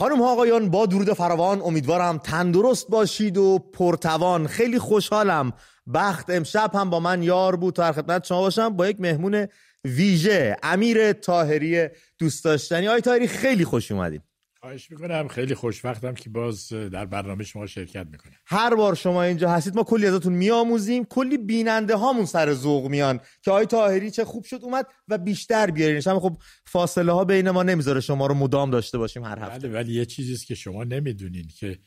خانم 0.00 0.22
آقایان 0.22 0.70
با 0.70 0.86
درود 0.86 1.12
فراوان 1.12 1.60
امیدوارم 1.62 2.18
تندرست 2.18 2.88
باشید 2.88 3.36
و 3.38 3.58
پرتوان. 3.58 4.46
خیلی 4.46 4.78
خوشحالم. 4.78 5.52
بخت 5.94 6.30
امشب 6.30 6.70
هم 6.74 6.90
با 6.90 7.00
من 7.00 7.22
یار 7.22 7.56
بود. 7.56 7.74
تا 7.74 7.92
خدمت 7.92 8.24
شما 8.24 8.40
باشم. 8.40 8.68
با 8.68 8.88
یک 8.88 9.00
مهمون 9.00 9.46
ویژه 9.84 10.56
امیر 10.62 11.12
تاهری 11.12 11.88
دوست 12.18 12.44
داشتنی. 12.44 12.88
آی 12.88 13.00
تاهری 13.00 13.28
خیلی 13.28 13.64
خوش 13.64 13.92
اومدید 13.92 14.22
خواهش 14.60 14.90
می‌کنم. 14.90 15.28
خیلی 15.28 15.54
خوشوقتم 15.54 16.14
که 16.14 16.30
باز 16.30 16.68
در 16.68 17.06
برنامه 17.06 17.44
شما 17.44 17.66
شرکت 17.66 18.06
می‌کنم 18.10 18.32
هر 18.46 18.74
بار 18.74 18.94
شما 18.94 19.22
اینجا 19.22 19.50
هستید 19.50 19.74
ما 19.74 19.82
کلی 19.82 20.06
ازتون 20.06 20.32
میآموزیم. 20.32 21.04
کلی 21.04 21.38
بیننده 21.38 21.96
هامون 21.96 22.24
سر 22.24 22.54
ذوق 22.54 22.86
میان 22.86 23.20
که 23.42 23.50
آقای 23.50 23.66
طاهری 23.66 24.10
چه 24.10 24.24
خوب 24.24 24.44
شد 24.44 24.60
اومد 24.62 24.86
و 25.08 25.18
بیشتر 25.18 25.70
بیارینش. 25.70 26.06
هم 26.06 26.20
خب 26.20 26.36
فاصله 26.66 27.12
ها 27.12 27.24
بین 27.24 27.50
ما 27.50 27.62
نمی‌ذاره. 27.62 28.00
شما 28.00 28.26
رو 28.26 28.34
مدام 28.34 28.70
داشته 28.70 28.98
باشیم 28.98 29.24
هر 29.24 29.38
هفته. 29.38 29.68
بله 29.68 29.78
ولی 29.78 29.94
یه 29.94 30.04
چیزیست 30.04 30.46
که 30.46 30.54
شما 30.54 30.84
نمی‌دونین 30.84 31.48
که 31.58 31.78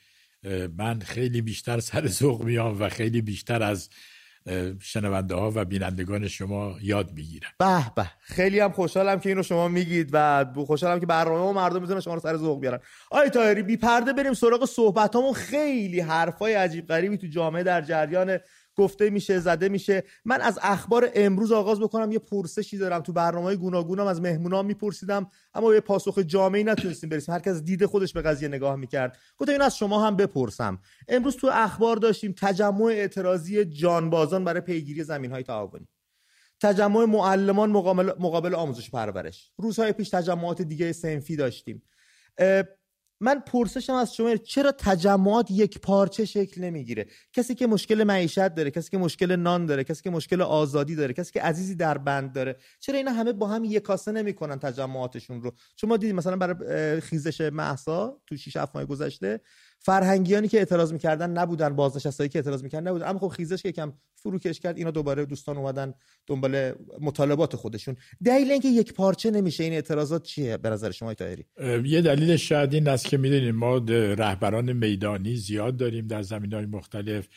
من 0.77 0.99
خیلی 0.99 1.41
بیشتر 1.41 1.79
سر 1.79 2.07
ذوق 2.07 2.43
میام 2.43 2.81
و 2.81 2.89
خیلی 2.89 3.21
بیشتر 3.21 3.63
از 3.63 3.89
شنونده 4.81 5.35
ها 5.35 5.51
و 5.55 5.65
بینندگان 5.65 6.27
شما 6.27 6.75
یاد 6.81 7.11
می‌گیرن. 7.13 7.49
به 7.59 7.91
به 7.95 8.05
خیلی 8.19 8.59
هم 8.59 8.71
خوشحالم 8.71 9.19
که 9.19 9.29
اینو 9.29 9.43
شما 9.43 9.67
میگید 9.67 10.09
و 10.13 10.45
خوشحالم 10.67 10.99
که 10.99 11.05
برنامه 11.05 11.49
و 11.49 11.53
مردم 11.53 11.81
می‌تونن 11.81 11.99
شما 11.99 12.13
رو 12.13 12.19
سر 12.19 12.37
ذوق 12.37 12.61
بیارن. 12.61 12.79
آی 13.11 13.29
تایری 13.29 13.63
بی 13.63 13.77
پرده 13.77 14.13
بریم 14.13 14.33
سراغ 14.33 14.65
صحبتامون. 14.65 15.33
خیلی 15.33 15.99
حرفای 15.99 16.53
عجیب 16.53 16.87
غریبی 16.87 17.17
تو 17.17 17.27
جامعه 17.27 17.63
در 17.63 17.81
جریان 17.81 18.37
گفته 18.75 19.09
میشه 19.09 19.39
زده 19.39 19.69
میشه. 19.69 20.03
من 20.25 20.41
از 20.41 20.59
اخبار 20.61 21.09
امروز 21.15 21.51
آغاز 21.51 21.79
بکنم. 21.79 22.11
یه 22.11 22.19
پرسشی 22.19 22.77
دارم. 22.77 23.01
تو 23.01 23.13
برنامه 23.13 23.55
گوناگونم 23.55 24.07
از 24.07 24.21
مهمونام 24.21 24.65
میپرسیدم. 24.65 25.29
اما 25.53 25.73
یه 25.73 25.79
پاسخ 25.79 26.19
جامعی 26.19 26.63
نتونستیم 26.63 27.09
برسیم. 27.09 27.33
هر 27.33 27.39
کس 27.39 27.61
دید 27.61 27.85
خودش 27.85 28.13
به 28.13 28.21
قضیه 28.21 28.47
نگاه 28.47 28.75
می‌کرد. 28.75 29.17
گفتم 29.37 29.51
این 29.51 29.61
از 29.61 29.77
شما 29.77 30.07
هم 30.07 30.15
بپرسم. 30.15 30.79
امروز 31.07 31.35
تو 31.35 31.49
اخبار 31.53 31.97
داشتیم 31.97 32.35
تجمع 32.37 32.85
اعتراضی 32.85 33.65
جانبازان 33.65 34.43
برای 34.43 34.61
پیگیری 34.61 35.03
زمین 35.03 35.31
های 35.31 35.43
تعاونی. 35.43 35.87
تجمع 36.61 37.05
معلمان 37.05 37.69
مقابل, 37.69 38.11
مقابل 38.19 38.55
آموزش 38.55 38.89
پرورش. 38.89 39.51
روزهای 39.57 39.91
پیش 39.91 40.09
تجمعات 40.09 40.61
دیگه 40.61 40.91
سنفی 40.91 41.35
داشتیم. 41.35 41.83
من 43.23 43.39
پرسشم 43.39 43.93
از 43.93 44.15
شما 44.15 44.35
چرا 44.35 44.71
تجمعات 44.71 45.51
یک 45.51 45.79
پارچه 45.79 46.25
شکل 46.25 46.61
نمی‌گیره؟ 46.61 47.05
کسی 47.33 47.55
که 47.55 47.67
مشکل 47.67 48.03
معیشت 48.03 48.47
داره 48.55 48.71
کسی 48.71 48.91
که 48.91 48.97
مشکل 48.97 49.35
نان 49.35 49.65
داره 49.65 49.83
کسی 49.83 50.03
که 50.03 50.09
مشکل 50.09 50.41
آزادی 50.41 50.95
داره 50.95 51.13
کسی 51.13 51.31
که 51.31 51.41
عزیزی 51.41 51.75
در 51.75 51.97
بند 51.97 52.33
داره 52.33 52.55
چرا 52.79 52.97
اینا 52.97 53.11
همه 53.11 53.33
با 53.33 53.47
هم 53.47 53.63
یک 53.63 53.83
کاسه 53.83 54.11
نمی‌کنن 54.11 54.59
تجمعاتشون 54.59 55.41
رو؟ 55.41 55.51
شما 55.75 55.97
دیدید 55.97 56.15
مثلا 56.15 56.35
برای 56.37 57.01
خیزش 57.01 57.41
محسا 57.41 58.17
تو 58.27 58.37
6 58.37 58.57
7 58.57 58.75
ماه 58.75 58.85
گذشته 58.85 59.39
فرهنگیانی 59.85 60.47
که 60.47 60.57
اعتراض 60.57 60.93
می‌کردن 60.93 61.29
نبودن 61.29 61.75
بازنشستایی 61.75 62.29
که 62.29 62.39
اعتراض 62.39 62.63
می‌کردن 62.63 62.87
نبودن. 62.87 63.07
اما 63.07 63.19
خب 63.19 63.27
خیزش 63.27 63.65
یکم 63.65 63.93
فروکش 64.15 64.59
کرد 64.59 64.77
اینا 64.77 64.91
دوباره 64.91 65.25
دوستان 65.25 65.57
اومدن 65.57 65.93
دنبال 66.27 66.73
مطالبات 67.01 67.55
خودشون. 67.55 67.95
دلیل 68.25 68.51
اینکه 68.51 68.67
یک 68.67 68.93
پارچه 68.93 69.31
نمیشه 69.31 69.63
این 69.63 69.73
اعتراضات 69.73 70.23
چیه 70.23 70.57
به 70.57 70.69
نظر 70.69 70.91
شما 70.91 71.13
طاهری؟ 71.13 71.45
یه 71.85 72.01
دلیل 72.01 72.35
شاید 72.35 72.73
این 72.73 72.87
است 72.87 73.05
که 73.05 73.17
می‌دونیم 73.17 73.55
ما 73.55 73.77
رهبران 74.17 74.73
میدانی 74.73 75.35
زیاد 75.35 75.77
داریم 75.77 76.07
در 76.07 76.21
زمین 76.21 76.53
های 76.53 76.65
مختلف 76.65 77.27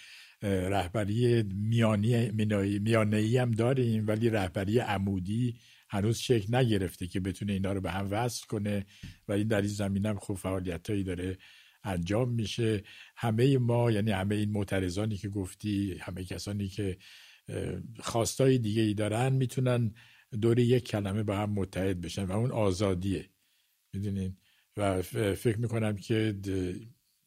رهبری 0.43 1.43
میانی 1.43 2.31
میانه 2.79 3.41
هم 3.41 3.51
داریم 3.51 4.07
ولی 4.07 4.31
رهبری 4.31 4.79
عمودی 4.79 5.55
هنوز 5.89 6.19
شکل 6.19 6.57
نگرفته 6.57 7.07
که 7.07 7.21
بتونه 7.21 7.53
اینا 7.53 7.73
رو 7.73 7.81
به 7.81 7.91
هم 7.91 8.09
وصل 8.11 8.47
کنه. 8.47 8.87
و 9.29 9.33
این 9.33 9.49
در 9.49 9.61
این 9.61 9.71
زمین 9.71 10.07
هم 10.07 10.17
خوب 10.17 10.37
فعالیتایی 10.37 11.05
داره 11.05 11.37
انجام 11.87 12.31
میشه. 12.31 12.83
همه 13.17 13.59
ما 13.59 13.91
یعنی 13.91 14.11
همه 14.11 14.35
این 14.35 14.51
معترضانی 14.51 15.17
که 15.17 15.29
گفتی 15.29 15.99
همه 16.01 16.25
کسانی 16.25 16.69
که 16.69 16.99
خواستای 18.01 18.59
دیگه 18.59 18.83
ای 18.83 18.95
دارن 18.95 19.33
می‌تونن 19.33 19.95
دور 20.41 20.59
یک 20.59 20.85
کلمه 20.85 21.23
با 21.23 21.37
هم 21.37 21.51
متحد 21.51 22.01
بشن 22.01 22.25
و 22.25 22.33
اون 22.33 22.51
آزادیه. 22.51 23.31
می‌دونین 23.93 24.37
و 24.77 25.03
فکر 25.35 25.59
می‌کنم 25.59 25.97
که 25.97 26.37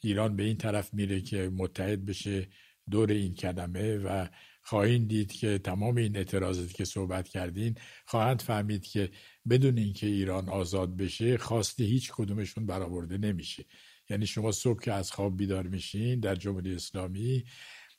ایران 0.04 0.36
به 0.36 0.44
این 0.44 0.58
طرف 0.58 0.94
میره 0.94 1.22
که 1.22 1.50
متحد 1.50 2.06
بشه 2.06 2.48
دور 2.92 3.12
این 3.12 3.34
کلمه 3.34 3.98
و 3.98 4.28
خواهید 4.64 5.08
دید 5.08 5.32
که 5.32 5.58
تمام 5.58 5.98
این 5.98 6.18
اعتراضاتی 6.18 6.74
که 6.74 6.86
صحبت 6.86 7.28
کردین 7.28 7.76
خواهند 8.06 8.42
فهمید 8.42 8.86
که 8.86 9.10
بدون 9.50 9.78
اینکه 9.78 10.08
ایران 10.08 10.50
آزاد 10.50 10.98
بشه 10.98 11.38
خواسته 11.38 11.84
هیچ 11.84 12.12
کدومشون 12.12 12.66
برآورده 12.66 13.18
نمیشه. 13.18 13.66
یعنی 14.10 14.26
شما 14.26 14.52
صبح 14.52 14.82
که 14.82 14.94
از 14.94 15.12
خواب 15.12 15.38
بیدار 15.38 15.68
میشین 15.68 16.20
در 16.20 16.36
جمهوری 16.36 16.76
اسلامی 16.76 17.44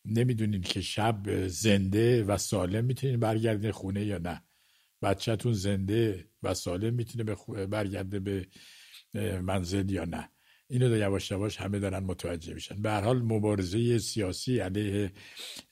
نمی‌دونین 0.05 0.61
که 0.61 0.81
شب 0.81 1.47
زنده 1.47 2.25
و 2.25 2.39
سالم 2.39 2.85
می‌تونین 2.85 3.21
برگردین 3.21 3.71
خونه 3.71 4.05
یا 4.05 4.19
نه. 4.19 4.43
بچهتون 5.03 5.53
زنده 5.53 6.29
و 6.43 6.55
سالم 6.55 6.95
می‌تونه 6.95 7.25
برگرده 7.67 8.21
به 8.21 8.47
منزل 9.43 9.91
یا 9.91 10.05
نه. 10.05 10.31
اینو 10.69 10.91
در 10.91 10.97
یواش 10.97 11.31
یواش 11.31 11.57
همه 11.57 11.79
دارن 11.79 11.99
متوجه 11.99 12.55
میشن. 12.55 12.83
به 12.83 12.91
هر 12.91 13.01
حال 13.01 13.23
مبارزه 13.23 13.99
سیاسی 13.99 14.59
علیه 14.59 15.13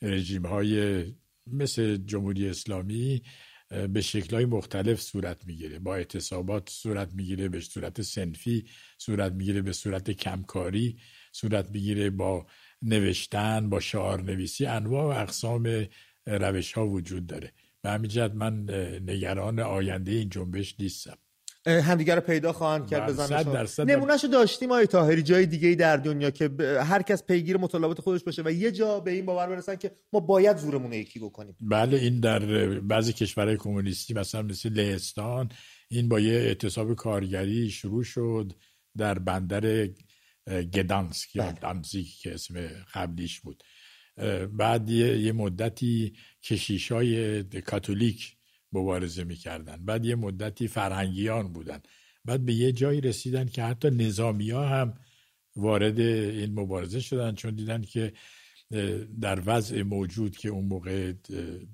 رژیم 0.02 0.46
های 0.46 1.04
مثل 1.46 1.96
جمهوری 1.96 2.48
اسلامی 2.48 3.22
به 3.68 4.00
شکلهای 4.00 4.44
مختلف 4.44 5.00
صورت 5.00 5.46
می‌گیره. 5.46 5.78
با 5.78 5.96
اعتصابات 5.96 6.70
صورت 6.70 7.14
می‌گیره 7.14 7.48
به 7.48 7.60
صورت 7.60 8.02
سنفی 8.02 8.64
صورت 8.98 9.32
می‌گیره 9.32 9.62
به 9.62 9.72
صورت 9.72 10.10
کمکاری 10.10 10.98
صورت 11.32 11.70
می‌گیره 11.70 12.10
با 12.10 12.46
نوشتن 12.82 13.70
با 13.70 13.80
شعار 13.80 14.22
نویسی 14.22 14.66
انواع 14.66 15.04
و 15.04 15.20
اقسام 15.22 15.86
روش 16.26 16.72
ها 16.72 16.88
وجود 16.88 17.26
داره. 17.26 17.52
به 17.82 17.90
همین 17.90 18.08
جهت 18.10 18.32
من 18.34 18.70
نگران 19.06 19.60
آینده 19.60 20.12
این 20.12 20.28
جنبش 20.28 20.74
نیستم. 20.78 21.18
همدیگه 21.68 22.14
رو 22.14 22.20
پیدا 22.20 22.52
خواهند 22.52 22.86
کرد 22.86 23.10
بزنشون 23.10 23.90
نمونهشو 23.90 24.26
داشتیم 24.26 24.70
آقای 24.70 24.86
تاهری 24.86 25.22
جای 25.22 25.46
دیگه 25.46 25.74
در 25.74 25.96
دنیا 25.96 26.30
که 26.30 26.50
هر 26.82 27.02
کس 27.02 27.24
پیگیر 27.24 27.56
مطالبات 27.56 28.00
خودش 28.00 28.24
باشه 28.24 28.42
و 28.44 28.50
یه 28.50 28.72
جا 28.72 29.00
به 29.00 29.10
این 29.10 29.26
باور 29.26 29.46
برسن 29.46 29.76
که 29.76 29.90
ما 30.12 30.20
باید 30.20 30.56
زورمون 30.56 30.92
یکی 30.92 31.18
بکنیم. 31.18 31.56
بله 31.60 31.96
این 31.96 32.20
در 32.20 32.38
بعضی 32.80 33.12
کشورهای 33.12 33.56
کمونیستی 33.56 34.14
مثلا 34.14 34.42
مثل 34.42 34.68
لهستان 34.68 35.48
این 35.88 36.08
با 36.08 36.20
یه 36.20 36.32
اعتصاب 36.32 36.94
کارگری 36.94 37.70
شروع 37.70 38.04
شد 38.04 38.52
در 38.96 39.18
بندر 39.18 39.88
گدانسک 40.74 41.36
یا 41.36 41.42
بله. 41.42 41.52
دانزیک 41.52 42.18
که 42.18 42.34
اسم 42.34 42.68
قبلیش 42.94 43.40
بود. 43.40 43.62
بعد 44.52 44.90
یه, 44.90 45.32
مدتی 45.32 46.12
کشیش 46.42 46.92
های 46.92 47.42
کاتولیک 47.42 48.37
مبارزه 48.72 49.24
می‌کردن. 49.24 49.84
بعد 49.84 50.04
یه 50.04 50.14
مدتی 50.14 50.68
فرهنگیان 50.68 51.52
بودن. 51.52 51.80
بعد 52.24 52.44
به 52.44 52.54
یه 52.54 52.72
جایی 52.72 53.00
رسیدن 53.00 53.46
که 53.46 53.62
حتی 53.62 53.90
نظامی 53.90 54.50
ها 54.50 54.68
هم 54.68 54.94
وارد 55.56 56.00
این 56.00 56.60
مبارزه 56.60 57.00
شدن 57.00 57.34
چون 57.34 57.54
دیدن 57.54 57.82
که 57.82 58.12
در 59.20 59.42
وضع 59.46 59.82
موجود 59.82 60.36
که 60.36 60.48
اون 60.48 60.64
موقع 60.64 61.12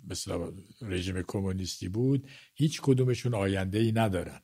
مثل 0.09 0.51
رژیم 0.83 1.23
کمونیستی 1.23 1.89
بود 1.89 2.29
هیچ 2.55 2.81
کدومشون 2.81 3.35
آینده 3.35 3.79
ای 3.79 3.93
ندارن. 3.93 4.41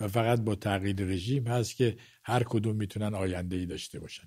و 0.00 0.08
فقط 0.08 0.40
با 0.40 0.54
تغییر 0.54 0.96
رژیم 0.96 1.46
هست 1.46 1.76
که 1.76 1.96
هر 2.24 2.42
کدوم 2.42 2.76
می‌تونن 2.76 3.14
آینده 3.14 3.56
ای 3.56 3.66
داشته 3.66 4.00
باشن. 4.00 4.24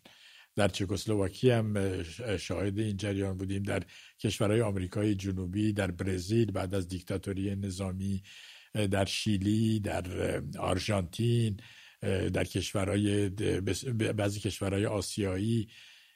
در 0.57 0.67
چکسلواکی 0.67 1.49
هم 1.49 2.03
شاهد 2.37 2.79
این 2.79 2.97
جریان 2.97 3.37
بودیم. 3.37 3.63
در 3.63 3.83
کشورهای 4.19 4.61
آمریکای 4.61 5.15
جنوبی 5.15 5.73
در 5.73 5.91
برزیل 5.91 6.51
بعد 6.51 6.75
از 6.75 6.87
دیکتاتوری 6.87 7.55
نظامی 7.55 8.23
در 8.91 9.05
شیلی 9.05 9.79
در 9.79 10.05
آرژانتین 10.59 11.57
در 12.33 12.43
کشورهای 12.43 13.29
بعضی 13.89 14.39
کشورهای 14.39 14.85
آسیایی. 14.85 15.67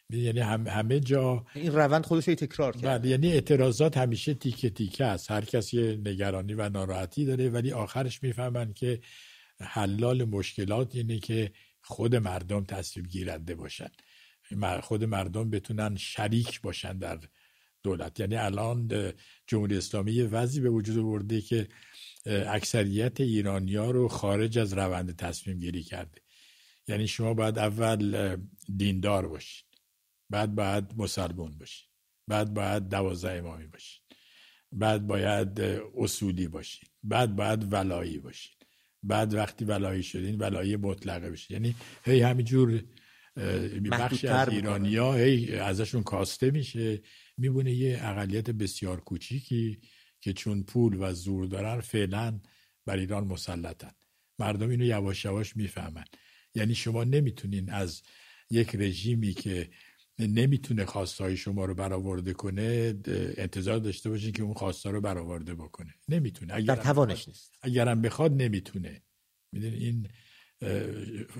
یعنی 0.10 0.40
همه 0.40 1.00
جا 1.00 1.46
این 1.56 1.72
روند 1.72 2.06
خودش 2.06 2.26
تکرار 2.26 2.74
کرد. 2.78 3.02
بله، 3.02 3.10
یعنی 3.10 3.32
اعتراضات 3.32 3.98
همیشه 3.98 4.34
تیکه 4.34 4.70
تیکه 4.70 5.06
است. 5.06 5.32
هر 5.32 5.46
کسی 5.46 5.98
نگرانی 6.06 6.54
و 6.54 6.70
ناراحتی 6.70 7.26
داره 7.26 7.50
ولی 7.50 7.72
آخرش 7.72 8.24
می‌فهمن 8.24 8.74
که 8.74 9.00
حلال 9.62 10.24
مشکلات 10.24 10.96
اینه 10.96 11.20
که 11.20 11.52
خود 11.82 12.16
مردم 12.16 12.64
تصویب 12.64 13.08
گیرنده 13.08 13.56
باشن. 13.56 13.90
خود 14.82 15.04
مردم 15.04 15.50
بتونن 15.50 15.96
شریک 15.96 16.62
باشن 16.62 16.98
در 16.98 17.20
دولت. 17.84 18.20
یعنی 18.20 18.36
الان 18.36 19.14
جمهوری 19.48 19.78
اسلامی 19.78 20.22
وضعی 20.22 20.62
به 20.62 20.70
وجود 20.70 20.98
آورده 20.98 21.42
که 21.42 21.68
اکثریت 22.26 23.22
ایرانیا 23.22 23.92
رو 23.92 24.08
خارج 24.08 24.58
از 24.58 24.74
روند 24.74 25.16
تصمیم 25.16 25.60
گیری 25.60 25.84
کرده. 25.84 26.22
یعنی 26.88 27.08
شما 27.08 27.34
باید 27.34 27.60
اول 27.60 28.38
دیندار 28.78 29.28
باشید. 29.28 29.66
بعد 30.30 30.56
باید 30.56 30.94
مسلمان 30.98 31.58
باشید. 31.58 31.90
بعد 32.28 32.54
باید 32.54 32.90
دوازده 32.90 33.32
امامی 33.32 33.68
باشید. 33.68 34.02
بعد 34.72 35.08
باید 35.08 35.62
اصولی 35.98 36.48
باشید. 36.48 36.90
بعد 37.04 37.36
باید 37.36 37.74
ولایی 37.74 38.20
باشید. 38.20 38.66
بعد 39.04 39.34
وقتی 39.34 39.66
ولایی 39.66 40.04
شدین 40.04 40.38
ولایی 40.38 40.76
مطلقه 40.76 41.32
بشه 41.32 41.54
یعنی 41.54 41.76
هی 42.04 42.22
همینجور 42.22 42.84
بخشی 43.92 44.28
از 44.28 44.50
ایرانیا 44.50 45.14
هی 45.14 45.56
ازشون 45.56 46.04
کاسته 46.04 46.52
میشه. 46.52 47.02
میبونه 47.38 47.72
یه 47.72 48.00
اقلیت 48.02 48.50
بسیار 48.50 49.02
کوچیکی 49.02 49.80
که 50.20 50.34
چون 50.34 50.64
پول 50.64 50.98
و 51.00 51.14
زور 51.14 51.46
دارن 51.46 51.82
فعلا 51.82 52.40
بر 52.86 52.98
ایران 52.98 53.24
مسلطن. 53.28 53.92
مردم 54.40 54.70
اینو 54.70 54.86
یواش 54.86 55.26
یواش 55.26 55.56
می‌فهمن. 55.56 56.06
یعنی 56.56 56.76
شما 56.76 57.04
نمی‌تونین 57.04 57.70
از 57.70 58.02
یک 58.50 58.76
رژیمی 58.76 59.34
که 59.34 59.70
نمی‌تونه 60.20 60.86
خواستهای 60.86 61.38
شما 61.38 61.66
رو 61.66 61.74
برآورده 61.74 62.34
کنه 62.34 62.96
انتظار 63.38 63.78
داشته 63.78 64.10
باشین 64.10 64.32
که 64.32 64.44
اون 64.44 64.54
خواستا 64.54 64.90
رو 64.90 65.02
برآورده 65.02 65.56
بکنه. 65.56 65.94
نمی‌تونه. 66.10 66.54
اگر 66.56 66.76
در 66.76 66.84
توانش 66.84 67.28
نیست. 67.28 67.58
اگرم 67.62 68.02
بخواد 68.02 68.42
نمی‌تونه. 68.42 69.02
می‌دونی؟ 69.52 69.76
این 69.76 70.08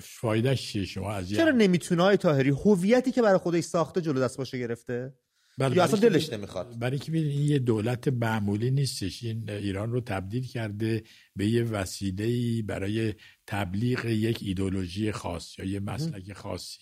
فایدهش 0.00 0.72
چیه 0.72 0.84
شما؟ 0.84 1.12
از 1.12 1.30
چرا 1.30 1.50
نمی‌تونه 1.50 2.02
های 2.02 2.16
تاهری 2.16 2.50
هویتی 2.50 3.12
که 3.12 3.22
برای 3.22 3.38
خودش 3.38 3.64
ساخته 3.64 4.00
جلو 4.00 4.20
دست 4.20 4.36
باشه 4.36 4.58
گرفته؟ 4.58 5.14
بله 5.58 5.76
یا 5.76 5.84
اصلا 5.84 6.00
دلش 6.00 6.32
نمی‌خواد. 6.32 6.78
برای 6.78 6.98
که 6.98 7.12
این 7.12 7.48
یه 7.48 7.58
دولت 7.58 8.08
معمولی 8.08 8.70
نیستش. 8.70 9.22
این 9.22 9.50
ایران 9.50 9.92
رو 9.92 10.00
تبدیل 10.00 10.46
کرده 10.46 11.02
به 11.36 11.46
یه 11.46 11.62
وسیله 11.62 12.62
برای 12.62 13.14
تبلیغ 13.46 14.04
یک 14.04 14.38
ایدولوژی 14.42 15.12
خاص 15.12 15.58
یا 15.58 15.64
یه 15.64 15.80
مسلک 15.80 16.32
خاصی. 16.32 16.78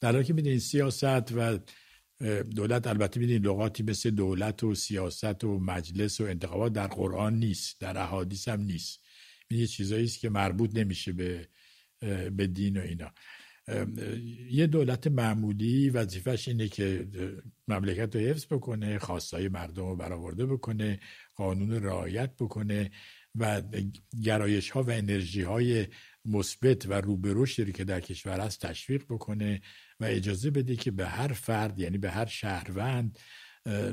در 0.00 0.12
حالی 0.12 0.24
که 0.24 0.32
می‌دونین 0.32 0.58
سیاست 0.58 1.32
و 1.32 1.58
دولت 2.56 2.86
البته 2.86 3.20
می‌دونین 3.20 3.46
لغاتی 3.46 3.82
مثل 3.82 4.10
دولت 4.10 4.64
و 4.64 4.74
سیاست 4.74 5.44
و 5.44 5.58
مجلس 5.58 6.20
و 6.20 6.24
انتخابات 6.24 6.72
در 6.72 6.86
قرآن 6.86 7.34
نیست 7.34 7.80
در 7.80 7.98
احادیث 7.98 8.48
هم 8.48 8.60
نیست. 8.60 9.00
یه 9.50 9.66
چیزایی 9.66 10.04
است 10.04 10.20
که 10.20 10.28
مربوط 10.28 10.70
نمیشه 10.74 11.12
به 11.12 11.48
به 12.30 12.46
دین 12.46 12.76
و 12.76 12.80
اینا. 12.80 13.12
یه 14.50 14.66
دولت 14.66 15.06
معمولی 15.06 15.90
وظیفش 15.90 16.48
اینه 16.48 16.68
که 16.68 17.08
مملکت 17.68 18.16
رو 18.16 18.20
حفظ 18.20 18.46
بکنه 18.46 18.98
خواستای 18.98 19.48
مردم 19.48 19.86
رو 19.86 19.96
برآورده 19.96 20.46
بکنه 20.46 21.00
قانون 21.34 21.82
رعایت 21.82 22.36
بکنه 22.36 22.90
و 23.34 23.62
گرایش 24.22 24.70
ها 24.70 24.82
و 24.82 24.90
انرژی 24.90 25.42
های 25.42 25.86
مثبت 26.24 26.86
و 26.86 26.92
روبروشی 26.92 27.72
که 27.72 27.84
در 27.84 28.00
کشور 28.00 28.40
هست 28.40 28.66
تشویق 28.66 29.04
بکنه 29.04 29.60
و 30.00 30.04
اجازه 30.04 30.50
بده 30.50 30.76
که 30.76 30.90
به 30.90 31.06
هر 31.06 31.32
فرد 31.32 31.78
یعنی 31.78 31.98
به 31.98 32.10
هر 32.10 32.26
شهروند 32.26 33.18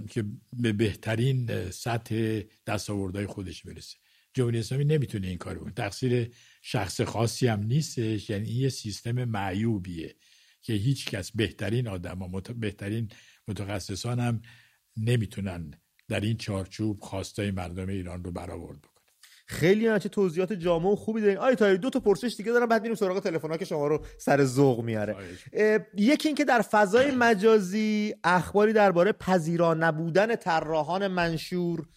که 0.10 0.24
به 0.54 0.74
بهترین 0.74 1.70
سطح 1.72 2.42
دستاوردهای 2.68 3.26
خودش 3.26 3.64
برسه. 3.64 3.98
جمهوری 4.38 4.60
اسلامی 4.60 4.86
نمی‌تونه 4.86 5.28
این 5.28 5.38
کارو 5.38 5.60
کنه 5.60 5.74
تقصیر 5.74 6.32
شخص 6.62 7.02
خاصی 7.02 7.48
هم 7.48 7.64
نیستش. 7.64 8.30
یعنی 8.30 8.50
این 8.50 8.62
یه 8.62 8.70
سیستم 8.70 9.24
معیوبیه 9.24 10.16
که 10.62 10.74
هیچ 10.74 11.06
کس 11.06 11.32
بهترین 11.32 11.88
آدم 11.88 12.22
و 12.22 12.42
بهترین 12.42 13.10
متخصصان 13.48 14.20
هم 14.20 14.42
نمی‌تونن 14.98 15.72
در 16.08 16.20
این 16.20 16.38
چارچوب 16.38 17.00
خواستای 17.00 17.52
مردم 17.52 17.90
ایران 17.90 18.24
رو 18.24 18.32
برآورد 18.32 18.78
بکنن. 18.78 18.94
خیلی 19.50 20.00
چه 20.00 20.10
توضیحات 20.10 20.54
جامع 20.54 20.92
و 20.92 20.96
خوبی 20.96 21.22
دارین. 21.22 21.38
آی 21.38 21.56
تایری 21.56 21.78
دو 21.78 21.90
تا 21.90 22.00
پرسش 22.00 22.36
دیگه 22.38 22.52
دارم 22.52 22.68
بعد 22.68 22.82
میریم 22.82 22.96
سراغ 22.96 23.20
تلفن‌ها 23.20 23.58
که 23.58 23.66
شما 23.66 23.88
رو 23.88 24.06
سر 24.18 24.46
ذوق 24.46 24.84
میاره 24.84 25.16
یکی 25.98 26.28
اینکه 26.28 26.46
در 26.46 26.62
فضای 26.62 27.12
مجازی 27.12 28.16
اخباری 28.24 28.74
درباره 28.74 29.12
پذیرا 29.12 29.74
نبودن 29.74 30.36
طراحان 30.36 31.08
منشور 31.08 31.88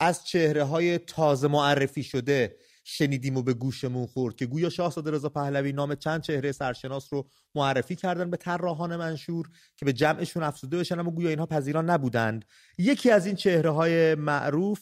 از 0.00 0.24
چهره 0.26 0.64
های 0.64 0.98
تازه 0.98 1.48
معرفی 1.48 2.02
شده 2.02 2.56
شنیدیم 2.90 3.36
و 3.36 3.42
به 3.42 3.54
گوشمون 3.54 4.06
خورد 4.06 4.36
که 4.36 4.46
گویا 4.46 4.70
شاهزاده 4.70 5.10
رضا 5.10 5.28
پهلوی 5.28 5.72
نام 5.72 5.94
چند 5.94 6.22
چهره 6.22 6.52
سرشناس 6.52 7.12
رو 7.12 7.28
معرفی 7.54 7.96
کردن 7.96 8.30
به 8.30 8.36
طراحان 8.36 8.96
منشور 8.96 9.48
که 9.76 9.84
به 9.84 9.92
جمعشون 9.92 10.42
افزوده 10.42 10.78
بشن 10.78 10.98
اما 10.98 11.10
گویا 11.10 11.28
اینها 11.28 11.46
پذیران 11.46 11.90
نبودند. 11.90 12.44
یکی 12.78 13.10
از 13.10 13.26
این 13.26 13.36
چهره 13.36 13.70
های 13.70 14.14
معروف 14.14 14.80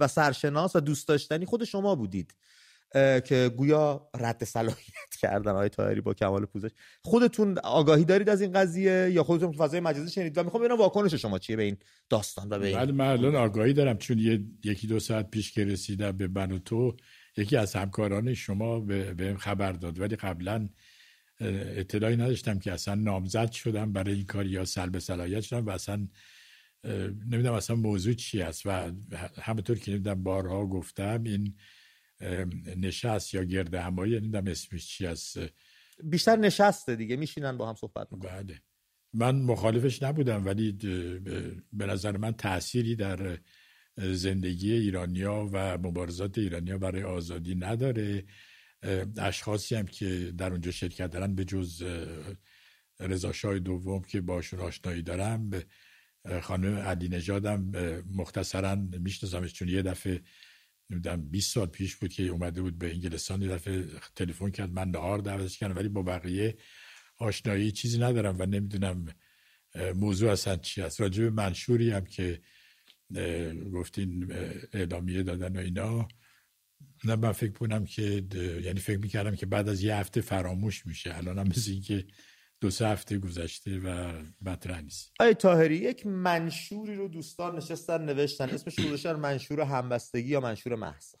و 0.00 0.08
سرشناس 0.08 0.76
و 0.76 0.80
دوست 0.80 1.08
داشتنی 1.08 1.46
خود 1.46 1.64
شما 1.64 1.94
بودید. 1.94 2.34
که 3.24 3.50
گویا 3.56 4.10
رد 4.14 4.44
صلاحیت 4.44 5.14
کردن 5.20 5.50
آقای 5.50 5.68
طاهری 5.68 6.00
با 6.00 6.14
کمال 6.14 6.44
پوزش. 6.44 6.70
خودتون 7.02 7.58
آگاهی 7.58 8.04
دارید 8.04 8.28
از 8.28 8.40
این 8.40 8.52
قضیه 8.52 9.10
یا 9.12 9.24
خودتون 9.24 9.52
فضای 9.52 9.80
مجازی 9.80 10.10
شنید 10.10 10.38
و 10.38 10.42
می‌خوام 10.42 10.62
ببینم 10.62 10.78
واکنش 10.78 11.14
شما 11.14 11.38
چیه 11.38 11.56
به 11.56 11.62
این 11.62 11.76
داستان 12.08 12.48
و 12.50 12.58
به 12.58 12.66
این 12.66 12.78
بله 12.78 12.92
من 12.92 13.06
الان 13.06 13.36
آگاهی 13.36 13.72
دارم 13.72 13.98
چون 13.98 14.18
یه 14.18 14.40
یکی 14.64 14.86
دو 14.86 15.00
ساعت 15.00 15.30
پیش 15.30 15.52
که 15.52 15.64
رسیدم 15.64 16.12
به 16.12 16.28
من 16.28 16.58
تو 16.58 16.96
یکی 17.36 17.56
از 17.56 17.74
همکاران 17.76 18.34
شما 18.34 18.80
به 18.80 19.36
خبر 19.38 19.72
داد. 19.72 20.00
ولی 20.00 20.16
قبلا 20.16 20.68
اطلاعی 21.40 22.16
نداشتم 22.16 22.58
که 22.58 22.72
اصلا 22.72 22.94
نامزد 22.94 23.50
شدم 23.50 23.92
برای 23.92 24.14
این 24.14 24.26
کار 24.26 24.46
یا 24.46 24.64
سلب 24.64 24.98
صلاحیت 24.98 25.40
شدم 25.40 25.66
و 25.66 25.70
اصلا 25.70 26.08
نمی‌دونم 27.30 27.52
اصلا 27.52 27.76
موضوع 27.76 28.14
چی 28.14 28.42
است 28.42 28.62
و 28.66 28.92
همونطور 29.42 29.78
که 29.78 29.90
نمی‌دونم 29.90 30.22
بارها 30.22 30.66
گفتم 30.66 31.22
این 31.24 31.54
نشست 32.76 33.34
یا 33.34 33.44
گرد 33.44 33.74
همایی 33.74 34.16
نمی‌دونم 34.16 34.46
اسمش 34.46 34.86
چی 34.86 35.06
است 35.06 35.38
بیشتر 36.04 36.36
نشسته 36.36 36.96
دیگه 36.96 37.16
میشینن 37.16 37.56
با 37.56 37.68
هم 37.68 37.74
صحبت 37.74 38.12
می‌کنن. 38.12 38.42
بله. 38.42 38.60
من 39.12 39.36
مخالفش 39.36 40.02
نبودم 40.02 40.46
ولی 40.46 40.72
به 41.72 41.86
نظر 41.86 42.16
من 42.16 42.32
تأثیری 42.32 42.96
در 42.96 43.38
زندگی 43.96 44.72
ایرانیا 44.72 45.48
و 45.52 45.78
مبارزات 45.78 46.38
ایرانیا 46.38 46.78
برای 46.78 47.02
آزادی 47.02 47.54
نداره. 47.54 48.24
اشخاصی 49.18 49.74
هم 49.74 49.86
که 49.86 50.32
در 50.38 50.50
اونجا 50.50 50.70
شرکت 50.70 51.10
دارن 51.10 51.34
به 51.34 51.44
جز 51.44 51.82
رضا 53.00 53.58
دوم 53.58 54.02
که 54.02 54.20
باشون 54.20 54.60
آشنایی 54.60 55.02
دارم 55.02 55.50
خانم 56.42 56.74
علی 56.74 57.08
نژادم 57.08 57.72
مختصرا 58.14 58.74
میشناسمش 58.74 59.52
چون 59.52 59.68
یه 59.68 59.82
دفعه 59.82 60.20
نمی‌دونم 60.90 61.30
20 61.30 61.54
سال 61.54 61.66
پیش 61.66 61.96
بود 61.96 62.12
که 62.12 62.22
اومده 62.22 62.62
بود 62.62 62.78
به 62.78 62.92
انگلستان 62.92 63.42
یه 63.42 63.58
تلفن 64.16 64.50
کرد 64.50 64.72
من 64.72 64.88
نهار 64.88 65.18
دعوتش 65.18 65.58
کردم 65.58 65.76
ولی 65.76 65.88
با 65.88 66.02
بقیه 66.02 66.56
آشنایی 67.16 67.72
چیزی 67.72 67.98
ندارم 67.98 68.36
و 68.38 68.46
نمی‌دونم 68.46 69.06
موضوع 69.94 70.30
اصلا 70.30 70.56
چی 70.56 70.82
است. 70.82 71.00
راجب 71.00 71.32
منشوری 71.32 71.90
هم 71.90 72.04
که 72.04 72.40
گفتین 73.72 74.32
اعلامیه 74.72 75.22
دادن 75.22 75.56
و 75.56 75.60
اینا 75.60 76.08
نه 77.04 77.16
من 77.16 77.32
فکر 77.32 77.52
کنم 77.52 77.84
که 77.84 78.02
یعنی 78.64 78.80
فکر 78.80 78.98
می‌کردم 78.98 79.36
که 79.36 79.46
بعد 79.46 79.68
از 79.68 79.82
یه 79.82 79.96
هفته 79.96 80.20
فراموش 80.20 80.86
میشه. 80.86 81.16
الان 81.16 81.38
هم 81.38 81.48
مثل 81.48 81.70
این 81.70 81.82
که 81.82 82.06
دو 82.60 82.70
سه 82.70 82.86
هفته 82.86 83.18
گذشته 83.18 83.78
و 83.78 84.12
مطرح 84.40 84.80
نیست. 84.80 85.12
آی 85.20 85.34
تاهری 85.34 85.76
یک 85.76 86.06
منشوری 86.06 86.94
رو 86.94 87.08
دوستان 87.08 87.56
نشستن 87.56 88.04
نوشتن. 88.04 88.50
اسمش 88.50 88.80
گذاشتن 88.80 89.12
منشور 89.12 89.60
همبستگی 89.60 90.28
یا 90.28 90.40
منشور 90.40 90.74
محسا 90.74 91.18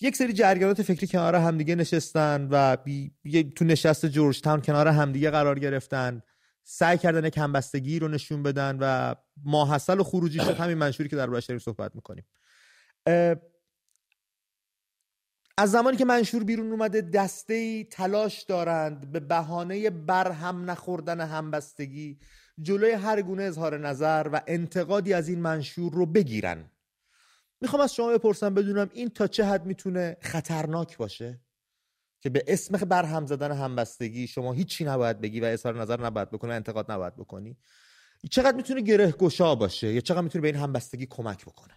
یک 0.00 0.16
سری 0.16 0.32
جریانات 0.32 0.82
فکری 0.82 1.06
کنار 1.06 1.34
همدیگه 1.34 1.74
نشستن 1.74 2.48
و 2.50 2.76
بی... 2.76 3.12
تو 3.56 3.64
نشست 3.64 4.06
جورج 4.06 4.40
تاون 4.40 4.60
کنار 4.60 4.88
همدیگه 4.88 5.30
قرار 5.30 5.58
گرفتن. 5.58 6.22
سعی 6.64 6.98
کردن 6.98 7.24
یک 7.24 7.38
همبستگی 7.38 7.98
رو 7.98 8.08
نشون 8.08 8.42
بدن 8.42 8.78
و 8.80 9.14
ماحصل 9.44 10.00
و 10.00 10.04
خروجی 10.04 10.38
شد. 10.38 10.56
همین 10.56 10.78
منشوری 10.78 11.08
که 11.08 11.16
در 11.16 11.26
داریم 11.26 11.58
صحبت 11.58 11.94
می‌کنیم. 11.94 12.24
از 15.58 15.70
زمانی 15.70 15.96
که 15.96 16.04
منشور 16.04 16.44
بیرون 16.44 16.70
اومده 16.70 17.00
دسته 17.00 17.54
ای 17.54 17.84
تلاش 17.84 18.42
دارند 18.42 19.12
به 19.12 19.20
بهانه 19.20 19.90
برهم 19.90 20.70
نخوردن 20.70 21.20
همبستگی 21.20 22.18
جلوی 22.62 22.92
هر 22.92 23.22
گونه 23.22 23.42
اظهار 23.42 23.78
نظر 23.78 24.30
و 24.32 24.40
انتقادی 24.46 25.12
از 25.12 25.28
این 25.28 25.38
منشور 25.38 25.92
رو 25.92 26.06
بگیرن. 26.06 26.70
می‌خوام 27.60 27.82
از 27.82 27.94
شما 27.94 28.08
بپرسم 28.12 28.54
بدونم 28.54 28.90
این 28.92 29.08
تا 29.08 29.26
چه 29.26 29.44
حد 29.44 29.66
می‌تونه 29.66 30.16
خطرناک 30.20 30.96
باشه؟ 30.96 31.40
که 32.20 32.30
به 32.30 32.44
اسم 32.46 32.78
برهم 32.78 33.26
زدن 33.26 33.52
همبستگی 33.52 34.26
شما 34.26 34.52
هیچی 34.52 34.84
نباید 34.84 35.20
بگی 35.20 35.40
و 35.40 35.44
اظهار 35.44 35.80
نظر 35.80 36.06
نباید 36.06 36.30
بکنی 36.30 36.52
انتقاد 36.52 36.92
نباید 36.92 37.16
بکنی؟ 37.16 37.56
چقدر 38.30 38.56
می‌تونه 38.56 38.80
گره 38.80 39.12
گشا 39.12 39.54
باشه 39.54 39.92
یا 39.92 40.00
چقدر 40.00 40.20
می‌تونه 40.20 40.42
به 40.42 40.48
این 40.48 40.56
همبستگی 40.56 41.06
کمک 41.06 41.44
بکنه؟ 41.44 41.74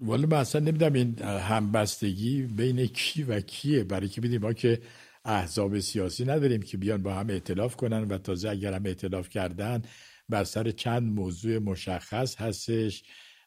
والا 0.00 0.26
من 0.26 0.36
اصلا 0.36 0.60
نمیدم 0.60 0.92
این 0.92 1.18
همبستگی 1.22 2.42
بین 2.42 2.86
کی 2.86 3.22
و 3.22 3.40
کیه. 3.40 3.84
برای 3.84 4.08
که 4.08 4.20
بدیم 4.20 4.40
ما 4.40 4.52
که 4.52 4.80
احزاب 5.24 5.78
سیاسی 5.78 6.24
نداریم 6.24 6.62
که 6.62 6.76
بیان 6.76 7.02
با 7.02 7.14
هم 7.14 7.30
اعتلاف 7.30 7.76
کنن 7.76 8.04
و 8.04 8.18
تازه 8.18 8.48
اگر 8.50 8.72
هم 8.72 8.86
اعتلاف 8.86 9.28
کردن 9.28 9.82
بر 10.28 10.44
سر 10.44 10.70
چند 10.70 11.02
موضوع 11.02 11.58
مشخص 11.58 12.36
هستش 12.36 13.02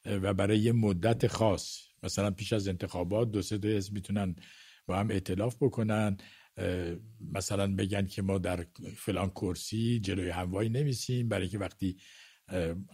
و 0.05 0.33
برای 0.33 0.59
یه 0.59 0.71
مدت 0.71 1.27
خاص. 1.27 1.77
مثلا 2.03 2.31
پیش 2.31 2.53
از 2.53 2.67
انتخابات 2.67 3.31
دو 3.31 3.41
سه 3.41 3.55
حزب 3.55 3.93
می‌تونن 3.93 4.35
با 4.87 4.99
هم 4.99 5.09
اعتلاف 5.09 5.55
بکنن. 5.61 6.17
مثلا 7.33 7.75
بگن 7.75 8.05
که 8.05 8.21
ما 8.21 8.37
در 8.37 8.65
فلان 8.95 9.29
کرسی 9.29 9.99
جلوی 9.99 10.29
هموایی 10.29 10.69
نمیسیم. 10.69 11.29
برای 11.29 11.47
که 11.47 11.59
وقتی 11.59 11.97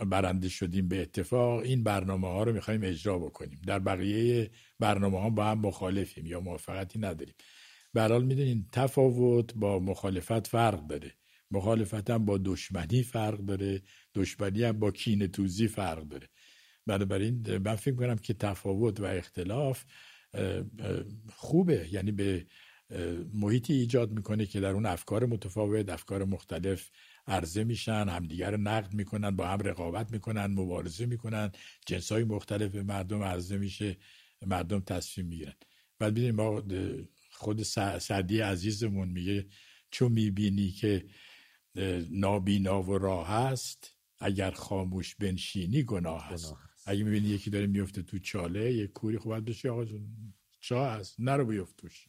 برنده 0.10 0.50
شدیم 0.50 0.88
به 0.88 1.02
اتفاق 1.02 1.60
این 1.60 1.84
برنامه 1.84 2.28
ها 2.28 2.44
رو 2.44 2.54
می‌خوایم 2.54 2.84
اجرا 2.84 3.20
بکنیم. 3.20 3.62
در 3.68 3.80
بقیه 3.80 4.52
برنامه 4.80 5.20
ها 5.20 5.30
با 5.30 5.46
هم 5.46 5.60
مخالفیم 5.60 6.26
یا 6.26 6.40
موافقتی 6.40 7.00
نداریم. 7.00 7.36
برحال 7.94 8.26
می‌دونین 8.26 8.66
تفاوت 8.72 9.54
با 9.56 9.80
مخالفت 9.80 10.48
فرق 10.48 10.88
داره. 10.88 11.14
مخالفت 11.52 12.10
هم 12.10 12.26
با 12.26 12.38
دشمنی 12.38 13.04
فرق 13.04 13.38
داره 13.38 13.82
دشمنی 14.16 14.64
هم 14.64 14.80
با 14.80 14.92
کین 14.92 15.28
توزی 15.28 15.68
فرق 15.68 16.04
داره. 16.04 16.28
بنابراین 16.86 17.58
من 17.58 17.76
فکر 17.76 17.96
کنم 17.96 18.16
که 18.16 18.34
تفاوت 18.34 19.00
و 19.00 19.06
اختلاف 19.06 19.86
خوبه. 21.36 21.88
یعنی 21.92 22.12
به 22.12 22.46
محیطی 23.34 23.74
ایجاد 23.74 24.12
می‌کنه 24.12 24.46
که 24.46 24.60
در 24.60 24.72
اون 24.72 24.86
افکار 24.86 25.26
متفاوت 25.26 25.90
افکار 25.90 26.26
مختلف 26.26 26.90
عرضه 27.28 27.64
میشن 27.64 28.10
همدیگر 28.10 28.52
رو 28.52 28.58
نقد 28.58 28.94
می‌کنن 28.94 29.30
با 29.36 29.48
هم 29.48 29.60
رقابت 29.60 30.12
می‌کنن 30.12 30.46
مبارزه 30.46 31.06
می‌کنن. 31.06 31.52
جنس 31.86 32.12
های 32.12 32.24
مختلف 32.24 32.72
به 32.72 32.84
مردم 32.84 33.24
عرضه 33.24 33.58
میشه 33.58 33.98
مردم 34.46 34.80
تصمیم 34.80 35.28
می‌گیرن. 35.28 35.54
بعد 36.00 36.14
ببینید 36.14 36.36
ما 36.36 36.64
خود 37.32 37.64
سعدی 38.00 38.40
عزیزمون 38.40 39.10
میگه 39.10 39.48
چون 39.92 40.12
می‌بینی 40.12 40.72
که 40.72 41.06
نابینا 42.10 42.84
و 42.84 42.98
راه 42.98 43.28
هست 43.28 43.94
اگر 44.20 44.52
خاموش 44.52 45.16
بنشینی 45.16 45.84
گناه 45.84 46.26
هست 46.26 46.56
اگه 46.86 47.04
می‌بینی 47.04 47.28
یکی 47.28 47.50
داره 47.50 47.68
میفته 47.68 48.02
تو 48.02 48.20
چاله 48.20 48.74
یه 48.74 48.88
کوری 48.88 49.18
خوبت 49.18 49.44
بشه 49.44 49.70
آقا 49.70 49.86
جون 49.86 50.34
چا 50.60 50.92
هست 50.92 51.20
نرو 51.20 51.46
بیفت 51.46 51.78
توش. 51.78 52.08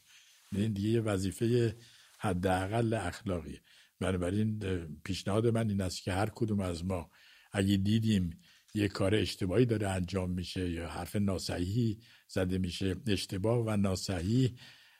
این 0.52 0.72
دیگه 0.72 0.88
یه 0.88 1.00
وظیفه 1.00 1.76
حداقل 2.18 2.94
اخلاقیه. 2.94 3.60
بنابراین 4.00 4.58
پیشنهاد 5.04 5.46
من 5.46 5.70
این 5.70 5.80
است 5.80 6.02
که 6.02 6.12
هر 6.12 6.30
کدوم 6.34 6.60
از 6.60 6.84
ما 6.84 7.10
اگه 7.52 7.76
دیدیم 7.76 8.40
یه 8.74 8.88
کار 8.88 9.14
اشتباهی 9.14 9.66
داره 9.66 9.88
انجام 9.88 10.30
میشه 10.30 10.70
یا 10.70 10.88
حرف 10.88 11.16
ناسحی 11.16 11.98
زده 12.28 12.58
میشه 12.58 12.96
اشتباه 13.06 13.58
و 13.58 13.76
ناسحی 13.76 14.54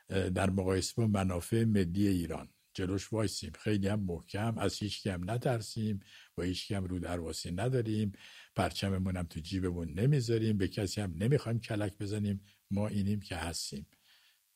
در 0.08 0.50
مقایسه 0.50 0.94
با 0.96 1.06
منافع 1.06 1.64
ملی 1.64 2.08
ایران. 2.08 2.48
جلوش 2.74 3.12
وایسیم. 3.12 3.52
خیلی 3.58 3.88
هم 3.88 4.00
محکم 4.00 4.58
از 4.58 4.78
هیچ 4.78 5.02
کم 5.02 5.30
نترسیم 5.30 6.00
با 6.34 6.42
هیچ 6.42 6.68
کم 6.68 6.84
رو 6.84 6.98
درواسی 6.98 7.50
نداریم. 7.50 8.12
پرچممون 8.56 9.16
هم 9.16 9.26
تو 9.26 9.40
جیبمون 9.40 10.00
نمی‌ذاریم 10.00 10.58
به 10.58 10.68
کسی 10.68 11.00
هم 11.00 11.14
نمی‌خوایم 11.16 11.60
کلک 11.60 11.98
بزنیم. 11.98 12.40
ما 12.70 12.88
اینیم 12.88 13.20
که 13.20 13.36
هستیم. 13.36 13.86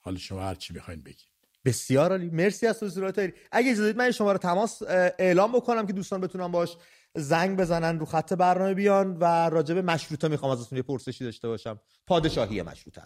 حالا 0.00 0.18
شما 0.18 0.42
هر 0.42 0.54
چی 0.54 0.74
می‌خواین 0.74 1.02
بگید. 1.02 1.31
بسیار 1.64 2.10
عالی. 2.10 2.30
مرسی 2.30 2.66
از 2.66 2.80
توضیحاتتون 2.80 3.32
اگه 3.52 3.70
اجازه 3.70 3.92
من 3.92 4.10
شما 4.10 4.32
رو 4.32 4.38
تماس 4.38 4.82
اعلام 5.18 5.52
بکنم 5.52 5.86
که 5.86 5.92
دوستان 5.92 6.20
بتونن 6.20 6.48
باش 6.48 6.76
زنگ 7.14 7.58
بزنن 7.58 7.98
رو 7.98 8.06
خط 8.06 8.32
برنامه 8.32 8.74
بیان 8.74 9.16
و 9.16 9.24
راجب 9.24 9.78
مشروطه 9.78 10.28
می‌خوام 10.28 10.52
ازتون 10.52 10.76
یه 10.76 10.82
پرسشی 10.82 11.24
داشته 11.24 11.48
باشم. 11.48 11.80
پادشاهی 12.06 12.62
مشروطه 12.62 13.02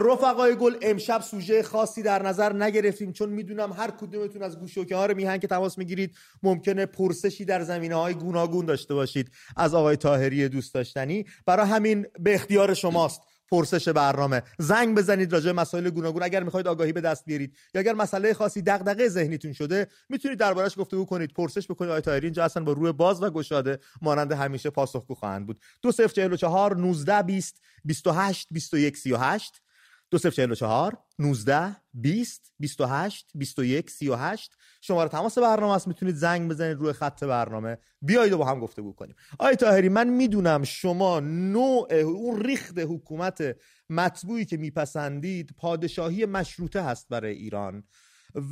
رفقای 0.00 0.56
گل 0.56 0.76
امشب 0.82 1.20
سوژه 1.20 1.62
خاصی 1.62 2.02
در 2.02 2.22
نظر 2.22 2.52
نگرفتیم 2.52 3.12
چون 3.12 3.28
می‌دونم 3.28 3.72
هر 3.72 3.90
کدومتون 3.90 4.42
از 4.42 4.58
گوشوکه 4.58 4.96
ها 4.96 5.06
رو 5.06 5.14
میهن 5.14 5.38
که 5.38 5.46
تماس 5.46 5.78
می‌گیرید 5.78 6.16
ممکنه 6.42 6.86
پرسشی 6.86 7.44
در 7.44 7.62
زمینه 7.62 7.94
های 7.94 8.14
گوناگون 8.14 8.66
داشته 8.66 8.94
باشید 8.94 9.30
از 9.56 9.74
آقای 9.74 9.96
تاهری 9.96 10.48
دوست 10.48 10.74
داشتنی. 10.74 11.24
برای 11.46 11.66
همین 11.66 12.06
به 12.20 12.34
اختیار 12.34 12.74
شماست. 12.74 13.22
پرسش 13.50 13.88
برنامه. 13.88 14.42
زنگ 14.58 14.96
بزنید 14.96 15.32
راجع 15.32 15.52
مسائل 15.52 15.90
گوناگون 15.90 16.22
اگر 16.22 16.42
می‌خواید 16.42 16.68
آگاهی 16.68 16.92
به 16.92 17.00
دست 17.00 17.24
بیارید. 17.24 17.56
یا 17.74 17.80
اگر 17.80 17.94
مسئله 17.94 18.34
خاصی 18.34 18.62
دغدغه 18.62 19.08
ذهنیتون 19.08 19.52
شده 19.52 19.86
می‌تونید 20.08 20.38
دربارش 20.38 20.78
گفتگو 20.78 21.04
کنید 21.04 21.32
پرسش 21.32 21.66
بکنید. 21.66 22.00
طاهری 22.00 22.26
اینجا 22.26 22.44
اصلا 22.44 22.64
با 22.64 22.72
روی 22.72 22.92
باز 22.92 23.22
و 23.22 23.30
گشاده 23.30 23.78
مانند 24.02 24.32
همیشه 24.32 24.70
پاسخگو 24.70 25.14
خواهند 25.14 25.46
بود. 25.46 25.60
2044 25.82 26.76
19 26.76 27.22
20 27.22 27.62
28 27.84 28.48
21 28.50 28.96
38 28.96 29.60
2044 30.10 30.98
19 31.18 31.76
20 31.94 32.52
28 32.58 33.30
21 33.34 33.90
38 33.90 34.52
شماره 34.80 35.08
تماس 35.08 35.38
برنامه 35.38 35.74
است. 35.74 35.88
می‌تونید 35.88 36.14
زنگ 36.14 36.50
بزنید 36.50 36.78
روی 36.78 36.92
خط 36.92 37.24
برنامه. 37.24 37.78
بیایید 38.02 38.32
و 38.32 38.38
با 38.38 38.44
هم 38.44 38.60
گفتگو 38.60 38.92
کنیم. 38.92 39.14
آقای 39.38 39.56
طاهری 39.56 39.88
من 39.88 40.08
می‌دونم 40.08 40.64
شما 40.64 41.20
نوع 41.20 41.94
اون 41.94 42.40
ریخت 42.40 42.78
حکومت 42.78 43.56
مطبوعی 43.90 44.44
که 44.44 44.56
میپسندید 44.56 45.54
پادشاهی 45.56 46.26
مشروطه 46.26 46.82
هست 46.82 47.08
برای 47.08 47.34
ایران 47.34 47.84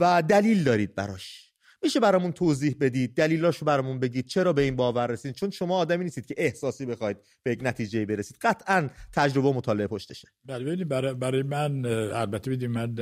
و 0.00 0.22
دلیل 0.22 0.64
دارید 0.64 0.94
براش. 0.94 1.45
میشه 1.82 2.00
برامون 2.00 2.32
توضیح 2.32 2.76
بدید 2.80 3.14
دلیلاشو 3.14 3.66
برامون 3.66 4.00
بگید 4.00 4.26
چرا 4.26 4.52
به 4.52 4.62
این 4.62 4.76
باور 4.76 5.06
رسید؟ 5.06 5.34
چون 5.34 5.50
شما 5.50 5.76
آدمی 5.76 6.04
نیستید 6.04 6.26
که 6.26 6.34
احساسی 6.38 6.86
بخواید 6.86 7.16
به 7.42 7.52
یک 7.52 7.58
نتیجه 7.62 8.06
برسید. 8.06 8.36
قطعا 8.40 8.88
تجربه 9.12 9.48
و 9.48 9.52
مطالعه 9.52 9.86
پشتشه. 9.86 10.28
بله 10.44 10.84
برای, 10.84 11.14
برای 11.14 11.42
من 11.42 11.86
البته 11.86 12.50
بدیم 12.50 12.70
من 12.70 12.94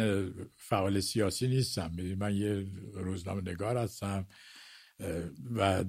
فعال 0.56 1.00
سیاسی 1.00 1.48
نیستم. 1.48 1.92
من 2.18 2.36
یه 2.36 2.66
روزنامه 2.94 3.50
نگار 3.50 3.76
هستم 3.76 4.26
و 5.54 5.84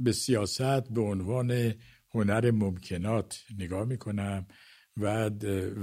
به 0.00 0.12
سیاست 0.12 0.88
به 0.90 1.00
عنوان 1.00 1.74
هنر 2.10 2.50
ممکنات 2.50 3.38
نگاه 3.58 3.84
می‌کنم 3.84 4.46
و 4.96 5.30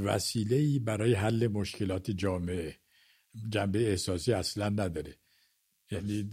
وسیله 0.04 0.80
برای 0.80 1.14
حل 1.14 1.48
مشکلات 1.48 2.12
جامعه 2.12 2.76
جنبه 3.50 3.90
احساسی 3.90 4.34
اصلا 4.34 4.70
نداره. 4.70 5.16
یعنی 5.92 6.30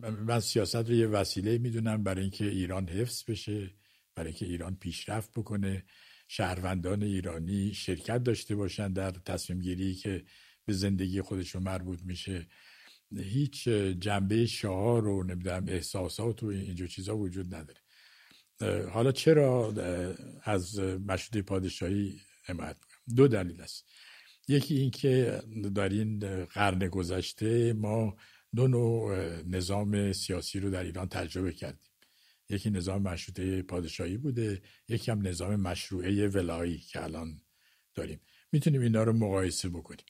من 0.00 0.40
سیاست 0.40 0.74
رو 0.74 0.92
یه 0.92 1.06
وسیله 1.06 1.58
می‌دونم 1.58 2.02
برای 2.02 2.22
اینکه 2.22 2.44
ایران 2.44 2.88
حفظ 2.88 3.24
بشه 3.24 3.70
برای 4.14 4.28
اینکه 4.28 4.46
ایران 4.46 4.76
پیشرفت 4.76 5.30
بکنه. 5.32 5.84
شهروندان 6.32 7.02
ایرانی 7.02 7.74
شرکت 7.74 8.22
داشته 8.22 8.54
باشن 8.54 8.92
در 8.92 9.10
تصمیم 9.10 9.60
گیری 9.60 9.94
که 9.94 10.24
به 10.64 10.72
زندگی 10.72 11.22
خودشون 11.22 11.62
مربوط 11.62 12.02
میشه. 12.02 12.46
هیچ 13.16 13.68
جنبه 13.98 14.46
شعار 14.46 15.06
و 15.06 15.22
نمی‌دونم 15.24 15.64
احساسات 15.68 16.42
و 16.42 16.46
اینجور 16.46 16.88
چیزا 16.88 17.16
وجود 17.16 17.54
نداره. 17.54 17.80
حالا 18.90 19.12
چرا 19.12 19.74
از 20.44 20.78
مشروط 20.78 21.44
پادشاهی 21.44 22.20
حمایت 22.44 22.76
دو 23.16 23.28
دلیل 23.28 23.60
است. 23.60 23.84
یکی 24.50 24.74
اینکه 24.74 25.42
در 25.74 25.88
این 25.88 26.44
قرن 26.44 26.88
گذشته 26.88 27.72
ما 27.72 28.16
دو 28.56 28.68
نوع 28.68 29.16
نظام 29.42 30.12
سیاسی 30.12 30.60
رو 30.60 30.70
در 30.70 30.84
ایران 30.84 31.08
تجربه 31.08 31.52
کردیم. 31.52 31.90
یکی 32.48 32.70
نظام 32.70 33.02
مشروطه 33.02 33.62
پادشاهی 33.62 34.16
بوده 34.16 34.62
یکی 34.88 35.10
هم 35.10 35.26
نظام 35.26 35.56
مشروعه 35.56 36.28
ولایی 36.28 36.78
که 36.78 37.04
الان 37.04 37.40
داریم. 37.94 38.20
می‌تونیم 38.52 38.80
اینا 38.80 39.02
رو 39.02 39.12
مقایسه 39.12 39.68
بکنیم. 39.68 40.04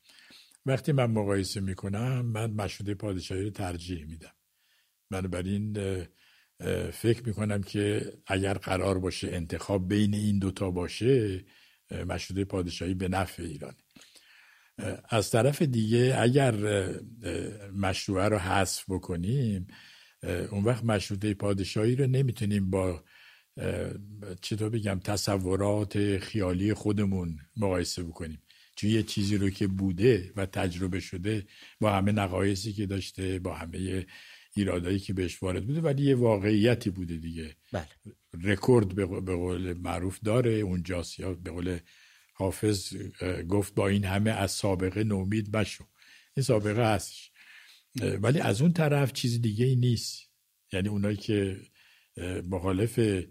وقتی 0.66 0.92
من 0.92 1.10
مقایسه 1.10 1.60
می‌کنم 1.60 2.26
من 2.26 2.50
مشروطه 2.50 2.94
پادشاهی 2.94 3.42
رو 3.42 3.50
ترجیح 3.50 4.04
میدم. 4.04 4.32
بنابراین 5.10 5.72
فکر 6.92 7.22
می‌کنم 7.26 7.62
که 7.62 8.12
اگر 8.26 8.54
قرار 8.54 8.98
باشه 8.98 9.28
انتخاب 9.28 9.88
بین 9.88 10.14
این 10.14 10.38
دوتا 10.38 10.70
باشه 10.70 11.44
مشروطه 11.90 12.44
پادشاهی 12.44 12.94
به 12.94 13.08
نفع 13.08 13.42
ایرانه. 13.42 13.76
از 15.08 15.30
طرف 15.30 15.62
دیگه 15.62 16.16
اگر 16.18 16.54
مشروعه 17.74 18.28
رو 18.28 18.38
حذف 18.38 18.84
بکنیم 18.88 19.66
اون 20.50 20.64
وقت 20.64 20.84
مشروطه 20.84 21.34
پادشاهی 21.34 21.96
رو 21.96 22.06
نمی‌تونیم 22.06 22.70
با 22.70 23.04
چطور 24.40 24.68
بگم 24.68 25.00
تصورات 25.04 26.18
خیالی 26.18 26.74
خودمون 26.74 27.38
مقایسه 27.56 28.02
بکنیم 28.02 28.42
چون 28.76 28.90
یه 28.90 29.02
چیزی 29.02 29.36
رو 29.36 29.50
که 29.50 29.66
بوده 29.66 30.32
و 30.36 30.46
تجربه 30.46 31.00
شده 31.00 31.46
با 31.80 31.92
همه 31.92 32.12
نقایصی 32.12 32.72
که 32.72 32.86
داشته 32.86 33.38
با 33.38 33.54
همه 33.54 34.06
ایرادایی 34.54 34.98
که 34.98 35.12
بهش 35.12 35.42
وارد 35.42 35.66
بوده 35.66 35.80
ولی 35.80 36.02
یه 36.02 36.14
واقعیتی 36.14 36.90
بوده 36.90 37.16
دیگه 37.16 37.56
بله. 37.72 37.86
رکورد 38.42 38.94
به 38.94 39.06
قول 39.36 39.72
معروف 39.72 40.20
داره 40.24 40.50
اونجاست 40.50 41.20
یا 41.20 41.34
به 41.34 41.50
قول 41.50 41.78
حافظ 42.40 42.96
گفت 43.48 43.74
با 43.74 43.88
این 43.88 44.04
همه 44.04 44.30
از 44.30 44.50
سابقه 44.50 45.04
نومید 45.04 45.50
بشو 45.52 45.84
این 46.36 46.44
سابقه 46.44 46.94
هستش. 46.94 47.30
ولی 48.20 48.40
از 48.40 48.62
اون 48.62 48.72
طرف 48.72 49.12
چیز 49.12 49.40
دیگه 49.40 49.66
ای 49.66 49.76
نیست. 49.76 50.30
یعنی 50.72 50.88
اونایی 50.88 51.16
که 51.16 51.60
مخالف 52.50 53.24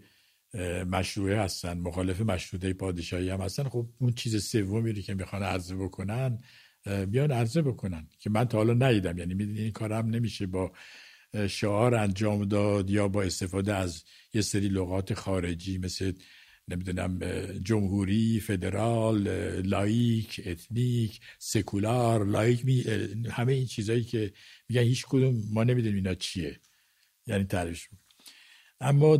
مشروعه 0.86 1.40
هستن 1.40 1.78
مخالف 1.78 2.20
مشروطه 2.20 2.72
پادشاهی 2.72 3.30
هم 3.30 3.40
هستن 3.40 3.62
خب 3.62 3.88
اون 3.98 4.12
چیز 4.12 4.44
سومی 4.44 5.02
که 5.02 5.14
می‌خوان 5.14 5.42
عرضه 5.42 5.76
بکنن 5.76 6.42
بیان 7.10 7.30
عرضه 7.30 7.62
بکنن 7.62 8.08
که 8.18 8.30
من 8.30 8.44
تا 8.44 8.58
حالا 8.58 8.74
ندیدم. 8.74 9.18
یعنی 9.18 9.34
می‌دونی 9.34 9.60
این 9.60 9.72
کار 9.72 10.02
نمیشه 10.04 10.46
با 10.46 10.72
شعار 11.48 11.94
انجام 11.94 12.44
داد 12.44 12.90
یا 12.90 13.08
با 13.08 13.22
استفاده 13.22 13.74
از 13.74 14.04
یه 14.34 14.40
سری 14.40 14.68
لغات 14.68 15.14
خارجی 15.14 15.78
مثل 15.78 16.12
نمی‌دونم 16.70 17.18
جمهوری 17.58 18.40
فدرال 18.40 19.28
لائیک 19.60 20.40
اتنیک 20.46 21.20
سکولار 21.38 22.24
لایک 22.24 22.64
می 22.64 22.84
همه 23.30 23.52
این 23.52 23.66
چیزهایی 23.66 24.04
که 24.04 24.32
میگن 24.68 24.82
هیچ 24.82 25.06
کدوم 25.08 25.42
ما 25.52 25.64
نمی‌دونیم 25.64 25.96
اینا 25.96 26.14
چیه. 26.14 26.60
یعنی 27.26 27.44
تعریف 27.44 27.86
اما 28.80 29.16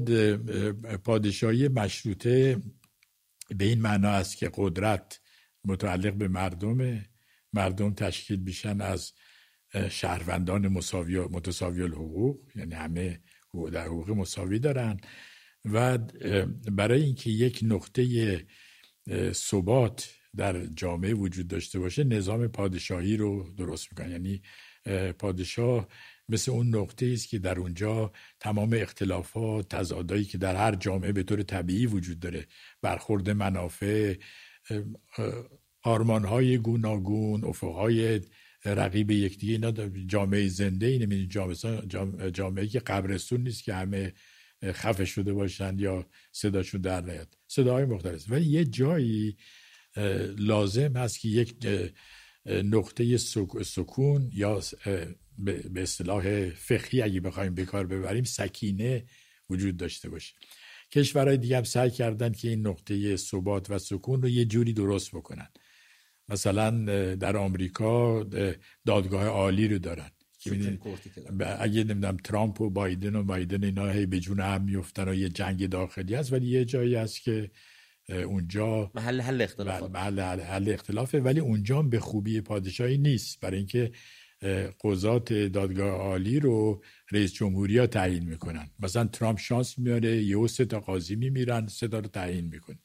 پادشاهی 1.04 1.68
مشروطه 1.68 2.62
به 3.56 3.64
این 3.64 3.80
معنا 3.80 4.08
است 4.08 4.36
که 4.36 4.50
قدرت 4.54 5.20
متعلق 5.64 6.14
به 6.14 6.28
مردم 6.28 7.04
مردم 7.52 7.94
تشکیل 7.94 8.36
بیشن 8.36 8.80
از 8.80 9.12
شهروندان 9.90 10.68
مساوی 10.68 11.20
متساوی 11.20 11.82
الحقوق 11.82 12.38
یعنی 12.56 12.74
همه 12.74 13.20
در 13.72 13.84
حقوق 13.86 14.10
مساوی 14.10 14.58
دارن. 14.58 15.00
و 15.64 15.98
برای 16.72 17.02
اینکه 17.02 17.30
یک 17.30 17.60
نقطه 17.62 18.46
ثبات 19.32 20.14
در 20.36 20.66
جامعه 20.66 21.14
وجود 21.14 21.48
داشته 21.48 21.78
باشه 21.78 22.04
نظام 22.04 22.48
پادشاهی 22.48 23.16
رو 23.16 23.50
درست 23.56 23.88
می‌کنن 23.90 24.10
یعنی 24.10 24.42
پادشاه 25.18 25.88
مثل 26.28 26.52
اون 26.52 26.76
نقطه 26.76 27.06
است 27.06 27.28
که 27.28 27.38
در 27.38 27.58
اونجا 27.58 28.12
تمام 28.40 28.70
اختلافات 28.72 29.68
تضادایی 29.68 30.24
که 30.24 30.38
در 30.38 30.56
هر 30.56 30.74
جامعه 30.74 31.12
به 31.12 31.22
طور 31.22 31.42
طبیعی 31.42 31.86
وجود 31.86 32.20
داره 32.20 32.46
برخورد 32.82 33.30
منافع 33.30 34.14
آرمانهای 35.82 36.58
گوناگون 36.58 37.44
افقهای 37.44 38.20
رقیب 38.64 39.10
یکدیگه 39.10 39.52
اینا 39.52 39.72
جامعه 40.06 40.48
زنده 40.48 40.86
اینه 40.86 41.26
جامعه, 41.26 42.30
جامعه 42.30 42.66
که 42.66 42.80
قبرستون 42.80 43.40
نیست 43.40 43.64
که 43.64 43.74
همه 43.74 44.12
خفه 44.64 45.04
شده 45.04 45.32
باشند 45.32 45.80
یا 45.80 46.06
صداشون 46.32 46.80
در 46.80 47.00
نیاد. 47.00 47.36
صداهای 47.46 47.84
مختلف. 47.84 48.24
ولی 48.28 48.44
یه 48.44 48.64
جایی 48.64 49.36
لازم 50.38 50.96
هست 50.96 51.20
که 51.20 51.28
یک 51.28 51.54
نقطه 52.46 53.16
سکون 53.16 54.30
یا 54.34 54.60
به 55.38 55.82
اصطلاح 55.82 56.50
فقهی 56.50 57.02
اگه 57.02 57.20
بخوایم 57.20 57.54
به 57.54 57.64
کار 57.64 57.86
ببریم 57.86 58.24
سکینه 58.24 59.04
وجود 59.50 59.76
داشته 59.76 60.08
باشه. 60.08 60.34
کشورهای 60.92 61.36
دیگه 61.36 61.56
هم 61.56 61.64
سعی 61.64 61.90
کردن 61.90 62.32
که 62.32 62.48
این 62.48 62.66
نقطه 62.66 63.16
ثبات 63.16 63.70
و 63.70 63.78
سکون 63.78 64.22
رو 64.22 64.28
یه 64.28 64.44
جوری 64.44 64.72
درست 64.72 65.10
بکنن. 65.10 65.48
مثلا 66.28 66.70
در 67.14 67.36
آمریکا 67.36 68.22
دادگاه 68.86 69.24
عالی 69.24 69.68
رو 69.68 69.78
دارن. 69.78 70.10
اگه 71.58 71.84
نمی‌دونم 71.84 72.16
ترامپ 72.16 72.60
و 72.60 72.70
بایدن 72.70 73.14
و 73.14 73.22
بایدن 73.22 73.64
اینا 73.64 73.88
هی 73.88 74.06
به 74.06 74.20
جون 74.20 74.40
هم 74.40 74.64
میفتن 74.64 75.08
و 75.08 75.14
یه 75.14 75.28
جنگ 75.28 75.68
داخلی 75.68 76.14
هست 76.14 76.32
ولی 76.32 76.46
یه 76.46 76.64
جایی 76.64 76.94
هست 76.94 77.22
که 77.22 77.50
اونجا 78.08 78.90
محل 78.94 79.20
حل 79.20 79.42
اختلاف 79.42 79.82
محل 79.82 80.20
حل 80.20 80.72
اختلافه 80.72 81.20
ولی 81.20 81.40
اونجا 81.40 81.82
به 81.82 82.00
خوبی 82.00 82.40
پادشاهی 82.40 82.98
نیست. 82.98 83.40
برای 83.40 83.56
اینکه 83.56 83.92
قضات 84.84 85.32
دادگاه 85.32 85.90
عالی 85.90 86.40
رو 86.40 86.82
رئیس 87.12 87.32
جمهوری 87.32 87.78
ها 87.78 87.86
تعیین 87.86 88.24
می‌کنن. 88.24 88.70
مثلا 88.78 89.04
ترامپ 89.04 89.38
شانس 89.38 89.78
میاره 89.78 90.22
یه 90.22 90.46
سه 90.46 90.64
تا 90.64 90.80
قاضی 90.80 91.16
میمیرن 91.16 91.66
سه 91.66 91.88
تا 91.88 91.98
رو 91.98 92.08
تعیین 92.08 92.44
می‌کنه. 92.44 92.78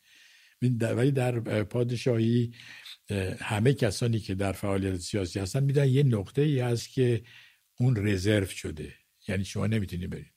ولی 0.81 1.12
در 1.12 1.63
پادشاهی 1.63 2.51
همه 3.39 3.74
کسانی 3.74 4.19
که 4.19 4.35
در 4.35 4.51
فعالیت 4.51 4.95
سیاسی 4.95 5.39
هستن 5.39 5.63
میدن 5.63 5.88
یه 5.88 6.03
نقطه 6.03 6.41
ای 6.41 6.59
هست 6.59 6.89
که 6.89 7.24
اون 7.79 8.08
رزرو 8.08 8.46
شده. 8.46 8.94
یعنی 9.27 9.46
شما 9.46 9.67
نمی‌تونی 9.67 10.08
برید 10.08 10.34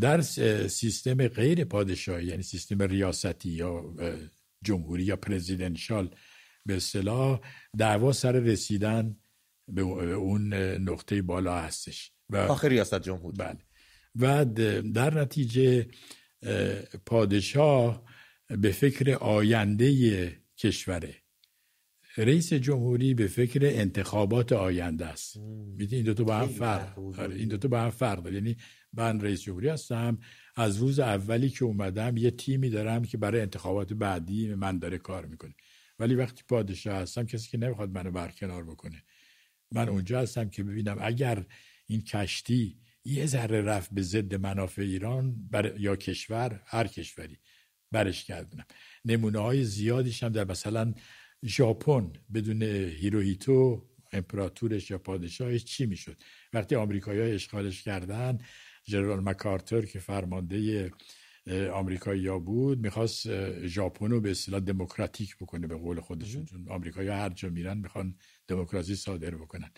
در 0.00 0.20
سیستم 0.68 1.28
غیر 1.28 1.64
پادشاهی 1.64 2.26
یعنی 2.26 2.42
سیستم 2.42 2.82
ریاستی 2.82 3.50
یا 3.50 3.94
جمهوری 4.64 5.04
یا 5.04 5.16
پرزیدنشال 5.16 6.14
به 6.66 6.76
اصطلاح 6.76 7.40
دعوا 7.78 8.12
سر 8.12 8.32
رسیدن 8.32 9.16
به 9.68 9.82
اون 9.82 10.54
نقطه 10.54 11.22
بالا 11.22 11.60
هستش. 11.60 12.12
و 12.30 12.36
آخر 12.36 12.68
ریاست 12.68 13.02
جمهوری. 13.02 13.36
بله. 13.38 13.58
و 14.16 14.44
در 14.94 15.20
نتیجه 15.20 15.86
پادشاه 17.06 18.04
به 18.48 18.72
فکر 18.72 19.14
آینده 19.14 20.42
کشوره. 20.58 21.21
رئیس 22.16 22.52
جمهوری 22.52 23.14
به 23.14 23.26
فکر 23.26 23.60
انتخابات 23.62 24.52
آینده 24.52 25.06
است. 25.06 25.36
می‌دونی 25.36 25.96
این 25.96 26.04
دو 26.04 26.14
تا 26.14 26.24
با 26.24 26.34
هم 26.34 26.48
فرق. 26.48 26.98
آره، 26.98 27.34
این 27.34 27.48
دو 27.48 27.56
تا 27.56 27.68
با 27.68 27.80
هم 27.80 27.90
فرق 27.90 28.22
داره. 28.22 28.34
یعنی 28.34 28.56
من 28.92 29.20
رئیس 29.20 29.42
جمهوری 29.42 29.68
هستم. 29.68 30.18
از 30.56 30.76
روز 30.76 30.98
اولی 30.98 31.50
که 31.50 31.64
اومدم 31.64 32.16
یه 32.16 32.30
تیمی 32.30 32.70
دارم 32.70 33.04
که 33.04 33.18
برای 33.18 33.40
انتخابات 33.40 33.92
بعدی 33.92 34.54
من 34.54 34.78
داره 34.78 34.98
کار 34.98 35.26
می‌کنه. 35.26 35.54
ولی 35.98 36.14
وقتی 36.14 36.42
پادشاه 36.48 36.96
هستم 36.96 37.26
کسی 37.26 37.50
که 37.50 37.58
نمی‌خواد 37.58 37.90
منو 37.90 38.10
برکنار 38.10 38.64
بکنه. 38.64 39.02
من 39.70 39.88
اونجا 39.88 40.20
هستم 40.20 40.48
که 40.48 40.62
ببینم 40.62 40.96
اگر 41.00 41.44
این 41.86 42.00
کشتی 42.00 42.78
یه 43.04 43.26
ذره 43.26 43.62
رفت 43.62 43.90
به 43.94 44.02
ضد 44.02 44.34
منافع 44.34 44.82
ایران 44.82 45.48
بر... 45.50 45.80
یا 45.80 45.96
کشور 45.96 46.62
هر 46.66 46.86
کشوری 46.86 47.38
برش 47.92 48.24
کردنم 48.24 48.64
نمونه 49.04 49.38
های 49.38 49.64
زیادیش 49.64 50.22
هم 50.22 50.28
در 50.28 50.44
مثلا 50.44 50.94
ژاپن 51.44 52.12
بدون 52.34 52.62
هیروهیتو 52.62 53.88
امپراتورش 54.12 54.90
یا 54.90 54.98
پادشاهش 54.98 55.64
چی 55.64 55.86
می‌شد؟ 55.86 56.16
وقتی 56.52 56.74
آمریکایی‌ها 56.74 57.26
اشغالش 57.26 57.82
کردن 57.82 58.38
جنرال 58.84 59.20
مکارتر 59.20 59.82
که 59.82 59.98
فرمانده 59.98 60.90
آمریکایی 61.72 62.26
ها 62.26 62.38
بود 62.38 62.78
می‌خواست 62.78 63.26
ژاپن 63.66 64.10
رو 64.10 64.20
به 64.20 64.30
اصطلاح 64.30 64.60
دموکراتیک 64.60 65.36
بکنه 65.36 65.66
به 65.66 65.76
قول 65.76 66.00
خودشون. 66.00 66.44
چون 66.44 66.68
آمریکایی 66.68 67.08
هر 67.08 67.28
جا 67.28 67.48
میرن 67.48 67.78
می‌خوان 67.78 68.14
دموکراسی 68.48 68.94
صادر 68.94 69.34
بکنن. 69.34 69.70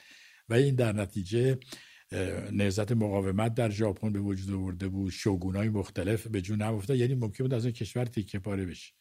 و 0.49 0.55
این 0.55 0.75
در 0.75 0.93
نتیجه 0.93 1.59
نهضت 2.53 2.93
مقاومت 2.93 3.55
در 3.55 3.71
ژاپن 3.71 4.13
به 4.13 4.21
وجود 4.21 4.55
آورده 4.55 4.89
بود. 4.89 5.13
های 5.55 5.69
مختلف 5.69 6.27
به 6.27 6.41
جون 6.41 6.63
افتاد. 6.63 6.97
یعنی 6.97 7.15
ممکن 7.15 7.45
بود 7.45 7.55
از 7.55 7.65
این 7.65 7.75
کشور 7.75 8.05
تیکه 8.05 8.39
پاره 8.39 8.65
بشه. 8.65 8.93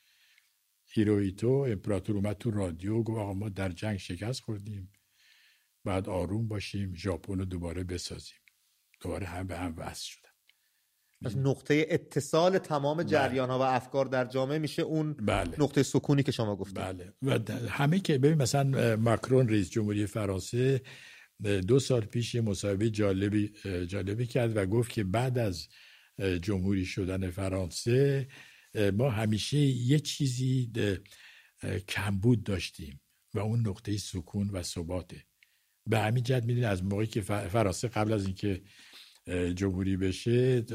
هیروهیتو 0.94 1.48
امپراتور 1.48 2.16
اومد 2.16 2.38
تو 2.38 2.52
رادیو 2.52 3.04
گفت 3.04 3.20
آقا 3.20 3.34
ما 3.34 3.50
در 3.50 3.70
جنگ 3.70 3.98
شکست 3.98 4.42
خوردیم. 4.42 4.92
بعد 5.86 6.10
آروم 6.10 6.48
باشیم 6.48 6.96
ژاپن 6.96 7.40
رو 7.40 7.46
دوباره 7.46 7.84
بسازیم. 7.84 8.38
دوباره 9.02 9.26
هم 9.26 9.48
به 9.48 9.58
هم 9.58 9.74
وصل 9.78 10.04
شدن. 10.10 10.30
از 11.26 11.38
نقطه 11.38 11.86
اتصال 11.90 12.58
تمام 12.58 12.98
بله. 12.98 13.06
جریان 13.06 13.50
ها 13.50 13.60
و 13.60 13.62
افکار 13.62 14.06
در 14.06 14.26
جامعه 14.26 14.60
میشه 14.60 14.82
اون 14.82 15.14
بله. 15.14 15.56
نقطه 15.60 15.84
سکونی 15.84 16.24
که 16.24 16.32
شما 16.32 16.56
گفتید. 16.56 16.76
بله. 16.76 17.14
و 17.22 17.40
همه 17.70 18.00
که 18.00 18.18
ببین 18.18 18.42
مثلا 18.42 18.96
ماکرون 18.96 19.50
رئیس 19.50 19.70
جمهوری 19.70 20.06
فرانسه 20.06 20.82
دو 21.68 21.80
سال 21.80 22.02
پیش 22.02 22.36
یه 22.36 22.42
مصاحبه 22.42 22.90
جالبی 22.90 23.52
جالبی 23.88 24.26
کرد 24.26 24.58
و 24.58 24.66
گفت 24.66 24.92
که 24.92 25.04
بعد 25.04 25.38
از 25.38 25.68
جمهوری 26.42 26.86
شدن 26.86 27.30
فرانسه 27.30 28.28
ما 28.76 29.10
همیشه 29.10 29.58
یه 29.58 30.00
چیزی 30.00 30.72
کمبود 31.88 32.44
داشتیم 32.44 33.02
و 33.34 33.40
اون 33.40 33.68
نقطه 33.68 33.98
سکون 33.98 34.50
و 34.50 34.64
ثباته. 34.64 35.24
به 35.90 36.00
همین 36.00 36.24
جد 36.24 36.46
می‌دونید 36.46 36.64
از 36.64 36.84
موقعی 36.84 37.08
که 37.08 37.22
فرانسه 37.22 37.88
قبل 37.88 38.14
از 38.14 38.26
اینکه 38.26 38.62
جمهوری 39.56 39.98
بشه 39.98 40.66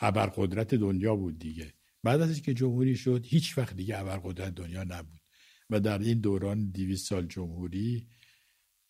ابرقدرت 0.00 0.74
دنیا 0.74 1.16
بود 1.16 1.38
دیگه. 1.38 1.74
بعد 2.02 2.20
از 2.20 2.32
اینکه 2.32 2.54
جمهوری 2.54 2.96
شد 2.96 3.26
هیچ 3.28 3.58
وقت 3.58 3.76
دیگه 3.76 3.98
ابرقدرت 3.98 4.54
دنیا 4.54 4.84
نبود. 4.84 5.20
و 5.70 5.80
در 5.80 5.98
این 5.98 6.20
دوران 6.20 6.70
دیویس 6.70 7.08
سال 7.08 7.26
جمهوری 7.26 8.08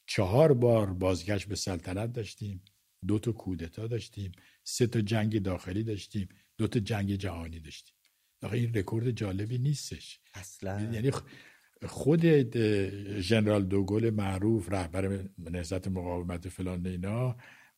چهار 0.07 0.55
بار 0.55 0.93
بازگشت 0.93 1.49
به 1.49 1.57
سلطنت 1.57 2.13
داشتیم 2.13 2.63
دو 3.07 3.19
تا 3.19 3.33
کودتا 3.33 3.87
داشتیم 3.87 4.33
سه 4.65 4.87
تا 4.87 5.01
جنگ 5.01 5.43
داخلی 5.43 5.83
داشتیم 5.83 6.29
دو 6.59 6.67
تا 6.67 6.81
جنگ 6.81 7.15
جهانی 7.15 7.61
داشتیم. 7.61 7.96
آخه 8.43 8.57
این 8.57 8.75
رکورد 8.75 9.11
جالبی 9.11 9.59
نیستش. 9.59 10.21
اصلا. 10.35 10.91
یعنی 10.93 11.11
خود 11.87 12.27
ژنرال 13.21 13.65
دوگل 13.65 14.11
معروف 14.11 14.73
رهبر 14.73 15.29
نهضت 15.39 15.89
مقاومت 15.89 16.49
فلان 16.49 16.87
اینا 16.87 17.37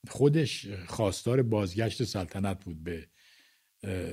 خودش 0.08 0.66
خواستار 0.86 1.42
بازگشت 1.42 2.04
سلطنت 2.04 2.64
بود 2.64 2.84
به 2.84 3.06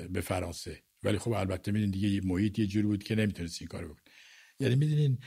به 0.09 0.21
فرانسه. 0.21 0.83
ولی 1.03 1.17
خب 1.17 1.31
البته 1.31 1.71
میدین 1.71 1.91
دیگه 1.91 2.27
محیط 2.27 2.59
یه 2.59 2.67
جوری 2.67 2.87
بود 2.87 3.03
که 3.03 3.15
نمی‌تونست 3.15 3.61
این 3.61 3.67
کارو 3.67 3.87
بکنه. 3.87 4.03
یعنی 4.59 4.75
می‌دونین 4.75 5.17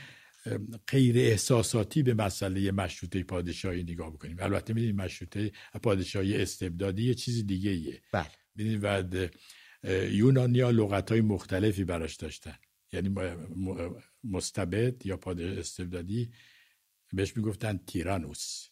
غیر 0.87 1.17
احساساتی 1.17 2.03
به 2.03 2.13
مسئله 2.13 2.71
مشروطه 2.71 3.23
پادشاهی 3.23 3.83
نگاه 3.83 4.13
بکنیم. 4.13 4.37
البته 4.39 4.73
می‌دونین 4.73 4.95
مشروطه 4.95 5.51
پادشاهی 5.83 6.41
استبدادی 6.41 7.03
یه 7.03 7.13
چیز 7.13 7.47
دیگه 7.47 7.71
ایه 7.71 8.01
بله. 8.13 8.27
می‌دونین 8.55 8.79
بعد 8.79 9.35
یونانیا 10.11 10.69
لغت 10.71 11.11
های 11.11 11.21
مختلفی 11.21 11.83
براش 11.83 12.15
داشتن. 12.15 12.55
یعنی 12.93 13.15
مستبد 14.23 15.05
یا 15.05 15.17
پادشاه 15.17 15.59
استبدادی 15.59 16.31
بهش 17.13 17.37
می‌گفتن 17.37 17.79
تیرانوس. 17.87 18.67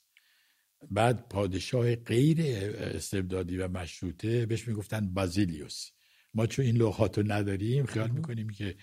بعد 0.92 1.30
پادشاه 1.30 1.96
غیر 1.96 2.38
استبدادی 2.78 3.58
و 3.58 3.68
مشروطه 3.68 4.46
بهش 4.46 4.68
می‌گفتن 4.68 5.14
بازیلیوس. 5.14 5.90
ما 6.34 6.48
چون 6.48 6.66
این 6.66 6.78
لغات 6.78 7.18
رو 7.18 7.32
نداریم 7.32 7.86
خیال 7.86 8.10
می‌کنیم 8.10 8.50
که 8.50 8.76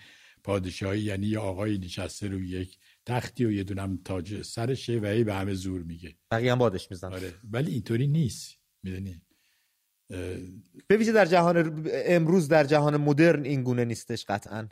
پادشاهی 0.43 1.01
یعنی 1.01 1.27
یه 1.27 1.39
آقای 1.39 1.77
نشسته 1.77 2.27
روی 2.27 2.49
یک 2.49 2.77
تختی 3.05 3.45
و 3.45 3.51
یه 3.51 3.63
دونم 3.63 3.97
تاج 4.05 4.41
سرشه 4.41 4.99
و 4.99 5.05
ای 5.05 5.23
به 5.23 5.33
همه 5.33 5.53
زور 5.53 5.83
میگه. 5.83 6.15
بقیه 6.31 6.51
هم 6.51 6.57
بادش 6.57 6.91
میزن 6.91 7.13
آره. 7.13 7.33
ولی 7.43 7.71
اینطوری 7.71 8.07
نیست. 8.07 8.55
می‌دونی؟ 8.83 9.21
ویژه 10.89 11.11
در 11.11 11.25
جهان 11.25 11.85
امروز 11.89 12.47
در 12.47 12.63
جهان 12.63 12.97
مدرن 12.97 13.45
این 13.45 13.63
گونه 13.63 13.85
نیستش 13.85 14.25
قطعا. 14.25 14.67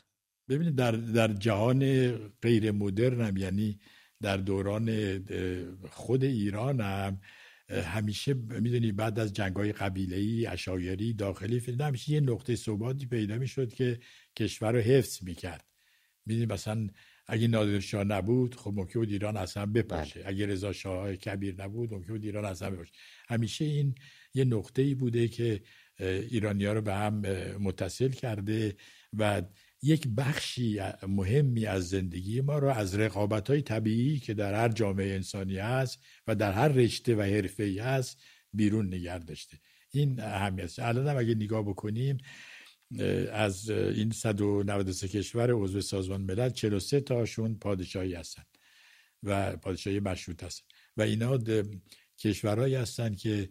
ببینید 0.50 0.76
در 0.76 0.92
در 0.92 1.34
جهان 1.34 2.12
غیر 2.42 2.72
مدرن 2.72 3.22
هم 3.22 3.38
یعنی 3.38 3.80
در 4.22 4.38
دوران 4.38 5.20
خود 5.90 6.24
ایران 6.24 6.82
هم 6.82 7.20
همیشه 7.70 8.34
می‌دونی 8.34 8.92
بعد 8.92 9.20
از 9.20 9.34
جنگ 9.34 9.56
های 9.56 9.72
قبیله 9.72 10.18
ای 10.18 10.46
اشایری 10.46 11.14
داخلی 11.14 11.60
فیلم 11.60 11.82
همیشه 11.82 12.12
یه 12.12 12.20
نقطه 12.20 12.56
ثباتی 12.56 13.06
پیدا 13.06 13.38
می‌شد 13.38 13.74
که 13.74 14.00
کشور 14.36 14.72
رو 14.72 14.80
حفظ 14.80 15.24
می‌کرد. 15.24 15.66
می‌دونی 16.26 16.46
مثلا 16.46 16.88
اگه 17.28 17.48
نادر 17.48 17.80
شاه 17.80 18.04
نبود 18.04 18.56
خب 18.56 18.74
ممکن 18.76 19.00
بود 19.00 19.10
ایران 19.10 19.38
اصلا 19.38 19.66
بپاشه. 19.66 20.20
بله. 20.20 20.30
اگه 20.30 20.46
رضا 20.46 20.74
شاه 20.74 21.16
کبیر 21.16 21.64
نبود 21.64 21.94
ممکن 21.94 22.14
بود 22.14 22.24
ایران 22.24 22.46
اصلا 22.46 22.70
بپاشه. 22.70 22.92
همیشه 23.28 23.66
این 23.66 23.96
یه 24.34 24.46
نقطه 24.46 24.82
ای 24.82 24.96
بوده 24.96 25.28
که 25.28 25.62
ایرانیا 26.00 26.74
رو 26.74 26.82
به 26.82 26.94
هم 26.94 27.20
متصل 27.60 28.10
کرده 28.10 28.76
و 29.18 29.42
یک 29.82 30.08
بخشی 30.08 30.80
مهمی 31.08 31.66
از 31.66 31.90
زندگی 31.90 32.42
ما 32.42 32.58
رو 32.58 32.68
از 32.68 32.96
رقابت 32.96 33.50
های 33.50 33.62
طبیعی 33.62 34.20
که 34.20 34.34
در 34.34 34.54
هر 34.54 34.70
جامعه 34.70 35.14
انسانی 35.14 35.58
هست 35.58 36.00
و 36.28 36.36
در 36.36 36.52
هر 36.52 36.68
رشته 36.68 37.16
و 37.16 37.22
حرفه 37.22 37.64
ای 37.64 37.80
هست 37.80 38.22
بیرون 38.54 38.88
نگه 38.88 39.20
داشته. 39.20 39.58
این 39.92 40.20
اهمیت 40.20 40.80
الان 40.80 41.08
هم 41.08 41.18
اگه 41.18 41.36
نگاه 41.36 41.64
بکنیم 41.64 42.18
از 43.32 43.70
این 43.70 44.12
193 44.12 45.08
کشور 45.08 45.52
عضو 45.52 45.82
سازمان 45.82 46.22
ملل 46.22 46.50
43 46.50 47.02
تاشون 47.02 47.56
پادشاهی 47.56 48.14
هستن 48.14 48.44
و 49.24 49.58
پادشاهی 49.58 50.00
مشروط 50.00 50.44
هستن. 50.44 50.66
و 50.98 51.02
اینا 51.02 51.40
کشورهایی 52.20 52.76
هستند 52.76 53.18
که 53.18 53.50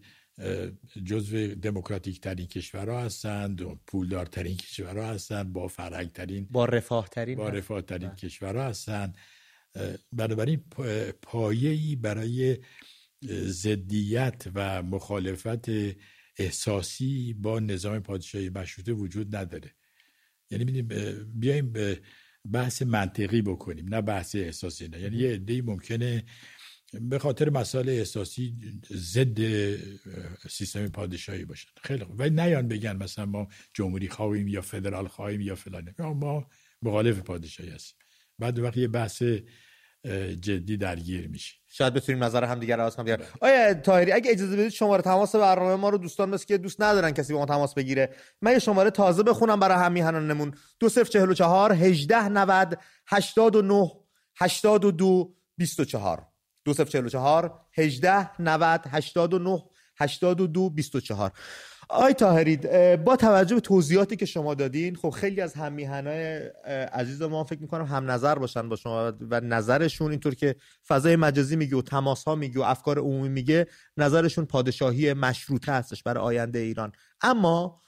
جزو 1.05 1.55
دموکراتیک 1.55 2.21
ترین 2.21 2.47
کشورها 2.47 3.01
هستند 3.01 3.63
و 3.63 3.79
پولدارترین 3.87 4.57
کشورها 4.57 5.07
هستند 5.07 5.53
با 5.53 5.69
فرهنگ 5.69 6.13
ترین 6.13 6.49
با 6.51 6.65
رفاه 6.65 7.09
ترین 7.09 7.39
با 7.39 7.49
رفاه 7.49 7.83
ترین 7.83 8.09
بله. 8.09 8.17
کشورها 8.17 8.65
هستند. 8.65 9.19
بنابراین 10.13 10.65
پایه‌ای 11.23 11.97
برای 11.97 12.59
ضدیت 13.45 14.45
و 14.55 14.83
مخالفت 14.83 15.69
احساسی 16.37 17.33
با 17.33 17.61
نظام 17.61 18.01
پادشاهی 18.01 18.49
مشروطه 18.49 18.93
وجود 18.93 19.37
نداره. 19.37 19.75
یعنی 20.51 20.83
بیایم 21.35 21.73
به 21.73 22.01
بحث 22.53 22.83
منطقی 22.83 23.43
بکنیم 23.43 23.95
نه 23.95 24.01
بحث 24.01 24.35
احساسی 24.35 24.89
نه. 24.89 25.01
یعنی 25.01 25.17
یه 25.17 25.33
عده‌ای 25.33 25.61
ممکنه 25.61 26.25
به 27.01 27.19
خاطر 27.19 27.51
مسائل 27.51 27.89
احساسی 27.89 28.55
ضد 28.93 29.39
سیستم 30.49 30.89
پادشاهی 30.89 31.45
باشن 31.45 31.69
خیلی 31.83 32.05
خوب. 32.05 32.21
ولی 32.21 32.31
نیان 32.31 32.69
بگن 32.69 32.97
مثلا 32.97 33.27
ما 33.27 33.49
جمهوری 33.75 34.09
خواهیم 34.09 34.49
یا 34.49 34.61
فدرال 34.61 35.09
خواهیم 35.09 35.41
یا 35.41 35.55
فلان. 35.55 35.95
ما 35.99 36.47
مخالف 36.83 37.19
پادشاهی 37.19 37.71
هستیم. 37.71 37.99
بعد 38.39 38.59
وقتی 38.59 38.81
یه 38.81 38.89
بحث 38.89 39.23
جدی 40.41 40.77
درگیر 40.77 41.29
میشه. 41.29 41.55
شاید 41.69 41.95
بتونیم 41.95 42.25
نظر 42.25 42.45
هم 42.45 42.59
دیگر 42.59 42.81
عوض 42.81 42.97
کنیم. 42.97 43.17
آیا 43.41 43.75
طاهری 43.75 44.13
اگه 44.13 44.31
اجازه 44.31 44.57
بدید 44.57 44.69
شماره 44.69 45.03
تماس 45.03 45.37
برنامه 45.37 45.77
ما 45.77 45.89
رو 45.89 45.99
دوستان 45.99 46.31
مثل 46.31 46.47
که 46.47 46.59
دوست 46.59 46.83
ندارن 46.83 47.11
کسی 47.11 47.33
با 47.33 47.39
ما 47.39 47.47
تماس 47.47 47.75
بگیره. 47.75 48.15
من 48.43 48.53
یه 48.53 48.59
شماره 48.59 48.91
تازه 48.91 49.23
بخونم 49.23 49.61
برای 49.61 49.85
هم 49.85 49.93
میهنانمون. 49.93 50.55
2044 50.81 51.73
1890 51.73 52.79
89 53.07 53.91
82 54.37 55.37
24 55.57 56.32
2044 56.65 57.61
18 57.73 58.43
90 58.43 58.81
89 58.91 59.63
82 59.97 60.71
24 60.71 61.33
آی 61.89 62.13
تاهرید 62.13 62.97
با 62.97 63.17
توجه 63.17 63.55
به 63.55 63.61
توضیحاتی 63.61 64.17
که 64.17 64.27
شما 64.27 64.55
دادین 64.55 64.97
خب 64.97 65.11
خیلی 65.11 65.41
از 65.41 65.55
هم 65.55 65.79
عزیز 66.93 67.23
ما 67.23 67.45
فکر 67.45 67.63
می‌کنم 67.63 67.85
هم 67.85 68.11
نظر 68.11 68.35
باشن 68.35 68.69
با 68.69 68.77
شما 68.77 69.13
و 69.31 69.41
نظرشون 69.41 70.11
اینطور 70.11 70.35
که 70.35 70.57
فضای 70.89 71.17
مجازی 71.17 71.57
میگه 71.57 71.77
و 71.77 71.83
تماس 71.83 72.25
ها 72.25 72.35
میگه 72.35 72.61
و 72.61 72.63
افکار 72.63 72.99
عمومی 72.99 73.29
میگه 73.29 73.67
نظرشون 73.97 74.45
پادشاهی 74.45 75.13
مشروطه 75.13 75.73
هستش 75.73 76.03
برای 76.03 76.25
آینده 76.25 76.59
ایران. 76.59 76.93
اما 77.21 77.81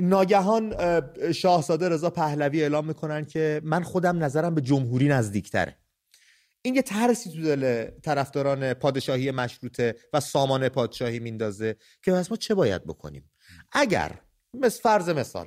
ناگهان 0.00 0.74
شاهزاده 1.32 1.88
رضا 1.88 2.10
پهلوی 2.10 2.62
اعلام 2.62 2.86
می‌کنن 2.86 3.24
که 3.24 3.60
من 3.64 3.82
خودم 3.82 4.24
نظرم 4.24 4.54
به 4.54 4.60
جمهوری 4.60 5.08
نزدیکتره. 5.08 5.76
این 6.68 6.74
یه 6.74 6.82
ترسی 6.82 7.30
تو 7.30 7.42
دل 7.42 7.90
طرفداران 8.02 8.74
پادشاهی 8.74 9.30
مشروطه 9.30 9.94
و 10.12 10.20
سامان 10.20 10.68
پادشاهی 10.68 11.18
میندازه 11.18 11.76
که 12.02 12.12
پس 12.12 12.30
ما 12.30 12.36
چه 12.36 12.54
باید 12.54 12.84
بکنیم؟ 12.84 13.30
اگر 13.72 14.20
مثل 14.54 14.80
فرض 14.80 15.08
مثال 15.08 15.46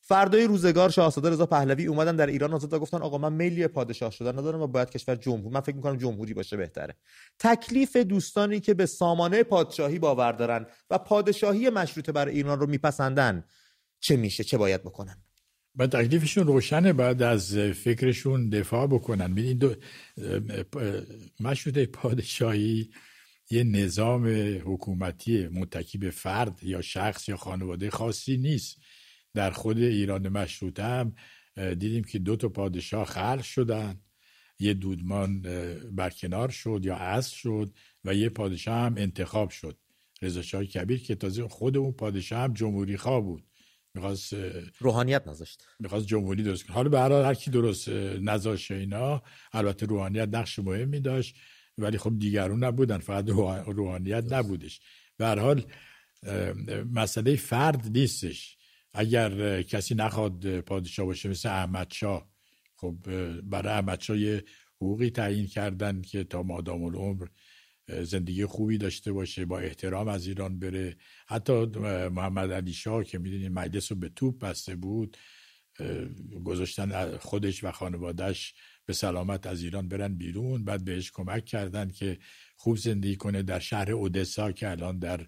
فردای 0.00 0.44
روزگار 0.44 0.90
شاهزاده 0.90 1.30
رضا 1.30 1.46
پهلوی 1.46 1.86
اومدن 1.86 2.16
در 2.16 2.26
ایران 2.26 2.54
آزاد 2.54 2.74
گفتن 2.74 3.02
آقا 3.02 3.18
من 3.18 3.32
میلی 3.32 3.66
پادشاه 3.66 4.10
شدن 4.10 4.38
ندارم 4.38 4.60
و 4.60 4.66
باید 4.66 4.90
کشور 4.90 5.16
جمهور 5.16 5.52
من 5.52 5.60
فکر 5.60 5.76
می‌کنم 5.76 5.96
جمهوری 5.96 6.34
باشه 6.34 6.56
بهتره. 6.56 6.96
تکلیف 7.38 7.96
دوستانی 7.96 8.60
که 8.60 8.74
به 8.74 8.86
سامانه 8.86 9.42
پادشاهی 9.42 9.98
باور 9.98 10.32
دارن 10.32 10.66
و 10.90 10.98
پادشاهی 10.98 11.70
مشروطه 11.70 12.12
برای 12.12 12.34
ایران 12.34 12.60
رو 12.60 12.66
میپسندن 12.66 13.44
چه 14.00 14.16
میشه؟ 14.16 14.44
چه 14.44 14.58
باید 14.58 14.82
بکنن؟ 14.82 15.22
و 15.76 15.86
تکلیفشون 15.86 16.46
روشنه. 16.46 16.92
بعد 16.92 17.22
از 17.22 17.56
فکرشون 17.56 18.48
دفاع 18.48 18.86
بکنن. 18.86 19.38
این 19.38 19.58
دو 19.58 19.74
مشروط 21.40 21.78
پادشاهی 21.78 22.90
یه 23.50 23.64
نظام 23.64 24.26
حکومتی 24.64 25.48
متکی 25.48 25.98
به 25.98 26.10
فرد 26.10 26.62
یا 26.62 26.80
شخص 26.80 27.28
یا 27.28 27.36
خانواده 27.36 27.90
خاصی 27.90 28.36
نیست. 28.36 28.76
در 29.34 29.50
خود 29.50 29.78
ایران 29.78 30.28
مشروطه 30.28 30.82
هم 30.82 31.14
دیدیم 31.56 32.04
که 32.04 32.18
دو 32.18 32.36
تا 32.36 32.48
پادشاه 32.48 33.06
خلق 33.06 33.42
شدن. 33.42 34.00
یه 34.58 34.74
دودمان 34.74 35.42
برکنار 35.92 36.48
شد 36.48 36.80
یا 36.84 36.96
اصل 36.96 37.36
شد 37.36 37.74
و 38.04 38.14
یه 38.14 38.28
پادشاه 38.28 38.78
هم 38.78 38.94
انتخاب 38.96 39.50
شد. 39.50 39.78
رضا 40.22 40.42
شاه 40.42 40.64
کبیر 40.64 41.02
که 41.02 41.14
تازه 41.14 41.48
خود 41.48 41.76
اون 41.76 41.92
پادشاه 41.92 42.40
هم 42.40 42.52
جمهوری 42.52 42.96
خواه 42.96 43.20
بود. 43.20 43.44
می‌خواست 43.94 44.34
روحانیت 44.78 45.28
نذاشت. 45.28 45.62
می‌خواست 45.80 46.06
جمهوری 46.06 46.42
درست 46.42 46.64
کنه. 46.64 46.74
حالا 46.74 46.88
به 46.88 47.00
هر 47.00 47.34
کی 47.34 47.50
درست 47.50 47.88
نذاشت 47.88 48.70
اینا 48.70 49.22
البته 49.52 49.86
روحانیت 49.86 50.28
نقش 50.28 50.58
مهمی 50.58 51.00
داشت 51.00 51.36
ولی 51.78 51.98
خب 51.98 52.18
دیگرون 52.18 52.64
نبودن 52.64 52.98
فقط 52.98 53.28
روحانیت 53.66 54.32
نبودش. 54.32 54.80
به 55.16 55.26
هر 55.26 55.38
حال 55.38 55.64
مسئله 56.92 57.36
فرد 57.36 57.88
نیستش. 57.98 58.56
اگر 58.92 59.62
کسی 59.62 59.94
نخواد 59.94 60.60
پادشاه 60.60 61.06
باشه 61.06 61.28
مثل 61.28 61.48
احمد 61.48 61.92
شاه 61.92 62.28
خب 62.76 62.96
برای 63.42 63.72
احمد 63.72 64.00
شاه 64.00 64.18
یه 64.18 64.44
حقوقی 64.76 65.10
تعیین 65.10 65.46
کردن 65.46 66.02
که 66.02 66.24
تا 66.24 66.42
مادام 66.42 66.84
العمر 66.84 67.26
زندگی 67.88 68.46
خوبی 68.46 68.78
داشته 68.78 69.12
باشه 69.12 69.44
با 69.44 69.58
احترام 69.58 70.08
از 70.08 70.26
ایران 70.26 70.58
بره. 70.58 70.96
حتی 71.26 71.66
محمد 72.08 72.52
علی 72.52 72.72
شاه 72.72 73.04
که 73.04 73.18
می‌دونید 73.18 73.52
مجلس 73.52 73.92
رو 73.92 73.98
به 73.98 74.08
توپ 74.08 74.38
بسته 74.38 74.76
بود 74.76 75.16
گذاشتن 76.44 77.16
خودش 77.16 77.64
و 77.64 77.72
خانوادهش 77.72 78.54
به 78.86 78.92
سلامت 78.92 79.46
از 79.46 79.62
ایران 79.62 79.88
برن 79.88 80.14
بیرون. 80.14 80.64
بعد 80.64 80.84
بهش 80.84 81.10
کمک 81.10 81.44
کردن 81.44 81.90
که 81.90 82.18
خوب 82.56 82.76
زندگی 82.76 83.16
کنه 83.16 83.42
در 83.42 83.58
شهر 83.58 83.92
اودسا 83.92 84.52
که 84.52 84.70
الان 84.70 84.98
در 84.98 85.26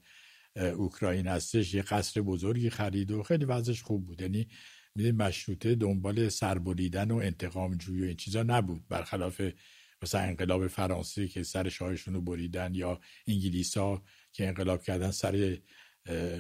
اوکراین 0.57 1.27
هستش. 1.27 1.75
یه 1.75 1.83
قصر 1.83 2.21
بزرگی 2.21 2.71
خرید 2.71 3.11
و 3.11 3.23
خیلی 3.23 3.45
وضعش 3.45 3.83
خوب 3.83 4.07
بود. 4.07 4.23
یعنی 4.23 4.47
مشروطه 5.13 5.75
دنبال 5.75 6.29
سربریدن 6.29 7.11
و 7.11 7.17
انتقام 7.17 7.75
جویی 7.75 8.03
و 8.03 8.05
این 8.05 8.17
چیزا 8.17 8.43
نبود. 8.43 8.89
برخلاف 8.89 9.43
مثلا 10.03 10.21
انقلاب 10.21 10.67
فرانسه 10.67 11.29
که 11.29 11.43
سر 11.43 11.69
شاهشون 11.69 12.15
رو 12.15 12.21
بریدن 12.21 12.75
یا 12.75 13.01
انگلیس 13.27 13.77
ها 13.77 14.03
که 14.33 14.49
انقلاب 14.49 14.83
کردن 14.83 15.11
سر 15.11 15.59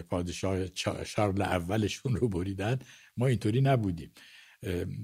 پادشاه 0.08 0.74
شارل 1.04 1.42
اولشون 1.42 2.16
رو 2.16 2.28
بریدن 2.28 2.78
ما 3.16 3.26
اینطوری 3.26 3.60
نبودیم. 3.60 4.12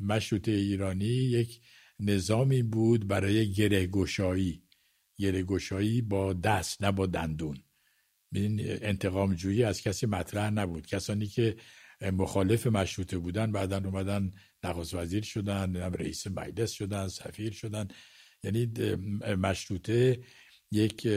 مشروطه 0.02 0.50
ایرانی 0.50 1.04
یک 1.04 1.60
نظامی 2.00 2.62
بود 2.62 3.06
برای 3.06 3.52
گره 3.52 3.86
گشایی 3.86 4.62
گره 5.18 5.42
گشایی 5.42 6.02
با 6.02 6.32
دست 6.32 6.82
نه 6.82 6.92
با 6.92 7.06
دندون. 7.06 7.62
انتقام 8.34 9.34
جویی 9.34 9.64
از 9.64 9.82
کسی 9.82 10.06
مطرح 10.06 10.50
نبود. 10.50 10.86
کسانی 10.86 11.26
که 11.26 11.56
مخالف 12.12 12.66
مشروطه 12.66 13.18
بودن 13.18 13.52
بعدا 13.52 13.76
اومدن 13.76 14.32
نخست 14.64 14.94
وزیر 14.94 15.22
شدن 15.22 15.76
رئیس 15.76 16.26
مجلس 16.26 16.72
شدن 16.72 17.08
سفیر 17.08 17.52
شدن. 17.52 17.88
یعنی 18.44 18.66
مشروطه 19.34 20.20
یک 20.70 21.08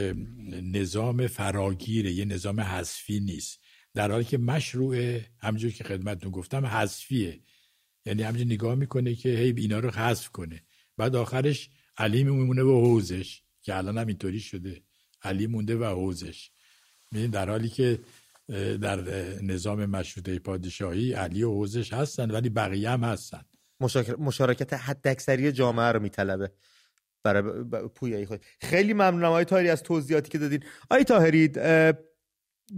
نظام 0.62 1.26
فراگیره 1.26 2.12
یه 2.12 2.24
نظام 2.24 2.60
حذفی 2.60 3.20
نیست. 3.20 3.60
در 3.94 4.10
حالی 4.10 4.24
که 4.24 4.38
مشروع 4.38 5.20
همجور 5.38 5.70
که 5.70 5.84
خدمتتون 5.84 6.30
گفتم 6.30 6.66
حذفیه. 6.66 7.40
یعنی 8.06 8.22
همجور 8.22 8.46
نگاه 8.46 8.74
می‌کنه 8.74 9.14
که 9.14 9.28
هی 9.28 9.54
اینا 9.56 9.78
رو 9.78 9.90
حذف 9.90 10.28
کنه. 10.28 10.62
بعد 10.96 11.16
آخرش 11.16 11.70
علی 11.96 12.24
میمونه 12.24 12.62
و 12.62 12.80
حوزش 12.80 13.42
که 13.62 13.76
الان 13.76 13.98
هم 13.98 14.06
اینطوری 14.06 14.40
شده. 14.40 14.82
علی 15.22 15.46
مونده 15.46 15.76
و 15.76 15.84
حوزش. 15.84 16.50
در 17.32 17.50
حالی 17.50 17.68
که 17.68 17.98
در 18.80 19.00
نظام 19.42 19.86
مشروطه 19.86 20.38
پادشاهی 20.38 21.12
علی 21.12 21.42
و 21.42 21.50
حوزش 21.50 21.92
هستن 21.92 22.30
ولی 22.30 22.48
بقیه 22.48 22.90
هم 22.90 23.04
هستن. 23.04 23.42
مشارکت 24.18 24.72
حد 24.72 25.08
اکثری 25.08 25.52
جامعه 25.52 25.92
رو 25.92 26.00
میطلبه. 26.00 26.52
برای 27.32 27.88
پویایی 27.88 28.26
خود. 28.26 28.44
خیلی 28.60 28.92
ممنونم 28.92 29.24
آقای 29.24 29.44
تاهری 29.44 29.70
از 29.70 29.82
توضیحاتی 29.82 30.28
که 30.28 30.38
دادین. 30.38 30.62
آقای 30.90 31.04
تاهری 31.04 31.48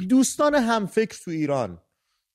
دوستان 0.08 0.54
هم 0.54 0.87
فکر 0.87 1.18
تو 1.24 1.30
ایران 1.30 1.82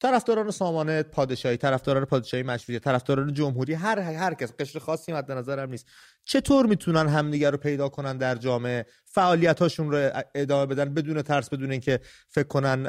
طرفداران 0.01 0.51
سامانه 0.51 1.03
پادشاهی 1.03 1.57
طرفداران 1.57 2.05
پادشاهی 2.05 2.43
مشروطه 2.43 2.79
طرفداران 2.79 3.33
جمهوری 3.33 3.73
هر 3.73 3.99
هر 3.99 4.33
کس 4.33 4.53
قشر 4.59 4.79
خاصی 4.79 5.13
مد 5.13 5.31
نظرم 5.31 5.69
نیست. 5.69 5.87
چطور 6.25 6.65
می‌تونن 6.65 7.07
همدیگه 7.07 7.49
رو 7.49 7.57
پیدا 7.57 7.89
کنن 7.89 8.17
در 8.17 8.35
جامعه؟ 8.35 8.85
فعالیت 9.05 9.59
هاشون 9.59 9.91
رو 9.91 10.09
ادامه 10.35 10.65
بدن 10.65 10.93
بدون 10.93 11.21
ترس 11.21 11.49
بدون 11.49 11.71
اینکه 11.71 11.99
فکر 12.29 12.47
کنن 12.47 12.83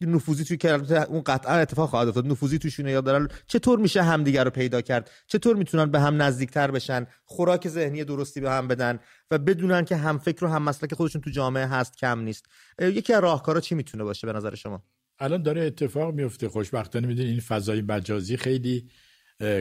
نفوذی 0.00 0.44
توی 0.44 0.56
که 0.56 0.72
اون 1.04 1.22
قطعا 1.22 1.54
اتفاق 1.54 1.90
خواهد 1.90 2.08
افتاد. 2.08 2.26
نفوذی 2.26 2.58
توشونه 2.58 2.90
یا 2.90 3.00
دارن 3.00 3.28
چطور 3.46 3.78
میشه 3.78 4.02
همدیگه 4.02 4.44
رو 4.44 4.50
پیدا 4.50 4.80
کرد؟ 4.80 5.10
چطور 5.26 5.56
می‌تونن 5.56 5.90
به 5.90 6.00
هم 6.00 6.22
نزدیکتر 6.22 6.70
بشن؟ 6.70 7.06
خوراک 7.24 7.68
ذهنی 7.68 8.04
درستی 8.04 8.40
به 8.40 8.50
هم 8.50 8.68
بدن 8.68 8.98
و 9.30 9.38
بدونن 9.38 9.84
که 9.84 9.96
هم 9.96 10.18
فکر 10.18 10.44
و 10.44 10.48
هم 10.48 10.62
مسلک 10.62 10.94
خودشون 10.94 11.20
تو 11.22 11.30
جامعه 11.30 11.66
هست 11.66 11.96
کم 11.96 12.20
نیست. 12.20 12.46
یکی 12.80 13.12
از 13.12 13.22
راهکارا 13.22 13.60
چی 13.60 13.74
می‌تونه 13.74 14.04
باشه 14.04 14.26
به 14.26 14.32
نظر 14.32 14.54
شما؟ 14.54 14.82
الان 15.18 15.42
داره 15.42 15.62
اتفاق 15.62 16.14
میفته. 16.14 16.48
خوشبختانه 16.48 17.06
می‌دونی 17.06 17.28
این 17.28 17.40
فضای 17.40 17.82
مجازی 17.82 18.36
خیلی 18.36 18.88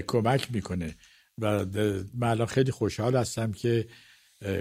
کمک 0.08 0.48
می‌کنه. 0.54 0.96
و 1.38 1.66
من 2.14 2.46
خیلی 2.46 2.72
خوشحال 2.72 3.16
هستم 3.16 3.52
که 3.52 3.88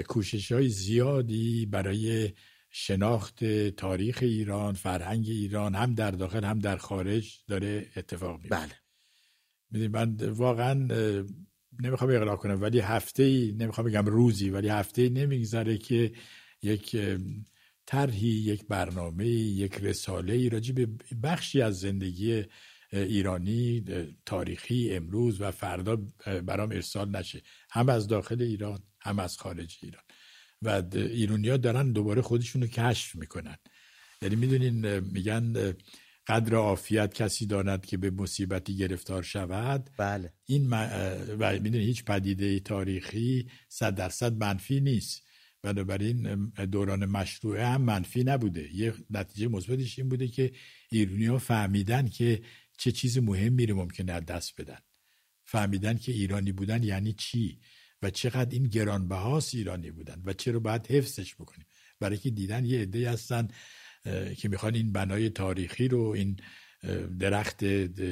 کوشش 0.08 0.52
های 0.52 0.68
زیادی 0.68 1.66
برای 1.66 2.32
شناخت 2.80 3.44
تاریخ 3.68 4.18
ایران 4.22 4.74
فرهنگ 4.74 5.26
ایران 5.28 5.74
هم 5.74 5.94
در 5.94 6.10
داخل 6.10 6.44
هم 6.44 6.58
در 6.58 6.76
خارج 6.76 7.38
داره 7.46 7.86
اتفاق 7.96 8.40
میفته. 8.42 8.48
بله. 8.48 8.72
می‌دونی 9.70 9.88
من 9.88 10.30
واقعا 10.30 10.74
نمی‌خوام 11.80 12.10
اقرا 12.10 12.36
کنم 12.36 12.62
ولی 12.62 12.80
هفته 12.80 13.22
ای 13.22 13.54
نمی‌خوام 13.58 13.86
بگم 13.86 14.06
روزی 14.06 14.50
ولی 14.50 14.68
هفته 14.68 15.02
ای 15.02 15.10
نمیگذره 15.10 15.78
که 15.78 16.12
یک 16.62 16.96
طرحی 17.86 18.28
یک 18.28 18.66
برنامه 18.66 19.26
یک 19.26 19.74
رساله 19.74 20.34
ای 20.34 20.48
راجع 20.48 20.74
به 20.74 20.88
بخشی 21.22 21.62
از 21.62 21.80
زندگی 21.80 22.44
ایرانی 22.92 23.84
تاریخی 24.26 24.92
امروز 24.92 25.40
و 25.40 25.50
فردا 25.50 25.96
برام 26.46 26.70
ارسال 26.70 27.16
نشه. 27.16 27.42
هم 27.70 27.88
از 27.88 28.08
داخل 28.08 28.42
ایران 28.42 28.78
هم 29.00 29.18
از 29.18 29.38
خارج 29.38 29.78
ایران. 29.82 30.02
و 30.62 30.82
ایرونیا 30.94 31.56
دارن 31.56 31.92
دوباره 31.92 32.22
خودشون 32.22 32.62
رو 32.62 32.68
کشف 32.68 33.16
می‌کنن. 33.16 33.56
یعنی 34.22 34.36
می‌دونین 34.36 35.00
میگن 35.00 35.74
قدر 36.26 36.54
عافیت 36.54 37.14
کسی 37.14 37.46
داند 37.46 37.86
که 37.86 37.96
به 37.96 38.10
مصیبتی 38.10 38.76
گرفتار 38.76 39.22
شود. 39.22 39.90
بله. 39.96 40.32
این 40.44 40.70
و 40.70 41.52
می‌دونین 41.52 41.86
هیچ 41.86 42.04
پدیده 42.04 42.60
تاریخی 42.60 43.48
صد 43.68 43.94
درصد 43.94 44.32
منفی 44.32 44.80
نیست. 44.80 45.22
بنابراین 45.62 46.50
دوران 46.72 47.04
مشروعه 47.04 47.66
هم 47.66 47.82
منفی 47.82 48.24
نبوده. 48.24 48.74
یه 48.74 48.94
نتیجه 49.10 49.48
مثبتش 49.48 49.98
این 49.98 50.08
بوده 50.08 50.28
که 50.28 50.52
ایرونیا 50.90 51.38
فهمیدن 51.38 52.08
که 52.08 52.42
چه 52.78 52.92
چیز 52.92 53.18
مهمی 53.18 53.66
رو 53.66 53.76
ممکنه 53.76 54.12
از 54.12 54.24
دست 54.24 54.60
بدن. 54.60 54.78
فهمیدن 55.44 55.98
که 55.98 56.12
ایرانی 56.12 56.52
بودن 56.52 56.82
یعنی 56.82 57.12
چی؟ 57.12 57.60
و 58.02 58.10
چقدر 58.10 58.50
این 58.50 58.64
گرانبهاست 58.64 59.54
ایرانی 59.54 59.90
بودن 59.90 60.22
و 60.24 60.32
چرا 60.32 60.58
باید 60.58 60.86
حفظش 60.86 61.34
بکنیم. 61.34 61.66
برای 62.00 62.18
که 62.18 62.30
دیدن 62.30 62.64
یه 62.64 62.80
عده 62.80 63.10
هستن 63.10 63.48
که 64.36 64.48
می‌خوان 64.48 64.74
این 64.74 64.92
بنای 64.92 65.30
تاریخی 65.30 65.88
رو 65.88 66.02
این 66.02 66.36
درخت 67.18 67.64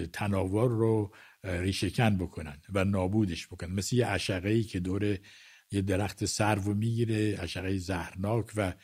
تناور 0.04 0.68
رو 0.68 1.14
ریشهکن 1.44 2.16
بکنن 2.16 2.58
و 2.72 2.84
نابودش 2.84 3.46
بکنن. 3.46 3.72
مثل 3.72 3.96
یه 3.96 4.06
عشقه 4.06 4.48
ای 4.48 4.62
که 4.62 4.80
دور 4.80 5.18
یه 5.70 5.82
درخت 5.82 6.24
سرو 6.24 6.74
می‌گیره 6.74 7.36
عشقه 7.36 7.78
زهرناک 7.78 8.46
و 8.56 8.74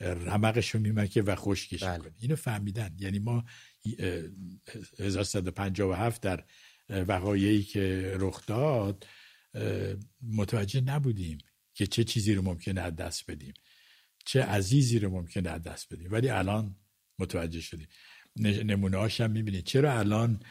رمقش 0.00 0.70
رو 0.70 0.80
میمکه 0.80 1.22
و 1.22 1.34
خشکش 1.34 1.82
بله. 1.82 1.96
می‌کنه. 1.96 2.12
اینو 2.18 2.36
فهمیدن. 2.36 2.96
یعنی 2.98 3.18
ما 3.18 3.44
1157 4.98 6.22
در 6.22 6.44
وقایعی 6.88 7.62
که 7.62 8.16
رخ 8.18 8.46
داد 8.46 9.06
متوجه 10.22 10.80
نبودیم 10.80 11.38
که 11.74 11.86
چه 11.86 12.04
چیزی 12.04 12.34
رو 12.34 12.42
ممکنه 12.42 12.80
از 12.80 12.96
دست 12.96 13.30
بدیم. 13.30 13.54
چه 14.26 14.42
عزیزی 14.42 14.98
رو 14.98 15.10
ممکنه 15.10 15.50
از 15.50 15.62
دست 15.62 15.94
بدیم. 15.94 16.12
ولی 16.12 16.28
الان 16.28 16.76
متوجه 17.18 17.60
شدیم. 17.60 17.88
نمونه 18.36 18.96
هاشم 18.96 19.30
می‌بینید. 19.30 19.64
چرا 19.64 19.98
الان 19.98 20.42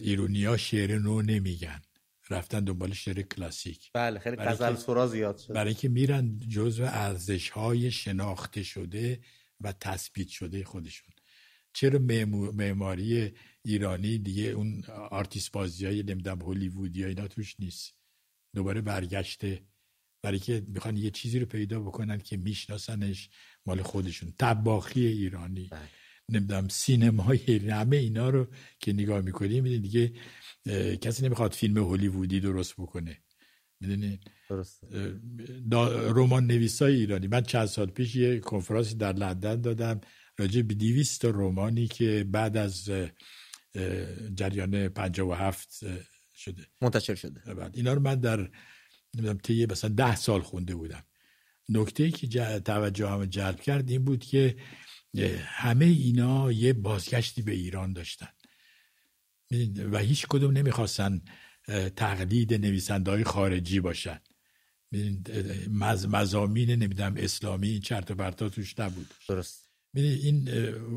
ایرونیا 0.00 0.56
شعر 0.56 0.98
نو 0.98 1.22
نمیگن؟ 1.22 1.80
رفتن 2.30 2.64
دنبال 2.64 2.92
شعر 2.92 3.22
کلاسیک. 3.22 3.90
بله 3.94 4.18
خیلی 4.18 4.36
غزل 4.36 4.74
سرا 4.74 5.06
زیاد 5.06 5.38
شد 5.38 5.54
برای 5.54 5.68
اینکه 5.68 5.88
میرن 5.88 6.38
جزو 6.38 6.84
ارزش 6.84 7.50
های 7.50 7.90
شناخته 7.90 8.62
شده 8.62 9.20
و 9.60 9.72
تثبیت 9.72 10.28
شده 10.28 10.64
خودشون. 10.64 11.10
چرا 11.72 11.98
معماری 12.52 13.32
ایرانی 13.62 14.18
دیگه 14.18 14.42
اون 14.42 14.84
آرتیست 15.10 15.52
بازی 15.52 15.86
های 15.86 16.02
نمی‌دونم 16.02 16.42
هالیوودی 16.42 17.04
اینا 17.04 17.28
توش 17.28 17.56
نیست؟ 17.58 17.99
دوباره 18.54 18.80
برگشته 18.80 19.62
برای 20.22 20.38
که 20.38 20.62
می‌خوان 20.68 20.96
یه 20.96 21.10
چیزی 21.10 21.38
رو 21.38 21.46
پیدا 21.46 21.80
بکنن 21.80 22.18
که 22.18 22.36
میشناسنش 22.36 23.28
مال 23.66 23.82
خودشون. 23.82 24.32
طباخی 24.38 25.06
ایرانی. 25.06 25.68
بله. 25.70 25.80
نمی‌دونم 26.28 26.68
سینمای 26.68 27.58
همه 27.70 27.96
اینا 27.96 28.30
رو 28.30 28.46
که 28.78 28.92
نگاه 28.92 29.20
می‌کنی 29.20 29.60
می‌دونی 29.60 29.78
دیگه 29.78 30.12
کسی 30.96 31.24
نمی‌خواد 31.24 31.52
فیلم 31.52 31.78
هالیوودی 31.78 32.40
درست 32.40 32.74
بکنه. 32.74 33.18
می‌دونی؟ 33.80 34.20
رمان 36.14 36.46
نویسای 36.46 36.94
ایرانی. 36.94 37.26
من 37.26 37.42
چند 37.42 37.66
سال 37.66 37.86
پیش 37.86 38.16
یه 38.16 38.38
کنفرانسی 38.38 38.94
در 38.94 39.12
لندن 39.12 39.60
دادم 39.60 40.00
راجع 40.38 40.62
به 40.62 40.74
200 40.74 41.24
رومانی 41.24 41.86
که 41.86 42.26
بعد 42.30 42.56
از 42.56 42.90
جریان 44.34 44.88
57 44.88 45.80
شده. 46.40 46.66
منتشر 46.80 47.14
شده. 47.14 47.54
بعد 47.54 47.76
اینا 47.76 47.92
رو 47.92 48.00
من 48.00 48.14
در 48.14 48.50
نمی‌دونم 49.14 49.38
طی 49.38 49.66
مثلا 49.66 49.90
ده 49.90 50.16
سال 50.16 50.40
خونده 50.40 50.74
بودم. 50.74 51.04
نکته 51.68 52.10
که 52.10 52.60
توجه 52.60 53.08
هم 53.08 53.26
جلب 53.26 53.60
کرد 53.60 53.90
این 53.90 54.04
بود 54.04 54.24
که 54.24 54.56
همه 55.44 55.84
اینا 55.84 56.52
یه 56.52 56.72
بازگشتی 56.72 57.42
به 57.42 57.52
ایران 57.52 57.92
داشتن. 57.92 58.28
و 59.92 59.98
هیچ 59.98 60.26
کدوم 60.26 60.50
نمی‌خواستن 60.50 61.20
تقلید 61.96 62.54
نویسنده 62.54 63.10
های 63.10 63.24
خارجی 63.24 63.80
باشن. 63.80 64.20
مز 65.70 66.06
مزامین 66.06 66.70
نمی‌دونم 66.70 67.14
اسلامی 67.16 67.68
این 67.68 67.80
چرت 67.80 68.10
و 68.10 68.14
پرتا 68.14 68.48
توش 68.48 68.78
نبود. 68.78 69.14
درست. 69.28 69.70
این 69.94 70.50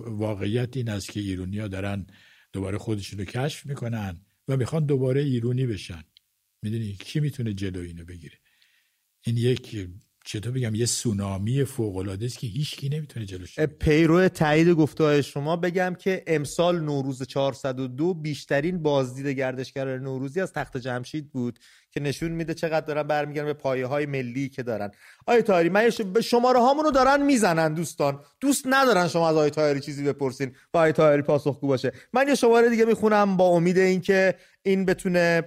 واقعیت 0.05 0.77
این 0.77 0.89
است 0.89 1.11
که 1.11 1.19
ایرونیا 1.19 1.67
دارن 1.67 2.07
دوباره 2.53 2.77
خودشون 2.77 3.19
رو 3.19 3.25
کشف 3.25 3.65
می‌کنن. 3.65 4.25
و 4.47 4.57
می‌خوان 4.57 4.85
دوباره 4.85 5.21
ایرونی 5.21 5.65
بشن. 5.65 6.03
می‌دونی؟ 6.63 6.93
کی 6.93 7.19
می‌تونه 7.19 7.53
جلو 7.53 7.79
اینو 7.79 8.05
بگیره؟ 8.05 8.39
این 9.25 9.37
یک 9.37 9.75
چطور 10.25 10.51
بگم 10.51 10.75
یه 10.75 10.85
سونامی 10.85 11.63
فوق 11.63 11.97
العاده 11.97 12.25
است 12.25 12.39
که 12.39 12.47
هیچکی 12.47 12.89
نمی‌تونه 12.89 13.25
جلوش 13.25 13.59
پیرو 13.59 14.27
تایید 14.29 14.69
گفته 14.69 15.21
شما 15.21 15.55
بگم 15.55 15.95
که 15.99 16.23
امسال 16.27 16.79
نوروز 16.79 17.23
402 17.23 18.13
بیشترین 18.13 18.83
بازدید 18.83 19.27
گردشگر 19.27 19.97
نوروزی 19.97 20.41
از 20.41 20.53
تخت 20.53 20.77
جمشید 20.77 21.31
بود 21.31 21.59
که 21.91 21.99
نشون 21.99 22.31
میده 22.31 22.53
چقدر 22.53 22.85
دارن 22.85 23.03
برمیگردن 23.03 23.45
به 23.45 23.53
پایه 23.53 23.85
های 23.85 24.05
ملی 24.05 24.49
که 24.49 24.63
دارن. 24.63 24.91
آیه 25.25 25.41
تایری 25.41 25.69
من 25.69 25.89
شماره 26.23 26.59
هامونو 26.59 26.91
دارن 26.91 27.25
می‌زنن 27.25 27.73
دوستان. 27.73 28.19
دوست 28.39 28.63
ندارن 28.69 29.07
شما 29.07 29.29
از 29.29 29.35
آیه 29.35 29.49
تایری 29.49 29.79
چیزی 29.79 30.03
بپرسین 30.03 30.55
با 30.71 30.79
آیه 30.79 30.93
تایری 30.93 31.21
پاسخگو 31.21 31.67
باشه. 31.67 31.91
من 32.13 32.27
یه 32.27 32.35
شماره 32.35 32.69
دیگه 32.69 32.85
می‌خونم 32.85 33.37
با 33.37 33.45
امید 33.45 33.77
اینکه 33.77 34.35
این 34.63 34.85
بتونه 34.85 35.41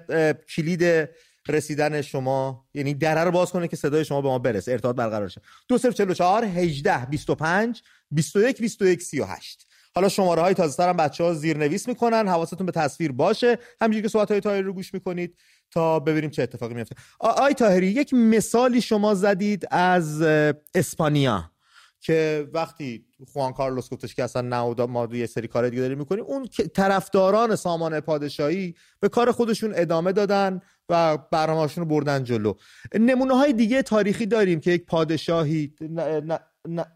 کلید 0.56 1.08
رسیدن 1.48 2.02
شما 2.02 2.66
یعنی 2.74 2.94
دره 2.94 3.24
رو 3.24 3.30
باز 3.30 3.50
کنه 3.50 3.68
که 3.68 3.76
صدای 3.76 4.04
شما 4.04 4.22
به 4.22 4.28
ما 4.28 4.38
برسه. 4.38 4.72
ارتباط 4.72 4.96
برقرار 4.96 5.28
شه. 5.28 5.40
2044 5.68 6.44
18 6.44 7.06
25 7.06 7.82
21 8.10 8.60
21 8.60 9.02
38 9.02 9.66
حالا 9.94 10.08
شماره 10.08 10.42
های 10.42 10.54
تازه 10.54 10.82
هم 10.82 10.96
بچه 10.96 11.24
ها 11.24 11.34
زیرنویس 11.34 11.88
می‌کنن. 11.88 12.28
حواستون 12.28 12.66
به 12.66 12.72
تصویر 12.72 13.12
باشه. 13.12 13.58
همینجوری 13.80 14.02
که 14.02 14.08
صحبت 14.08 14.30
های 14.30 14.40
تاهری 14.40 14.62
رو 14.62 14.72
گوش 14.72 14.94
می‌کنید 14.94 15.36
تا 15.70 16.00
ببینیم 16.00 16.30
چه 16.30 16.42
اتفاقی 16.42 16.74
میفته 16.74 16.96
آی 17.20 17.54
تاهری 17.54 17.86
یک 17.86 18.14
مثالی 18.14 18.80
شما 18.80 19.14
زدید 19.14 19.66
از 19.70 20.22
اسپانیا. 20.74 21.50
که 22.06 22.48
وقتی 22.52 23.06
خوان 23.32 23.52
کارلوس 23.52 23.90
گفتش 23.90 24.14
که 24.14 24.24
اصلا 24.24 24.42
نه 24.42 24.86
ما 24.86 25.08
یه 25.12 25.26
سری 25.26 25.48
کار 25.48 25.68
دیگه 25.68 25.82
داریم 25.82 25.98
می‌کنیم 25.98 26.24
اون 26.24 26.46
طرفداران 26.74 27.56
سامان 27.56 28.00
پادشاهی 28.00 28.74
به 29.00 29.08
کار 29.08 29.32
خودشون 29.32 29.72
ادامه 29.76 30.12
دادن 30.12 30.60
و 30.88 31.16
برنامه‌هاشون 31.16 31.84
رو 31.84 31.90
بردن 31.90 32.24
جلو. 32.24 32.54
نمونه 32.94 33.34
های 33.36 33.52
دیگه 33.52 33.82
تاریخی 33.82 34.26
داریم 34.26 34.60
که 34.60 34.70
یک 34.70 34.86
پادشاهی 34.86 35.74
نه 35.80 36.20
نه 36.20 36.38
نه 36.68 36.86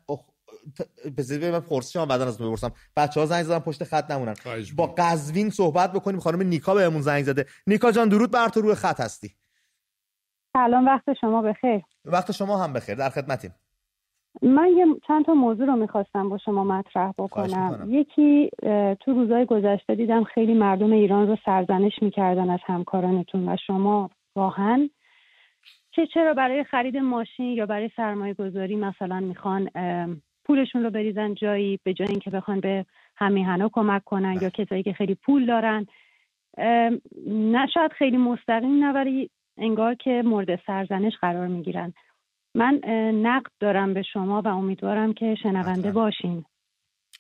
بذارید 1.17 1.45
من 1.45 1.61
پرسشم 1.61 2.05
بعدا 2.05 2.27
از 2.27 2.39
بپرسم. 2.39 2.73
بچه 2.97 3.21
ها 3.21 3.27
زنگ 3.27 3.45
زدن 3.45 3.59
پشت 3.59 3.85
خط 3.85 4.11
نمونن. 4.11 4.35
با 4.77 4.87
قزوین 4.87 5.51
صحبت 5.51 5.93
بکنیم. 5.93 6.21
خانم 6.21 6.43
نیکا 6.43 6.75
بهمون 6.75 7.03
زنگ 7.03 7.25
زده. 7.25 7.47
نیکا 7.67 7.93
جان 7.93 8.09
درود 8.09 8.31
بر 8.31 8.49
تو 8.49 8.61
روی 8.61 8.75
خط 8.75 9.01
هستی. 9.01 9.35
سلام 10.57 10.87
وقت 10.87 11.05
شما 11.21 11.43
بخیر. 11.43 11.83
وقت 12.05 12.33
شما 12.33 12.65
هم 12.65 12.73
بخیر. 12.73 12.95
در 12.95 13.11
خدمتیم. 13.11 13.55
من 14.43 14.69
یه 14.77 14.87
چند 15.07 15.25
تا 15.25 15.35
موضوع 15.35 15.67
رو 15.67 15.77
می‌خواستم 15.77 16.29
با 16.29 16.39
شما 16.39 16.65
مطرح 16.65 17.13
بکنم. 17.19 17.87
یکی 17.89 18.51
تو 19.01 19.13
روزهای 19.13 19.45
گذشته 19.45 19.95
دیدم 19.95 20.25
خیلی 20.25 20.55
مردم 20.55 20.93
ایران 20.93 21.29
رو 21.29 21.37
سرزنش 21.45 21.93
می‌کردن 22.03 22.51
از 22.51 22.61
همکارانتون 22.67 23.49
و 23.49 23.57
شما 23.67 24.11
واقعا. 24.37 24.89
که 25.93 26.07
چرا 26.07 26.35
برای 26.35 26.65
خرید 26.65 26.97
ماشین 26.97 27.47
یا 27.47 27.67
برای 27.67 27.91
سرمایه 27.97 28.35
گذاری 28.35 28.77
مثلا 28.77 29.21
می‌خوان 29.21 29.71
پولشون 30.45 30.83
رو 30.83 30.91
بریزن 30.91 31.35
جایی 31.35 31.79
به 31.85 31.95
جای 31.95 32.09
اینکه 32.09 32.31
بخوان 32.31 32.61
به 32.61 32.87
همیهنا 33.17 33.71
کمک 33.73 34.05
کنن 34.05 34.39
یا 34.43 34.51
کسایی 34.51 34.83
که 34.83 34.93
خیلی 34.93 35.15
پول 35.15 35.47
دارن. 35.47 35.87
نه 37.27 37.67
شاید 37.75 37.93
خیلی 37.93 38.17
مستقیم 38.17 38.85
نه 38.85 38.93
ولی 38.93 39.31
انگار 39.59 39.95
که 39.95 40.23
مورد 40.25 40.61
سرزنش 40.67 41.17
قرار 41.21 41.47
می‌گیرن. 41.47 41.93
من 42.55 42.75
نقد 43.15 43.51
دارم 43.61 43.95
به 43.95 44.03
شما 44.03 44.43
و 44.43 44.49
امیدوارم 44.49 45.13
که 45.13 45.35
شنونده 45.43 45.93
باشین. 45.93 46.45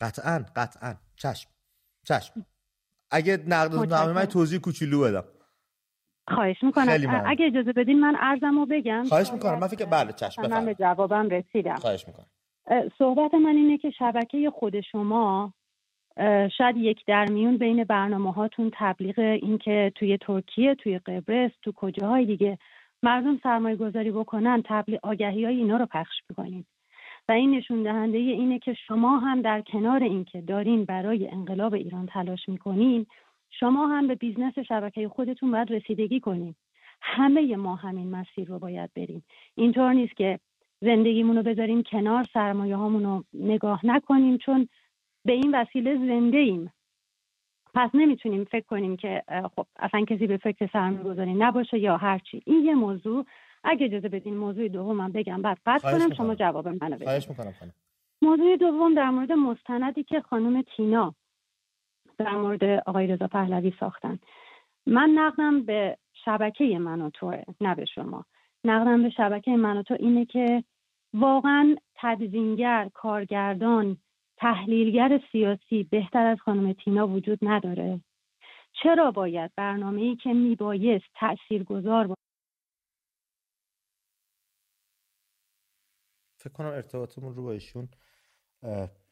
قطعا 0.00 0.44
قطعا. 0.56 0.94
چشم 1.16 1.50
چشم. 2.04 2.46
اگه 3.10 3.38
نقد 3.46 3.74
من 3.94 4.24
توضیح 4.24 4.60
کوچولو 4.60 5.00
بدم. 5.00 5.24
خواهش 6.28 6.62
می‌کنم. 6.62 7.24
اگه 7.26 7.46
اجازه 7.46 7.72
بدین 7.72 8.00
من 8.00 8.16
ارزم 8.20 8.58
رو 8.58 8.66
بگم. 8.66 9.04
خواهش 9.08 9.32
می‌کنم. 9.32 9.58
من 9.58 9.66
فکر 9.66 9.84
بله 9.84 10.12
چشم 10.12 10.46
من 10.46 10.64
به 10.64 10.74
جوابم 10.74 11.28
رسیدم. 11.28 11.74
خواهش 11.74 12.04
می‌کنم. 12.08 12.26
صحبت 12.98 13.34
من 13.34 13.56
اینه 13.56 13.78
که 13.78 13.90
شبکه 13.90 14.50
خود 14.50 14.80
شما 14.80 15.52
شاید 16.58 16.76
یک 16.76 17.04
در 17.06 17.26
میون 17.26 17.58
بین 17.58 17.84
برنامه 17.84 18.32
هاتون 18.32 18.70
تبلیغ 18.74 19.18
اینکه 19.18 19.92
توی 19.94 20.18
ترکیه 20.18 20.74
توی 20.74 20.98
قبرس 20.98 21.50
تو 21.62 21.72
کجاهای 21.72 22.26
دیگه 22.26 22.58
مردم 23.02 23.40
سرمایه 23.42 23.76
گذاری 23.76 24.10
بکنن 24.10 24.62
تبلیغ 24.64 25.00
آگهی 25.02 25.44
های 25.44 25.56
اینا 25.56 25.76
رو 25.76 25.86
پخش 25.86 26.16
می‌کنین. 26.28 26.64
و 27.28 27.32
این 27.32 27.50
نشون 27.50 27.82
دهنده 27.82 28.18
اینه 28.18 28.58
که 28.58 28.74
شما 28.74 29.18
هم 29.18 29.42
در 29.42 29.60
کنار 29.62 30.02
اینکه 30.02 30.40
دارین 30.40 30.84
برای 30.84 31.28
انقلاب 31.28 31.74
ایران 31.74 32.06
تلاش 32.06 32.48
می‌کنین 32.48 33.06
شما 33.50 33.86
هم 33.86 34.06
به 34.06 34.14
business 34.14 34.58
شبکه 34.58 35.08
خودتون 35.08 35.50
باید 35.50 35.72
رسیدگی 35.72 36.20
کنین. 36.20 36.54
همه 37.02 37.56
ما 37.56 37.74
همین 37.74 38.10
مسیر 38.10 38.48
رو 38.48 38.58
باید 38.58 38.90
بریم. 38.96 39.24
اینطور 39.54 39.92
نیست 39.92 40.16
که 40.16 40.38
زندگیمون 40.80 41.36
رو 41.36 41.42
بذاریم 41.42 41.82
کنار 41.82 42.26
سرمایه 42.34 42.76
هامون 42.76 43.04
رو 43.04 43.24
نگاه 43.34 43.86
نکنیم 43.86 44.38
چون 44.38 44.68
به 45.24 45.32
این 45.32 45.54
وسیله 45.54 45.94
زنده 45.94 46.38
ایم. 46.38 46.72
پس 47.74 47.90
نمی‌تونیم 47.94 48.44
فکر 48.44 48.66
کنیم 48.66 48.96
که 48.96 49.22
خب 49.56 49.66
اصلا 49.78 50.04
کسی 50.04 50.26
به 50.26 50.36
فکر 50.36 50.70
سرمایه 50.72 51.02
گذاری 51.02 51.34
نباشه 51.34 51.78
یا 51.78 51.96
هرچی 51.96 52.42
این 52.46 52.64
یه 52.64 52.74
موضوع. 52.74 53.24
اگه 53.64 53.86
اجازه 53.86 54.08
بدین 54.08 54.36
موضوع 54.36 54.68
دومم 54.68 55.12
بگم 55.12 55.42
بعد 55.42 55.58
قطع 55.66 55.92
کنم 55.98 56.14
شما 56.14 56.34
جواب 56.34 56.68
منو 56.68 56.96
بدین. 56.96 57.06
موضوع 58.22 58.56
دوم 58.56 58.94
در 58.94 59.10
مورد 59.10 59.32
مستندی 59.32 60.02
که 60.02 60.20
خانم 60.20 60.62
تینا 60.62 61.14
در 62.18 62.36
مورد 62.36 62.64
آقای 62.64 63.06
رضا 63.06 63.26
پهلوی 63.26 63.72
ساختن. 63.80 64.18
من 64.86 65.10
نقدم 65.14 65.62
به 65.62 65.98
شبکه 66.24 66.78
من 66.78 67.02
و 67.02 67.10
توه 67.10 67.42
نه 67.60 67.74
به 67.74 67.84
شما. 67.84 68.24
نقدم 68.64 69.02
به 69.02 69.10
شبکه 69.10 69.50
من 69.50 69.76
و 69.76 69.82
تو 69.82 69.96
اینه 70.00 70.24
که 70.24 70.64
واقعا 71.14 71.76
تدوینگر 71.94 72.90
کارگردان 72.94 73.96
تحلیلگر 74.40 75.20
سیاسی 75.32 75.82
بهتر 75.82 76.26
از 76.26 76.38
خانم 76.44 76.72
تینا 76.72 77.08
وجود 77.08 77.38
نداره. 77.42 78.00
چرا 78.82 79.10
باید 79.10 79.50
برنامه 79.56 80.00
ای 80.00 80.16
که 80.16 80.32
میبایست 80.32 81.04
تأثیر 81.14 81.64
گذار 81.64 82.06
با... 82.06 82.14
فکر 86.36 86.52
کنم 86.52 86.66
ارتباطمون 86.66 87.34
رو 87.34 87.42
با 87.42 87.52
ایشون 87.52 87.88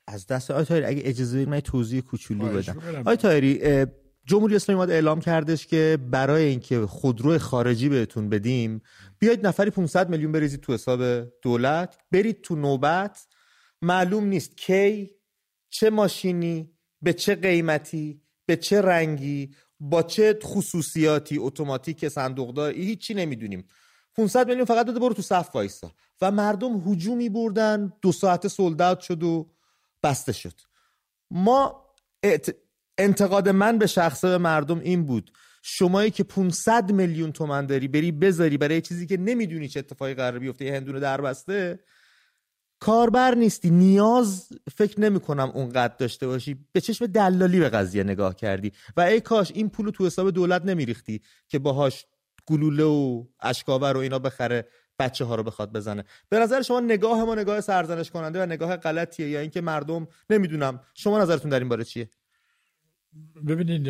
از 0.07 0.27
دست 0.27 0.51
آی 0.51 0.65
تایری 0.65 0.87
اگه 0.87 1.03
اجازه 1.05 1.37
بدید 1.37 1.49
من 1.49 1.61
توضیح 1.61 2.01
کوچولو 2.01 2.49
بدم. 2.49 3.07
آی 3.07 3.17
تایری 3.17 3.87
جمهوری 4.27 4.57
اسلامی 4.57 4.93
اعلام 4.93 5.21
کردش 5.21 5.67
که 5.67 5.99
برای 6.11 6.45
اینکه 6.45 6.81
خودرو 6.81 7.39
خارجی 7.39 7.89
بهتون 7.89 8.29
بدیم 8.29 8.83
بیاید 9.19 9.47
نفری 9.47 9.71
500 9.71 10.11
میلیون 10.11 10.33
بریزید 10.33 10.61
تو 10.61 10.73
حساب 10.73 11.01
دولت 11.43 11.99
برید 12.13 12.41
تو 12.41 12.57
نوبت. 12.57 13.29
معلوم 13.83 14.25
نیست 14.25 14.57
کی 14.57 15.11
چه 15.71 15.91
ماشینی 15.91 16.71
به 17.03 17.13
چه 17.13 17.35
قیمتی 17.35 18.23
به 18.47 18.57
چه 18.57 18.81
رنگی 18.83 19.55
با 19.81 20.03
چه 20.03 20.39
خصوصیاتی 20.43 21.39
اتوماتیک 21.39 22.09
صندوقدار 22.09 22.73
هیچی 22.73 23.15
نمی‌دونیم. 23.15 23.65
500 24.15 24.47
میلیون 24.47 24.65
فقط 24.65 24.87
داده 24.87 25.01
برو 25.01 25.15
تو 25.15 25.23
صف 25.23 25.55
وایسا. 25.55 25.93
و 26.21 26.31
مردم 26.31 26.83
هجومی 26.87 27.29
بردن 27.29 27.93
دو 28.03 28.13
ساعت 28.13 28.49
سولدات 28.49 29.01
شد 29.01 29.23
و 29.23 29.51
بسته 30.03 30.33
شد. 30.33 30.61
ما 31.31 31.85
انتقاد 32.99 33.49
من 33.49 33.79
به 33.79 33.87
شخصه 33.87 34.39
مردم 34.39 34.79
این 34.79 35.07
بود. 35.07 35.33
شمایی 35.63 36.11
که 36.11 36.25
500 36.25 36.93
میلیون 36.93 37.33
تومن 37.33 37.67
داری 37.67 37.89
بری 37.89 38.13
بذاری 38.13 38.57
برای 38.59 38.81
چیزی 38.81 39.07
که 39.07 39.17
نمی‌دونی 39.17 39.69
چه 39.69 39.81
اتفاقی 39.81 40.15
قرار 40.15 40.39
بیفته 40.39 40.65
یه 40.65 40.75
هندونه 40.75 41.01
در 41.01 41.21
بسته 41.21 41.81
کاربر 42.81 43.35
نیستی. 43.35 43.71
نیاز 43.71 44.49
فکر 44.77 45.01
نمی 45.01 45.21
کنم 45.21 45.51
اونقدر 45.55 45.97
داشته 45.97 46.27
باشی. 46.27 46.57
به 46.73 46.81
چشم 46.81 47.07
دلالی 47.07 47.61
به 47.61 47.69
قضیه 47.69 48.03
نگاه 48.03 48.37
کردی. 48.37 48.73
و 48.97 49.01
ای 49.01 49.21
کاش 49.21 49.53
این 49.55 49.69
پول 49.69 49.91
تو 49.91 50.07
حساب 50.07 50.31
دولت 50.31 50.65
نمیریختی 50.65 51.23
که 51.49 51.59
باهاش 51.59 52.07
گلوله 52.47 52.85
و 52.85 53.25
اشکاور 53.41 53.97
و 53.97 54.01
اینا 54.01 54.19
بخره 54.19 54.69
بچه 54.99 55.25
ها 55.25 55.35
رو 55.35 55.43
بخواد 55.43 55.73
بزنه. 55.73 56.05
به 56.29 56.39
نظر 56.39 56.63
شما 56.63 56.81
نگاه 56.81 57.25
ما 57.25 57.35
نگاه 57.35 57.61
سرزنش 57.61 58.11
کننده 58.11 58.43
و 58.43 58.47
نگاه 58.47 58.77
غلطیه 58.77 59.29
یا 59.29 59.41
اینکه 59.41 59.61
مردم 59.61 60.09
نمی‌دونم. 60.31 60.81
شما 60.95 61.23
نظرتون 61.23 61.51
در 61.51 61.59
این 61.59 61.69
باره 61.69 61.85
چیه؟ 61.85 62.11
ببینید 63.47 63.89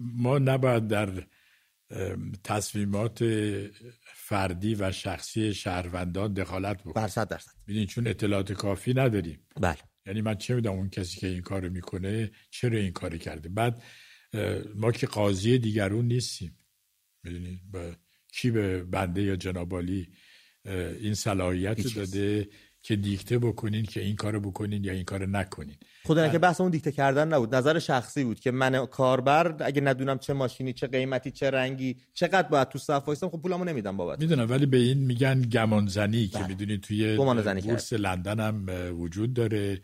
ما 0.00 0.38
نباید 0.38 0.88
در 0.88 1.08
تصمیمات 2.44 3.22
فردی 4.28 4.74
و 4.74 4.92
شخصی 4.92 5.54
شهروندان 5.54 6.32
دخالت 6.32 6.76
بکنیم 6.76 6.92
بر 6.92 7.08
صد 7.08 7.28
درصد. 7.28 7.50
ببینید 7.66 7.88
چون 7.88 8.06
اطلاعات 8.06 8.52
کافی 8.52 8.94
نداریم. 8.94 9.46
بله. 9.60 9.78
یعنی 10.06 10.20
من 10.20 10.34
چه 10.34 10.54
می‌دونم 10.54 10.76
اون 10.76 10.90
کسی 10.90 11.20
که 11.20 11.26
این 11.26 11.42
کارو 11.42 11.70
می‌کنه 11.70 12.30
چرا 12.50 12.78
این 12.78 12.92
کاری 12.92 13.18
کرده؟ 13.18 13.48
بعد 13.48 13.82
ما 14.74 14.92
که 14.92 15.06
قاضی 15.06 15.58
دیگرون 15.58 16.06
نیستیم. 16.06 16.58
می‌دونید 17.24 17.60
کی 18.32 18.50
به 18.50 18.82
بنده 18.82 19.22
یا 19.22 19.36
جنابالی 19.36 20.08
این 21.00 21.14
صلاحیت 21.14 21.94
داده؟ 21.94 22.48
که 22.86 22.96
دیکته 22.96 23.38
بکنین 23.38 23.84
که 23.84 24.00
این 24.00 24.16
کارو 24.16 24.40
بکنین 24.40 24.84
یا 24.84 24.92
این 24.92 25.04
کارو 25.04 25.26
نکنین. 25.26 25.76
خدا 26.04 26.28
که 26.28 26.38
بحث 26.38 26.60
اون 26.60 26.70
دیکته 26.70 26.92
کردن 26.92 27.28
نبود. 27.28 27.54
نظر 27.54 27.78
شخصی 27.78 28.24
بود 28.24 28.40
که 28.40 28.50
من 28.50 28.86
کاربر 28.86 29.56
اگه 29.60 29.80
ندونم 29.80 30.18
چه 30.18 30.32
ماشینی 30.32 30.72
چه 30.72 30.86
قیمتی 30.86 31.30
چه 31.30 31.50
رنگی 31.50 31.96
چقدر 32.14 32.48
باید 32.48 32.68
تو 32.68 32.78
صف 32.78 33.02
وایسم 33.06 33.28
خب 33.28 33.42
پولمو 33.42 33.64
نمیدم 33.64 33.96
بابت. 33.96 34.20
می‌دونم 34.20 34.50
ولی 34.50 34.66
به 34.66 34.76
این 34.76 34.98
میگن 34.98 35.42
گمانزنی 35.42 36.28
که 36.28 36.38
بله. 36.38 36.48
می‌دونی 36.48 36.78
توی 36.78 37.16
بورس 37.16 37.92
لندن 37.92 38.40
هم 38.40 38.66
وجود 39.00 39.34
داره. 39.34 39.80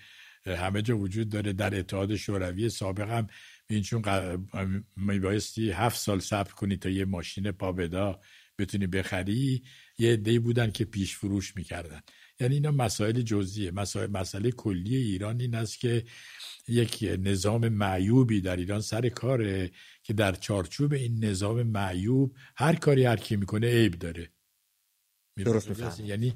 همه 0.47 0.83
جا 0.83 0.99
وجود 0.99 1.29
داره. 1.29 1.53
در 1.53 1.79
اتحاد 1.79 2.17
شوروی 2.17 2.69
سابق 2.69 3.11
هم 3.11 3.27
این 3.71 3.83
چون 3.83 4.03
میبایستی 4.97 5.71
هفت 5.71 5.99
سال 5.99 6.21
صبر 6.21 6.53
کنی 6.53 6.77
تا 6.77 6.89
یه 6.89 7.05
ماشین 7.05 7.53
پابدا 7.53 8.21
بتونی 8.59 8.87
بخری 8.87 9.63
یه 9.99 10.13
عده‌ای 10.13 10.39
بودن 10.39 10.71
که 10.71 10.85
پیش 10.85 11.17
فروش 11.17 11.57
می‌کردن. 11.57 12.01
یعنی 12.43 12.55
اینا 12.55 12.71
مسائل 12.71 13.23
جزئیه. 13.23 13.71
مسائل 13.71 14.11
مسئله 14.11 14.51
کلی 14.51 14.97
ایران 14.97 15.41
این 15.41 15.55
است 15.55 15.79
که 15.79 16.05
یک 16.69 17.09
نظام 17.19 17.69
معیوبی 17.69 18.41
در 18.41 18.57
ایران 18.57 18.81
سر 18.81 19.09
کاره 19.09 19.71
که 20.03 20.13
در 20.13 20.33
چارچوب 20.33 20.93
این 20.93 21.25
نظام 21.25 21.63
معیوب 21.63 22.37
هر 22.57 22.75
کاری 22.75 23.05
هر 23.05 23.17
کی 23.17 23.37
می‌کنه 23.37 23.67
عیب 23.67 23.95
داره. 23.95 24.31
درست 25.37 26.01
یعنی 26.01 26.35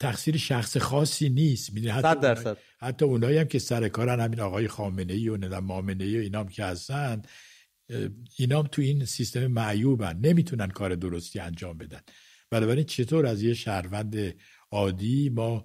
تقصیر 0.00 0.36
شخص 0.36 0.76
خاصی 0.76 1.28
نیست. 1.28 1.78
حتی 1.78 2.20
درصد. 2.20 2.58
حتی 2.78 3.04
اونایی 3.04 3.38
هم 3.38 3.44
که 3.44 3.58
سر 3.58 3.88
کارن 3.88 4.20
همین 4.20 4.40
آقای 4.40 4.68
خامنه 4.68 5.12
ای 5.12 5.28
و 5.28 5.36
ندم 5.36 5.64
مامنه 5.64 6.04
ای 6.04 6.18
و 6.18 6.20
اینام 6.20 6.48
که 6.48 6.64
هستن 6.64 7.22
اینام 8.38 8.66
تو 8.66 8.82
این 8.82 9.04
سیستم 9.04 9.46
معیوبن. 9.46 10.16
نمی‌تونن 10.16 10.68
کار 10.68 10.94
درستی 10.94 11.38
انجام 11.38 11.78
بدن. 11.78 12.00
بنابراین 12.50 12.84
چطور 12.84 13.26
از 13.26 13.42
یه 13.42 13.54
شهروند 13.54 14.34
عادی 14.74 15.28
ما 15.28 15.64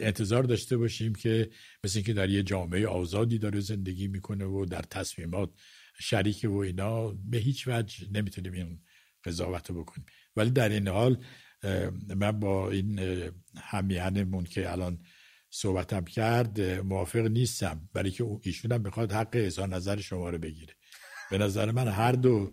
انتظار 0.00 0.42
داشته 0.42 0.76
باشیم 0.76 1.14
که 1.14 1.50
مثل 1.84 1.98
اینکه 1.98 2.12
در 2.12 2.30
یه 2.30 2.42
جامعه 2.42 2.86
آزادی 2.86 3.38
داره 3.38 3.60
زندگی 3.60 4.08
می‌کنه 4.08 4.44
و 4.44 4.64
در 4.64 4.82
تصمیمات 4.82 5.50
شریک 6.00 6.46
و 6.48 6.56
اینا 6.56 7.08
به 7.08 7.38
هیچ 7.38 7.68
وجه 7.68 8.06
نمی‌تونیم 8.12 8.52
این 8.52 8.80
قضاوت 9.24 9.70
رو 9.70 9.82
بکنیم. 9.82 10.06
ولی 10.36 10.50
در 10.50 10.68
این 10.68 10.88
حال 10.88 11.24
من 12.16 12.40
با 12.40 12.70
این 12.70 13.00
همیهنمون 13.56 14.44
که 14.44 14.72
الان 14.72 14.98
صحبتم 15.50 16.04
کرد 16.04 16.60
موافق 16.60 17.26
نیستم. 17.26 17.88
برای 17.92 18.10
که 18.10 18.24
ایشون 18.42 18.72
هم 18.72 18.82
بخواد 18.82 19.12
حق 19.12 19.30
اظهار 19.32 19.68
نظر 19.68 20.00
شما 20.00 20.30
رو 20.30 20.38
بگیره. 20.38 20.74
به 21.30 21.38
نظر 21.38 21.70
من 21.70 21.88
هر 21.88 22.12
دو 22.12 22.52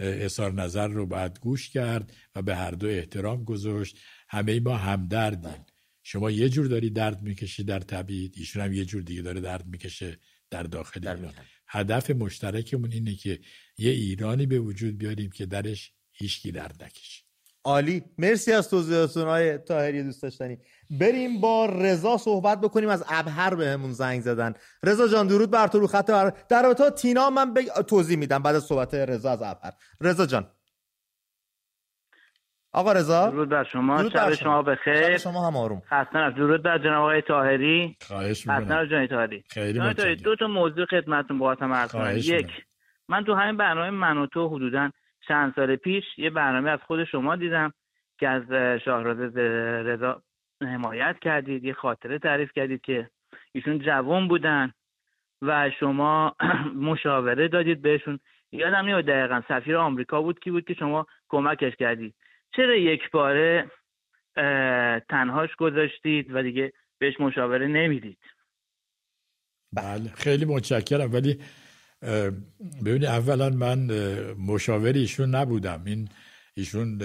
اظهار 0.00 0.52
نظر 0.52 0.88
رو 0.88 1.06
باید 1.06 1.38
گوش 1.40 1.70
کرد 1.70 2.12
و 2.34 2.42
به 2.42 2.56
هر 2.56 2.70
دو 2.70 2.86
احترام 2.86 3.44
گذاشت. 3.44 3.98
همه 4.28 4.60
ما 4.60 4.76
همدردیم. 4.76 5.66
شما 6.02 6.30
یه 6.30 6.48
جور 6.48 6.66
داری 6.66 6.90
درد 6.90 7.22
می‌کشی 7.22 7.64
در 7.64 7.80
طبیعت 7.80 8.32
ایشون 8.36 8.62
هم 8.62 8.72
یه 8.72 8.84
جور 8.84 9.02
دیگه 9.02 9.22
داره 9.22 9.40
درد 9.40 9.66
می‌کشه 9.66 10.18
در 10.50 10.62
داخل 10.62 11.08
ایران. 11.08 11.34
هدف 11.68 12.10
مشترکمون 12.10 12.92
اینه 12.92 13.14
که 13.14 13.40
یه 13.78 13.90
ایرانی 13.90 14.46
به 14.46 14.58
وجود 14.58 14.98
بیاریم 14.98 15.30
که 15.30 15.46
درش 15.46 15.92
هیچکی 16.12 16.52
درد 16.52 16.84
نکشه. 16.84 17.22
عالی. 17.64 18.04
مرسی 18.18 18.52
از 18.52 18.70
توضیحاتتون 18.70 19.24
های 19.24 19.58
تاهری 19.58 20.02
دوست 20.02 20.22
داشتنی. 20.22 20.58
بریم 20.90 21.40
با 21.40 21.66
رضا 21.66 22.18
صحبت 22.18 22.60
بکنیم. 22.60 22.88
از 22.88 23.04
ابهر 23.08 23.54
بهمون 23.54 23.92
زنگ 23.92 24.20
زدن. 24.20 24.54
رضا 24.82 25.08
جان 25.08 25.26
درود 25.26 25.50
بر 25.50 25.66
تو 25.66 25.78
رو 25.78 25.86
خط 25.86 26.10
بر... 26.10 26.36
در 26.48 26.62
رابطه 26.62 26.90
تینا 26.90 27.30
من 27.30 27.54
بگ... 27.54 27.68
توضیح 27.68 28.16
میدم 28.16 28.42
بعد 28.42 28.56
از 28.56 28.64
صحبت 28.64 28.94
رضا 28.94 29.30
از 29.30 29.42
ابهر. 29.42 29.72
رضا 30.00 30.26
جان. 30.26 30.50
آقا 32.72 32.92
رضا 32.92 33.30
درود 33.30 33.48
بر 33.48 33.64
شما. 33.64 34.08
شب 34.08 34.34
شما. 34.34 34.62
بخیر. 34.62 35.16
شما 35.18 35.46
هم 35.46 35.56
آروم. 35.56 35.82
خسته 35.90 36.30
درود 36.30 36.62
بر 36.62 36.78
جناب 36.78 37.02
آقای 37.02 37.22
طاهری. 37.22 37.96
خواهش 38.06 38.46
می‌کنم. 38.46 38.84
خسته 38.84 39.06
طاهری. 39.06 39.44
خیلی 39.50 40.16
دو 40.16 40.36
تا 40.36 40.46
موضوع 40.46 40.86
خدمتتون 40.86 41.38
با 41.38 41.54
هم 41.60 41.72
عرض 41.72 42.28
یک 42.28 42.50
من 43.08 43.24
تو 43.24 43.34
همین 43.34 43.56
برنامه 43.56 43.90
من 43.90 44.18
و 44.18 44.26
تو 44.26 44.48
حدودا 44.48 44.90
چند 45.28 45.52
سال 45.56 45.76
پیش 45.76 46.04
یه 46.16 46.30
برنامه 46.30 46.70
از 46.70 46.78
خود 46.86 47.04
شما 47.04 47.36
دیدم 47.36 47.72
که 48.18 48.28
از 48.28 48.42
شاهرازه 48.84 49.40
رضا 49.84 50.22
حمایت 50.62 51.16
کردید. 51.20 51.64
یه 51.64 51.72
خاطره 51.72 52.18
تعریف 52.18 52.52
کردید 52.52 52.80
که 52.80 53.10
ایشون 53.52 53.78
جوان 53.78 54.28
بودن 54.28 54.72
و 55.42 55.70
شما 55.80 56.36
مشاوره 56.90 57.48
دادید 57.48 57.82
بهشون. 57.82 58.18
یادم 58.52 58.76
نمیاد 58.76 59.04
دقیقا 59.04 59.42
سفیر 59.48 59.76
آمریکا 59.76 60.22
بود 60.22 60.40
کی 60.40 60.50
بود 60.50 60.64
که 60.64 60.74
شما 60.74 61.06
کمکش 61.28 61.76
کردید. 61.76 62.14
چرا 62.56 62.76
یک 62.76 63.00
باره 63.12 63.70
تنهاش 65.08 65.50
گذاشتید 65.58 66.26
و 66.30 66.42
دیگه 66.42 66.72
بهش 66.98 67.14
مشاوره 67.20 67.66
نمی‌دید؟ 67.66 68.18
بله 69.72 70.10
خیلی 70.10 70.44
متشکرم. 70.44 71.12
ولی 71.12 71.40
ببینید 72.84 73.04
اولا 73.04 73.50
من 73.50 73.78
مشاور 74.34 74.92
ایشون 74.92 75.34
نبودم. 75.34 75.82
این 75.86 76.08
ایشون 76.54 77.02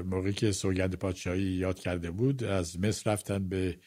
موقعی 0.00 0.32
که 0.32 0.52
سوگند 0.52 0.98
پادشاهی 0.98 1.42
یاد 1.42 1.78
کرده 1.78 2.10
بود 2.10 2.44
از 2.44 2.80
مصر 2.80 3.12
رفتن 3.12 3.48
به 3.48 3.78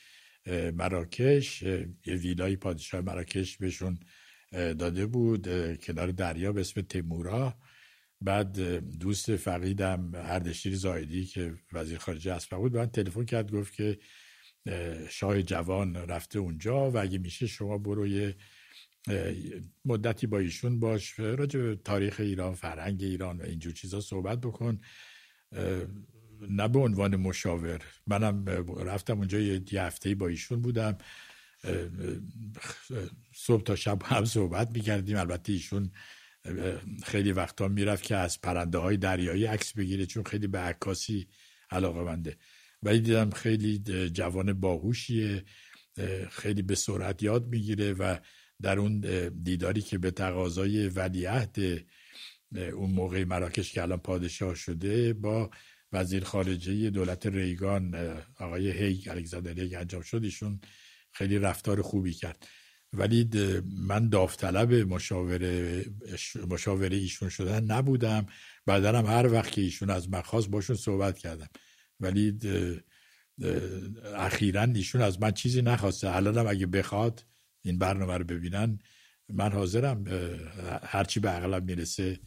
مراکش. 0.74 1.62
یه 2.06 2.16
ویلای 2.16 2.56
پادشاه 2.56 3.02
مراکش 3.02 3.58
بهشون 3.58 4.00
داده 4.52 5.06
بود 5.06 5.48
کنار 5.80 6.08
دریا 6.08 6.54
به 6.54 6.62
اسم 6.62 6.82
تیمورا. 6.82 7.54
بعد 8.22 8.60
دوست 9.00 9.36
فقیدم 9.36 10.12
اردشیر 10.16 10.76
زایدی 10.76 11.26
که 11.26 11.54
وزیر 11.74 11.98
خارجه 11.98 12.34
اسبق 12.34 12.58
بود 12.58 12.78
من 12.78 12.86
تلفن 12.86 13.26
کرد 13.26 13.52
گفت 13.52 13.74
که 13.74 14.00
شاه 15.10 15.42
جوان 15.42 15.96
رفته 15.96 16.40
اونجا 16.40 16.92
و 16.92 16.98
اگه 16.98 17.18
میشه 17.18 17.48
شما 17.48 17.78
برو 17.78 18.32
مدتی 19.86 20.28
با 20.28 20.40
ایشون 20.40 20.80
باش 20.80 21.20
راجع 21.20 21.60
به 21.60 21.76
تاریخ 21.76 22.20
ایران 22.20 22.54
فرهنگ 22.54 23.04
ایران 23.04 23.42
و 23.42 23.44
اینجور 23.44 23.74
چیزا 23.74 24.02
صحبت 24.02 24.40
بکن. 24.40 24.80
نه 26.50 26.68
به 26.68 26.80
عنوان 26.80 27.16
مشاور. 27.16 27.82
منم 28.08 28.46
رفتم 28.86 29.18
اونجا 29.18 29.40
یه 29.40 29.84
هفته 29.84 30.16
با 30.16 30.28
ایشون 30.28 30.62
بودم. 30.62 30.98
صبح 33.36 33.64
تا 33.64 33.76
شب 33.76 34.02
هم 34.04 34.26
صحبت 34.26 34.72
می‌کردیم. 34.72 35.18
البته 35.18 35.54
ایشون 35.54 35.92
خیلی 37.04 37.32
وقتا 37.32 37.68
می‌رفت 37.68 38.04
که 38.04 38.16
از 38.16 38.42
پرنده 38.42 38.78
های 38.78 38.98
دریایی 38.98 39.46
عکس 39.46 39.74
بگیره 39.74 40.06
چون 40.06 40.24
خیلی 40.24 40.48
به 40.48 40.60
عکاسی 40.60 41.28
علاقه 41.72 42.04
منده. 42.04 42.38
ولی 42.84 43.00
دیدم 43.00 43.30
خیلی 43.30 43.80
جوان 44.10 44.54
باهوشیه 44.54 45.44
خیلی 46.30 46.62
به 46.62 46.76
سرعت 46.76 47.24
یاد 47.24 47.48
می‌گیره 47.48 47.94
و 47.94 48.18
در 48.62 48.80
اون 48.80 49.00
دیداری 49.44 49.82
که 49.82 49.98
به 49.98 50.12
تقاضای 50.12 50.88
ولیعهد 50.88 51.58
اون 52.56 52.92
موقع 52.92 53.24
مراکش 53.24 53.72
که 53.72 53.82
الان 53.82 54.00
پادشاه 54.00 54.56
شده 54.56 55.14
با 55.14 55.50
وزیر 55.92 56.24
خارجه 56.24 56.90
دولت 56.90 57.26
ریگان 57.26 57.96
آقای 58.40 58.72
هیگ 58.72 59.10
الکساندر 59.10 59.80
انجام 59.80 60.02
شد 60.02 60.24
ایشون 60.24 60.60
خیلی 61.12 61.40
رفتار 61.40 61.82
خوبی 61.82 62.14
کرد. 62.14 62.48
ولی 62.98 63.30
من 63.78 64.10
داوطلب 64.10 64.74
مشاوره 64.74 65.86
مشاوره 66.50 66.98
ایشون 66.98 67.30
شدن 67.30 67.64
نبودم. 67.64 68.26
بعدا 68.66 68.98
هم 68.98 69.06
هر 69.06 69.32
وقت 69.32 69.52
که 69.52 69.62
ایشون 69.62 69.90
از 69.90 70.10
مخواست 70.10 70.50
باشون 70.50 70.76
صحبت 70.76 71.18
کردم. 71.18 71.50
ولی 72.00 72.40
اخیرا 74.16 74.62
ایشون 74.62 75.02
از 75.02 75.22
من 75.22 75.32
چیزی 75.32 75.62
نخواسته. 75.62 76.16
الان 76.16 76.48
اگه 76.48 76.66
بخواد 76.66 77.26
این 77.62 77.78
برنامه 77.80 78.18
رو 78.18 78.24
ببینن 78.24 78.80
من 79.30 79.52
حاضرم 79.52 80.04
هرچی 80.84 81.20
به 81.20 81.30
عقلم 81.30 81.64
می‌رسه 81.64 82.20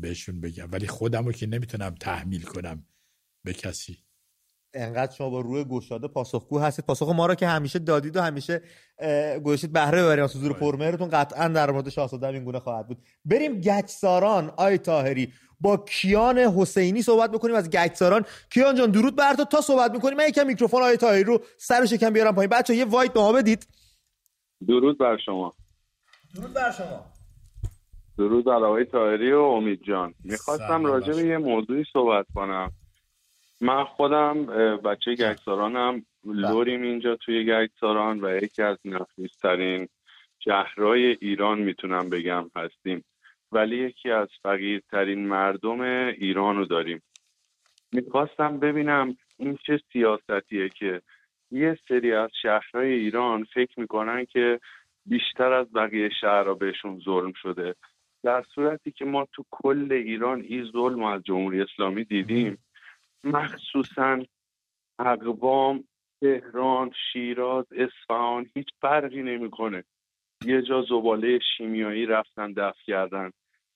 بهشون 0.00 0.40
بگم. 0.40 0.68
ولی 0.72 0.86
خودم 0.86 1.26
رو 1.26 1.32
که 1.32 1.46
نمی‌تونم 1.46 1.94
تحمیل 1.94 2.42
کنم 2.42 2.86
به 3.44 3.52
کسی. 3.52 3.98
انقدر 4.74 5.12
شما 5.12 5.30
با 5.30 5.40
روی 5.40 5.64
گشاده 5.64 6.08
پاسخگو 6.08 6.58
هستید. 6.58 6.86
پاسخ 6.86 7.08
ما 7.08 7.26
رو 7.26 7.34
که 7.34 7.46
همیشه 7.46 7.78
دادید 7.78 8.16
و 8.16 8.22
همیشه 8.22 8.62
گوشید 9.42 9.72
بهره 9.72 10.02
ببرید 10.02 10.24
از 10.24 10.36
حضور 10.36 10.52
پرمهرتون 10.52 11.08
قطعا 11.08 11.48
در 11.48 11.70
مورد 11.70 11.88
شاهزاده 11.88 12.26
این 12.26 12.44
گونه 12.44 12.58
خواهد 12.58 12.88
بود. 12.88 12.98
بریم 13.24 13.60
گچساران 13.60 14.52
آقای 14.56 14.78
طاهری 14.78 15.32
با 15.60 15.76
کیان 15.76 16.38
حسینی 16.38 17.02
صحبت 17.02 17.30
بکنیم. 17.30 17.54
از 17.54 17.70
گچساران. 17.70 18.24
کیان 18.50 18.74
جان 18.74 18.90
درود 18.90 19.16
بر 19.16 19.34
تو. 19.34 19.44
تا 19.44 19.60
صحبت 19.60 19.90
می‌کنیم. 19.90 20.16
من 20.16 20.28
یکم 20.28 20.46
میکروفون 20.46 20.82
آقای 20.82 20.96
طاهری 20.96 21.24
رو 21.24 21.40
سر 21.56 21.86
شکم 21.86 22.10
بیارم 22.10 22.34
پایین. 22.34 22.50
بچه 22.50 22.74
یه 22.74 22.84
wide 22.84 23.12
به 23.12 23.20
ما 23.20 23.32
بدید. 23.32 23.66
درود 24.68 24.98
بر 24.98 25.16
شما. 25.24 25.54
درود 26.34 26.52
بر 26.52 26.70
شما. 26.70 27.04
درود 28.18 28.44
بر 28.44 28.52
آقای 28.52 28.84
تاهری 28.84 29.32
و 29.32 29.38
امید 29.38 29.80
جان. 29.88 30.14
می‌خواستم 30.24 30.84
راجع 30.86 31.12
به 31.12 31.22
یه 31.22 31.38
موضوعی 31.38 31.84
صحبت 31.92 32.26
کنم. 32.34 32.72
من 33.60 33.84
خودم 33.84 34.46
بچه 34.76 35.14
گکسارانم. 35.14 36.04
لوریم 36.24 36.82
اینجا 36.82 37.16
توی 37.16 37.44
گکساران 37.44 38.24
و 38.24 38.36
یکی 38.42 38.62
از 38.62 38.78
نفیسترین 38.84 39.88
شهرهای 40.38 41.16
ایران 41.20 41.58
می‌تونم 41.58 42.10
بگم 42.10 42.50
هستیم. 42.56 43.04
ولی 43.52 43.76
یکی 43.76 44.10
از 44.10 44.28
فقیرترین 44.42 45.28
مردم 45.28 45.80
ایران 45.80 46.56
رو 46.56 46.64
داریم. 46.64 47.02
می‌خواستم 47.92 48.58
ببینم 48.58 49.16
این 49.38 49.58
چه 49.66 49.80
سیاستیه 49.92 50.68
که 50.68 51.02
یه 51.50 51.78
سری 51.88 52.12
از 52.12 52.30
شهرهای 52.42 52.92
ایران 52.92 53.44
فکر 53.44 53.80
می‌کنن 53.80 54.24
که 54.24 54.60
بیشتر 55.06 55.52
از 55.52 55.72
بقیه 55.72 56.10
شهرها 56.20 56.54
بهشون 56.54 57.00
ظلم 57.04 57.32
شده. 57.32 57.74
در 58.22 58.44
صورتی 58.54 58.90
که 58.90 59.04
ما 59.04 59.28
تو 59.32 59.44
کل 59.50 59.88
ایران 59.92 60.40
این 60.40 60.64
ظلم 60.72 61.02
از 61.02 61.22
جمهوری 61.22 61.62
اسلامی 61.62 62.04
دیدیم. 62.04 62.58
مخصوصا 63.24 64.22
اقوام 64.98 65.84
تهران 66.20 66.90
شیراز 67.12 67.66
اصفهان 67.72 68.46
هیچ 68.54 68.68
فرقی 68.80 69.22
نمی‌کنه. 69.22 69.84
یه 70.44 70.62
جا 70.62 70.82
زباله 70.82 71.38
شیمیایی 71.56 72.06
رفتن 72.06 72.52
دفع 72.52 72.80
کردن. 72.86 73.30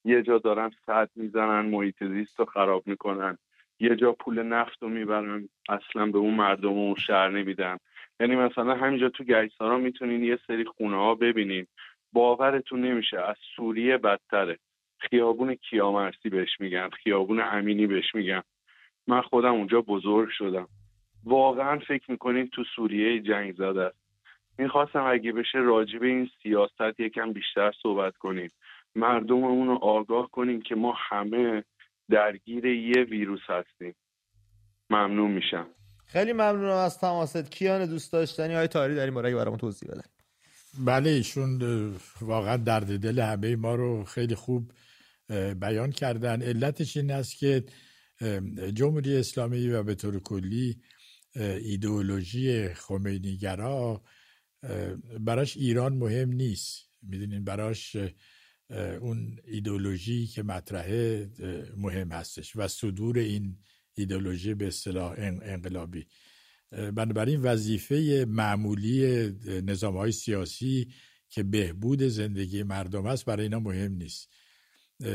یه 0.05 0.23
جا 0.23 0.39
دارن 0.39 0.71
سد 0.87 1.11
می‌زنن 1.17 1.67
محیط 1.67 2.05
زیست 2.05 2.39
رو 2.39 2.45
خراب 2.45 2.87
می‌کنن. 2.87 3.39
یه 3.81 3.97
جا 3.97 4.13
پول 4.13 4.43
نفت 4.43 4.83
رو 4.83 4.89
می‌برن 4.89 5.49
اصلا 5.69 6.07
به 6.07 6.19
اون 6.19 6.35
مردم 6.35 6.69
اون 6.69 6.95
شهر 6.95 7.29
نمیدن. 7.29 7.79
یعنی 8.21 8.37
مثلا 8.37 8.75
همینجا 8.75 9.09
تو 9.09 9.25
گیسارا 9.25 9.79
می‌تونین 9.79 10.25
یه 10.25 10.39
سری 10.47 10.65
خونه 10.65 10.97
ها 10.97 11.15
ببینین. 11.15 11.67
باورتون 12.13 12.81
نمیشه 12.81 13.21
از 13.21 13.37
سوریه 13.57 13.99
بدتره. 13.99 14.59
خیابون 14.99 15.55
کیامرسی 15.55 16.29
بهش 16.29 16.61
میگن 16.61 16.89
خیابون 16.91 17.41
امینی 17.41 17.87
بهش 17.87 18.15
میگن. 18.15 18.43
من 19.07 19.23
خودم 19.23 19.53
اونجا 19.53 19.81
بزرگ 19.81 20.29
شدم. 20.39 20.69
واقعا 21.25 21.79
فکر 21.89 22.11
می‌کنین 22.11 22.49
تو 22.49 22.65
سوریه 22.77 23.21
جنگ 23.21 23.55
زده 23.55 23.83
است. 23.83 23.97
می‌خواستم 24.59 25.05
اگه 25.07 25.33
بشه 25.33 25.59
راجع 25.59 25.99
به 25.99 26.07
این 26.07 26.31
سیاست 26.43 27.01
یکم 27.01 27.33
بیشتر 27.33 27.73
صحبت 27.83 28.17
کنیم. 28.17 28.51
مردم 28.95 29.45
اون 29.45 29.67
رو 29.67 29.75
آگاه 29.75 30.31
کنیم 30.31 30.63
که 30.63 30.75
ما 30.75 30.95
همه 31.09 31.65
درگیر 32.11 32.65
یه 32.65 33.05
ویروس 33.05 33.41
هستیم. 33.47 33.95
ممنون 34.91 35.31
میشم. 35.31 35.67
خیلی 36.07 36.33
ممنونم 36.33 36.77
از 36.77 36.99
تماست. 37.01 37.51
کیان 37.51 37.87
دوست 37.87 38.13
داشتنی؟ 38.13 38.55
های 38.55 38.69
تاری 38.69 38.95
در 38.95 39.05
این 39.05 39.15
باره 39.15 39.35
برامون 39.35 39.59
توضیح 39.59 39.89
بدن. 39.91 40.03
بله 40.87 41.11
ایشون 41.11 41.61
واقعا 42.21 42.57
درد 42.57 42.99
دل 42.99 43.19
همه 43.19 43.57
ما 43.57 43.75
رو 43.75 44.05
خیلی 44.05 44.35
خوب 44.35 44.63
بیان 45.61 45.91
کردن. 45.91 46.43
علتش 46.43 46.97
این 46.97 47.11
است 47.11 47.39
که 47.39 47.65
جمهوری 48.75 49.17
اسلامی 49.17 49.69
و 49.69 49.83
به 49.83 49.95
طور 49.95 50.19
کلی 50.21 50.81
ایدئولوژی 51.37 52.69
خمینیگرا 52.69 54.05
براش 55.21 55.57
ایران 55.57 55.97
مهم 55.97 56.33
نیست. 56.33 56.89
می‌دونین 57.03 57.45
براش 57.45 57.97
اون 59.01 59.39
ایدولوژی 59.45 60.27
که 60.27 60.43
مطرحه 60.43 61.31
مهم 61.77 62.13
هستش 62.13 62.57
و 62.57 62.69
صدور 62.69 63.19
این 63.19 63.59
ایدولوژی 63.95 64.55
به 64.55 64.67
اصطلاح 64.67 65.15
انقلابی. 65.19 66.07
بنابراین 66.71 67.41
وظیفه 67.41 68.27
معمولی 68.29 69.29
نظام 69.47 69.97
های 69.97 70.13
سیاسی 70.13 70.89
که 71.29 71.43
بهبود 71.43 72.03
زندگی 72.03 72.63
مردم 72.63 73.07
است 73.07 73.25
برای 73.25 73.43
اینا 73.43 73.61
مهم 73.61 73.93
نیست. 73.93 74.29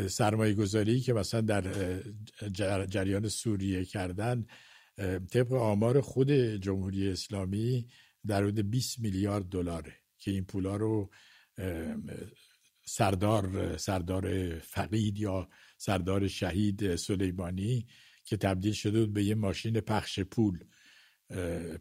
سرمایه 0.10 0.54
گذاری 0.54 1.00
که 1.00 1.14
مثلا 1.14 1.42
در 1.42 2.86
جریان 2.86 3.28
سوریه 3.28 3.86
کردن 3.86 4.46
طبق 5.32 5.54
آمار 5.54 6.02
خود 6.02 6.32
جمهوری 6.32 7.10
اسلامی 7.10 7.88
در 8.28 8.44
حدود 8.44 8.70
20 8.70 9.00
میلیارد 9.00 9.46
دلاره 9.46 9.94
که 10.18 10.32
این 10.32 10.46
پولا 10.46 10.76
رو 10.76 11.12
سردار 12.86 13.78
سردار 13.78 14.56
فقید 14.60 15.20
یا 15.20 15.50
سردار 15.78 16.28
شهید 16.28 16.96
سلیمانی 16.96 17.88
که 18.26 18.38
تبدیل 18.38 18.74
شده 18.74 19.00
بود 19.00 19.14
به 19.14 19.24
یه 19.24 19.36
ماشین 19.36 19.80
پخش 19.80 20.20
پول 20.20 20.60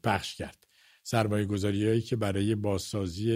پخش 0.02 0.34
کرد. 0.34 0.66
سرمایه 1.02 1.44
گذاری 1.44 1.86
هایی 1.86 2.00
که 2.00 2.16
برای 2.16 2.54
بازسازی 2.54 3.26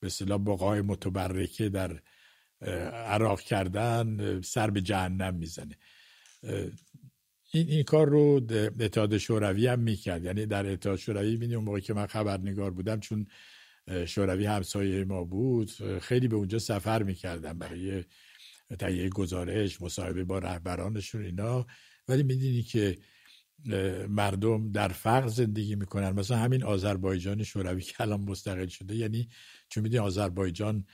به 0.00 0.06
اصطلاح 0.06 0.38
بقای 0.38 0.80
متبرکه 0.80 1.68
در 1.68 2.00
عراق 2.92 3.40
کردن 3.40 4.40
سر 4.40 4.70
به 4.70 4.80
جهنم 4.80 5.34
می‌زنه. 5.34 5.76
این 7.52 7.68
این 7.68 7.82
کار 7.82 8.08
رو 8.08 8.40
اتحاد 8.80 9.18
شوروی 9.18 9.66
هم 9.66 9.78
می‌کرد. 9.78 10.24
یعنی 10.24 10.46
در 10.46 10.72
اتحاد 10.72 10.98
شوروی 10.98 11.32
می‌دونی 11.32 11.54
اون 11.54 11.64
موقع 11.64 11.80
که 11.80 11.94
من 11.94 12.06
خبرنگار 12.06 12.70
بودم 12.70 13.00
چون 13.00 13.26
شوروی 14.06 14.46
همسایه 14.46 15.04
ما 15.04 15.24
بود 15.24 15.70
خیلی 16.00 16.28
به 16.28 16.36
اونجا 16.36 16.58
سفر 16.58 17.02
می‌کردم 17.02 17.58
برای 17.58 18.04
تهیه 18.78 19.08
گزارش 19.08 19.82
مصاحبه 19.82 20.24
با 20.24 20.38
رهبرانشون 20.38 21.24
اینا. 21.24 21.66
ولی 22.08 22.22
می‌دونی 22.22 22.62
که 22.62 22.98
مردم 24.08 24.72
در 24.72 24.88
فقر 24.88 25.28
زندگی 25.28 25.74
می‌کنن. 25.74 26.10
مثلا 26.10 26.36
همین 26.36 26.62
آذربایجان 26.62 27.42
شوروی 27.42 27.82
که 27.82 28.00
الان 28.00 28.20
مستقل 28.20 28.66
شده. 28.66 28.96
یعنی 28.96 29.28
چون 29.68 29.82
می‌دونی 29.82 29.98
آذربایجان 30.04 30.86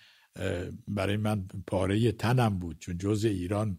برای 0.88 1.16
من 1.16 1.48
پاره 1.66 2.12
تنم 2.12 2.58
بود 2.58 2.78
چون 2.78 2.98
جز 2.98 3.24
ایران 3.24 3.78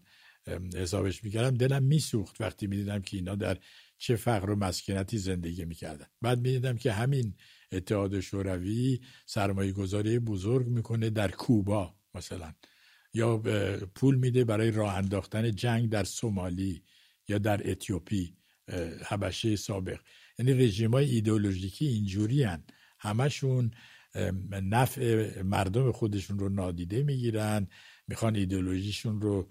حسابش 0.76 1.24
می‌کردم. 1.24 1.58
دلم 1.58 1.84
میسوخت 1.84 2.42
وقتی 2.42 2.68
می‌دیدم 2.68 3.02
که 3.02 3.18
اینا 3.18 3.36
در 3.36 3.58
چه 3.98 4.16
فقر 4.16 4.50
و 4.50 4.56
مسکنتی 4.56 5.18
زندگی 5.18 5.66
می‌کردن. 5.66 6.06
بعد 6.22 6.38
می‌دیدم 6.38 6.78
که 6.78 6.92
همین 6.92 7.36
اتحاد 7.72 8.20
شوروی 8.20 9.00
سرمایه 9.26 9.72
گذاری 9.72 10.20
بزرگ 10.20 10.68
می‌کنه 10.68 11.10
در 11.10 11.32
کوبا 11.32 11.96
مثلا. 12.14 12.54
یا 13.14 13.38
پول 13.96 14.16
میده 14.16 14.44
برای 14.44 14.72
راه 14.72 14.98
انداختن 14.98 15.52
جنگ 15.52 15.90
در 15.90 16.04
سومالی 16.04 16.84
یا 17.28 17.38
در 17.38 17.72
اتیوپی 17.72 18.36
حبشه 19.06 19.56
سابق. 19.56 20.00
یعنی 20.40 20.54
رژیم 20.54 20.92
های 20.92 21.10
ایدئولوژیکی 21.10 21.86
اینجوری 21.86 22.44
هن. 22.44 22.64
همشون 23.00 23.72
نفع 24.52 25.42
مردم 25.42 25.92
خودشون 25.92 26.40
رو 26.40 26.50
نادیده 26.50 27.04
می‌گیرن 27.04 27.68
می‌خوان 28.08 28.36
ایدئولوژیشون 28.36 29.22
رو 29.22 29.50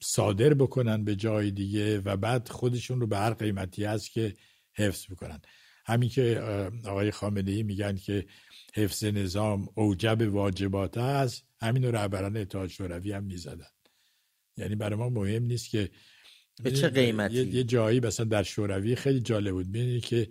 صادر 0.00 0.54
بکنن 0.54 1.04
به 1.04 1.16
جای 1.16 1.50
دیگه 1.50 1.98
و 1.98 2.16
بعد 2.16 2.48
خودشون 2.48 3.00
رو 3.00 3.06
به 3.06 3.18
هر 3.18 3.34
قیمتی 3.34 3.84
هست 3.84 4.12
که 4.12 4.34
حفظ 4.74 5.06
بکنن. 5.10 5.40
همین 5.86 6.08
که 6.08 6.40
آقای 6.84 7.10
خامنه 7.10 7.50
ای 7.50 7.62
میگن 7.62 7.96
که 7.96 8.26
حفظ 8.74 9.04
نظام 9.04 9.68
اوجب 9.74 10.34
واجبات 10.34 10.98
است 10.98 11.44
همین 11.60 11.84
رو 11.84 11.96
رهبران 11.96 12.36
اتحاد 12.36 12.68
شوروی 12.68 13.12
هم 13.12 13.24
می‌زدن. 13.24 13.70
یعنی 14.56 14.74
برای 14.74 14.98
ما 14.98 15.08
مهم 15.08 15.42
نیست 15.42 15.70
که 15.70 15.90
به 16.62 16.70
چه 16.70 16.88
قیمتی؟ 16.88 17.34
یه, 17.34 17.64
جایی 17.64 18.00
مثلا 18.00 18.26
در 18.26 18.42
شوروی 18.42 18.96
خیلی 18.96 19.20
جالب 19.20 19.52
بود. 19.52 19.68
ببینید 19.68 20.04
که 20.04 20.28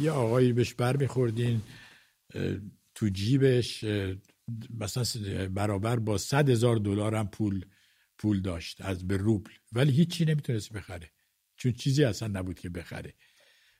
یه 0.00 0.10
آقایی 0.10 0.52
بهش 0.52 0.74
بر 0.74 0.96
میخوردین 0.96 1.62
تو 2.94 3.08
جیبش 3.08 3.84
مثلا 4.80 5.48
برابر 5.48 5.96
با 5.96 6.18
صد 6.18 6.48
هزار 6.48 6.76
دلار 6.76 7.14
هم 7.14 7.28
پول 7.28 7.64
پول 8.18 8.40
داشت 8.40 8.80
از 8.80 9.08
به 9.08 9.16
روبل. 9.16 9.50
ولی 9.72 9.92
هیچی 9.92 10.24
نمی‌تونست 10.24 10.72
بخره. 10.72 11.10
چون 11.56 11.72
چیزی 11.72 12.04
اصلا 12.04 12.28
نبود 12.28 12.58
که 12.58 12.68
بخره. 12.68 13.14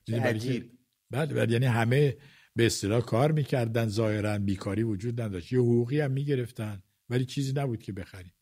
عجیب 0.09 0.79
بعد 1.11 1.51
یعنی 1.51 1.67
همه 1.67 2.17
به 2.57 2.67
اصطلاح 2.67 3.01
کار 3.01 3.33
می‌کردن 3.33 3.89
ظاهرا 3.89 4.39
بیکاری 4.39 4.83
وجود 4.83 5.21
نداشت. 5.21 5.53
یه 5.53 5.59
حقوقی 5.59 6.01
هم 6.01 6.11
می‌گرفتن 6.11 6.83
ولی 7.11 7.25
چیزی 7.25 7.53
نبود 7.53 7.83
که 7.83 7.93
بخرید 7.93 8.35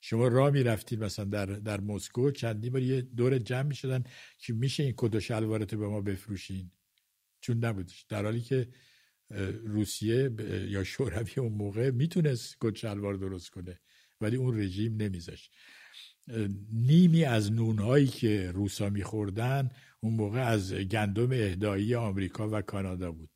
شما 0.00 0.28
راه 0.28 0.50
می‌رفتید 0.50 1.04
مثلا 1.04 1.24
در 1.24 1.46
در 1.46 1.80
مسکو 1.80 2.30
چندی 2.30 2.70
بار 2.70 2.82
یه 2.82 3.00
دور 3.00 3.38
جمع 3.38 3.62
می‌شدن 3.62 4.04
که 4.38 4.52
میشه 4.52 4.82
این 4.82 4.94
کد 4.96 5.14
و 5.14 5.20
شلوارت 5.20 5.74
به 5.74 5.88
ما 5.88 6.00
بفروشین. 6.00 6.70
چون 7.40 7.64
نبودش. 7.64 8.02
در 8.08 8.24
حالی 8.24 8.40
که 8.40 8.68
روسیه 9.64 10.30
یا 10.68 10.84
شوروی 10.84 11.32
اون 11.36 11.52
موقع 11.52 11.90
می‌تونست 11.90 12.56
کد 12.60 12.74
شلوار 12.74 13.14
درست 13.14 13.50
کنه 13.50 13.80
ولی 14.20 14.36
اون 14.36 14.58
رژیم 14.58 14.96
نمیذاشت. 14.96 15.54
نیمی 16.72 17.24
از 17.24 17.52
نونهایی 17.52 18.06
که 18.06 18.50
روسا 18.50 18.88
میخوردن 18.88 19.68
اون 20.00 20.14
موقع 20.14 20.40
از 20.40 20.74
گندم 20.74 21.32
اهدایی 21.32 21.94
آمریکا 21.94 22.50
و 22.52 22.62
کانادا 22.62 23.12
بود. 23.12 23.30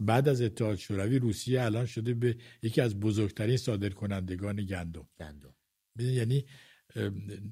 بعد 0.00 0.28
از 0.28 0.42
اتحاد 0.42 0.76
شوروی 0.76 1.18
روسیه 1.18 1.62
الان 1.62 1.86
شده 1.86 2.14
به 2.14 2.36
یکی 2.62 2.80
از 2.80 3.00
بزرگترین 3.00 3.56
صادرکنندگان 3.56 4.56
گندم. 4.56 5.08
گندم. 5.18 5.54
یعنی 5.98 6.44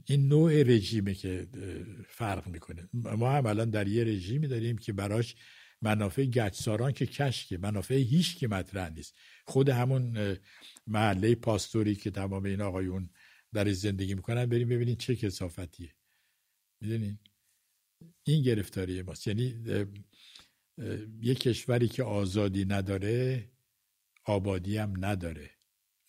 این 0.04 0.28
نوع 0.28 0.62
رژیمه 0.62 1.14
که 1.14 1.48
فرق 2.08 2.48
می‌کنه. 2.48 2.88
ما 2.92 3.32
هم 3.32 3.46
الان 3.46 3.70
در 3.70 3.88
یه 3.88 4.04
رژیمی 4.04 4.48
داریم 4.48 4.78
که 4.78 4.92
براش 4.92 5.34
منافع 5.82 6.24
گچساران 6.24 6.92
که 6.92 7.06
کشکه 7.06 7.58
منافع 7.58 7.94
هیچ 7.94 8.38
که 8.38 8.48
مطرح 8.48 8.88
نیست. 8.88 9.14
خود 9.44 9.68
همون 9.68 10.36
محله 10.86 11.34
پاستوری 11.34 11.94
که 11.94 12.10
تمام 12.10 12.44
این 12.44 12.60
آقایون 12.60 13.10
در 13.52 13.72
زندگی 13.72 14.14
می‌کنن 14.14 14.46
بریم 14.46 14.68
ببینید 14.68 14.98
چه 14.98 15.16
کسافتیه 15.16 15.94
می‌دونین؟ 16.80 17.18
این 18.22 18.42
گرفتاری 18.42 19.02
ماست. 19.02 19.26
یعنی 19.26 19.64
یه 21.20 21.34
کشوری 21.34 21.88
که 21.88 22.02
آزادی 22.02 22.64
نداره 22.64 23.48
آبادی 24.24 24.76
هم 24.76 25.04
نداره. 25.04 25.50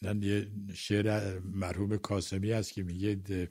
یه 0.02 0.52
شعر 0.74 1.40
مرحوم 1.40 1.98
کاسمی 1.98 2.52
است 2.52 2.74
که 2.74 2.84
میگه 2.84 3.50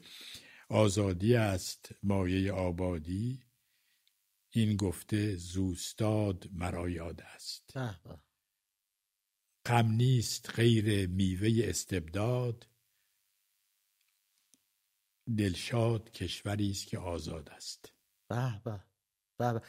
آزادی 0.68 1.34
است 1.34 1.94
مایه 2.02 2.52
آبادی. 2.52 3.47
این 4.50 4.76
گفته 4.76 5.36
زوستاد 5.36 6.48
مرا 6.52 6.88
یاد 6.88 7.22
است. 7.22 7.72
غم 9.66 9.86
نیست 9.86 10.50
غیر 10.54 11.06
میوه 11.06 11.50
استبداد. 11.64 12.68
دلشاد 15.38 16.10
کشوری 16.10 16.70
است 16.70 16.86
که 16.86 16.98
آزاد 16.98 17.50
است. 17.50 17.92
به 18.28 18.60
به. 18.64 18.80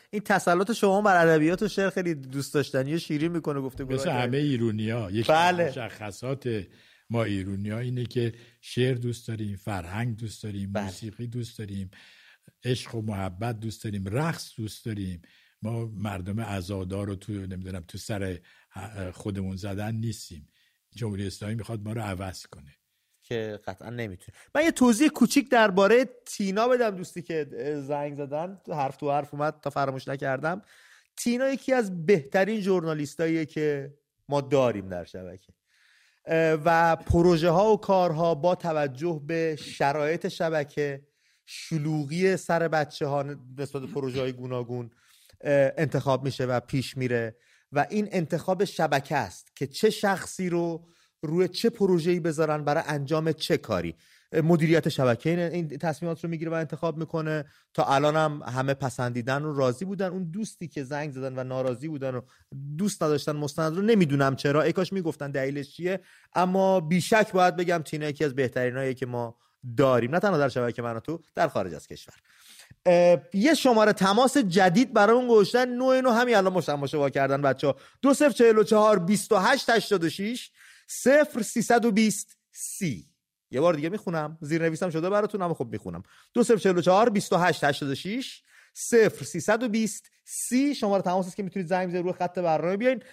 این 0.10 0.22
تسلط 0.22 0.72
شما 0.72 1.02
بر 1.02 1.28
ادبیات 1.28 1.64
و 1.64 1.68
شعر 1.68 1.90
خیلی 1.90 2.16
دوست 2.16 2.54
داشتنی 2.54 2.96
و 2.96 3.00
شیرین 3.00 3.32
می‌کنه 3.32 3.62
گفته 3.62 3.84
مثل 3.84 4.10
همه 4.10 4.38
ایرونیا 4.38 5.12
یکی 5.12 5.32
بله. 5.32 5.68
مشخصات 5.70 6.68
ما 7.10 7.24
ایرونیا 7.24 7.80
اینه 7.80 8.06
که 8.06 8.34
شعر 8.62 8.96
دوست 8.96 9.28
داریم 9.28 9.56
فرهنگ 9.56 10.18
دوست 10.18 10.44
داریم 10.44 10.72
بله. 10.72 10.86
موسیقی 10.86 11.28
دوست 11.28 11.58
داریم. 11.58 11.92
عشق 12.64 12.96
و 12.96 13.02
محبت 13.02 13.60
دوست 13.60 13.84
داریم 13.84 14.08
رقص 14.08 14.56
دوست 14.58 14.86
داریم. 14.86 15.22
ما 15.62 15.86
مردم 15.86 16.40
عزادار 16.40 17.08
رو 17.08 17.16
تو 17.16 17.34
نمی‌دونم 17.34 17.84
تو 17.88 17.98
سر 17.98 18.40
خودمون 19.14 19.56
زدن 19.56 19.96
نیستیم. 19.96 20.50
جمهوری 20.96 21.28
اسلامی 21.28 21.56
می‌خواد 21.56 21.82
ما 21.82 21.94
رو 21.94 22.02
عوض 22.02 22.46
کنه. 22.46 22.76
که 23.24 23.60
قطعا 23.66 23.90
نمی‌تونه. 23.90 24.38
من 24.56 24.64
یه 24.64 24.72
توضیح 24.72 25.08
کوچیک 25.08 25.52
درباره 25.52 26.10
تینا 26.26 26.68
بدم 26.68 26.90
دوستی 26.90 27.22
که 27.22 27.48
زنگ 27.88 28.16
زدن. 28.16 28.62
حرف 28.68 28.98
تو 28.98 29.12
حرف 29.12 29.34
اومد 29.34 29.60
تا 29.62 29.70
فراموش 29.70 30.08
نکردم. 30.08 30.62
تینا 31.18 31.50
یکی 31.50 31.74
از 31.74 32.06
بهترین 32.06 32.62
ژورنالیستاییه 32.62 33.46
که 33.46 33.94
ما 34.30 34.42
داریم 34.42 34.90
در 34.90 35.04
شبکه. 35.04 35.54
و 36.66 36.96
پروژه 36.96 37.50
ها 37.50 37.74
و 37.74 37.78
کارها 37.78 38.36
با 38.36 38.56
توجه 38.56 39.22
به 39.28 39.56
شرایط 39.60 40.28
شبکه 40.28 41.08
شلوغی 41.52 42.38
سر 42.38 42.68
بچه 42.68 43.08
ها 43.08 43.26
نسبت 43.58 43.84
پروژه 43.84 44.22
های 44.22 44.32
گوناگون 44.32 44.90
انتخاب 45.78 46.24
میشه 46.24 46.46
و 46.46 46.60
پیش 46.60 46.98
میره 46.98 47.36
و 47.72 47.86
این 47.90 48.08
انتخاب 48.12 48.66
شبکه 48.66 49.16
است 49.16 49.56
که 49.56 49.68
چه 49.68 49.90
شخصی 49.90 50.50
رو 50.50 50.88
روی 51.22 51.48
چه 51.48 51.70
پروژه‌ای 51.70 52.20
بذارن 52.20 52.64
برای 52.64 52.84
انجام 52.88 53.32
چه 53.32 53.58
کاری. 53.58 53.96
مدیریت 54.34 54.90
شبکه 54.90 55.50
این 55.54 55.68
تصمیمات 55.68 56.24
رو 56.24 56.30
می‌گیره 56.30 56.52
و 56.52 56.54
انتخاب 56.54 56.98
می‌کنه. 56.98 57.46
تا 57.74 57.84
الان 57.84 58.16
هم 58.16 58.42
همه 58.46 58.74
پسندیدن 58.74 59.44
و 59.44 59.54
راضی 59.54 59.86
بودن. 59.86 60.08
اون 60.08 60.32
دوستی 60.32 60.68
که 60.68 60.84
زنگ 60.84 61.12
زدن 61.12 61.40
و 61.40 61.44
ناراضی 61.44 61.88
بودن 61.88 62.16
و 62.16 62.22
دوست 62.78 63.04
نداشتن 63.04 63.36
مستند 63.36 63.76
رو 63.76 63.82
نمی‌دونم 63.82 64.36
چرا. 64.36 64.62
ای 64.62 64.74
کاش 64.74 64.94
می‌گفتن 64.94 65.32
دلیلش 65.32 65.76
چیه؟ 65.76 66.00
اما 66.34 66.80
بیشک 66.80 67.32
باید 67.32 67.56
بگم 67.56 67.82
تینا 67.86 68.08
یکی 68.08 68.26
از 68.26 68.36
بهترینایی 68.36 68.94
که 68.94 69.06
ما 69.06 69.38
داریم. 69.78 70.12
نه 70.12 70.20
تنها 70.20 70.38
در 70.38 70.50
شبکه 70.50 70.82
من 70.82 71.00
تو 71.00 71.24
در 71.36 71.48
خارج 71.48 71.74
از 71.74 71.88
کشور. 71.88 72.14
یه 73.34 73.54
شماره 73.54 73.94
تماس 73.94 74.38
جدید 74.38 74.94
برای 74.94 75.16
اون 75.16 75.28
گوشتن 75.28 75.70
نو 75.70 76.02
نو 76.02 76.10
همین 76.10 76.36
الان 76.36 76.54
مشتم 76.54 76.82
باشه 76.82 77.10
کردن 77.10 77.42
بچه 77.42 77.68
ها 77.68 77.76
دو 78.02 78.14
سف 78.14 78.34
چهل 78.34 78.58
و 78.58 78.64
چهار 78.64 79.00
بیست 79.00 79.32
و 79.32 79.38
هشت 79.38 79.70
هشتاد 79.70 80.04
و 80.04 80.10
شیش 80.10 80.52
صفر 80.88 81.42
سیصد 81.42 81.86
و 81.86 81.92
بیست 81.92 82.38
سی. 82.52 83.10
یه 83.52 83.62
بار 83.62 83.74
دیگه 83.74 83.90
می‌خونم. 83.90 84.38
زیر 84.42 84.62
نویسم 84.62 84.90
شده 84.90 85.10
براتون 85.10 85.42
اما 85.42 85.54
خب 85.54 85.68
می‌خونم. 85.72 86.04
دو 86.34 86.44
سف 86.44 86.56
چهل 86.56 86.78
و 86.78 86.82
چهار 86.82 87.10
بیست 87.10 87.34
و 87.34 87.38
هشت 87.38 87.64
هشتاد 87.64 87.90
و 87.90 87.96
شیش 87.96 88.44
صفر 88.74 89.26
سیصد 89.26 89.64
و 89.64 89.70
بیست 89.70 90.12
سی. 90.24 90.76
شماره 90.76 91.02
تماس 91.02 91.28
است 91.28 91.36
که 91.36 91.44
می‌تونید 91.44 91.70
زنگ 91.70 91.88
بزنید 91.88 92.04
روی 92.04 92.14
خط 92.14 92.40
برنامه 92.40 92.78
بیاین. 92.78 93.04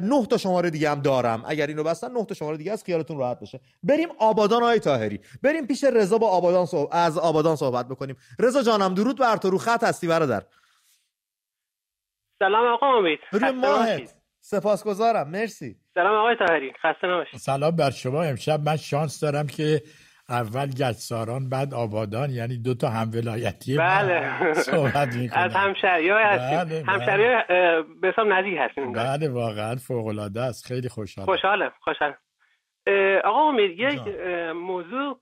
نه 0.00 0.26
تا 0.26 0.36
شماره 0.36 0.70
دیگه 0.70 0.90
هم 0.90 1.00
دارم. 1.00 1.44
اگر 1.46 1.66
اینو 1.66 1.84
بستن 1.84 2.12
نه 2.12 2.24
تا 2.24 2.34
شماره 2.34 2.56
دیگه 2.56 2.72
از 2.72 2.84
خیالتون 2.84 3.18
راحت 3.18 3.40
بشه. 3.40 3.60
بریم 3.82 4.08
آبادان 4.18 4.62
های 4.62 4.78
تاهری 4.78 5.20
بریم 5.42 5.66
پیش 5.66 5.84
رضا 5.84 6.18
با 6.18 6.28
آبادان 6.28 6.66
صحب... 6.66 6.88
از 6.92 7.18
آبادان 7.18 7.56
صحبت 7.56 7.88
بکنیم. 7.88 8.16
رضا 8.38 8.62
جانم 8.62 8.94
درود 8.94 9.18
بر 9.18 9.36
تو. 9.36 9.50
رو 9.50 9.58
خط 9.58 9.84
هستی 9.84 10.08
برادر. 10.08 10.42
سلام 12.38 12.66
آقا 12.66 12.98
امید. 12.98 13.18
روی 13.32 13.50
ماهت. 13.50 14.14
سپاسگزارم. 14.40 15.30
مرسی. 15.30 15.76
سلام 15.94 16.14
آقای 16.14 16.36
تاهری 16.36 16.72
خسته 16.82 17.06
نباشید. 17.06 17.40
سلام 17.40 17.76
بر 17.76 17.90
شما. 17.90 18.22
امشب 18.22 18.60
من 18.60 18.76
شانس 18.76 19.20
دارم 19.20 19.46
که 19.46 19.82
اول 20.30 20.66
گچساران 20.66 21.48
بعد 21.48 21.74
آبادان 21.74 22.30
یعنی 22.30 22.58
دو 22.58 22.74
تا 22.74 22.88
هم 22.88 23.10
ولایتی 23.14 23.76
بله. 23.76 24.52
صحبت 24.54 25.14
می‌کنم 25.14 25.42
از 25.42 25.54
همشهری 25.54 26.10
های 26.10 26.22
هستیم. 26.24 26.64
بله 26.64 26.92
همشهری 26.92 27.22
بله. 27.22 27.82
به 28.00 28.08
حساب 28.08 28.26
نزدیک 28.26 28.58
هستیم 28.58 28.92
بله 28.92 29.28
واقعا 29.28 29.76
فوق 29.76 30.06
العاده 30.06 30.40
است. 30.40 30.66
خیلی 30.66 30.88
خوشحال 30.88 31.26
خوشحالم 31.26 31.72
خوشحالم. 31.80 32.16
آقا 33.24 33.48
امید 33.48 33.78
یک 33.78 34.00
موضوع 34.54 35.20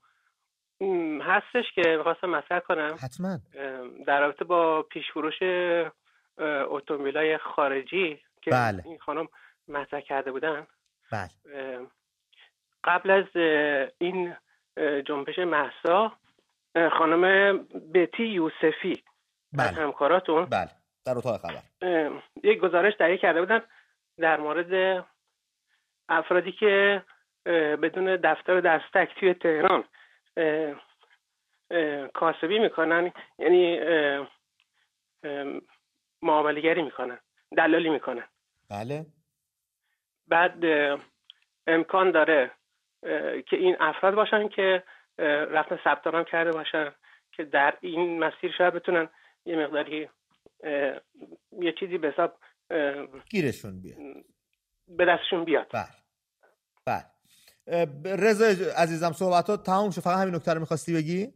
هستش 1.21 1.65
که 1.75 1.97
می‌خواستم 1.97 2.29
مطرح 2.29 2.59
کنم. 2.59 2.95
حتما. 3.03 3.39
در 4.07 4.21
رابطه 4.21 4.45
با 4.45 4.81
پیشفروش 4.81 5.35
اتومبیل 6.71 7.17
های 7.17 7.37
خارجی 7.37 8.19
که 8.41 8.51
بله. 8.51 8.83
این 8.85 8.97
خانم 8.97 9.27
مطرح 9.67 10.01
کرده 10.01 10.31
بودن. 10.31 10.67
بله. 11.11 11.29
قبل 12.83 13.09
از 13.09 13.25
این 13.97 14.35
جنبش 15.05 15.39
محسا 15.39 16.11
خانم 16.91 17.57
بتی 17.93 18.23
یوسفی 18.23 19.03
بله. 19.53 19.67
از 19.67 19.75
همکاراتون. 19.77 20.45
بله. 20.45 20.69
در 21.05 21.17
اتاق 21.17 21.37
خبر. 21.37 22.11
یک 22.43 22.59
گزارش 22.59 22.95
تهیه 22.95 23.17
کرده 23.17 23.39
بودن 23.39 23.61
در 24.17 24.39
مورد 24.39 25.05
افرادی 26.09 26.51
که 26.51 27.03
بدون 27.81 28.15
دفتر 28.15 28.59
دستک 28.59 29.19
توی 29.19 29.33
تهران 29.33 29.83
کاسبی 32.13 32.59
می‌کنن 32.59 33.11
یعنی 33.39 33.79
معاملگری 36.21 36.81
می‌کنن 36.81 37.19
دلالی 37.57 37.89
می‌کنن. 37.89 38.27
بله. 38.69 39.05
بعد 40.27 40.65
امکان 41.67 42.11
داره 42.11 42.51
که 43.49 43.55
این 43.55 43.77
افراد 43.79 44.15
باشن 44.15 44.47
که 44.47 44.83
رفتن 45.51 45.79
ثبت 45.83 46.07
نام 46.07 46.23
کرده 46.23 46.51
باشن 46.51 46.91
که 47.31 47.43
در 47.43 47.77
این 47.81 48.19
مسیر 48.23 48.51
شاید 48.57 48.73
بتونن 48.73 49.09
یه 49.45 49.55
مقداری 49.55 50.09
یه 51.51 51.73
چیزی 51.79 51.97
به 51.97 52.11
حساب 52.11 52.39
گیرشون 53.29 53.81
بیاد. 53.81 53.97
به 54.87 55.05
دستشون 55.05 55.45
بیاد. 55.45 55.67
بله. 55.73 55.85
بله. 56.85 57.05
رضا 58.05 58.45
عزیزم 58.81 59.11
صحبتات 59.11 59.63
تموم 59.63 59.91
شد. 59.91 60.01
فقط 60.01 60.17
همین 60.17 60.35
نکته 60.35 60.53
رو 60.53 60.59
می‌خواستی 60.59 60.93
بگی؟ 60.93 61.27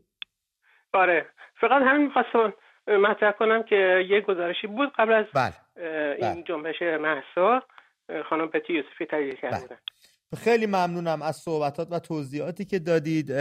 آره. 0.94 1.26
فقط 1.62 1.82
همین 1.82 2.08
می‌خواستم 2.08 2.54
مطرح 2.88 3.32
کنم 3.32 3.64
که 3.64 4.06
یه 4.10 4.22
گزارشی 4.22 4.68
بود 4.68 4.94
قبل 4.98 5.14
از 5.14 5.26
بله. 5.34 5.54
این 5.76 6.34
بله. 6.34 6.44
جنبش 6.44 6.82
محسا 6.82 7.64
خانم 8.30 8.48
پتی 8.48 8.74
یوسفی 8.74 9.06
تهیه 9.06 9.36
کرده 9.36 9.68
بله. 9.68 9.78
خیلی 10.38 10.66
ممنونم 10.66 11.22
از 11.22 11.36
صحبتات 11.36 11.88
و 11.92 12.00
توضیحاتی 12.00 12.66
که 12.66 12.80
دادید. 12.80 13.32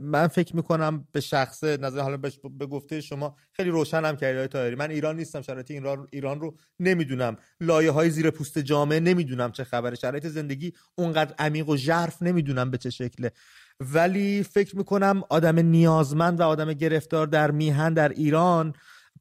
من 0.00 0.26
فکر 0.26 0.56
می‌کنم 0.56 1.08
به 1.12 1.20
شخص 1.20 1.64
نظر 1.64 2.00
حالا 2.00 2.16
به 2.58 2.66
گفته 2.66 3.00
شما 3.00 3.36
خیلی 3.52 3.70
روشنم 3.70 4.16
کردید 4.16 4.46
تایری 4.46 4.76
من 4.76 4.90
ایران 4.90 5.16
نیستم 5.16 5.42
شرایط 5.42 5.70
ایران 6.10 6.40
رو 6.40 6.56
نمی‌دونم. 6.80 7.36
لایه 7.60 7.90
های 7.90 8.10
زیر 8.10 8.30
پوست 8.30 8.58
جامعه 8.58 9.00
نمی‌دونم 9.00 9.52
چه 9.52 9.64
خبره. 9.64 9.96
شرایط 9.96 10.26
زندگی 10.26 10.72
اونقدر 10.94 11.34
عمیق 11.38 11.68
و 11.68 11.76
ژرف 11.76 12.22
نمی‌دونم 12.22 12.70
به 12.70 12.78
چه 12.78 12.90
شکله. 12.90 13.32
ولی 13.80 14.42
فکر 14.42 14.76
می‌کنم 14.76 15.22
آدم 15.30 15.58
نیازمند 15.58 16.40
و 16.40 16.42
آدم 16.42 16.72
گرفتار 16.72 17.26
در 17.26 17.50
میهن 17.50 17.94
در 17.94 18.08
ایران 18.08 18.74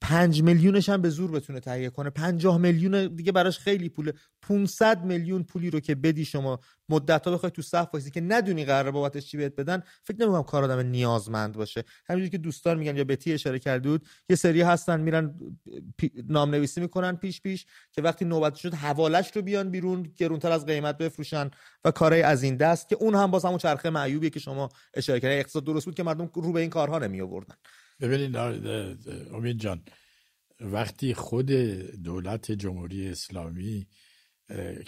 پنج 0.04 0.44
میلیونش 0.44 0.90
هم 0.90 1.02
به 1.02 1.10
زور 1.10 1.32
بتونه 1.32 1.60
تهیه 1.60 1.90
کنه. 1.90 2.10
پنجاه 2.10 2.58
میلیون 2.58 3.16
دیگه 3.16 3.32
براش 3.32 3.60
خیلی 3.60 3.90
پوله. 3.90 4.14
500 4.42 5.04
میلیون 5.04 5.44
پولی 5.44 5.70
رو 5.70 5.80
که 5.80 5.96
بدی 5.96 6.26
شما 6.26 6.60
مدت 6.90 7.28
ها 7.28 7.34
بخوای 7.34 7.52
تو 7.52 7.62
صف 7.62 7.90
وایسی 7.94 8.12
که 8.12 8.22
ندونی 8.22 8.66
قرار 8.66 8.92
بابتش 8.92 9.26
چی 9.26 9.38
بهت 9.38 9.56
بدن 9.56 9.84
فکر 10.04 10.22
نمی‌کنم 10.22 10.44
کار 10.44 10.64
آدم 10.64 10.80
نیازمند 10.80 11.56
باشه. 11.56 11.84
همینجوری 12.08 12.30
که 12.30 12.38
دوستان 12.38 12.78
میگن 12.78 12.98
یا 12.98 13.04
بتی 13.04 13.34
اشاره 13.34 13.60
کرده 13.60 13.90
بود 13.90 14.08
یه 14.30 14.36
سری 14.36 14.62
هستن 14.62 15.02
میرن 15.02 15.36
نام 16.30 16.52
نویسی 16.52 16.82
می‌کنن 16.82 17.16
پیش 17.16 17.42
پیش 17.42 17.66
که 17.92 18.02
وقتی 18.02 18.26
نوبت 18.26 18.56
شد 18.56 18.74
حوالش 18.74 19.32
رو 19.36 19.42
بیان 19.42 19.70
بیرون 19.70 20.12
گرونتر 20.18 20.52
از 20.52 20.66
قیمت 20.66 20.98
بفروشن 20.98 21.52
و 21.86 21.92
کارهای 21.92 22.22
از 22.22 22.44
این 22.44 22.56
دست 22.56 22.90
که 22.90 22.96
اون 22.96 23.16
هم 23.16 23.32
باز 23.32 23.46
همون 23.46 23.58
چرخه 23.58 23.90
معیوبیه 23.90 24.30
که 24.30 24.40
شما 24.40 24.70
اشاره 24.94 25.20
کردید 25.20 25.40
اقتصاد 25.40 25.64
درست 25.64 25.86
بود 25.86 25.96
که 25.96 26.04
مردم 26.04 26.30
رو 26.34 26.52
به 26.52 26.60
این 26.60 26.70
کارها 26.70 27.00
نمی 27.00 27.22
آوردن 27.22 27.56
ببینید 28.04 28.36
امید 29.34 29.60
جان 29.60 29.82
وقتی 30.60 31.14
خود 31.14 31.52
دولت 32.04 32.52
جمهوری 32.52 33.08
اسلامی 33.08 33.88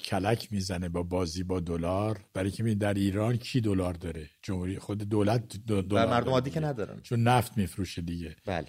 کلک 0.04 0.52
می‌زنه 0.52 0.90
با 0.90 1.04
بازی 1.04 1.44
با 1.44 1.60
دلار 1.60 2.26
برای 2.34 2.52
که 2.52 2.64
در 2.64 2.94
ایران 2.94 3.38
کی 3.38 3.62
دلار 3.62 3.94
داره؟ 3.94 4.30
جمهوری 4.44 4.80
خود 4.80 4.98
دولت 4.98 5.58
دلار 5.68 6.10
مردم 6.10 6.32
عادی 6.32 6.50
که 6.50 6.60
ندارن. 6.60 7.02
چون 7.02 7.24
نفت 7.24 7.58
میفروشه 7.58 8.02
دیگه. 8.02 8.36
بله. 8.46 8.68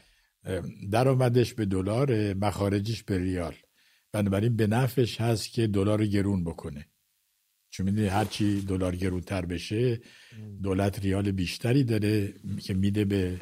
درآمدش 0.90 1.55
به 1.55 1.64
دلار 1.64 2.34
مخارجش 2.34 3.03
به 3.03 3.18
ریال. 3.18 3.55
بنابراین 4.12 4.57
به 4.57 4.66
نفعش 4.66 5.20
هست 5.20 5.53
که 5.53 5.66
دلار 5.66 6.07
گرون 6.07 6.44
بکنه. 6.44 6.86
چون 7.70 7.86
می‌دونی 7.86 8.09
هرچی 8.09 8.61
دلار 8.61 8.97
گرونتر 8.97 9.47
بشه 9.47 10.01
دولت 10.62 10.99
ریال 10.99 11.30
بیشتری 11.30 11.84
داره 11.84 12.34
که 12.62 12.74
میده 12.74 13.05
به 13.05 13.40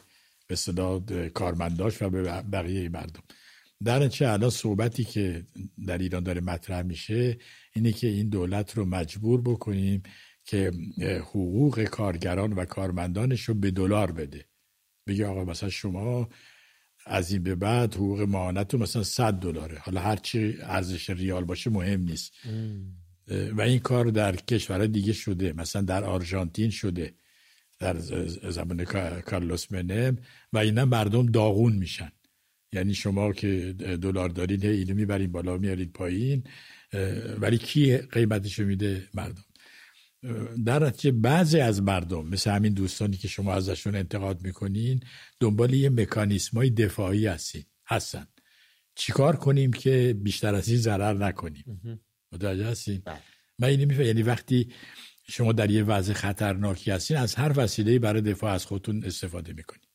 به 0.54 0.58
صدا 0.58 1.04
کارمنداش 1.34 2.02
و 2.02 2.10
به 2.10 2.22
بقیه 2.52 2.88
مردم. 2.88 3.22
در 3.84 4.08
چه 4.08 4.28
الان 4.28 4.50
صحبتی 4.50 5.04
که 5.04 5.44
در 5.86 5.98
ایران 5.98 6.22
داره 6.22 6.40
مطرح 6.40 6.82
میشه 6.82 7.38
اینه 7.72 7.92
که 7.92 8.06
این 8.06 8.28
دولت 8.28 8.76
رو 8.76 8.84
مجبور 8.84 9.40
بکنیم 9.40 10.02
که 10.44 10.72
حقوق 11.20 11.84
کارگران 11.84 12.52
و 12.52 12.64
کارمندانش 12.64 13.42
رو 13.42 13.54
به 13.54 13.70
دلار 13.70 14.12
بده. 14.12 14.44
بگی 15.06 15.24
آقا 15.24 15.44
مثلا 15.44 15.68
شما 15.68 16.28
از 17.06 17.32
این 17.32 17.42
به 17.42 17.54
بعد 17.54 17.94
حقوق 17.94 18.20
معانت 18.20 18.74
رو 18.74 18.80
مثلا 18.80 19.02
100 19.02 19.32
دلاره. 19.32 19.78
حالا 19.78 20.00
هرچی 20.00 20.56
ارزش 20.62 21.10
ریال 21.10 21.44
باشه 21.44 21.70
مهم 21.70 22.00
نیست. 22.00 22.32
و 23.52 23.60
این 23.60 23.78
کار 23.78 24.04
در 24.04 24.36
کشورهای 24.36 24.88
دیگه 24.88 25.12
شده. 25.12 25.52
مثلا 25.52 25.82
در 25.82 26.04
آرژانتین 26.04 26.70
شده. 26.70 27.14
در 27.78 27.98
زمان 28.50 28.84
کارلوس 29.20 29.72
منم 29.72 30.18
و 30.52 30.58
اینا 30.58 30.84
مردم 30.84 31.26
داغون 31.26 31.72
میشن. 31.72 32.12
یعنی 32.72 32.94
شما 32.94 33.32
که 33.32 33.72
دلار 33.78 34.28
دارید 34.28 34.64
اینو 34.66 34.94
می‌برید 34.94 35.32
بالا 35.32 35.56
میارید 35.58 35.92
پایین 35.92 36.44
ولی 37.38 37.58
کی 37.58 37.96
قیمتشو 37.96 38.64
میده؟ 38.64 39.08
مردم. 39.14 39.44
در 40.66 40.86
نتیجه 40.86 41.12
بعضی 41.12 41.60
از 41.60 41.82
مردم 41.82 42.26
مثل 42.26 42.50
همین 42.50 42.74
دوستانی 42.74 43.16
که 43.16 43.28
شما 43.28 43.54
ازشون 43.54 43.94
انتقاد 43.94 44.42
می‌کنین 44.42 45.00
دنبال 45.40 45.74
یه 45.74 45.90
مکانیسم 45.90 46.56
های 46.56 46.70
دفاعی 46.70 47.26
هستین 47.26 47.64
هستن. 47.86 48.26
چیکار 48.94 49.36
کنیم 49.36 49.72
که 49.72 50.16
بیشتر 50.22 50.54
از 50.54 50.68
این 50.68 50.78
ضرر 50.78 51.12
نکنیم؟ 51.12 51.80
متوجه 52.32 52.66
هستین؟ 52.66 53.02
بله. 53.04 53.18
من 53.58 53.68
اینو 53.68 53.86
میفهم. 53.86 54.06
یعنی 54.06 54.22
وقتی 54.22 54.72
شما 55.28 55.52
در 55.52 55.70
یه 55.70 55.82
وضع 55.82 56.12
خطرناکی 56.12 56.90
هستین 56.90 57.16
از 57.16 57.34
هر 57.34 57.52
وسیله 57.56 57.98
برای 57.98 58.22
دفاع 58.22 58.52
از 58.52 58.66
خودتون 58.66 59.04
استفاده 59.04 59.52
می‌کنید 59.52 59.88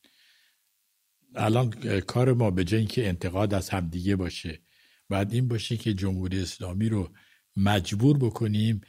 الان 1.34 1.70
کار 2.00 2.32
ما 2.32 2.50
به 2.50 2.64
جای 2.64 2.86
که 2.86 3.08
انتقاد 3.08 3.54
از 3.54 3.68
همدیگه 3.68 4.16
باشه 4.16 4.60
باید 5.08 5.32
این 5.32 5.48
باشه 5.48 5.76
که 5.76 5.94
جمهوری 5.94 6.42
اسلامی 6.42 6.88
رو 6.88 7.10
مجبور 7.56 8.18
بکنیم 8.18 8.80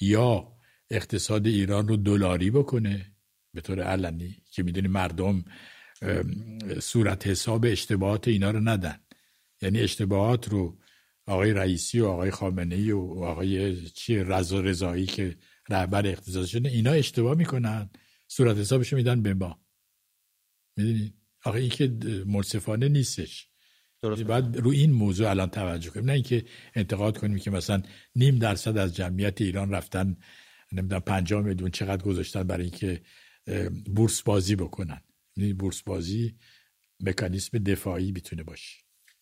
یا 0.00 0.52
اقتصاد 0.90 1.46
ایران 1.46 1.88
رو 1.88 1.96
دلاری 1.96 2.50
بکنه. 2.50 3.12
به 3.54 3.60
طور 3.60 3.82
علنی 3.82 4.42
که 4.52 4.62
می‌دونی 4.62 4.88
مردم 4.88 5.44
صورت 6.80 7.26
حساب 7.26 7.64
اشتباهات 7.68 8.28
اینا 8.28 8.50
رو 8.50 8.60
ندن. 8.60 9.00
یعنی 9.62 9.80
اشتباهات 9.80 10.48
رو 10.48 10.78
آقای 11.26 11.52
رئیسی 11.52 12.00
و 12.00 12.06
آقای 12.06 12.30
خامنه 12.30 12.74
ای 12.74 12.90
و 12.90 13.00
آقای 13.00 13.76
چی 13.86 14.16
رضا 14.16 14.60
رضایی 14.60 15.06
که 15.06 15.36
رهبر 15.68 16.06
اقتصاد 16.06 16.46
شده 16.46 16.68
اینا 16.68 16.90
اشتباه 16.90 17.36
می‌کنن. 17.36 17.90
صورت 18.28 18.56
حسابشو 18.56 18.96
میدن 18.96 19.22
به 19.22 19.34
ما. 19.34 19.60
می‌دونید 20.76 21.14
آقا 21.44 21.56
این 21.56 21.70
که 21.70 21.98
منصفانه 22.26 22.88
نیستش. 22.88 23.48
درست 24.02 24.22
باید 24.22 24.56
رو 24.56 24.70
این 24.70 24.92
موضوع 24.92 25.30
الان 25.30 25.50
توجه 25.50 25.90
کنیم. 25.90 26.06
نه 26.06 26.12
اینکه 26.12 26.44
انتقاد 26.74 27.18
کنیم 27.18 27.38
که 27.38 27.50
مثلا 27.50 27.82
نیم 28.16 28.38
درصد 28.38 28.78
از 28.78 28.96
جمعیت 28.96 29.40
ایران 29.40 29.70
رفتن 29.70 30.16
نمی‌دونم 30.72 31.00
5 31.00 31.32
میلیون 31.32 31.70
چقدر 31.70 32.02
گذاشتن 32.02 32.42
برای 32.42 32.62
اینکه 32.62 33.02
بورس 33.94 34.22
بازی 34.22 34.56
بکنن. 34.56 35.02
بورس 35.58 35.82
بازی 35.82 36.36
مکانیسم 37.00 37.58
دفاعی 37.58 38.12
می‌تونه 38.12 38.42
باشه. 38.42 38.78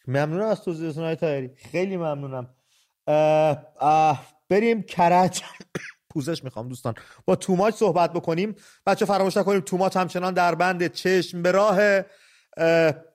ممنونم 0.09 0.47
از 0.47 0.63
توضیحتون 0.65 1.05
های 1.05 1.17
تایری 1.17 1.51
خیلی 1.57 1.97
ممنونم. 1.97 2.55
بریم 4.49 4.83
کرج. 4.83 5.43
پوزش 6.17 6.45
می‌خوام 6.45 6.69
دوستان. 6.69 6.95
با 7.25 7.37
توماچ 7.37 7.75
صحبت 7.75 8.13
بکنیم. 8.13 8.55
بچه 8.87 9.05
فراموش 9.05 9.37
نکنیم 9.37 9.61
توماچ 9.61 9.97
همچنان 9.97 10.35
در 10.35 10.55
بند 10.55 10.87
چشم 10.87 11.43
به 11.43 11.53
راه 11.53 11.79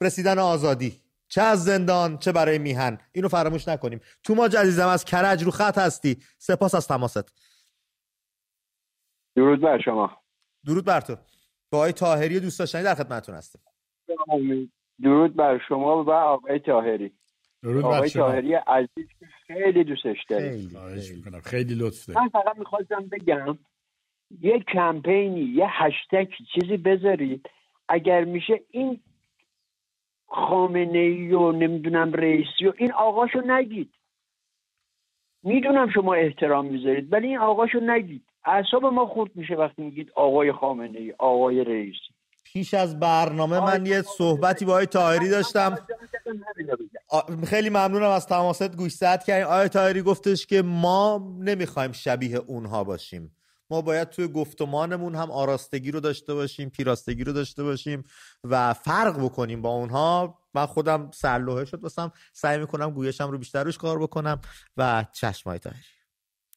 رسیدن 0.01 0.39
آزادی. 0.39 1.01
چه 1.27 1.41
از 1.41 1.63
زندان 1.63 2.17
چه 2.17 2.31
برای 2.31 2.59
میهن. 2.59 2.97
اینو 3.11 3.27
فراموش 3.27 3.67
نکنیم. 3.67 4.01
توماچ 4.23 4.55
عزیزم 4.55 4.87
از 4.87 5.05
کرج 5.05 5.43
رو 5.43 5.51
خط 5.51 5.77
هستی. 5.77 6.17
سپاس 6.37 6.75
از 6.75 6.87
تماست. 6.87 7.33
درود 9.35 9.61
بر 9.61 9.81
شما. 9.85 10.17
درود 10.65 10.85
بر 10.85 11.01
تو. 11.01 11.15
با 11.71 11.77
آقای 11.77 11.93
تاهری 11.93 12.39
دوست 12.39 12.59
داشتنی 12.59 12.83
در 12.83 12.95
خدمتتون 12.95 13.35
هستیم. 13.35 13.61
درود 15.03 15.35
بر 15.35 15.59
شما 15.67 16.03
و 16.03 16.11
آقای 16.11 16.59
تاهری 16.59 17.13
آقای 17.65 18.09
تاهری 18.09 18.53
عزیز 18.53 19.07
خیلی 19.47 19.83
دوستش 19.83 20.17
داریم. 20.29 20.69
خیلی, 20.69 21.41
خیلی 21.43 21.75
لطف 21.75 22.09
من 22.09 22.29
فقط 22.29 22.57
می‌خواستم 22.57 23.07
بگم 23.11 23.57
یه 24.41 24.59
کمپینی 24.59 25.41
یه 25.41 25.65
هشتگ 25.69 26.27
چیزی 26.53 26.77
بذارید. 26.77 27.49
اگر 27.87 28.23
میشه 28.23 28.61
این 28.69 28.99
خامنه 30.27 30.99
ای 30.99 31.33
و 31.33 31.51
نمی‌دونم 31.51 32.13
رئیسی 32.13 32.67
و 32.67 32.73
این 32.77 32.91
آقاشو 32.91 33.41
نگید. 33.47 33.93
می‌دونم 35.43 35.89
شما 35.89 36.13
احترام 36.13 36.65
می‌ذارید 36.65 37.13
ولی 37.13 37.27
این 37.27 37.37
آقاشو 37.37 37.79
نگید. 37.79 38.23
اعصاب 38.45 38.85
ما 38.85 39.05
خورد 39.05 39.35
میشه 39.35 39.55
وقتی 39.55 39.81
میگید 39.81 40.11
آقای 40.15 40.51
خامنه 40.51 40.99
ای 40.99 41.13
آقای 41.19 41.63
رئیسی. 41.63 42.13
پیش 42.53 42.73
از 42.73 42.99
برنامه 42.99 43.59
من 43.59 43.85
یه 43.85 44.01
صحبتی 44.17 44.65
با 44.65 44.71
آقای 44.71 44.85
تاهری 44.85 45.29
داشتم. 45.29 45.77
خیلی 47.47 47.69
ممنونم 47.69 48.09
از 48.09 48.25
تماست 48.25 48.75
گوش 48.75 48.93
زد 48.93 49.23
کردین 49.23 49.45
آقای 49.45 49.69
تاهری 49.69 50.01
گفتش 50.01 50.45
که 50.45 50.61
ما 50.61 51.35
نمی‌خوایم 51.39 51.91
شبیه 51.91 52.37
اونها 52.37 52.83
باشیم. 52.83 53.35
ما 53.69 53.81
باید 53.81 54.09
توی 54.09 54.27
گفتمانمون 54.27 55.15
هم 55.15 55.31
آراستگی 55.31 55.91
رو 55.91 55.99
داشته 55.99 56.33
باشیم 56.33 56.69
پیراستگی 56.69 57.23
رو 57.23 57.33
داشته 57.33 57.63
باشیم 57.63 58.03
و 58.43 58.73
فرق 58.73 59.23
بکنیم 59.23 59.61
با 59.61 59.69
اونها. 59.69 60.37
من 60.53 60.65
خودم 60.65 61.11
سرلوحه 61.13 61.65
شد 61.65 61.81
بسم 61.81 62.11
سعی 62.33 62.57
می‌کنم 62.57 62.91
گویشم 62.91 63.31
رو 63.31 63.37
بیشتر 63.37 63.63
روش 63.63 63.77
کار 63.77 63.99
بکنم 63.99 64.41
و 64.77 65.05
چشمای 65.13 65.59
تاهری 65.59 65.79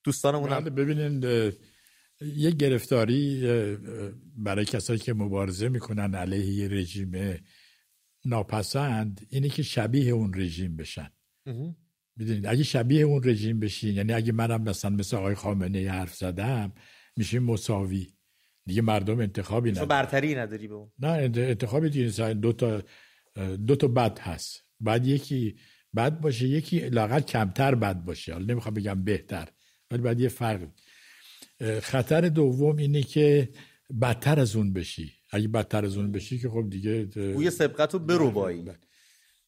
دوستانمون 0.04 0.50
هم 0.50 0.60
بله، 0.60 0.70
ببینین 0.70 1.20
یه 2.20 2.50
گرفتاری 2.50 3.42
برای 4.36 4.64
کسایی 4.64 4.98
که 4.98 5.14
مبارزه 5.14 5.68
می‌کنن 5.68 6.14
علیه 6.14 6.46
یه 6.46 6.68
رژیم 6.68 7.38
ناپسند 8.24 9.26
اینه 9.30 9.48
که 9.48 9.62
شبیه 9.62 10.12
اون 10.12 10.34
رژیم 10.34 10.76
بشن. 10.76 11.10
می‌دونید؟ 12.16 12.46
اگه 12.46 12.62
شبیه 12.62 13.02
اون 13.02 13.24
رژیم 13.24 13.60
بشین 13.60 13.94
یعنی 13.94 14.12
اگه 14.12 14.32
منم 14.32 14.62
مثلا 14.62 14.90
مثل 14.90 15.16
آقای 15.16 15.34
خامنه 15.34 15.90
حرف 15.90 16.14
زدم 16.14 16.72
میشیم 17.16 17.42
مساوی. 17.42 18.14
دیگه 18.66 18.82
مردم 18.82 19.20
انتخابی 19.20 19.70
نداره 19.70 19.86
برتری 19.86 20.34
نداری 20.34 20.68
به 20.68 20.74
اون. 20.74 20.90
نه 20.98 21.08
انتخابی 21.36 21.90
دیگه 21.90 22.34
دو 22.34 22.52
تا 22.52 22.82
دو 23.66 23.76
تا 23.76 23.88
بد 23.88 24.18
هست. 24.18 24.64
بعد 24.80 25.06
یکی 25.06 25.56
بد 25.96 26.20
باشه 26.20 26.48
یکی 26.48 26.80
لاقل 26.80 27.20
کمتر 27.20 27.74
بد 27.74 28.04
باشه. 28.04 28.32
حالا 28.32 28.44
نمی‌خوام 28.44 28.74
بگم 28.74 29.04
بهتر 29.04 29.48
ولی 29.90 30.02
بعد 30.02 30.20
یه 30.20 30.28
فرق 30.28 30.68
خطر 31.82 32.28
دوم 32.28 32.76
اینه 32.76 33.02
که 33.02 33.48
بدتر 34.00 34.40
از 34.40 34.56
اون 34.56 34.72
بشی. 34.72 35.12
اگه 35.30 35.48
بدتر 35.48 35.84
از 35.84 35.96
اون 35.96 36.12
بشی 36.12 36.38
که 36.38 36.48
خب 36.48 36.70
دیگه 36.70 37.04
بوی 37.04 37.50
سبقت 37.50 37.94
رو 37.94 38.00
برو 38.00 38.30
بایی 38.30 38.64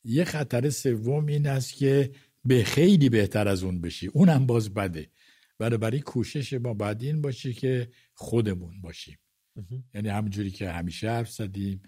یه 0.05 0.25
خطر 0.25 0.71
سوم 0.71 1.27
این 1.27 1.47
است 1.47 1.75
که 1.75 2.11
به 2.45 2.65
خیلی 2.65 3.09
بهتر 3.09 3.49
از 3.49 3.63
اون 3.63 3.81
بشی. 3.81 4.07
اونم 4.07 4.47
باز 4.47 4.75
بده. 4.75 5.11
برای 5.59 6.01
کوشش 6.01 6.53
ما 6.53 6.75
باید 6.75 7.03
این 7.03 7.21
باشه 7.21 7.53
که 7.53 7.89
خودمون 8.15 8.81
باشیم. 8.81 9.19
یعنی 9.95 10.09
همونجوری 10.09 10.51
که 10.51 10.71
همیشه 10.71 11.11
حرف 11.11 11.31
زدیم. 11.31 11.83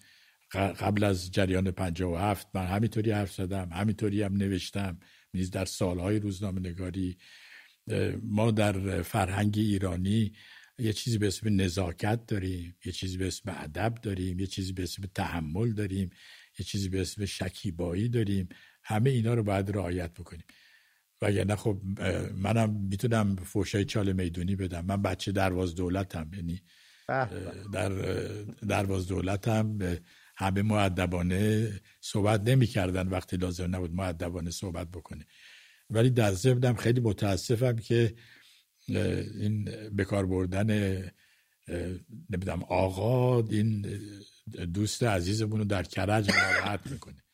قبل 0.54 1.04
از 1.04 1.30
جریان 1.30 1.70
57 1.70 2.48
من 2.54 2.66
همینطوری 2.66 3.10
حرف 3.10 3.32
زدم 3.34 3.68
همینطوری 3.72 4.22
هم 4.22 4.36
نوشتم. 4.36 4.98
نیز 5.34 5.50
در 5.50 5.64
سالهای 5.64 6.18
روزنامه 6.18 6.60
نگاری 6.60 7.18
ما 8.22 8.50
در 8.50 9.02
فرهنگ 9.02 9.54
ایرانی 9.56 10.32
یه 10.78 10.92
چیزی 10.92 11.18
به 11.18 11.26
اسم 11.26 11.60
نزاکت 11.60 12.26
داریم 12.26 12.76
یه 12.84 12.92
چیزی 12.92 13.16
به 13.16 13.26
اسم 13.26 13.56
ادب 13.56 13.94
داریم 14.02 14.40
یه 14.40 14.46
چیزی 14.46 14.72
به 14.72 14.82
اسم 14.82 15.02
تحمل 15.14 15.72
داریم 15.72 16.10
یه 16.58 16.66
چیزی 16.66 16.88
به 16.88 17.00
اسم 17.00 17.24
شکیبایی 17.24 18.08
داریم. 18.08 18.48
همه 18.82 19.10
اینا 19.10 19.34
رو 19.34 19.42
باید 19.42 19.70
رعایت 19.70 20.14
بکنیم. 20.14 20.44
وگرنه 21.22 21.56
خب 21.56 21.82
منم 22.34 22.70
می‌تونم 22.70 23.36
فوشای 23.36 23.84
چال 23.84 24.12
می‌دونی 24.12 24.56
بدم. 24.56 24.86
من 24.86 25.02
بچه 25.02 25.32
درواز 25.32 25.74
دولتم 25.74 26.30
یعنی 26.34 26.62
در 27.72 27.88
درواز 28.68 29.08
دولتم. 29.08 29.78
همه 30.36 30.62
معدبانه 30.62 31.72
صحبت 32.00 32.48
نمی‌کردن 32.48 33.08
وقتی 33.08 33.36
لازم 33.36 33.76
نبود 33.76 33.94
معدبانه 33.94 34.50
صحبت 34.50 34.90
بکنه. 34.90 35.26
ولی 35.90 36.10
در 36.10 36.32
ضمنم 36.32 36.74
خیلی 36.74 37.00
متاسفم 37.00 37.76
که 37.76 38.14
این 38.88 39.64
بکار 39.98 40.26
بردن 40.26 40.66
نمی‌دونم 42.30 42.62
آقا 42.62 43.42
این 43.42 43.86
دوست 44.74 45.02
عزیزمون 45.02 45.58
رو 45.58 45.64
در 45.64 45.82
کرج 45.82 46.30
ناراحت 46.30 46.80
می‌کنه. 46.86 47.24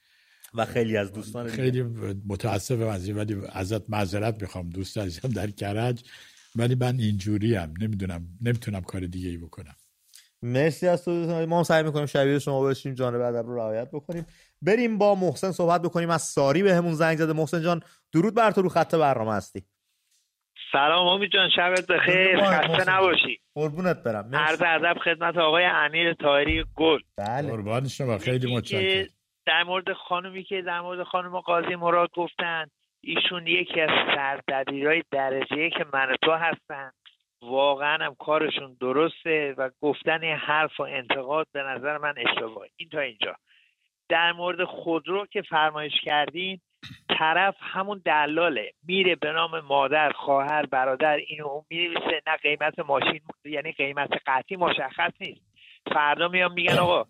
و 0.55 0.65
خیلی 0.65 0.97
از 0.97 1.13
دوستان 1.13 1.49
خیلی 1.49 1.83
متاسفم 2.27 2.87
از 2.87 3.07
این 3.07 3.17
ولی 3.17 3.37
ازت 3.53 3.91
معذرت 3.91 4.43
می‌خوام 4.43 4.71
دوست 4.71 4.99
عزیزم 4.99 5.29
در 5.29 5.51
کرج. 5.51 6.05
ولی 6.57 6.75
من 6.75 6.99
اینجوری 6.99 7.55
هم 7.55 7.75
نمی‌دونم 7.81 8.29
نمی‌تونم 8.41 8.81
کار 8.81 9.07
دیگه 9.07 9.29
ای 9.29 9.37
بکنم. 9.37 9.75
مرسی 10.43 10.87
از 10.87 11.05
تو 11.05 11.11
ما 11.47 11.65
سعی 11.65 11.83
می‌کنیم 11.83 12.07
شبیه 12.07 12.39
شما 12.39 12.61
باشیم 12.61 12.95
جانب 12.95 13.21
ادب 13.21 13.47
رو 13.47 13.57
رعایت 13.57 13.89
بکنیم. 13.91 14.27
بریم 14.67 14.99
با 14.99 15.15
محسن 15.15 15.51
صحبت 15.51 15.83
بکنیم. 15.83 16.11
از 16.11 16.23
ساری 16.23 16.63
به 16.63 16.75
همون 16.75 16.93
زنگ 16.93 17.17
زده. 17.17 17.33
محسن 17.33 17.63
جان 17.63 17.81
درود 18.13 18.35
بر 18.35 18.51
تو 18.51 18.63
رو 18.63 18.69
خط 18.69 18.95
برنامه 18.95 19.35
هستی. 19.35 19.63
سلام 20.73 21.07
امید 21.07 21.31
جان 21.33 21.51
شبت 21.57 21.87
بخیر. 21.87 22.41
خسته 22.41 22.91
نباشی. 22.91 23.41
قربونت 23.55 24.03
برم. 24.03 24.35
عرض 24.35 24.63
ادب 24.67 24.97
خدمت 25.05 25.37
آقای 25.37 25.65
امیر 25.65 26.15
طاهری 26.15 26.65
گل. 26.77 27.01
بله. 27.19 27.51
قربان 27.51 27.89
شما. 27.89 28.19
خیلی 28.19 28.57
متشکرم. 28.57 29.07
در 29.47 29.63
مورد 29.63 29.93
خانومی 29.93 30.45
که 30.45 30.63
در 30.63 30.81
مورد 30.81 31.03
خانم 31.03 31.41
قاضی 31.41 31.75
مراد 31.75 32.11
گفتن 32.17 32.67
ایشون 33.01 33.47
یکی 33.47 33.81
از 33.81 33.91
سردبیرای 34.15 35.03
درجه 35.11 35.71
که 35.71 35.87
من 35.93 36.17
تو 36.23 36.33
هستن. 36.33 36.91
واقعا 37.43 38.05
هم 38.05 38.15
کارشون 38.15 38.77
درسته 38.81 39.55
و 39.59 39.71
گفتن 39.81 40.21
حرف 40.23 40.81
و 40.81 40.83
انتقاد 40.83 41.47
به 41.53 41.63
نظر 41.63 41.99
من 41.99 42.15
اشتباهه. 42.17 42.69
این 42.77 42.89
تا 42.89 43.01
اینجا. 43.01 43.37
در 44.09 44.33
مورد 44.33 44.65
خودرو 44.65 45.27
که 45.27 45.43
فرمایش 45.43 46.01
کردین 46.03 46.61
طرف 47.19 47.57
همون 47.61 48.03
دلاله. 48.05 48.73
میره 48.87 49.15
به 49.15 49.33
نام 49.33 49.61
مادر 49.61 50.13
خواهر 50.13 50.67
برادر 50.67 51.17
اینو 51.17 51.47
اون 51.47 51.65
نه 52.27 52.37
قیمت 52.43 52.79
ماشین 52.79 53.21
یعنی 53.45 53.73
قیمت 53.73 54.11
قطعی 54.27 54.57
مشخص 54.57 55.13
نیست. 55.21 55.41
فردا 55.95 56.29
میان 56.29 56.53
میگن 56.53 56.79
آقا 56.79 57.05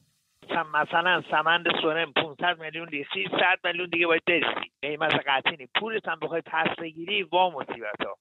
مثلا 0.75 1.23
سمند 1.31 1.67
سورم 1.83 2.13
500 2.13 2.61
میلیون 2.61 2.89
لیسی 2.89 3.29
100 3.31 3.67
میلیون 3.67 3.89
دیگه 3.89 4.07
باید 4.07 4.23
برسی. 4.27 4.71
قیمت 4.83 5.15
قطعی 5.27 5.57
نیست. 5.57 5.73
پولت 5.81 6.09
هم 6.09 6.19
بخوای 6.23 6.43
پس 6.47 6.77
بگیری 6.79 7.23
وا 7.23 7.51
مصیبت 7.51 8.01
ها 8.07 8.17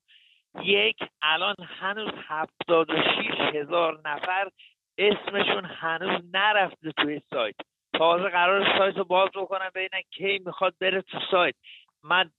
یک 0.62 0.98
الان 1.22 1.56
هنوز 1.80 2.12
76 2.28 3.56
هزار 3.56 4.02
نفر 4.06 4.50
اسمشون 4.98 5.66
هنوز 5.66 6.22
نرفته 6.34 6.92
توی 6.92 7.22
سایت. 7.30 7.56
تازه 7.94 8.30
قرار 8.30 8.78
سایت 8.78 8.98
رو 8.98 9.04
باز 9.04 9.30
بکنم 9.36 9.70
ببینن 9.76 10.02
کی 10.12 10.42
می‌خواد 10.46 10.76
بره 10.80 11.02
تو 11.02 11.20
سایت. 11.32 11.56
من 12.04 12.32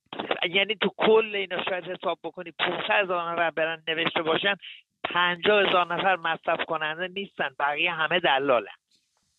یعنی 0.49 0.75
تو 0.75 0.89
کل 0.97 1.35
اینا 1.35 1.63
شاید 1.63 1.83
حساب 1.83 2.19
بکنی 2.23 2.51
500 2.51 2.91
هزار 2.91 3.31
نفر 3.31 3.49
برن 3.49 3.83
نوشته 3.87 4.21
باشن 4.21 4.55
پنجاه 5.03 5.67
هزار 5.67 5.93
نفر 5.95 6.15
مصرف 6.15 6.65
کننده 6.65 7.07
نیستن 7.07 7.49
بقیه 7.59 7.91
همه 7.91 8.19
دلالن. 8.19 8.75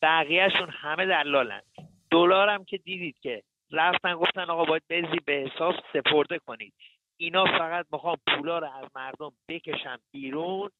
بقیهشون 0.02 0.68
همه 0.70 1.06
دلالن. 1.06 1.62
دلار 2.10 2.48
هم 2.48 2.64
که 2.64 2.78
دیدید 2.78 3.18
که 3.20 3.42
رفتن 3.72 4.14
گفتن 4.14 4.50
آقا 4.50 4.64
باید 4.64 4.82
بزی 4.90 5.20
به 5.26 5.32
حساب 5.32 5.74
سپرده 5.92 6.38
کنید. 6.38 6.74
اینا 7.16 7.44
فقط 7.44 7.86
می‌خوان 7.92 8.16
پولا 8.26 8.58
رو 8.58 8.66
از 8.66 8.88
مردم 8.94 9.32
بکشن 9.48 9.96
بیرون 10.12 10.70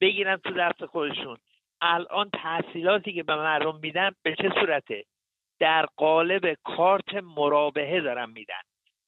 بگیرن 0.00 0.36
تو 0.36 0.50
دست 0.54 0.86
خودشون. 0.86 1.36
الان 1.80 2.30
تحصیلاتی 2.30 3.12
که 3.12 3.22
به 3.22 3.36
مردم 3.36 3.78
میدن 3.82 4.10
به 4.22 4.34
چه 4.34 4.50
صورته؟ 4.60 5.04
در 5.60 5.86
قالب 5.96 6.56
کارت 6.64 7.14
مرابحه 7.14 8.00
دارن 8.00 8.30
میدن. 8.30 8.60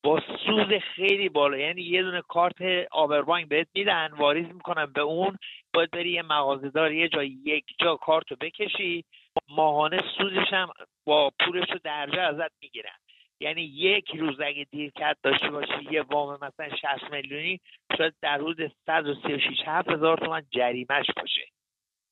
با 0.03 0.23
سود 0.47 0.79
خیلی 0.79 1.29
بالا. 1.29 1.57
یعنی 1.59 1.83
یه 1.83 2.03
دونه 2.03 2.23
کارت 2.29 2.87
آبربانک 2.91 3.49
بهت 3.49 3.69
میدن 3.75 4.09
واریز 4.13 4.47
می‌کنن 4.47 4.87
به 4.87 5.01
اون. 5.01 5.39
باید 5.75 5.91
بری 5.91 6.11
یه 6.11 6.23
مغازه 6.23 6.95
یه 6.95 7.09
جا 7.09 7.25
یک 7.25 7.65
جا 7.81 7.97
کارت 7.97 8.31
رو 8.31 8.37
بکشی. 8.41 9.05
ماهانه 9.49 10.03
سودش 10.19 10.53
هم 10.53 10.69
با 11.07 11.33
پولش 11.41 11.71
رو 11.71 11.79
درجه 11.85 12.21
ازت 12.21 12.53
می‌گیرن. 12.63 12.97
یعنی 13.41 13.63
یک 13.63 14.17
روز 14.17 14.41
اگه 14.41 14.67
دیر 14.71 14.93
داشته 15.23 15.51
باشی 15.51 15.89
یه 15.91 16.03
وام 16.03 16.35
مثلا 16.35 16.69
60 16.77 17.13
میلیونی 17.13 17.61
شاید 17.99 18.15
در 18.23 18.35
حدود 18.35 18.73
136 18.87 19.63
هزار 19.67 20.19
تومن 20.19 20.43
جریمش 20.51 21.07
باشه. 21.17 21.49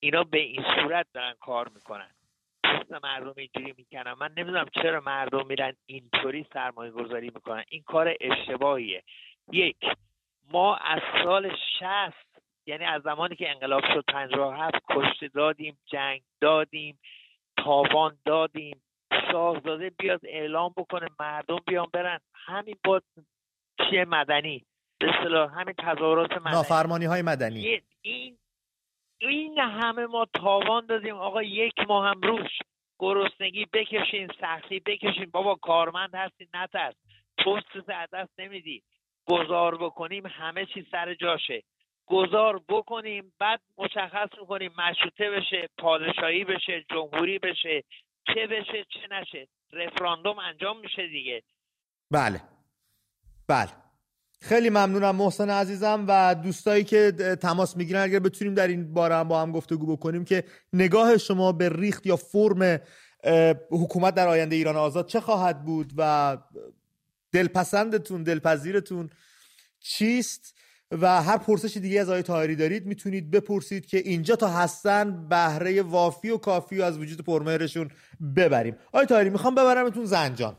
اینا 0.00 0.24
به 0.24 0.38
این 0.38 0.64
صورت 0.74 1.06
دارن 1.14 1.34
کار 1.40 1.68
می‌کنن. 1.68 2.10
پست 2.64 3.04
مردم 3.04 3.34
اینجوری 3.36 3.74
می‌کنن. 3.78 4.12
من 4.12 4.32
نمی‌دونم 4.36 4.66
چرا 4.74 5.00
مردم 5.00 5.46
میرن 5.46 5.76
اینطوری 5.86 6.46
سرمایه 6.52 6.90
گذاری 6.90 7.30
می‌کنن. 7.34 7.64
این 7.68 7.82
کار 7.82 8.14
اشتباهیه. 8.20 9.02
یک 9.52 9.76
ما 10.52 10.76
از 10.76 11.00
سال 11.24 11.56
60 11.80 12.14
یعنی 12.66 12.84
از 12.84 13.02
زمانی 13.02 13.36
که 13.36 13.50
انقلاب 13.50 13.82
شد 13.94 14.04
57 14.08 14.74
کشته 14.90 15.28
دادیم 15.28 15.78
جنگ 15.86 16.22
دادیم 16.40 16.98
تاوان 17.56 18.18
دادیم. 18.24 18.82
شاهزاده 19.30 19.90
بیاد 19.90 20.20
اعلام 20.24 20.74
بکنه 20.76 21.08
مردم 21.20 21.58
بیان 21.66 21.86
برن. 21.92 22.20
همین 22.34 22.76
با 22.84 23.02
چیه 23.90 24.04
مدنی؟ 24.04 24.64
به 24.98 25.08
اصطلاح 25.08 25.60
همین 25.60 25.74
تظاهرات 25.78 26.32
مدنی. 26.32 26.52
نافرمانی 26.52 27.04
های 27.04 27.22
مدنی 27.22 27.82
این 28.02 28.38
این 29.18 29.58
همه 29.58 30.06
ما 30.06 30.26
تاوان 30.34 30.86
دادیم. 30.86 31.14
آقا 31.16 31.42
یک 31.42 31.74
ماه 31.88 32.08
هم 32.08 32.20
روش 32.20 32.50
گرسنگی 32.98 33.66
بکشین 33.72 34.28
سختی 34.40 34.80
بکشین. 34.80 35.30
بابا 35.30 35.54
کارمند 35.54 36.14
هستی 36.14 36.48
نترس 36.54 36.94
پست 37.38 37.90
از 37.90 38.08
دست 38.12 38.40
نمیدی. 38.40 38.82
گذار 39.26 39.76
بکنیم 39.76 40.26
همه 40.26 40.66
چی 40.66 40.86
سر 40.90 41.14
جاشه. 41.14 41.62
گذار 42.06 42.62
بکنیم 42.68 43.32
بعد 43.38 43.60
مشخص 43.78 44.28
می‌کنیم 44.40 44.72
مشروطه 44.78 45.30
بشه 45.30 45.68
پادشاهی 45.78 46.44
بشه 46.44 46.84
جمهوری 46.90 47.38
بشه 47.38 47.84
چه 48.34 48.46
بشه 48.46 48.84
چه 48.84 49.06
نشه. 49.10 49.48
رفراندوم 49.72 50.38
انجام 50.38 50.80
میشه 50.80 51.06
دیگه. 51.06 51.42
بله. 52.10 52.40
بله. 53.48 53.85
خیلی 54.40 54.70
ممنونم 54.70 55.16
محسن 55.16 55.50
عزیزم 55.50 56.04
و 56.08 56.34
دوستایی 56.34 56.84
که 56.84 57.12
تماس 57.40 57.76
می‌گیرن. 57.76 58.02
اگر 58.02 58.18
بتونیم 58.18 58.54
در 58.54 58.68
این 58.68 58.94
باره 58.94 59.14
هم 59.14 59.28
با 59.28 59.42
هم 59.42 59.52
گفتگو 59.52 59.96
بکنیم 59.96 60.24
که 60.24 60.44
نگاه 60.72 61.18
شما 61.18 61.52
به 61.52 61.68
ریخت 61.68 62.06
یا 62.06 62.16
فرم 62.16 62.80
حکومت 63.70 64.14
در 64.14 64.28
آینده 64.28 64.56
ایران 64.56 64.76
آزاد 64.76 65.06
چه 65.06 65.20
خواهد 65.20 65.64
بود 65.64 65.92
و 65.96 66.36
دلپسندتون 67.32 68.22
دلپذیرتون 68.22 69.10
چیست؟ 69.80 70.54
و 70.90 71.22
هر 71.22 71.38
پرسش 71.38 71.76
دیگه 71.76 72.00
از 72.00 72.08
آقای 72.08 72.22
تاهری 72.22 72.56
دارید 72.56 72.86
می‌تونید 72.86 73.30
بپرسید 73.30 73.86
که 73.86 73.98
اینجا 73.98 74.36
تا 74.36 74.48
هستن 74.48 75.28
بهره 75.28 75.82
وافی 75.82 76.30
و 76.30 76.36
کافی 76.36 76.78
و 76.78 76.82
از 76.82 76.98
وجود 76.98 77.24
پرمهرشون 77.24 77.90
ببریم. 78.36 78.76
آقای 78.92 79.06
تاهری 79.06 79.30
می‌خوام 79.30 79.54
ببرمتون 79.54 80.04
زنجان. 80.04 80.56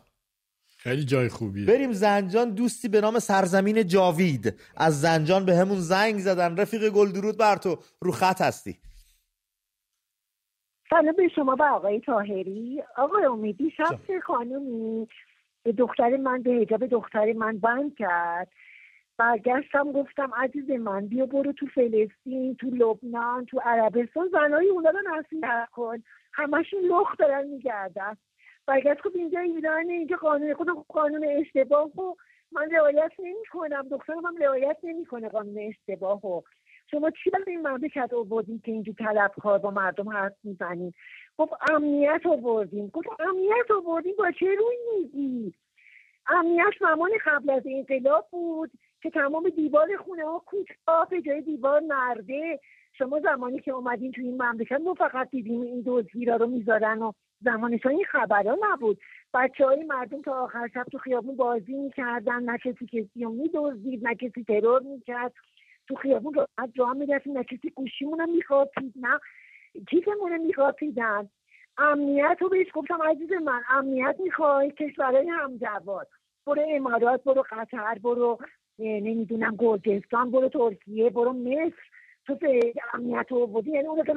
خیلی 0.78 1.06
جای 1.06 1.30
خوبیه. 1.30 1.66
بریم 1.66 1.92
زنجان 1.92 2.50
دوستی 2.50 2.90
به 2.90 3.02
نام 3.02 3.20
سرزمین 3.20 3.88
جاوید. 3.88 4.54
از 4.78 5.02
زنجان 5.02 5.46
به 5.46 5.56
همون 5.56 5.78
زنگ 5.80 6.18
زدن. 6.18 6.58
رفیق 6.58 6.90
گل 6.90 7.12
درود 7.12 7.38
بر 7.38 7.56
تو. 7.56 7.78
رو 8.02 8.12
خط 8.12 8.42
هستی. 8.42 8.78
سلام 10.90 11.16
به 11.18 11.28
شما 11.36 11.56
و 11.60 11.64
آقای 11.64 12.00
تاهری 12.00 12.84
آقای 12.98 13.26
امیدی 13.26 13.72
شخص 13.78 14.12
خانومی. 14.24 15.08
به 15.64 15.72
دختر 15.72 16.18
من 16.18 16.42
به 16.42 16.52
حجاب 16.52 16.88
دختر 16.88 17.34
من 17.34 17.58
بند 17.58 17.96
کرد. 17.96 18.48
برگشتم 19.18 19.92
گفتم 19.92 20.32
عزیز 20.38 20.70
من 20.70 21.08
بیا 21.08 21.26
برو 21.26 21.54
تو 21.54 21.66
فلسطین 21.66 22.56
تو 22.56 22.68
لبنان 22.68 23.46
تو 23.46 23.60
عربستان. 23.66 24.30
زنهای 24.32 24.70
اونا 24.70 24.90
رو 24.90 25.00
نصیحت 25.16 25.70
کن. 25.70 26.04
همشون 26.34 26.80
لخ 26.80 27.18
دارن 27.20 27.48
میگردن. 27.48 28.18
برگشت 28.68 29.02
خب 29.02 29.12
اینجا 29.16 29.40
ایرانه 29.40 29.94
اینجا 29.94 30.16
قانون 30.16 30.54
خود 30.54 30.68
قانون 30.88 31.24
اشتباه 31.24 31.86
و 31.86 32.16
من 32.52 32.72
رعایت 32.72 33.12
نمی 33.20 33.46
کنم 33.52 33.88
دخترم 33.92 34.26
هم 34.26 34.38
رعایت 34.38 34.78
نمی‌کنه 34.84 35.30
قانون 35.30 35.58
اشتباه 35.60 36.26
و 36.26 36.42
شما 36.92 37.10
چی 37.10 37.30
برای 37.30 37.46
این 37.48 37.68
مملکت 37.68 38.14
آوردین 38.14 38.62
که 38.66 38.72
اینجا 38.72 38.94
طلبکار 39.00 39.60
با 39.60 39.72
مردم 39.72 40.10
حرف 40.10 40.34
می‌زنین؟ 40.44 40.94
گفت 41.38 41.54
امنیت 41.72 42.22
آوردیم 42.26 42.88
گفت 42.88 43.08
امنیت 43.20 43.72
آوردیم 43.86 44.14
با 44.18 44.32
چه 44.32 44.46
روی 44.46 44.78
میگی؟ 44.96 45.54
امنیت 46.28 46.74
زمان 46.80 47.10
قبل 47.26 47.50
از 47.50 47.64
انقلاب 47.66 48.28
بود 48.32 48.72
که 49.02 49.10
تمام 49.10 49.50
دیوار 49.50 49.98
خونه 49.98 50.26
ها 50.26 50.44
کوتاه 50.46 51.10
به 51.10 51.22
جای 51.22 51.42
دیوار 51.42 51.80
مرده. 51.80 52.60
شما 52.94 53.20
زمانی 53.20 53.60
که 53.60 53.72
اومدین 53.72 54.12
تو 54.12 54.22
این 54.22 54.42
مملکت 54.42 54.82
ما 54.82 54.94
فقط 54.94 55.30
دیدیم 55.30 55.62
این 55.62 55.84
دزدگیرا 55.86 56.36
رو 56.36 56.48
می‌ذارن 56.48 57.02
و 57.02 57.12
زمانش 57.42 57.86
این 57.86 58.06
خبرها 58.06 58.58
نبود. 58.72 59.00
بچه 59.34 59.66
های 59.66 59.84
مردم 59.84 60.22
تا 60.22 60.44
آخر 60.44 60.68
شب 60.74 60.84
تو 60.92 60.98
خیابون 60.98 61.36
بازی 61.36 61.74
می‌کردن 61.74 62.44
نه 62.44 62.58
کسی 62.58 62.86
کسی 62.86 63.24
رو 63.24 63.30
میدزدید 63.30 64.08
نه 64.08 64.16
کسی 64.16 64.44
ترور 64.44 64.82
می‌کرد. 64.82 65.34
تو 65.88 65.96
خیابون 65.96 66.34
راحت 66.34 66.74
جا 66.74 66.94
می‌رفتیم 66.94 67.38
نه 67.38 67.44
کسی 67.44 67.70
گوشیمون 67.70 68.20
رو 68.20 68.26
میخوابید 68.26 68.94
نه 68.96 69.20
کیفمون 69.90 70.32
رو 70.32 70.38
میخوابیدن. 70.44 71.30
امنیت 71.78 72.38
رو 72.42 72.50
بهش 72.50 72.68
گفتم 72.74 73.02
عزیز 73.04 73.32
من 73.32 73.62
امنیت 73.70 74.16
می‌خوای؟ 74.20 74.72
کشورهای 74.72 75.30
همجواد. 75.30 76.08
برو 76.46 76.62
امارات 76.68 77.24
برو 77.24 77.44
قطر 77.52 77.98
برو 78.04 78.38
نمی‌دونم 78.80 79.56
گرجستان 79.56 80.32
برو 80.32 80.50
ترکیه 80.50 81.10
برو 81.10 81.34
مصر. 81.34 81.74
تو 82.26 82.38
امنیت 82.94 83.26
رو 83.30 83.48
بودی 83.48 83.72
یعنی 83.72 83.88
اون 83.88 84.04
که 84.04 84.14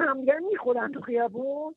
می‌خورن 0.51 0.93
تو 0.93 1.01
خیابون. 1.01 1.75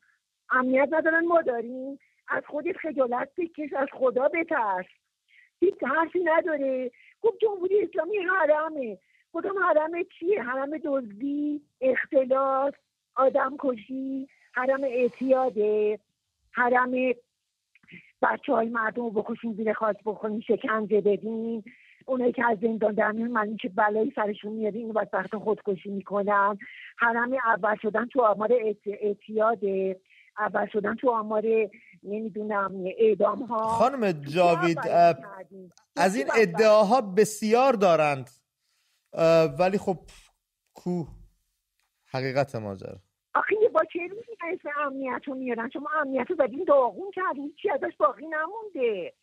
امنیت 0.51 0.89
ندارن 0.91 1.25
ما 1.25 1.41
داریم. 1.41 1.99
از 2.27 2.43
خودت 2.47 2.77
خجالت 2.77 3.29
بکش 3.37 3.73
از 3.73 3.87
خدا 3.91 4.27
بترس. 4.27 4.85
هیچ 5.59 5.83
حرفی 5.83 6.19
نداره 6.23 6.91
گفت 7.21 7.37
جمهوری 7.41 7.81
اسلامی 7.81 8.17
حرمه. 8.17 8.97
گفتم 9.33 9.63
حرم 9.63 9.91
چیه؟ 10.19 10.41
حرم 10.41 10.77
دزدی 10.77 11.61
اختلاس 11.81 12.73
آدم 13.15 13.55
کشی 13.59 14.27
حرم 14.53 14.83
اعتیاده 14.83 15.99
حرم 16.51 16.91
بچه 18.21 18.53
های 18.53 18.69
مردم 18.69 19.03
رو 19.03 19.11
بکشین 19.11 19.53
زیر 19.53 19.73
خاک 19.73 19.97
بکنین 20.05 20.41
شکنجه 20.41 21.01
بدین 21.01 21.63
اونایی 22.05 22.31
که 22.31 22.45
از 22.45 22.57
زندان 22.61 22.93
در 22.93 23.11
میان 23.11 23.31
من 23.31 23.57
که 23.57 23.69
بلایی 23.69 24.13
سرشون 24.15 24.53
میاد 24.53 24.75
اینو 24.75 24.93
وقت 24.93 25.35
خودکشی 25.35 25.89
می‌کنن 25.89 26.57
حرم 26.97 27.33
اول 27.45 27.75
شدن 27.81 28.05
تو 28.05 28.21
آمار 28.21 28.53
اعتیاده. 28.85 29.99
اول 30.37 30.67
شدن 30.73 30.95
تو 30.95 31.09
آمار 31.09 31.43
نمی‌دونم 32.03 32.83
اعدام 32.97 33.43
ها 33.43 33.67
خانم 33.67 34.11
جاوید 34.11 34.79
از 35.95 36.15
این 36.15 36.27
ادعاها 36.35 37.01
بسیار 37.01 37.73
دارند. 37.73 38.29
ولی 39.59 39.77
خب 39.77 39.97
کو 40.73 41.03
حقیقت 42.05 42.55
ماجرا. 42.55 42.99
آخه 43.35 43.55
با 43.73 43.81
چه 43.93 43.99
روزی 44.07 44.31
اسم 44.53 44.69
امنیت 44.81 45.21
رو 45.25 45.35
میارن. 45.35 45.69
شما 45.69 45.89
امنیت 46.01 46.29
رو 46.29 46.35
بدین 46.35 46.63
داغون 46.67 47.11
کردین 47.11 47.55
چی 47.61 47.69
ازش 47.69 47.97
باقی 47.97 48.25
نمونده. 48.27 49.13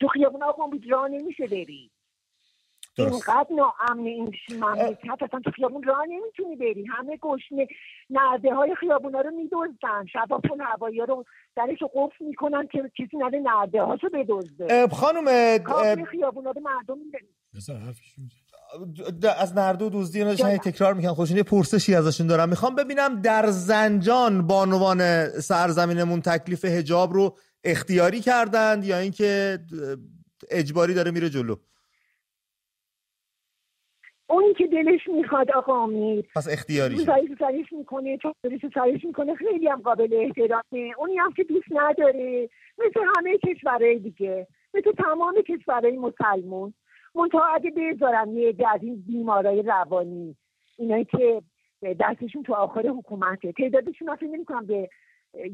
تو 0.00 0.08
خیابون 0.08 0.42
آقا 0.42 0.70
راه 0.90 1.08
نمیشه 1.08 1.46
بری. 1.46 1.91
اینقدر 2.98 3.46
ناامن 3.50 4.06
این 4.06 4.34
مملکت 4.50 5.22
اصلا 5.22 5.40
تو 5.44 5.50
خیابون 5.50 5.82
راه 5.82 6.06
نمی‌تونی 6.08 6.56
بری. 6.56 6.86
همه 6.86 7.16
گشنه 7.16 7.66
نرده 8.10 8.54
های 8.54 8.74
خیابونا 8.80 9.20
رو 9.20 9.30
میدوزدن 9.30 10.06
شبا 10.12 10.40
هوایی 10.60 10.98
ها 10.98 11.04
رو 11.04 11.24
درش 11.56 11.82
رو 11.82 11.90
قفل 11.94 12.24
می‌کنن 12.24 12.66
که 12.72 12.90
کسی 12.98 13.16
نده 13.16 13.38
نرده 13.38 13.82
هاشو 13.82 14.08
بدزده 14.08 14.88
خانم 14.88 15.24
خیابونا 16.04 16.50
رو 16.50 16.60
مردم 16.60 16.98
از 19.38 19.56
نردو 19.56 19.90
دزدی 19.90 20.22
اینا 20.22 20.56
تکرار 20.56 20.94
می‌کنن 20.94 21.12
خودشون 21.12 21.36
یه 21.36 21.42
پرسشی 21.42 21.94
ازشون 21.94 22.26
دارم 22.26 22.48
می‌خوام 22.48 22.74
ببینم 22.74 23.20
در 23.20 23.46
زنجان 23.46 24.46
بانوان 24.46 25.28
سرزمینمون 25.28 26.20
تکلیف 26.20 26.64
هجاب 26.64 27.12
رو 27.12 27.36
اختیاری 27.64 28.20
کردند 28.20 28.84
یا 28.84 28.98
اینکه 28.98 29.58
اجباری 30.50 30.94
داره 30.94 31.10
میره 31.10 31.30
جلو؟ 31.30 31.56
اونی 34.32 34.54
که 34.54 34.66
دلش 34.66 35.08
می‌خواد 35.08 35.50
آقا 35.50 35.82
امید. 35.82 36.28
پس 36.36 36.48
اختیاری 36.52 36.96
سرش 36.96 37.28
سرش 37.38 37.72
می‌کنه 37.72 38.18
چون 38.18 38.32
سرش 38.74 39.04
می‌کنه 39.04 39.34
خیلی 39.34 39.68
هم 39.68 39.80
قابل 39.80 40.08
احترامه 40.12 40.92
اونی 40.98 41.16
هم 41.16 41.32
که 41.32 41.44
دوست 41.44 41.66
نداره. 41.70 42.48
مثل 42.78 43.00
همه 43.16 43.38
کشورهای 43.38 43.98
دیگه. 43.98 44.46
مثل 44.74 44.92
تمام 44.92 45.34
کشورهای 45.48 45.98
مسلمون. 45.98 46.74
منتها 47.14 47.44
اگه 47.54 47.70
بذارم 47.70 48.36
یه 48.36 48.54
از 48.74 48.82
این 48.82 49.04
بیمارای 49.06 49.62
روانی 49.62 50.36
اینایی 50.78 51.04
که 51.04 51.42
دستشون 52.00 52.42
تو 52.42 52.54
آخر 52.54 52.88
حکومته 52.88 53.52
تعدادشون 53.52 54.08
اصلا 54.08 54.28
نمی‌کنم 54.28 54.66
به 54.66 54.88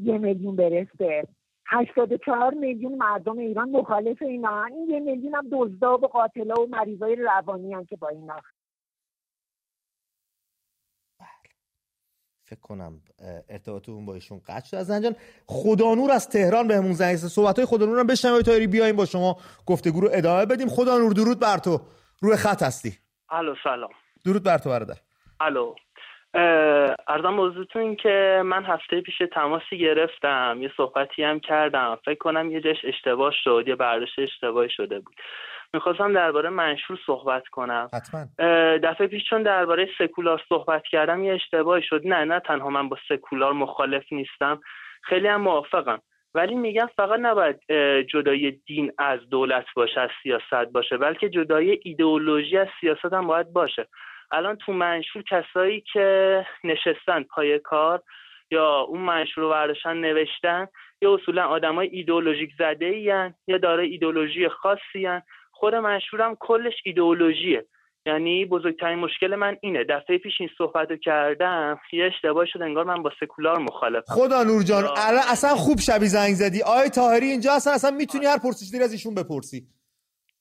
یه 0.03 0.17
میلیون 0.17 0.55
برسه. 0.55 1.23
هشتاد 1.67 2.15
چهار 2.25 2.53
میلیون 2.53 2.95
مردم 2.95 3.37
ایران 3.37 3.69
مخالف 3.69 4.21
اینا. 4.21 4.63
این 4.63 4.89
یه 4.89 4.99
میلیون 4.99 5.35
هم 5.35 5.47
دزدا 5.51 5.97
و 5.97 6.07
قاتلا 6.07 6.53
و 6.63 6.67
مریضای 6.69 7.15
روانی 7.15 7.73
هم 7.73 7.85
که 7.85 7.95
با 7.95 8.07
اینا. 8.07 8.41
فکر 12.49 12.59
کنم 12.61 12.93
ارتباط 13.49 13.89
اون 13.89 14.05
با 14.05 14.13
ایشون 14.13 14.41
قطع 14.47 14.67
شد. 14.67 14.75
از 14.75 15.03
جان 15.03 15.15
خدا 15.45 15.95
نور 15.95 16.11
از 16.11 16.29
تهران 16.29 16.67
بهمون 16.67 16.93
زنگ 16.93 17.15
زد. 17.15 17.27
صحبت 17.27 17.55
های 17.59 17.65
خدا 17.65 17.85
نور 17.85 17.99
هم 17.99 18.07
بشنویم 18.07 18.41
تایری 18.41 18.67
بیایم 18.67 18.95
با 18.95 19.05
شما 19.05 19.37
گفتگو 19.65 20.01
رو 20.01 20.09
ادامه 20.13 20.45
بدیم. 20.45 20.67
خدا 20.67 20.97
نور 20.97 21.13
درود 21.13 21.39
بر 21.39 21.57
تو. 21.57 21.81
روی 22.21 22.35
خط 22.35 22.63
هستی. 22.63 22.91
الو 23.29 23.55
سلام. 23.63 23.89
درود 24.25 24.43
بر 24.43 24.57
تو 24.57 24.69
برادر. 24.69 24.95
الو. 25.39 25.75
ارزم 27.07 27.29
موضوعتون 27.29 27.95
که 27.95 28.41
من 28.45 28.65
هفته 28.65 29.01
پیش 29.01 29.15
تماسی 29.33 29.77
گرفتم. 29.79 30.57
یه 30.61 30.71
صحبتی 30.77 31.23
هم 31.23 31.39
کردم. 31.39 31.97
فکر 32.05 32.17
کنم 32.17 32.51
یه 32.51 32.61
جش 32.61 32.77
اشتباه 32.83 33.33
شد 33.43 33.63
یه 33.67 33.75
برداشت 33.75 34.19
اشتباهی 34.19 34.69
شده 34.69 34.99
بود. 34.99 35.15
می‌خواستم 35.73 36.13
درباره 36.13 36.49
منشور 36.49 36.99
صحبت 37.05 37.47
کنم. 37.47 37.89
حتما. 37.93 38.25
دفعه 38.77 39.07
پیش 39.07 39.29
چون 39.29 39.43
درباره 39.43 39.89
سکولار 39.97 40.41
صحبت 40.49 40.83
کردم 40.83 41.23
یه 41.23 41.33
اشتباهی 41.33 41.83
شد. 41.83 42.01
نه 42.07 42.25
نه 42.25 42.39
تنها 42.39 42.69
من 42.69 42.89
با 42.89 42.97
سکولار 43.09 43.53
مخالف 43.53 44.03
نیستم. 44.11 44.61
خیلی 45.03 45.27
هم 45.27 45.41
موافقم. 45.41 46.01
ولی 46.33 46.55
میگم 46.55 46.89
فقط 46.95 47.19
نباید 47.19 47.59
جدای 48.03 48.51
دین 48.51 48.91
از 48.97 49.29
دولت 49.29 49.65
باشه 49.75 50.01
از 50.01 50.09
سیاست 50.23 50.71
باشه 50.73 50.97
بلکه 50.97 51.29
جدای 51.29 51.79
ایدئولوژی 51.83 52.57
از 52.57 52.67
سیاست 52.81 53.13
هم 53.13 53.27
باید 53.27 53.53
باشه. 53.53 53.87
الان 54.31 54.55
تو 54.55 54.73
منشور 54.73 55.23
کسایی 55.23 55.81
که 55.93 56.45
نشستن 56.63 57.23
پای 57.23 57.59
کار 57.59 58.01
یا 58.51 58.79
اون 58.79 59.01
منشور 59.01 59.43
رو 59.43 59.49
برداشتن 59.49 59.97
نوشتن 59.97 60.67
یا 61.01 61.13
اصولا 61.13 61.47
آدمای 61.47 61.87
ایدئولوژیک 61.87 62.51
زده 62.59 62.85
این 62.85 63.33
یا 63.47 63.57
داره 63.57 63.83
ایدئولوژی 63.83 64.49
خاصی 64.49 65.05
هن. 65.05 65.21
خود 65.59 65.75
منشورم 65.75 66.37
کلش 66.39 66.73
ایدئولوژیه. 66.85 67.65
یعنی 68.05 68.45
بزرگترین 68.45 68.99
مشکل 68.99 69.35
من 69.35 69.57
اینه. 69.61 69.83
دفعه 69.83 70.17
پیش 70.17 70.33
این 70.39 70.49
صحبت 70.57 70.91
رو 70.91 70.97
کردم 70.97 71.79
یه 71.93 72.05
اشتباه 72.05 72.45
شد 72.45 72.61
انگار 72.61 72.85
من 72.85 73.03
با 73.03 73.11
سکولار 73.19 73.57
مخالفم. 73.59 74.13
خدا 74.13 74.43
نور 74.43 74.63
جان 74.63 74.83
اصلا 75.31 75.49
خوب 75.49 75.79
شبی 75.79 76.05
زنگ 76.05 76.33
زدی. 76.33 76.61
آی 76.63 76.89
تاهری 76.89 77.25
اینجا 77.25 77.51
اصلا 77.53 77.73
اصلا 77.73 77.91
می‌تونی 77.91 78.25
هر 78.25 78.37
پرسش 78.37 78.81
از 78.81 78.91
ایشون 78.91 79.15
بپرسی. 79.15 79.61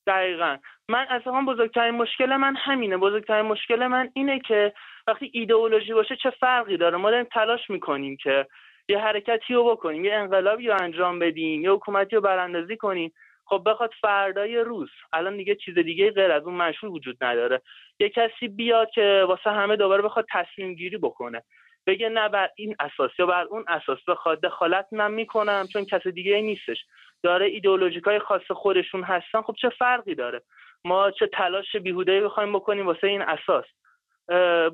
دقیقا. 0.06 0.56
من 0.88 1.06
اصلا 1.10 1.44
بزرگترین 1.48 1.94
مشکل 1.94 2.36
من 2.36 2.56
همینه. 2.56 2.96
بزرگترین 2.96 3.46
مشکل 3.46 3.86
من 3.86 4.10
اینه 4.14 4.40
که 4.48 4.72
وقتی 5.06 5.30
ایدئولوژی 5.32 5.92
باشه 5.92 6.16
چه 6.22 6.30
فرقی 6.40 6.76
داره؟ 6.76 6.96
ما 6.96 7.10
داریم 7.10 7.26
تلاش 7.32 7.70
می‌کنیم 7.70 8.16
که 8.22 8.46
یه 8.88 8.98
حرکتی 8.98 9.54
رو 9.54 9.70
بکنیم 9.70 10.04
یه 10.04 10.14
انقلابی 10.14 10.66
رو 10.66 10.82
انجام 10.82 11.18
بدیم 11.18 11.62
یه 11.62 11.70
حکومتی 11.70 12.16
رو 12.16 12.22
براندازی 12.22 12.76
کنیم. 12.76 13.12
خب 13.48 13.62
بخواد 13.66 13.90
فردای 14.00 14.58
روز 14.58 14.90
الان 15.12 15.36
دیگه 15.36 15.54
چیز 15.54 15.74
دیگه 15.78 16.10
غیر 16.10 16.32
از 16.32 16.44
اون 16.44 16.54
مشهور 16.54 16.92
وجود 16.92 17.24
نداره. 17.24 17.62
یه 17.98 18.08
کسی 18.08 18.48
بیاد 18.48 18.90
که 18.90 19.24
واسه 19.28 19.50
همه 19.50 19.76
دوباره 19.76 20.02
بخواد 20.02 20.26
تصمیم 20.32 20.74
گیری 20.74 20.98
بکنه. 20.98 21.42
بگه 21.86 22.08
نه 22.08 22.28
بر 22.28 22.50
این 22.56 22.76
اساس 22.80 23.10
یا 23.18 23.26
بر 23.26 23.44
اون 23.44 23.64
اساس. 23.68 23.98
بخواد 24.08 24.40
دخالت 24.40 24.86
من 24.92 25.10
می‌کنم 25.10 25.66
چون 25.72 25.84
کس 25.84 26.06
دیگه 26.06 26.40
نیستش. 26.40 26.84
داره 27.22 27.46
ایدئولوژیک 27.46 28.04
های 28.04 28.18
خاص 28.18 28.50
خودشون 28.50 29.02
هستن. 29.02 29.42
خب 29.42 29.54
چه 29.58 29.68
فرقی 29.68 30.14
داره؟ 30.14 30.42
ما 30.84 31.10
چه 31.10 31.26
تلاش 31.26 31.76
بیهوده 31.76 32.20
بخوایم 32.20 32.52
بکنیم 32.52 32.86
واسه 32.86 33.06
این 33.06 33.22
اساس؟ 33.22 33.64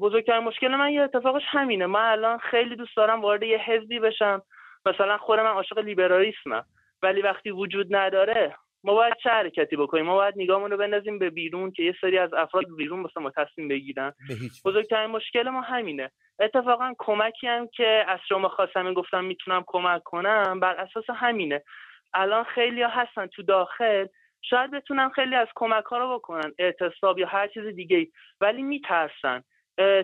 بزرگترین 0.00 0.44
مشکل 0.44 0.68
من 0.68 0.92
یه 0.92 1.02
اتفاقش 1.02 1.42
همینه. 1.46 1.86
من 1.86 2.10
الان 2.10 2.38
خیلی 2.38 2.76
دوست 2.76 2.96
دارم 2.96 3.20
وارد 3.20 3.42
یه 3.42 3.58
حزبی 3.58 3.98
بشم. 3.98 4.42
مثلا 4.86 5.18
خود 5.18 5.40
من 5.40 5.46
عاشق 5.46 5.78
لیبرالیسمم. 5.78 6.64
ولی 7.02 7.22
وقتی 7.22 7.50
وجود 7.50 7.96
نداره 7.96 8.56
ما 8.84 8.94
باید 8.94 9.14
چه 9.22 9.30
حرکتی 9.30 9.76
بکنیم؟ 9.76 10.04
ما 10.04 10.14
باید 10.14 10.34
نگاهمون 10.36 10.70
رو 10.70 10.76
بندازیم 10.76 11.18
به 11.18 11.30
بیرون 11.30 11.70
که 11.70 11.82
یه 11.82 11.94
سری 12.00 12.18
از 12.18 12.34
افراد 12.34 12.64
بیرون 12.76 13.02
واسه 13.02 13.20
ما 13.20 13.30
تصمیم 13.30 13.68
بگیرن. 13.68 14.12
بزرگترین 14.64 15.10
مشکل 15.10 15.48
ما 15.48 15.60
همینه. 15.60 16.10
اتفاقا 16.38 16.92
کمکی 16.98 17.46
هم 17.46 17.68
که 17.68 18.04
از 18.08 18.20
شما 18.28 18.48
خواستم 18.48 18.94
گفتم 18.94 19.24
می‌تونم 19.24 19.64
کمک 19.66 20.02
کنم 20.02 20.60
بر 20.60 20.74
اساس 20.74 21.04
همینه. 21.10 21.62
الان 22.14 22.44
خیلی 22.44 22.82
ها 22.82 22.88
هستن 22.88 23.26
تو 23.26 23.42
داخل 23.42 24.06
شاید 24.42 24.70
بتونن 24.70 25.08
خیلی 25.08 25.34
از 25.34 25.48
کمک 25.54 25.84
ها 25.84 25.98
رو 25.98 26.18
بکنن 26.18 26.52
اعتصاب 26.58 27.18
یا 27.18 27.26
هر 27.26 27.48
چیز 27.48 27.66
دیگه 27.66 28.06
ولی 28.40 28.62
میترسن. 28.62 29.42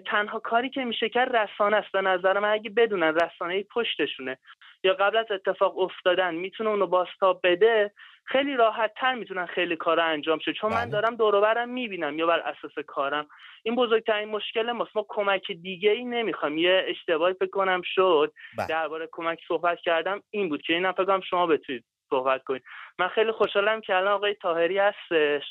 تنها 0.06 0.38
کاری 0.38 0.70
که 0.70 0.84
میشه 0.84 1.08
کرد 1.08 1.36
رسانه 1.36 1.76
است. 1.76 1.92
به 1.92 2.00
نظر 2.00 2.38
من 2.38 2.52
اگه 2.52 2.70
بدونن 2.70 3.14
رسانه 3.14 3.62
پشتشونه 3.62 4.38
یا 4.84 4.94
قبل 4.94 5.16
از 5.16 5.26
اتفاق 5.30 5.78
افتادن 5.78 6.34
می‌تونه 6.34 6.70
اونو 6.70 6.86
باستاب 6.86 7.40
بده 7.44 7.92
خیلی 8.32 8.56
راحت 8.56 8.94
تر 8.94 9.14
می‌تونن 9.14 9.46
خیلی 9.46 9.76
کار 9.76 10.00
انجام 10.00 10.38
شه. 10.38 10.52
چون 10.52 10.70
من 10.72 10.80
بله. 10.80 10.90
دارم 10.90 11.16
دوروبرم 11.16 11.68
می‌بینم 11.68 12.18
یا 12.18 12.26
بر 12.26 12.40
اساس 12.40 12.84
کارم. 12.86 13.28
این 13.62 13.76
بزرگترین 13.76 14.28
مشکل 14.28 14.72
ماست. 14.72 14.96
ما 14.96 15.06
کمک 15.08 15.52
دیگه 15.52 15.90
ای 15.90 16.04
نمی‌خوام. 16.04 16.58
یه 16.58 16.84
اشتباهی 16.88 17.34
فکر 17.34 17.50
کنم 17.50 17.82
شد. 17.84 18.32
بله. 18.58 18.66
درباره 18.66 19.08
کمک 19.12 19.38
صحبت 19.48 19.80
کردم 19.80 20.22
این 20.30 20.48
بود 20.48 20.62
که 20.62 20.72
اینم 20.72 20.92
فکر 20.92 21.20
شما 21.20 21.46
بتونید 21.46 21.84
صحبت 22.10 22.44
کنید. 22.44 22.62
من 22.98 23.08
خیلی 23.08 23.32
خوشحالم 23.32 23.80
که 23.80 23.96
الان 23.96 24.12
آقای 24.12 24.34
تاهری 24.34 24.78
هستش. 24.78 25.44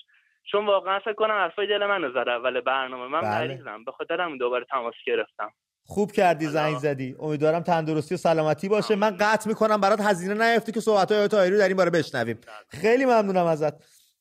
چون 0.43 0.65
واقعا 0.65 0.99
فکر 0.99 1.13
کنم 1.13 1.33
حرفای 1.33 1.67
دل 1.67 1.85
من 1.85 2.09
زد 2.09 2.29
اول 2.29 2.61
برنامه. 2.61 3.07
من 3.07 3.21
بله. 3.21 3.47
مریضم. 3.47 3.83
به 3.83 3.91
خاطر 3.91 4.29
دوباره 4.37 4.65
تماس 4.65 4.95
گرفتم. 5.05 5.51
خوب 5.89 6.11
کردی 6.11 6.47
زنگ 6.47 6.77
زدی. 6.77 7.15
امیدوارم 7.19 7.63
تندرستی 7.63 8.15
و 8.15 8.17
سلامتی 8.17 8.69
باشه. 8.69 8.95
من 8.95 9.17
قطع 9.19 9.49
می‌کنم 9.49 9.81
برات 9.81 10.01
هزینه 10.01 10.51
نیفتی 10.51 10.71
که 10.71 10.79
صحبت 10.79 11.11
های 11.11 11.21
آیت 11.21 11.33
رو 11.33 11.57
در 11.57 11.67
این 11.67 11.77
باره 11.77 11.89
بشنویم. 11.89 12.37
خیلی 12.67 13.05
ممنونم 13.05 13.45
ازت. 13.45 13.73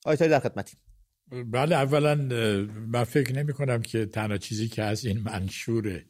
آیت 0.05 0.23
در 0.23 0.41
خدمتی. 0.41 0.77
بله 1.47 1.77
اولا 1.77 2.14
من 2.89 3.05
فکر 3.05 3.33
نمی 3.33 3.53
کنم 3.53 3.83
که 3.83 4.07
تنها 4.07 4.39
چیزی 4.39 4.69
که 4.69 4.83
از 4.83 5.05
این 5.05 5.19
منشوره. 5.19 6.07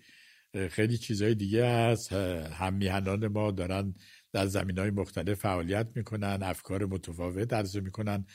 خیلی 0.71 0.99
چیزهای 0.99 1.35
دیگه 1.35 1.67
هست. 1.67 2.13
هم 2.53 2.75
میهنان 2.75 3.27
ما 3.27 3.51
دارن 3.51 3.95
در 4.33 4.47
زمین 4.47 4.79
های 4.79 4.91
مختلف 4.91 5.39
فعالیت 5.39 5.87
می‌کنن 5.95 6.39
افکار 6.43 6.85
متفاوت 6.87 7.53
عرضه 7.53 7.81
می‌کنن. 7.81 8.27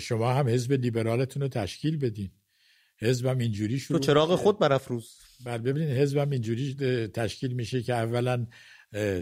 شما 0.00 0.32
هم 0.32 0.48
حزب 0.48 0.72
لیبرالتون 0.72 1.42
رو 1.42 1.48
تشکیل 1.48 1.98
بدین. 1.98 2.30
حزبم 2.98 3.38
اینجوری 3.38 3.78
شروع 3.78 3.98
تو 3.98 4.06
چراغ 4.06 4.36
خود 4.36 4.58
برافروز. 4.58 5.16
بله 5.44 5.58
ببینید 5.58 5.90
حزبم 5.90 6.30
اینجوری 6.30 6.74
تشکیل 7.06 7.52
میشه 7.52 7.82
که 7.82 7.94
اولا 7.94 8.46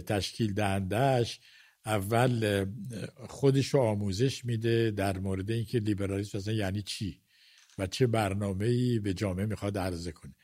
تشکیل 0.07 0.53
دهندهش 0.53 1.41
اول 1.87 2.65
خودش 3.29 3.69
رو 3.69 3.81
آموزش 3.81 4.45
میده 4.45 4.91
در 4.91 5.19
مورد 5.19 5.51
اینکه 5.51 5.79
لیبرالیسم 5.79 6.39
اصلا 6.39 6.55
یعنی 6.55 6.83
چی 6.83 7.21
و 7.79 7.87
چه 7.87 8.07
برنامه 8.07 8.67
ای 8.67 8.99
به 8.99 9.15
جامعه 9.15 9.47
می‌خواد 9.47 9.79
عرضه 9.79 10.13
کنه. 10.13 10.35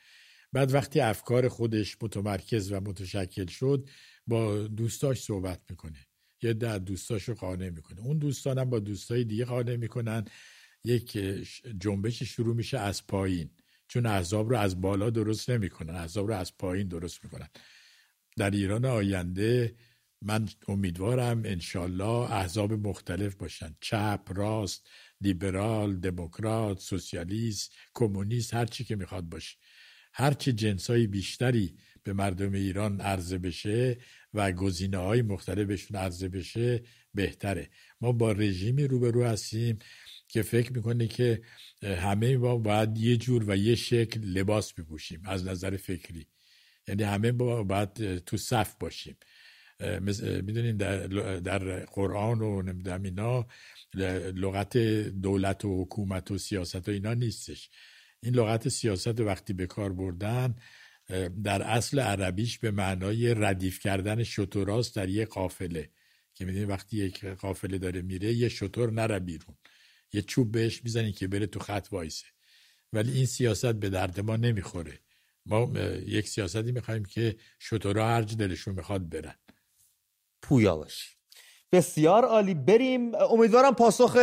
بعد 0.52 0.74
وقتی 0.74 1.00
افکار 1.00 1.48
خودش 1.48 1.96
متمرکز 2.02 2.72
و 2.72 2.80
متشکل 2.80 3.46
شد 3.46 3.88
با 4.26 4.58
دوستاش 4.58 5.20
صحبت 5.22 5.60
می‌کنه. 5.70 5.98
یه 6.42 6.52
در 6.52 6.78
دوستاش 6.78 7.24
رو 7.24 7.34
قانع 7.34 7.70
می‌کنه. 7.70 8.00
اون 8.00 8.18
دوستانم 8.18 8.70
با 8.70 8.78
دوستای 8.78 9.24
دیگه 9.24 9.44
قانع 9.44 9.76
می‌کنن. 9.76 10.24
یک 10.84 11.18
جنبش 11.80 12.22
شروع 12.22 12.56
میشه 12.56 12.78
از 12.78 13.06
پایین. 13.06 13.50
چون 13.88 14.06
احزاب 14.06 14.50
رو 14.50 14.58
از 14.58 14.80
بالا 14.80 15.10
درست 15.10 15.50
نمی‌کنن. 15.50 15.94
احزاب 15.94 16.28
رو 16.28 16.34
از 16.34 16.56
پایین 16.58 16.88
درست 16.88 17.24
می‌کنن. 17.24 17.48
در 18.36 18.50
ایران 18.50 18.84
آینده 18.84 19.76
من 20.22 20.48
امیدوارم 20.68 21.42
انشالله 21.44 22.32
احزاب 22.32 22.72
مختلف 22.72 23.34
باشن. 23.34 23.76
چپ 23.80 24.20
راست 24.34 24.88
لیبرال 25.20 25.96
دموکرات 25.96 26.80
سوسیالیست 26.80 27.72
کمونیست 27.94 28.54
هر 28.54 28.66
چی 28.66 28.84
که 28.84 28.96
می‌خواد 28.96 29.24
باشه. 29.24 29.56
هر 30.12 30.32
چی 30.32 30.52
جنسای 30.52 31.06
بیشتری 31.06 31.76
به 32.02 32.12
مردم 32.12 32.52
ایران 32.52 33.00
عرضه 33.00 33.38
بشه 33.38 33.98
و 34.34 34.52
گزینه 34.52 34.98
های 34.98 35.22
مختلفشون 35.22 35.96
عرضه 35.96 36.28
بشه 36.28 36.82
بهتره. 37.14 37.70
ما 38.00 38.12
با 38.12 38.32
رژیمی 38.32 38.86
روبرو 38.86 39.24
هستیم. 39.24 39.78
که 40.32 40.42
فکر 40.42 40.72
می‌کنه 40.72 41.06
که 41.06 41.42
همه 41.82 42.36
ما 42.36 42.56
باید 42.56 42.98
یه 42.98 43.16
جور 43.16 43.44
و 43.50 43.56
یه 43.56 43.74
شکل 43.74 44.20
لباس 44.20 44.72
بپوشیم 44.72 45.22
از 45.24 45.46
نظر 45.46 45.76
فکری. 45.76 46.26
یعنی 46.88 47.02
همه 47.02 47.32
با 47.32 47.62
باید 47.62 48.18
تو 48.18 48.36
صف 48.36 48.74
باشیم. 48.80 49.16
می‌دونین 50.18 50.76
در, 50.76 51.06
در 51.36 51.84
قرآن 51.84 52.40
و 52.40 52.62
نمی‌دونم 52.62 53.02
اینا 53.02 53.46
لغت 54.34 54.76
دولت 55.22 55.64
و 55.64 55.82
حکومت 55.82 56.30
و 56.30 56.38
سیاست 56.38 56.88
و 56.88 56.92
اینا 56.92 57.14
نیستش. 57.14 57.70
این 58.22 58.34
لغت 58.34 58.68
سیاست 58.68 59.20
وقتی 59.20 59.52
به 59.52 59.66
کار 59.66 59.92
بردن 59.92 60.54
در 61.44 61.62
اصل 61.62 61.98
عربیش 61.98 62.58
به 62.58 62.70
معنای 62.70 63.34
ردیف 63.34 63.80
کردن 63.80 64.22
شطوراست 64.22 64.96
در 64.96 65.08
یک 65.08 65.28
قافله. 65.28 65.90
که 66.34 66.44
می‌دونی 66.44 66.64
وقتی 66.64 66.96
یک 66.96 67.24
قافله 67.24 67.78
داره 67.78 68.02
میره 68.02 68.32
یه 68.32 68.48
شطور 68.48 68.92
نره 68.92 69.18
بیرون. 69.18 69.56
یه 70.12 70.22
چوب 70.22 70.52
بهش 70.52 70.84
می‌زنی 70.84 71.12
که 71.12 71.28
بره 71.28 71.46
تو 71.46 71.60
خط 71.60 71.88
وایسه. 71.92 72.26
ولی 72.92 73.12
این 73.12 73.26
سیاست 73.26 73.72
به 73.72 73.90
درد 73.90 74.20
ما 74.20 74.36
نمی‌خوره. 74.36 74.98
ما 75.46 75.72
یک 76.06 76.28
سیاستی 76.28 76.72
می‌خوایم 76.72 77.04
که 77.04 77.36
شطورها 77.58 78.08
هر 78.08 78.20
دلشون 78.20 78.74
می‌خواد 78.74 79.08
برن. 79.08 79.34
پویا 80.42 80.76
باشی 80.76 81.08
بسیار 81.72 82.24
عالی. 82.24 82.54
بریم. 82.54 83.14
امیدوارم 83.14 83.74
پاسخ 83.74 84.16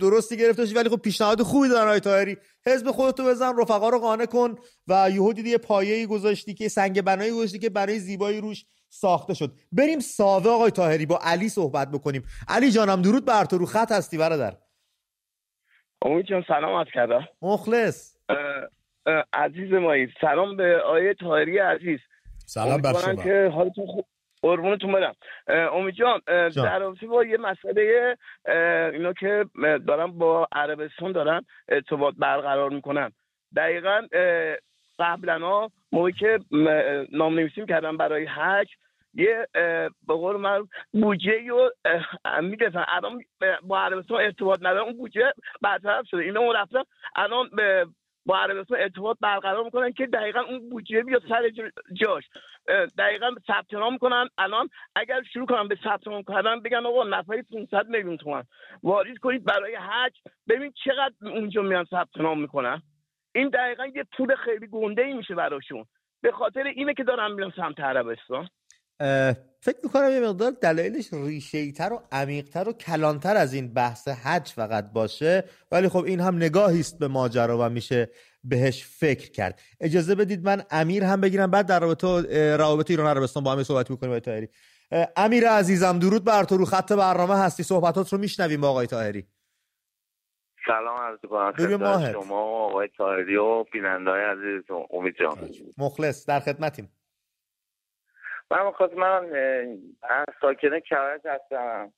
درستی 0.00 0.36
گرفته 0.36 0.74
ولی 0.74 0.88
خب 0.88 0.96
پیشنهاد 0.96 1.42
خوبی 1.42 1.68
دارن 1.68 1.86
آقای 1.88 2.00
طاهری. 2.00 2.36
حزب 2.66 2.90
خودتو 2.90 3.24
بزن 3.24 3.58
رفقا 3.58 3.88
رو 3.88 3.98
قانع 3.98 4.26
کن 4.26 4.54
و 4.88 5.10
یهو 5.10 5.32
دیدی 5.32 5.50
یه 5.50 5.58
پایه‌ای 5.58 6.06
گذاشتی 6.06 6.54
که 6.54 6.68
سنگ 6.68 7.02
بنایی 7.02 7.32
گذاشتی 7.32 7.58
که 7.58 7.70
برای 7.70 7.98
زیبایی 7.98 8.40
روش 8.40 8.64
ساخته 8.88 9.34
شد. 9.34 9.58
بریم 9.72 10.00
ساوه 10.00 10.50
آقای 10.50 10.70
طاهری 10.70 11.06
با 11.06 11.18
علی 11.22 11.48
صحبت 11.48 11.90
بکنیم. 11.90 12.22
علی 12.48 12.70
جانم 12.70 13.02
درود 13.02 13.24
بر 13.24 13.44
تو. 13.44 13.58
رو 13.58 13.66
خط 13.66 13.92
هستی 13.92 14.18
برادر. 14.18 14.58
امید 16.04 16.26
جان 16.26 16.44
سلام 16.48 16.74
از 16.74 16.86
کردم. 16.94 17.28
مخلص. 17.42 18.16
عزیز 19.32 19.72
مایی 19.72 20.08
سلام 20.20 20.56
به 20.56 20.80
آیه 20.80 21.14
طاهری 21.14 21.58
عزیز. 21.58 21.98
سلام 22.46 22.82
بر 22.82 22.92
شما. 22.92 23.22
که 23.24 23.50
حالتون 23.54 23.86
خوب 23.86 24.06
قربونتون 24.42 24.92
برم. 24.92 25.14
امید 25.48 25.94
جان 25.94 26.20
در 26.56 26.78
رابطه 26.78 27.06
با 27.06 27.24
یه 27.24 27.36
مسئله 27.36 28.16
اینا 28.92 29.12
که 29.12 29.44
دارم 29.86 30.18
با 30.18 30.48
عربستان 30.52 31.12
دارن 31.12 31.44
ارتباط 31.68 32.14
برقرار 32.18 32.70
می‌کنن. 32.70 33.12
دقیقا 33.56 34.00
قبلا 34.98 35.68
موقعی 35.92 36.12
که 36.12 36.38
نام 37.12 37.34
نویسیم 37.34 37.66
کردم 37.66 37.96
برای 37.96 38.24
حج 38.24 38.68
یه 39.14 39.46
به 40.08 40.14
قول 40.14 40.36
من 40.36 40.68
بودجه 40.92 41.48
رو 41.48 41.70
می‌گفتن 42.42 42.84
الان 42.88 43.24
با 43.62 43.80
عربستان 43.80 44.20
ارتباط 44.20 44.58
ندارم 44.62 44.84
اون 44.84 44.96
بودجه 44.96 45.32
برطرف 45.60 46.06
شده. 46.08 46.22
اینا 46.22 46.52
رفتن 46.52 46.82
الان 47.16 47.50
با 48.26 48.38
عربستان 48.38 48.78
ارتباط 48.80 49.16
برقرار 49.20 49.64
می‌کنن 49.64 49.92
که 49.92 50.06
دقیقا 50.06 50.40
اون 50.40 50.70
بودجه 50.70 51.02
بیاد 51.02 51.22
سر 51.28 51.50
جاش. 51.92 52.24
دقیقا 52.98 53.30
ثبت 53.46 53.74
نام 53.74 53.98
کنن 53.98 54.28
الان 54.38 54.68
اگر 54.96 55.22
شروع 55.22 55.46
کنن 55.46 55.68
به 55.68 55.78
ثبت 55.84 56.08
نام 56.08 56.22
کردن 56.22 56.60
بگن 56.60 56.86
آقا 56.86 57.04
نفری 57.04 57.42
500 57.42 57.88
میلیون 57.88 58.16
تومن. 58.16 58.42
واریز 58.82 59.18
کنید 59.18 59.44
برای 59.44 59.74
حج. 59.74 60.18
ببین 60.48 60.72
چقدر 60.84 61.14
اونجا 61.20 61.62
میان 61.62 61.84
ثبت 61.84 62.16
نام 62.16 62.40
می‌کنن. 62.40 62.82
این 63.34 63.48
دقیقا 63.48 63.86
یه 63.86 64.04
پول 64.16 64.34
خیلی 64.34 64.66
گنده 64.66 65.02
ای 65.02 65.12
میشه 65.12 65.34
براشون. 65.34 65.84
به 66.22 66.32
خاطر 66.32 66.62
اینه 66.62 66.94
که 66.94 67.04
دارن 67.04 67.32
میان 67.32 67.52
سمت 67.56 67.80
عربستان. 67.80 68.48
فکر 69.60 69.78
می‌کنم 69.82 70.10
یه 70.10 70.20
مقدار 70.20 70.50
دلایلش 70.50 71.12
ریشه‌ای‌تر 71.12 71.92
و 71.92 72.02
عمیقتر 72.12 72.68
و 72.68 72.72
کلانتر 72.72 73.36
از 73.36 73.54
این 73.54 73.74
بحث 73.74 74.08
حج 74.08 74.48
فقط 74.48 74.92
باشه. 74.92 75.44
ولی 75.70 75.88
خب 75.88 76.04
این 76.04 76.20
هم 76.20 76.36
نگاهی 76.36 76.80
است 76.80 76.98
به 76.98 77.08
ماجرا 77.08 77.58
و 77.58 77.68
میشه 77.68 78.10
بهش 78.44 78.84
فکر 78.84 79.30
کرد. 79.30 79.60
اجازه 79.80 80.14
بدید 80.14 80.44
من 80.44 80.62
امیر 80.70 81.04
هم 81.04 81.20
بگیرم. 81.20 81.50
بعد 81.50 81.66
در 81.66 81.80
رابطه 81.80 82.56
روابط 82.56 82.90
ایران 82.90 83.06
عربستان 83.06 83.44
با 83.44 83.52
هم 83.52 83.62
صحبت 83.62 83.90
می‌کنیم 83.90 84.12
آقای 84.12 84.48
امیر 85.16 85.48
عزیزم 85.48 85.98
درود 85.98 86.24
بر 86.24 86.44
تو. 86.44 86.56
رو 86.56 86.64
خط 86.64 86.92
برنامه 86.92 87.34
هستی. 87.36 87.62
صحبتات 87.62 88.12
رو 88.12 88.18
میشنویم 88.18 88.60
با 88.60 88.68
آقای 88.68 88.86
طاهری. 88.86 89.26
سلام 90.66 91.00
عرض 91.00 91.18
کنم 91.30 92.12
شما 92.12 92.44
و 92.46 92.70
آقای 92.70 92.88
طاهری 92.98 93.36
و 93.36 93.64
بیننده‌های 93.64 94.20
عزیز 94.20 94.62
امید 94.90 95.14
جان. 95.20 95.50
مخلص 95.78 96.26
در 96.26 96.40
خدمتیم. 96.40 96.88
من 98.52 98.70
خواست 98.70 98.94
من 98.94 99.30
ساکنه 100.40 100.80
کرج 100.80 101.20
هستم. 101.26 101.92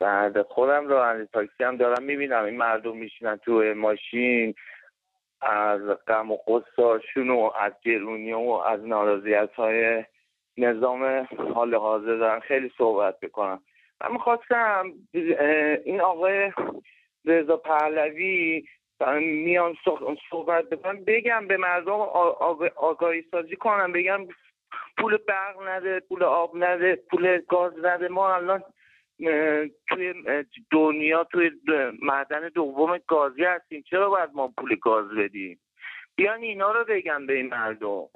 بعد 0.00 0.42
خودم 0.42 0.88
رو 0.88 1.24
تاکسی 1.24 1.64
هم 1.64 1.76
دارم 1.76 2.02
می‌بینم. 2.02 2.44
این 2.44 2.56
مردم 2.56 2.96
میشینن 2.96 3.36
تو 3.36 3.74
ماشین 3.76 4.54
از 5.40 5.80
غم 5.80 6.30
و 6.30 6.36
قصاشون 6.36 7.30
و 7.30 7.50
از 7.60 7.72
گرونی 7.82 8.32
و 8.32 8.62
از 8.66 8.86
نارضایت 8.86 9.52
های 9.52 10.04
نظام 10.56 11.28
حال 11.54 11.74
حاضر 11.74 12.16
دارن. 12.16 12.40
خیلی 12.40 12.72
صحبت 12.78 13.20
بکنم 13.20 13.62
من 14.00 14.12
می‌خواستم 14.12 14.92
این 15.84 16.00
آقای 16.00 16.52
رضا 17.24 17.56
پهلوی 17.56 18.64
میان 19.20 19.76
صحبت 20.30 20.64
بکنم 20.68 21.04
بگم 21.04 21.46
به 21.46 21.56
مردم 21.56 22.00
آگاهی 22.76 23.24
سازی 23.30 23.56
کنم 23.56 23.92
بگم 23.92 24.26
پول 24.98 25.16
برق 25.16 25.56
نده 25.68 26.00
پول 26.00 26.22
آب 26.22 26.52
نده 26.56 26.96
پول 27.10 27.40
گاز 27.48 27.72
نده. 27.82 28.08
ما 28.08 28.34
الان 28.34 28.62
توی 29.88 30.14
دنیا 30.70 31.24
توی 31.24 31.50
معدن 32.02 32.48
دوم 32.48 32.98
گازی 33.06 33.44
هستیم. 33.44 33.82
چرا 33.90 34.10
باید 34.10 34.30
ما 34.34 34.52
پول 34.58 34.76
گاز 34.82 35.06
بدیم؟ 35.18 35.60
بیان 36.16 36.42
اینا 36.42 36.72
رو 36.72 36.84
بگم 36.88 37.26
به 37.26 37.32
این 37.32 37.46
مردم. 37.46 38.08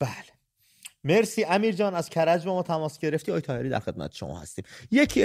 بله. 0.00 0.34
مرسی. 1.04 1.44
امیر 1.44 1.74
جان 1.74 1.94
از 1.94 2.10
کرج 2.10 2.46
با 2.46 2.54
ما 2.54 2.62
تماس 2.62 2.98
گرفتی. 2.98 3.32
آی 3.32 3.40
تایری 3.40 3.68
در 3.68 3.78
خدمت 3.78 4.12
شما 4.14 4.38
هستیم. 4.38 4.64
یک 4.90 5.18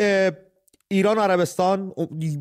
ایران 0.91 1.17
و 1.17 1.21
عربستان 1.21 1.93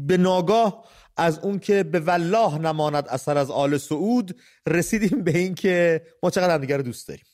به 0.07 0.17
ناگاه 0.17 0.89
از 1.17 1.39
اون 1.39 1.59
که 1.59 1.83
به 1.83 2.01
والله 2.01 2.59
نماند 2.59 3.09
اثر 3.09 3.39
از 3.39 3.51
آل 3.51 3.77
سعود 3.77 4.41
رسیدیم 4.67 5.25
به 5.25 5.39
این 5.39 5.55
که 5.55 6.03
ما 6.23 6.31
چقدر 6.31 6.55
هم 6.55 6.77
رو 6.77 6.83
دوست 6.83 7.09
داریم. 7.09 7.25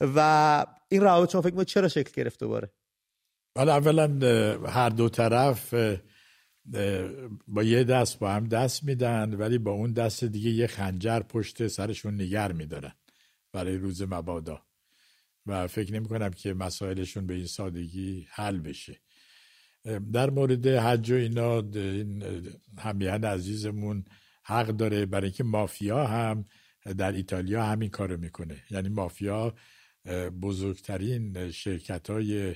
و 0.00 0.66
این 0.88 1.02
روابط 1.02 1.32
شما 1.32 1.42
فکر 1.42 1.64
چرا 1.64 1.88
شکل 1.88 2.10
گرفته 2.22 2.46
باره 2.46 2.72
حالا 3.56 3.74
اولا 3.74 4.06
هر 4.66 4.88
دو 4.88 5.08
طرف 5.08 5.74
با 7.48 7.62
یه 7.62 7.84
دست 7.84 8.18
با 8.18 8.30
هم 8.30 8.48
دست 8.48 8.84
میدن 8.84 9.34
ولی 9.34 9.58
با 9.58 9.70
اون 9.70 9.92
دست 9.92 10.24
دیگه 10.24 10.50
یه 10.50 10.66
خنجر 10.66 11.20
پشت 11.20 11.66
سرشون 11.66 12.20
نگر 12.20 12.52
میدارن 12.52 12.92
برای 13.52 13.76
روز 13.76 14.02
مبادا. 14.02 14.62
و 15.46 15.66
فکر 15.66 15.92
نمی 15.92 16.08
کنم 16.08 16.30
که 16.30 16.54
مسائلشون 16.54 17.26
به 17.26 17.34
این 17.34 17.46
سادگی 17.46 18.26
حل 18.30 18.58
بشه. 18.58 19.00
در 20.12 20.30
مورد 20.30 20.66
حج 20.66 21.10
و 21.10 21.14
اینا 21.14 21.58
این 21.74 22.24
همیهن 22.78 23.24
عزیزمون 23.24 24.04
حق 24.44 24.66
داره. 24.66 25.06
برای 25.06 25.24
اینکه 25.24 25.44
مافیا 25.44 26.06
هم 26.06 26.44
در 26.98 27.12
ایتالیا 27.12 27.64
همین 27.64 27.90
کارو 27.90 28.16
می‌کنه. 28.16 28.62
یعنی 28.70 28.88
مافیا 28.88 29.54
بزرگترین 30.42 31.50
شرکت 31.50 32.10
های 32.10 32.54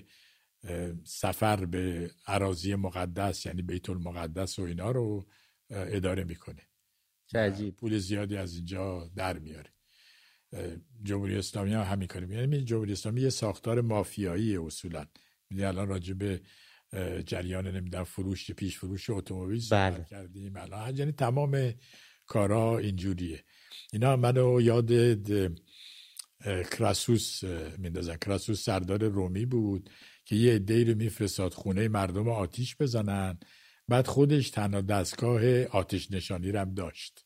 سفر 1.04 1.64
به 1.64 2.10
عراضی 2.26 2.74
مقدس 2.74 3.46
یعنی 3.46 3.62
بیت 3.62 3.90
المقدس 3.90 4.58
و 4.58 4.62
اینا 4.62 4.90
رو 4.90 5.26
اداره 5.70 6.24
می‌کنه. 6.24 6.62
عجیب. 7.34 7.76
پول 7.76 7.98
زیادی 7.98 8.36
از 8.36 8.54
اینجا 8.54 9.10
در 9.16 9.38
میاره. 9.38 9.70
جمهوری 11.02 11.36
اسلامی 11.36 11.72
هم 11.72 11.82
همین 11.82 12.08
کاره 12.08 12.28
یعنی 12.28 12.64
جمهوری 12.64 12.92
اسلامی 12.92 13.20
یه 13.20 13.30
ساختار 13.30 13.80
مافیایی 13.80 14.56
اصولا. 14.56 15.06
یعنی 15.50 15.64
الان 15.64 15.88
راجع 15.88 16.14
به 16.14 16.40
جریان 17.26 17.66
نمی‌دونم 17.66 18.04
فروش 18.04 18.50
پیش 18.50 18.78
فروش 18.78 19.10
اتومبیل 19.10 19.62
بله. 19.70 20.06
کردیم 20.10 20.56
الان. 20.56 20.96
یعنی 20.96 21.12
تمام 21.12 21.72
کارا 22.26 22.78
اینجوریه. 22.78 23.44
اینا 23.92 24.16
منو 24.16 24.60
یاد 24.60 24.90
کراسوس 26.70 27.44
میندازن. 27.78 28.16
کراسوس 28.16 28.64
سردار 28.64 29.04
رومی 29.04 29.46
بود 29.46 29.90
که 30.24 30.36
یه 30.36 30.54
عده‌ای 30.54 30.84
رو 30.84 30.94
میفرستاد 30.94 31.54
خونه 31.54 31.88
مردم 31.88 32.28
آتیش 32.28 32.76
بزنن. 32.76 33.38
بعد 33.88 34.06
خودش 34.06 34.50
تنها 34.50 34.80
دستگاه 34.80 35.62
آتش 35.64 36.10
نشانی 36.10 36.52
رو 36.52 36.60
هم 36.60 36.74
داشت. 36.74 37.24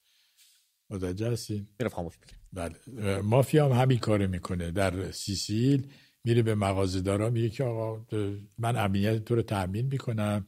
متوجه 0.91 1.33
هستین؟ 1.33 1.69
بله. 2.53 2.75
مافیا 3.21 3.69
هم 3.69 3.83
همین 3.83 3.99
کار 3.99 4.27
می‌کنه. 4.27 4.71
در 4.71 5.11
سیسیل 5.11 5.87
میره 6.25 6.43
به 6.43 6.55
مغازه 6.55 7.29
میگه 7.29 7.49
که 7.49 7.65
آقا 7.65 8.07
من 8.59 8.77
امنیت 8.77 9.25
تو 9.25 9.35
رو 9.35 9.43
تأمین 9.43 9.87
می‌کنم 9.87 10.47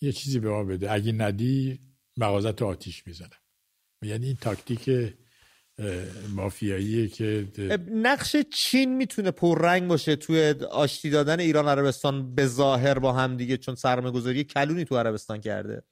یه 0.00 0.12
چیزی 0.12 0.40
به 0.40 0.50
ما 0.50 0.64
بده. 0.64 0.92
اگه 0.92 1.12
ندی 1.12 1.80
مغازه 2.16 2.52
تو 2.52 2.66
آتیش 2.66 3.06
می‌زنم 3.06 3.30
یعنی 4.02 4.26
این 4.26 4.36
تاکتیک 4.40 5.14
مافیاییه 6.28 7.08
که 7.08 7.48
نقش 7.90 8.36
چین 8.36 8.96
می‌تونه 8.96 9.30
پررنگ 9.30 9.88
باشه 9.88 10.16
توی 10.16 10.54
آشتی 10.70 11.10
دادن 11.10 11.40
ایران 11.40 11.68
عربستان 11.68 12.34
به 12.34 12.46
ظاهر 12.46 12.98
با 12.98 13.12
هم 13.12 13.36
دیگه 13.36 13.56
چون 13.56 13.74
سرمایه 13.74 14.12
گذاری 14.12 14.44
کلونی 14.44 14.84
تو 14.84 14.98
عربستان 14.98 15.40
کرده. 15.40 15.82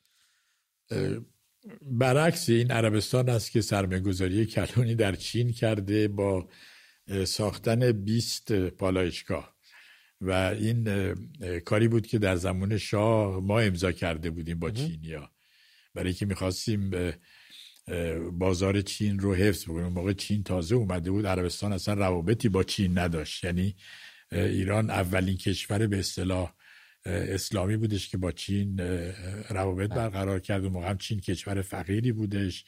برعکس 1.83 2.49
این 2.49 2.71
عربستان 2.71 3.29
است 3.29 3.51
که 3.51 3.61
سرمایه 3.61 4.01
گذاری 4.01 4.47
کلونی 4.47 4.95
در 4.95 5.15
چین 5.15 5.53
کرده 5.53 6.09
با 6.09 6.49
ساختن 7.25 7.93
20 7.93 8.53
پالایشگاه. 8.53 9.57
و 10.21 10.31
این 10.31 11.15
کاری 11.61 11.89
بود 11.89 12.07
که 12.07 12.19
در 12.19 12.37
زمان 12.37 12.79
شاه 12.79 13.41
ما 13.41 13.61
امضا 13.61 13.93
کرده 13.93 14.31
بودیم 14.31 14.59
با 14.59 14.71
چینیا. 14.71 15.31
برای 15.95 16.13
که 16.13 16.27
می‌خواستیم 16.27 16.91
بازار 18.33 18.81
چین 18.81 19.19
رو 19.19 19.35
حفظ 19.35 19.65
بکنیم. 19.65 19.87
موقع 19.87 20.13
چین 20.13 20.43
تازه 20.43 20.75
اومده 20.75 21.11
بود. 21.11 21.27
عربستان 21.27 21.73
اصلا 21.73 21.95
روابطی 21.95 22.49
با 22.49 22.63
چین 22.63 22.99
نداشت. 22.99 23.45
یعنی 23.45 23.77
ایران 24.33 24.91
اولین 24.91 25.37
کشور 25.37 25.87
به 25.87 25.99
اصطلاح 25.99 26.55
اسلامی 27.05 27.77
بودش 27.77 28.09
که 28.09 28.17
با 28.19 28.33
چین 28.33 28.79
روابط 29.51 29.91
بله. 29.91 29.99
برقرار 29.99 30.41
کرد. 30.41 30.65
و 30.65 30.71
موقع 30.71 30.91
هم 30.91 30.99
چین 30.99 31.21
کشور 31.21 31.63
فقیری 31.63 32.13
بودش. 32.13 32.65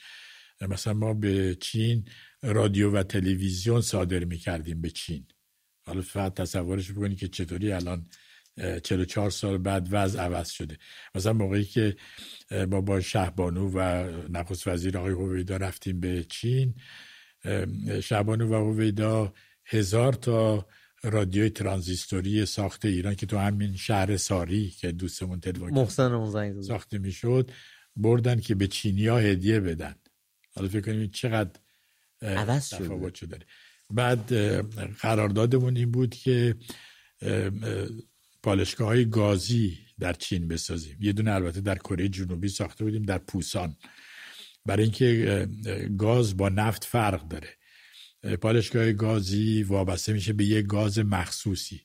مثلا 0.61 0.95
ما 0.95 1.15
به 1.15 1.55
چین 1.61 2.09
رادیو 2.43 2.91
و 2.91 3.03
تلویزیون 3.03 3.81
صادر 3.81 4.25
می‌کردیم 4.25 4.81
به 4.81 4.91
چین. 4.91 5.27
حالا 5.87 6.03
فقط 6.03 6.35
تصورش 6.35 6.93
بکنید 6.93 7.19
که 7.19 7.29
چطوری 7.29 7.73
الان 7.73 8.07
44 8.83 9.31
سال 9.31 9.59
بعد 9.59 9.89
وضع 9.91 10.21
عوض 10.21 10.51
شده. 10.51 10.79
مثلا 11.15 11.33
موقعی 11.33 11.65
که 11.65 11.97
ما 12.71 12.81
با 12.81 13.01
شهبانو 13.01 13.71
و 13.71 13.81
نخست 14.29 14.69
وزیر 14.69 14.99
آقای 14.99 15.13
هویدا 15.13 15.57
رفتیم 15.57 16.01
به 16.01 16.25
چین 16.25 16.75
شهبانو 18.03 18.49
و 18.49 18.73
هویدا 18.73 19.35
هزار 19.65 20.13
تا 20.13 20.67
رادیوی 21.03 21.51
ترانزیستوری 21.51 22.47
ساخت 22.47 22.85
ایران 22.85 23.15
که 23.15 23.27
تو 23.27 23.39
همین 23.39 23.77
شهر 23.77 24.17
ساری 24.17 24.71
که 24.71 24.93
دوستمون 24.93 25.41
تلفن 25.41 25.71
محسن 25.71 26.63
ساخته 26.63 26.99
می‌شد 26.99 27.51
بردن 27.97 28.41
که 28.41 28.55
به 28.55 28.67
چینی 28.67 29.07
ها 29.07 29.19
هدیه 29.19 29.61
بدن. 29.61 29.95
حالا 30.55 30.69
فکر 30.69 30.81
کنیم 30.81 31.11
چقدر 31.11 31.61
عوض 32.23 32.75
شده. 33.15 33.39
بعد 33.91 34.33
قراردادمون 35.01 35.77
این 35.77 35.91
بود 35.91 36.15
که 36.15 36.55
پالشگاه 38.43 38.89
های 38.89 39.05
گازی 39.05 39.79
در 39.99 40.13
چین 40.13 40.49
بسازیم. 40.49 40.97
یه 41.01 41.13
دونه 41.13 41.33
البته 41.33 41.61
در 41.61 41.79
کره 41.79 42.09
جنوبی 42.09 42.49
ساخته 42.49 42.85
بودیم 42.85 43.03
در 43.03 43.19
پوسان. 43.19 43.77
برای 44.67 44.83
اینکه 44.83 45.49
گاز 45.99 46.37
با 46.37 46.49
نفت 46.49 46.85
فرق 46.85 47.29
داره. 47.29 47.49
پالشگاه 48.37 48.93
گازی 48.93 49.63
وابسته 49.63 50.13
میشه 50.13 50.33
به 50.33 50.45
یه 50.45 50.63
گاز 50.63 50.99
مخصوصی 50.99 51.81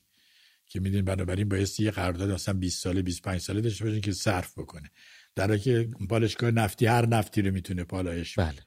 که 0.66 0.80
میدین 0.80 1.04
بنابراین 1.04 1.48
بایستی 1.48 1.84
یه 1.84 1.90
قرارداد 1.90 2.30
اصلا 2.30 2.54
20 2.54 2.82
ساله 2.82 3.02
25 3.02 3.40
ساله 3.40 3.60
داشته 3.60 3.84
باشین 3.84 4.00
که 4.00 4.12
صرف 4.12 4.58
بکنه. 4.58 4.90
در 5.34 5.48
حالی 5.48 5.60
که 5.60 5.90
پالشگاه 6.08 6.50
نفتی 6.50 6.86
هر 6.86 7.06
نفتی 7.06 7.42
رو 7.42 7.52
می‌تونه 7.52 7.84
پالایش 7.84 8.34
بله. 8.38 8.58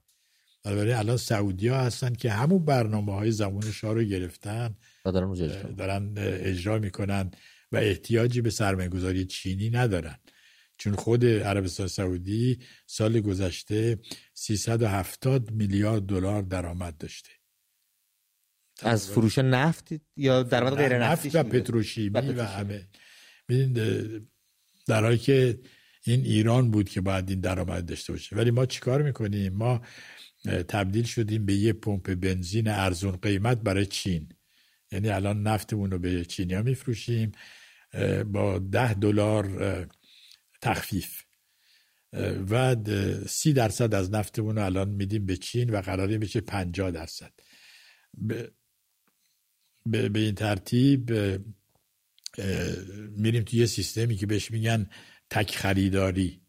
بنابراین 0.68 0.96
الان 0.96 1.18
سعودی 1.18 1.68
ها 1.68 1.78
هستن 1.78 2.14
که 2.14 2.32
همون 2.32 2.66
برنامه 2.66 3.14
های 3.14 3.32
زمان 3.32 3.72
شاه 3.72 3.94
رو 3.94 4.04
گرفتن 4.04 4.76
دارن, 5.06 5.34
دارن 5.76 6.14
اجرا 6.18 6.80
می‌کنن 6.80 7.32
و 7.72 7.78
احتیاجی 7.78 8.42
به 8.42 8.50
سرمایه‌گذاری 8.50 9.26
چینی 9.26 9.70
ندارن. 9.70 10.18
چون 10.78 10.96
خود 10.96 11.26
عربستان 11.26 11.88
سعودی 11.88 12.60
سال 12.86 13.20
گذشته 13.20 14.00
370 14.34 15.52
میلیارد 15.52 16.06
دلار 16.06 16.42
درآمد 16.42 16.98
داشته. 16.98 17.30
از 18.82 19.10
فروش 19.10 19.38
نفت 19.38 19.90
یا 20.16 20.44
درآمد 20.44 20.78
غیر 20.78 20.98
نفت 21.04 21.36
و 21.36 21.44
پتروشیمی 21.44 22.20
و 22.20 22.44
همه. 22.44 22.88
در 24.88 25.04
حالی 25.04 25.18
که 25.18 25.60
این 26.04 26.22
ایران 26.22 26.72
بود 26.72 26.90
که 26.90 27.02
باید 27.02 27.30
این 27.30 27.40
درآمد 27.40 27.86
داشته 27.86 28.14
باشه. 28.14 28.36
ولی 28.36 28.52
ما 28.52 28.66
چیکار 28.66 29.02
می‌کنیم؟ 29.02 29.54
ما 29.54 29.82
تبدیل 30.48 31.04
شدیم 31.04 31.46
به 31.46 31.54
یه 31.54 31.74
پمپ 31.74 32.16
بنزین 32.16 32.68
ارزون 32.68 33.12
قیمت 33.12 33.58
برای 33.58 33.86
چین. 33.86 34.30
یعنی 34.92 35.10
الان 35.10 35.44
نفتمون 35.44 35.92
رو 35.92 36.00
به 36.00 36.26
چینیا 36.26 36.62
میفروشیم 36.62 37.32
با 38.26 38.60
ده 38.60 38.94
دلار 38.94 39.88
تخفیف. 40.62 41.24
و 42.50 42.76
سی 43.28 43.54
درصد 43.54 43.94
از 43.94 44.12
نفتمون 44.12 44.56
رو 44.56 44.66
الان 44.66 44.90
میدیم 44.90 45.26
به 45.26 45.38
چین 45.38 45.70
و 45.70 45.82
قراره 45.82 46.18
بشه 46.18 46.42
پنجاه 46.42 46.92
درصد. 46.92 47.34
به, 48.14 48.52
به 49.86 50.20
این 50.20 50.36
ترتیب 50.36 51.12
میریم 53.18 53.44
توی 53.44 53.60
یه 53.60 53.66
سیستمی 53.66 54.16
که 54.16 54.26
بهش 54.26 54.52
میگن 54.52 54.90
تک 55.30 55.56
خریداری. 55.56 56.42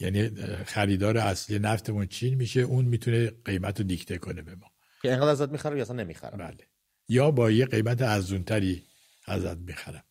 یعنی 0.00 0.28
خریدار 0.64 1.18
اصلی 1.18 1.58
نفتمون 1.58 2.06
چین 2.06 2.34
میشه 2.34 2.60
اون 2.60 2.84
می‌تونه 2.84 3.30
قیمت 3.44 3.80
رو 3.80 3.86
دیکته 3.86 4.18
کنه 4.18 4.42
به 4.42 4.54
ما. 4.54 4.66
که 5.02 5.10
اینقدر 5.10 5.28
ازت 5.28 5.48
می‌خرم 5.48 5.76
یا 5.76 5.82
اصلا 5.82 5.96
نمی‌خرم؟ 5.96 6.38
بله. 6.38 6.68
یا 7.08 7.30
با 7.30 7.50
یه 7.50 7.66
قیمت 7.66 8.02
ارزونتری 8.02 8.86
ازت 9.26 9.56
می‌خرم. 9.56 10.04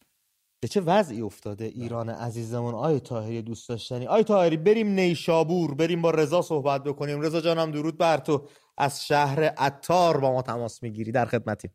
به 0.60 0.68
چه 0.68 0.82
وضعی 0.82 1.22
افتاده 1.22 1.66
ایران 1.66 2.10
عزیزمون؟ 2.10 2.76
آی 2.76 3.00
تاهری 3.00 3.42
دوست 3.42 3.70
داشتنی. 3.70 4.08
آی 4.08 4.24
تاهری 4.24 4.58
بریم 4.58 4.88
نیشابور 4.88 5.76
بریم 5.76 6.02
با 6.02 6.12
رضا 6.12 6.42
صحبت 6.42 6.84
بکنیم. 6.84 7.22
رضا 7.22 7.42
جانم 7.42 7.72
درود 7.72 7.98
بر 7.98 8.18
تو. 8.18 8.50
از 8.78 9.08
شهر 9.08 9.44
عطار 9.44 10.18
با 10.20 10.32
ما 10.32 10.42
تماس 10.42 10.84
می‌گیری. 10.84 11.12
در 11.12 11.26
خدمتی 11.26 11.70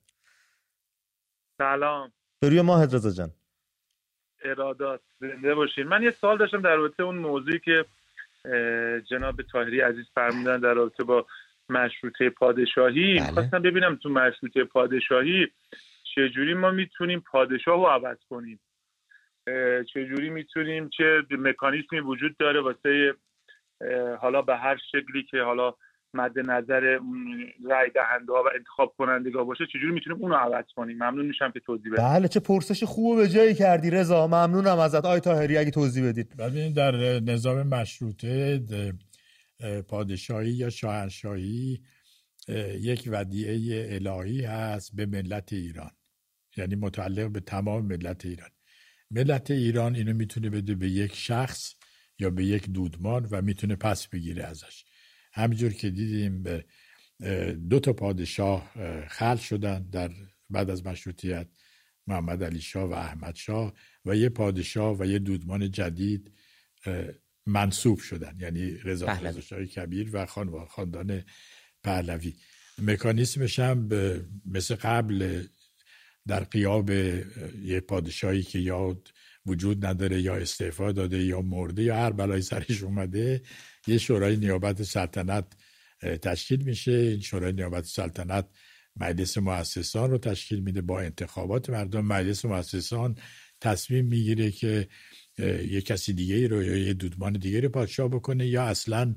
سلام. 1.59 2.13
بروی 2.43 2.61
ماهد 2.61 2.95
رضا 2.95 3.11
جان. 3.11 3.33
ارادات 4.45 5.01
زنده 5.21 5.55
باشین. 5.55 5.85
من 5.85 6.03
یه 6.03 6.11
سوال 6.11 6.39
داشتم 6.39 6.63
در 6.63 6.75
رابطه 6.77 7.03
اون 7.03 7.17
موضوعی 7.19 7.61
که 7.65 7.85
جناب 9.11 9.43
تاهری 9.43 9.81
عزیز 9.81 10.07
فرمودن 10.15 10.61
در 10.61 10.75
رابطه 10.75 11.05
با 11.05 11.27
مشروطه 11.69 12.31
پادشاهی 12.31 13.19
بله. 13.19 13.33
خواستم 13.33 13.63
ببینم 13.63 13.97
تو 13.97 14.09
مشروطه 14.09 14.65
پادشاهی 14.65 15.49
چجوری 16.15 16.55
ما 16.55 16.71
می‌تونیم 16.71 17.21
پادشاه 17.21 17.77
رو 17.77 17.87
عوض 17.87 18.19
کنیم 18.31 18.61
چجوری 19.95 20.31
می‌تونیم 20.31 20.89
چه 20.89 21.23
مکانیزمی 21.31 22.01
وجود 22.01 22.37
داره 22.37 22.61
واسه 22.61 23.15
حالا 24.21 24.43
به 24.43 24.57
هر 24.57 24.77
شکلی 24.93 25.23
که 25.23 25.43
حالا 25.43 25.75
مد 26.15 26.39
نظر 26.39 26.81
رای 27.65 27.91
دهنده 27.95 28.33
ها 28.33 28.43
و 28.43 28.47
انتخاب 28.55 28.95
کنندگان 28.99 29.45
باشه 29.45 29.65
چجوری 29.67 29.93
می‌تونیم 29.93 30.23
اونو 30.23 30.35
عوض 30.35 30.65
کنیم؟ 30.77 30.97
ممنون 30.97 31.27
میشم 31.27 31.51
که 31.51 31.61
توضیح 31.61 31.93
بدید. 31.93 32.05
بله 32.05 32.29
چه 32.29 32.41
پرسش 32.41 32.85
خوب 32.85 33.17
به 33.17 33.29
جایی 33.29 33.55
کردی 33.55 33.91
رضا. 33.91 34.27
ممنونم 34.27 34.79
ازت. 34.79 35.05
آی 35.05 35.21
تاهری 35.21 35.57
اگه 35.57 35.71
توضیح 35.71 36.09
بدید. 36.09 36.37
ببینید 36.37 36.77
در 36.77 37.21
نظام 37.21 37.63
مشروطه 37.63 38.63
پادشاهی 39.89 40.51
یا 40.51 40.71
شاهنشاهی 40.71 41.83
یک 42.81 43.09
ودیعه 43.13 43.89
الهی 43.95 44.45
هست 44.45 44.97
به 44.97 45.07
ملت 45.07 45.53
ایران. 45.53 45.91
یعنی 46.57 46.75
متعلق 46.75 47.33
به 47.33 47.41
تمام 47.41 47.87
ملت 47.87 48.27
ایران. 48.27 48.51
ملت 49.11 49.51
ایران 49.51 49.95
اینو 49.95 50.15
می‌تونه 50.15 50.51
بده 50.51 50.75
به 50.75 50.89
یک 50.89 51.15
شخص 51.15 51.75
یا 52.19 52.31
به 52.31 52.45
یک 52.45 52.71
دودمان 52.71 53.29
و 53.31 53.43
می‌تونه 53.43 53.77
پس 53.77 54.09
بگیره 54.09 54.45
ازش. 54.45 54.85
همینجور 55.33 55.73
که 55.73 55.91
دیدیم 55.91 56.43
به 56.43 56.65
دو 57.71 57.81
تا 57.81 57.93
پادشاه 57.93 58.73
خل 59.09 59.37
شدن 59.37 59.91
در 59.93 60.11
بعد 60.51 60.71
از 60.71 60.87
مشروطیت 60.87 61.49
محمد 62.07 62.45
علی 62.45 62.61
شاه 62.61 62.91
و 62.91 62.93
احمد 62.93 63.35
شاه 63.35 63.73
و 64.05 64.17
یه 64.17 64.29
پادشاه 64.29 64.97
و 64.99 65.07
یه 65.07 65.19
دودمان 65.19 65.71
جدید 65.71 66.33
منصوب 67.47 67.99
شدن 67.99 68.37
یعنی 68.41 68.71
رضا 68.71 69.41
شاه 69.41 69.65
کبیر 69.65 70.11
و 70.13 70.27
خان 70.27 70.67
خاندان 70.67 71.25
پهلوی. 71.85 72.35
مکانیسمش 72.79 73.59
هم 73.59 73.89
مثل 74.47 74.75
قبل 74.75 75.45
در 76.27 76.45
قیاب 76.45 76.91
یه 76.91 77.81
پادشاهی 77.89 78.43
که 78.43 78.59
یا 78.59 79.03
وجود 79.47 79.87
نداره 79.87 80.21
یا 80.21 80.37
استعفا 80.37 80.93
داده 80.93 81.25
یا 81.25 81.41
مرده 81.41 81.83
یا 81.83 81.97
هر 81.97 82.11
بلای 82.11 82.43
سرش 82.43 82.83
اومده 82.83 83.43
یه 83.87 83.99
شورای 83.99 84.37
نیابت 84.37 84.83
سلطنت 84.83 85.47
تشکیل 86.23 86.63
میشه. 86.63 86.93
این 86.93 87.21
شورای 87.21 87.53
نیابت 87.53 87.85
سلطنت 87.85 88.49
مجلس 88.97 89.39
مؤسسان 89.39 90.11
رو 90.11 90.19
تشکیل 90.19 90.61
میده 90.61 90.81
با 90.81 91.01
انتخابات 91.01 91.71
مردم. 91.71 92.05
مجلس 92.05 92.45
مؤسسان 92.45 93.19
تصمیم 93.61 94.05
می‌گیره 94.05 94.51
که 94.51 94.89
یه 95.69 95.81
کسی 95.81 96.13
دیگه 96.13 96.49
رو 96.49 96.63
یا 96.63 96.77
یه 96.77 96.95
دودمان 96.95 97.33
دیگه 97.33 97.61
رو 97.61 97.69
پادشاه 97.69 98.09
بکنه 98.09 98.47
یا 98.47 98.65
اصلا 98.65 99.15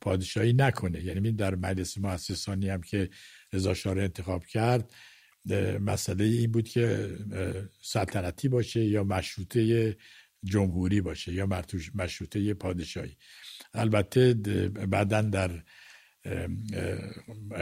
پادشاهی 0.00 0.52
نکنه. 0.52 1.04
یعنی 1.04 1.32
در 1.32 1.54
مجلس 1.54 1.98
مؤسسانی 1.98 2.68
هم 2.68 2.82
که 2.82 3.10
رضا 3.52 3.74
شاه 3.74 3.98
انتخاب 3.98 4.46
کرد 4.46 4.92
مسئله 5.80 6.24
این 6.24 6.52
بود 6.52 6.68
که 6.68 7.16
سلطنتی 7.82 8.48
باشه 8.48 8.84
یا 8.84 9.04
مشروطه 9.04 9.96
جمهوری 10.44 11.00
باشه 11.00 11.32
یا 11.32 11.64
مشروطه 11.94 12.54
پادشاهی. 12.54 13.16
البته 13.74 14.34
بعدا 14.68 15.22
در 15.22 15.50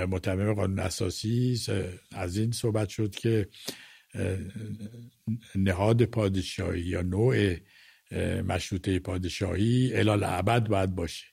متمم 0.09 0.55
قانون 0.55 0.79
اساسی 0.79 1.61
از 2.11 2.37
این 2.37 2.53
صحبت 2.53 2.89
شد 2.89 3.11
که 3.15 3.49
نهاد 5.55 6.05
پادشاهی 6.05 6.81
یا 6.81 7.03
نوع 7.03 7.57
مشروطه 8.43 8.99
پادشاهی 8.99 9.93
الال 9.95 10.25
ابد 10.25 10.69
باید 10.69 10.95
باشه. 10.95 11.27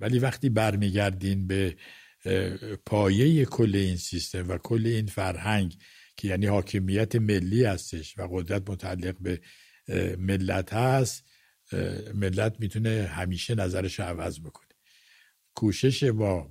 ولی 0.00 0.18
وقتی 0.18 0.48
برمیگردین 0.48 1.46
به 1.46 1.76
پایه 2.86 3.44
کل 3.44 3.76
این 3.76 3.96
سیستم 3.96 4.48
و 4.48 4.58
کل 4.58 4.86
این 4.86 5.06
فرهنگ 5.06 5.76
که 6.16 6.28
یعنی 6.28 6.46
حاکمیت 6.46 7.16
ملی 7.16 7.64
هستش 7.64 8.18
و 8.18 8.28
قدرت 8.32 8.70
متعلق 8.70 9.16
به 9.20 9.40
ملت 10.18 10.72
هست 10.72 11.24
ملت 12.14 12.60
می‌تونه 12.60 13.10
همیشه 13.12 13.54
نظرش 13.54 14.00
عوض 14.00 14.40
بکنه. 14.40 14.68
کوشش 15.54 16.04
با 16.04 16.50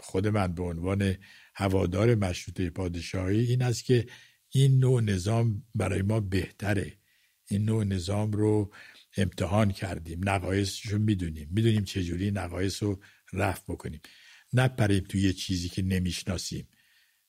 خود 0.00 0.26
من 0.26 0.54
به 0.54 0.62
عنوان 0.62 1.16
هوادار 1.54 2.14
مشروطه 2.14 2.70
پادشاهی 2.70 3.40
این 3.40 3.62
است 3.62 3.84
که 3.84 4.06
این 4.48 4.78
نوع 4.78 5.00
نظام 5.00 5.64
برای 5.74 6.02
ما 6.02 6.20
بهتره. 6.20 6.98
این 7.46 7.64
نوع 7.64 7.84
نظام 7.84 8.32
رو 8.32 8.72
امتحان 9.16 9.70
کردیم. 9.70 10.28
نقایصش 10.28 10.86
رو 10.86 10.98
می‌دونیم. 10.98 11.48
می‌دونیم 11.50 11.84
چجوری 11.84 12.30
نقایص 12.30 12.82
رو 12.82 13.00
رفت 13.32 13.62
بکنیم. 13.68 14.00
نپریم 14.52 15.04
توی 15.08 15.20
یه 15.20 15.32
چیزی 15.32 15.68
که 15.68 15.82
نمی‌شناسیم. 15.82 16.68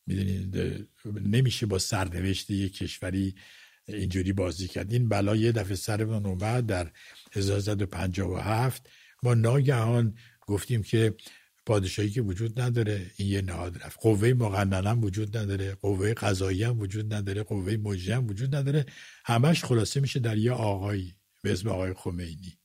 می‌دونید 0.08 0.88
نمیشه 1.06 1.66
با 1.66 1.80
سرنوشت 1.80 2.50
یک 2.50 2.78
کشوری 2.78 3.36
اینجوری 3.88 4.34
بازی 4.34 4.68
کرد. 4.68 4.94
این 4.94 5.10
بلا 5.10 5.36
یه 5.36 5.52
دفعه 5.52 5.76
سرمون 5.76 6.26
اومد 6.26 6.66
در 6.66 6.92
1357 7.32 8.90
ما 9.24 9.34
ناگهان 9.34 10.18
گفتیم 10.48 10.84
که 10.84 11.16
پادشاهی 11.66 12.10
که 12.10 12.22
وجود 12.22 12.62
نداره 12.62 13.12
این 13.18 13.28
یه 13.28 13.42
نهاد 13.42 13.84
رفت. 13.84 14.00
قوه 14.02 14.34
مقننه 14.34 14.90
هم 14.90 15.04
وجود 15.04 15.38
نداره 15.38 15.76
قوه 15.76 16.14
قضایی 16.14 16.64
هم 16.64 16.80
وجود 16.80 17.14
نداره 17.14 17.44
قوه 17.44 17.78
مجری 17.78 18.12
هم 18.12 18.28
وجود 18.28 18.56
نداره. 18.56 18.86
همش 19.26 19.64
خلاصه 19.64 20.00
میشه 20.00 20.20
در 20.20 20.38
یه 20.38 20.52
آقایی 20.52 21.16
به 21.42 21.54
اسم 21.54 21.70
آقای 21.70 21.94
خمینی. 21.94 22.58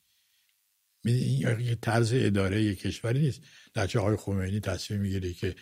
این 1.04 1.74
طرز 1.74 2.12
اداره 2.14 2.74
کشوری 2.74 3.20
نیست. 3.20 3.40
در 3.74 3.86
چه 3.86 3.98
آقای 3.98 4.16
خمینی 4.16 4.60
تصمیم 4.60 5.00
می‌گیره 5.00 5.32
که 5.32 5.54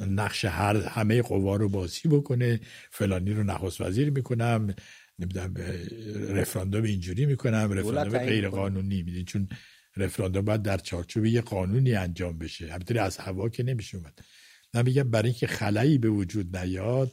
نقش 0.00 0.44
هر 0.44 0.76
همه 0.76 1.22
قوا 1.22 1.56
رو 1.56 1.68
بازی 1.68 2.08
بکنه 2.08 2.60
فلانی 2.90 3.32
رو 3.32 3.42
نخست 3.42 3.80
وزیر 3.80 4.10
می‌کنم 4.10 4.74
نمی‌دونم 5.18 5.54
رفراندوم 6.28 6.82
اینجوری 6.82 7.26
می‌کنم 7.26 7.72
رفراندوم 7.72 8.18
غیر 8.18 8.48
قانونی 8.48 9.02
میدین. 9.02 9.24
چون 9.24 9.48
رفراندوم 9.96 10.44
باید 10.44 10.62
در 10.62 10.78
چارچوب 10.78 11.24
یه 11.24 11.40
قانونی 11.40 11.94
انجام 11.94 12.38
بشه. 12.38 12.66
همینطوری 12.66 12.98
از 12.98 13.16
هوا 13.16 13.48
که 13.48 13.62
نمیشه 13.62 13.96
اومد. 13.96 14.18
من 14.74 14.82
میگم 14.82 15.10
برای 15.10 15.30
اینکه 15.30 15.46
خلایی 15.46 15.98
به 15.98 16.08
وجود 16.08 16.56
نیاد 16.56 17.12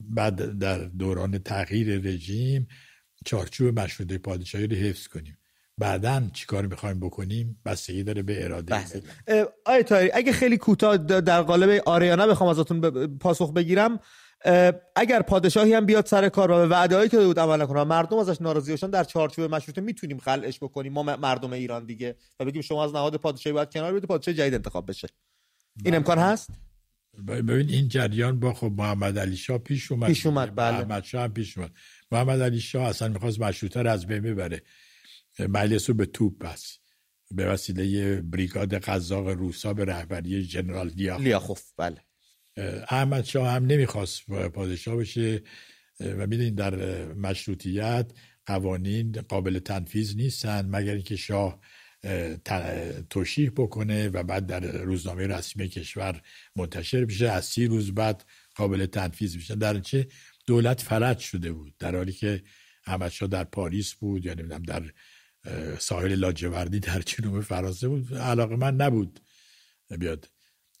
بعد 0.00 0.58
در 0.58 0.78
دوران 0.78 1.38
تغییر 1.38 1.98
رژیم 1.98 2.68
چارچوب 3.24 3.80
مشروطه 3.80 4.18
پادشاهی 4.18 4.66
رو 4.66 4.76
حفظ 4.76 5.06
کنیم. 5.06 5.38
بعدا 5.78 6.22
چیکار 6.32 6.66
می‌خوایم 6.66 7.00
بکنیم؟ 7.00 7.60
بستگی 7.64 8.02
داره 8.02 8.22
به 8.22 8.44
اراده 8.44 8.84
آیا 9.64 9.82
تایری 9.82 10.10
اگه 10.14 10.32
خیلی 10.32 10.56
کوتاه 10.56 10.96
در 10.96 11.42
قالب 11.42 11.82
آریانا 11.86 12.26
بخوام 12.26 12.50
ازتون 12.50 13.06
پاسخ 13.18 13.52
بگیرم 13.52 14.00
اگر 14.96 15.22
پادشاهی 15.22 15.74
هم 15.74 15.86
بیاد 15.86 16.06
سر 16.06 16.28
کار 16.28 16.50
و 16.50 16.54
به 16.54 16.66
وعده‌ای 16.66 17.08
که 17.08 17.18
بود 17.18 17.40
عمل 17.40 17.62
نکنه 17.62 17.84
مردم 17.84 18.16
ازش 18.18 18.40
ناراضی 18.40 18.72
باشن 18.72 18.90
در 18.90 19.04
چارچوب 19.04 19.54
مشروطه 19.54 19.80
می‌تونیم 19.80 20.18
خلعش 20.18 20.58
بکنیم. 20.58 20.92
ما 20.92 21.02
مردم 21.02 21.52
ایران 21.52 21.86
دیگه 21.86 22.16
و 22.40 22.44
بگیم 22.44 22.62
شما 22.62 22.84
از 22.84 22.94
نهاد 22.94 23.16
پادشاهی 23.16 23.54
باید 23.54 23.72
کنار 23.72 23.90
بیاید 23.90 24.04
پادشاه 24.04 24.34
جدید 24.34 24.54
انتخاب 24.54 24.90
بشه. 24.90 25.08
این 25.76 25.84
بله. 25.84 25.96
امکان 25.96 26.18
هست؟ 26.18 26.50
ببین 27.28 27.68
این 27.70 27.88
جریان 27.88 28.40
با 28.40 28.54
خب 28.54 28.72
محمد 28.76 29.18
علی 29.18 29.36
شاه 29.36 29.58
پیش 29.58 29.92
اومد 29.92 30.08
پیش 30.08 30.26
اومد 30.26 30.54
بله. 30.54 30.78
محمد 30.84 31.04
شاه 31.04 31.22
هم 31.22 31.32
پیش 31.32 31.58
اومد. 31.58 31.70
محمد 32.10 32.42
علی 32.42 32.60
شاه 32.60 32.88
اصلا 32.88 33.08
می‌خواست 33.08 33.40
مشروطه 33.40 33.82
رو 33.82 33.90
از 33.90 34.06
بین 34.06 34.22
ببره. 34.22 34.62
مجلس 35.38 35.88
رو 35.90 35.94
به 35.96 36.06
توپ 36.06 36.38
بس 36.38 36.78
به 37.30 37.46
وسیله 37.46 38.16
بریگاد 38.20 38.74
قزاق 38.74 39.28
روسا 39.28 39.74
به 39.74 39.84
رهبری 39.84 40.46
جنرال 40.46 40.92
لیاخوف. 40.96 41.62
بله. 41.76 42.00
احمد 42.88 43.24
شاه 43.24 43.50
هم 43.50 43.66
نمی‌خواست 43.66 44.26
پادشاه 44.30 44.96
بشه. 44.96 45.42
و 46.00 46.26
می‌دونید 46.26 46.54
در 46.54 47.04
مشروطیت 47.12 48.12
قوانین 48.46 49.12
قابل 49.12 49.58
تنفیذ 49.58 50.16
نیستن 50.16 50.68
مگر 50.70 50.94
اینکه 50.94 51.16
شاه 51.16 51.60
توشیح 53.10 53.50
بکنه 53.50 54.08
و 54.08 54.22
بعد 54.22 54.46
در 54.46 54.60
روزنامه 54.60 55.26
رسمی 55.26 55.68
کشور 55.68 56.22
منتشر 56.56 57.04
بشه. 57.04 57.30
از 57.30 57.44
سی 57.44 57.66
روز 57.66 57.94
بعد 57.94 58.24
قابل 58.54 58.86
تنفیذ 58.86 59.36
بشه 59.36 59.54
در 59.54 59.78
چه 59.80 60.06
دولت 60.46 60.80
فرج 60.80 61.18
شده 61.18 61.52
بود. 61.52 61.74
در 61.78 61.96
حالی 61.96 62.12
که 62.12 62.42
احمد 62.86 63.10
شاه 63.10 63.28
در 63.28 63.44
پاریس 63.44 63.94
بود 63.94 64.26
یا 64.26 64.34
نمی‌دونم 64.34 64.62
در 64.62 64.92
ساحل 65.78 66.14
لاجوردی 66.14 66.80
در 66.80 67.00
جنوب 67.00 67.40
فرانسه 67.40 67.88
بود. 67.88 68.14
علاقه 68.14 68.56
من 68.56 68.74
نبود 68.74 69.20
بیاد. 69.98 70.28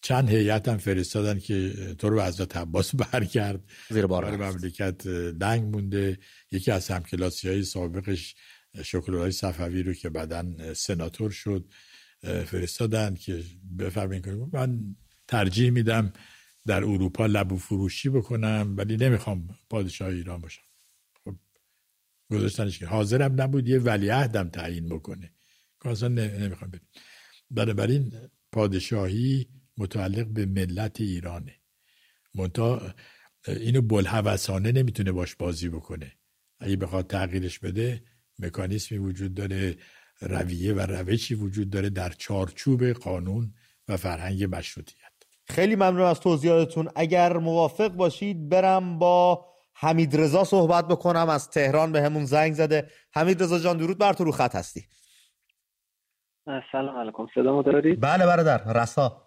چند 0.02 0.30
هیئت 0.30 0.68
هم 0.68 0.78
فرستادن 0.78 1.38
که 1.38 1.72
تو 1.98 2.08
رو 2.08 2.22
حضرت 2.22 2.56
عباس 2.56 2.94
برگرد. 3.12 3.64
زیر 3.90 4.06
بار 4.06 4.36
مملکت 4.36 5.08
دنگ 5.38 5.62
مونده. 5.62 6.18
یکی 6.50 6.70
از 6.70 6.88
همکلاسی 6.88 7.48
های 7.48 7.62
سابقش 7.62 8.34
شکلولای 8.84 9.32
صفوی 9.32 9.82
رو 9.82 9.92
که 9.92 10.08
بعدا 10.08 10.74
سناتور 10.74 11.30
شد 11.30 11.64
فرستادن 12.22 13.14
که 13.14 13.44
بفرمین 13.78 14.22
کنیم 14.22 14.50
من 14.52 14.96
ترجیح 15.28 15.70
میدم 15.70 16.12
در 16.66 16.84
اروپا 16.84 17.26
لبو 17.26 17.56
فروشی 17.56 18.08
بکنم 18.08 18.74
ولی 18.76 18.96
نمی‌خوام 18.96 19.48
پادشاه 19.70 20.08
ایران 20.08 20.40
باشم. 20.40 20.62
گذاشتنش 22.30 22.78
که 22.78 22.86
حاضرم 22.86 23.40
نبود 23.40 23.68
یه 23.68 23.78
ولیعهدم 23.78 24.48
تعیین 24.48 24.88
بکنه. 24.88 25.32
که 25.82 25.88
اصلا 25.88 26.08
نمی‌خوام 26.08 26.70
بنابراین 27.50 28.12
پادشاهی 28.52 29.48
متعلق 29.78 30.26
به 30.26 30.46
ملت 30.46 31.00
ایرانه. 31.00 31.54
منتها 32.34 32.94
اینو 33.48 33.82
بلحوثانه 33.82 34.72
نمی‌تونه 34.72 35.12
باش 35.12 35.34
بازی 35.34 35.68
بکنه. 35.68 36.12
اگه 36.60 36.76
بخواد 36.76 37.06
تغییرش 37.06 37.58
بده 37.58 38.02
مکانیسمی 38.38 38.98
وجود 38.98 39.34
داره 39.34 39.76
رویه 40.20 40.72
و 40.72 40.80
روشی 40.80 41.34
وجود 41.34 41.70
داره 41.70 41.90
در 41.90 42.10
چارچوب 42.10 42.92
قانون 42.92 43.54
و 43.88 43.96
فرهنگ 43.96 44.54
مشروطیت. 44.56 45.12
خیلی 45.44 45.74
ممنون 45.74 46.00
از 46.00 46.20
توضیحاتتون. 46.20 46.88
اگر 46.96 47.36
موافق 47.36 47.88
باشید 47.88 48.48
برم 48.48 48.98
با 48.98 49.46
حمید 49.78 50.20
رضا 50.20 50.44
صحبت 50.44 50.88
بکنم 50.88 51.28
از 51.28 51.50
تهران 51.50 51.92
به 51.92 52.02
همون 52.02 52.24
زنگ 52.24 52.52
زده. 52.52 52.90
حمید 53.14 53.42
رضا 53.42 53.58
جان 53.58 53.76
درود 53.76 53.98
بر 53.98 54.12
تو 54.12 54.24
رو 54.24 54.32
خط 54.32 54.54
هستی. 54.54 54.84
سلام 56.72 56.98
علیکم. 56.98 57.26
صدا 57.34 57.62
دارید 57.62 58.00
بله 58.00 58.26
برادر 58.26 58.58
رسا. 58.82 59.22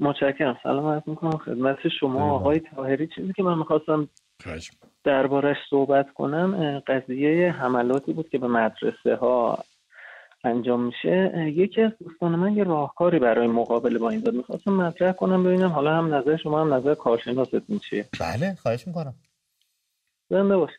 متشکرم. 0.00 0.58
سلام 0.62 0.86
عرض 0.86 1.02
می‌کنم 1.06 1.38
خدمت 1.38 1.76
شما. 2.00 2.34
آقای 2.34 2.60
تاهری 2.60 3.08
چیزی 3.14 3.32
که 3.32 3.42
من 3.42 3.58
می‌خواستم 3.58 4.08
دربارش 5.04 5.56
صحبت 5.70 6.14
کنم 6.14 6.80
قضیه 6.86 7.52
حملاتی 7.52 8.12
بود 8.12 8.28
که 8.28 8.38
به 8.38 8.46
مدرسه 8.48 9.16
ها 9.20 9.64
انجام 10.46 10.80
میشه 10.80 11.32
یکی 11.56 11.82
از 11.82 11.92
دوستان 12.04 12.36
من 12.36 12.56
یه 12.56 12.64
راهکاری 12.64 13.18
برای 13.18 13.46
مقابله 13.46 13.98
با 13.98 14.10
این 14.10 14.20
داد 14.20 14.34
می‌خواستم 14.34 14.72
مطرح 14.72 15.12
کنم 15.12 15.44
ببینم 15.44 15.68
حالا 15.68 15.96
هم 15.96 16.14
نظر 16.14 16.36
شما 16.36 16.60
هم 16.60 16.74
نظر 16.74 16.94
کارشناستون 16.94 17.78
چیه. 17.78 18.04
بله 18.20 18.54
خواهش 18.62 18.86
می‌کنم. 18.86 19.14
زنده 20.30 20.56
باش 20.56 20.70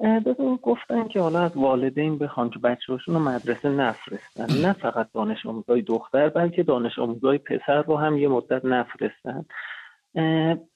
ببین 0.00 0.58
گفتن 0.62 1.08
که 1.08 1.20
حالا 1.20 1.40
از 1.40 1.56
والدین 1.56 2.18
بخوان 2.18 2.50
که 2.50 2.58
بچه 2.58 2.98
رو 3.06 3.18
مدرسه 3.18 3.68
نفرستن. 3.68 4.46
نه 4.62 4.72
فقط 4.72 5.08
دانش 5.14 5.46
آموزای 5.46 5.82
دختر 5.82 6.28
بلکه 6.28 6.62
دانش 6.62 6.98
آموزای 6.98 7.38
پسر 7.38 7.82
رو 7.82 7.96
هم 7.96 8.18
یه 8.18 8.28
مدت 8.28 8.64
نفرستن. 8.64 9.44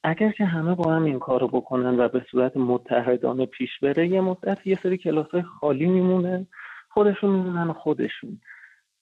اگر 0.05 0.33
که 0.33 0.45
همه 0.45 0.75
با 0.75 0.93
هم 0.93 1.05
این 1.05 1.19
کار 1.19 1.41
رو 1.41 1.49
بکنن 1.49 2.01
و 2.01 2.09
به 2.09 2.27
صورت 2.31 2.57
متحدانه 2.57 3.47
پیش 3.47 3.71
بره 3.83 4.09
یه 4.09 4.21
مدت 4.21 4.67
یه 4.67 4.77
سری 4.77 4.99
کلاس 4.99 5.27
های 5.27 5.43
خالی 5.43 5.87
میمونه. 5.87 6.47
خودشون 6.91 7.31
میمونن 7.31 7.73
خودشون. 7.73 8.41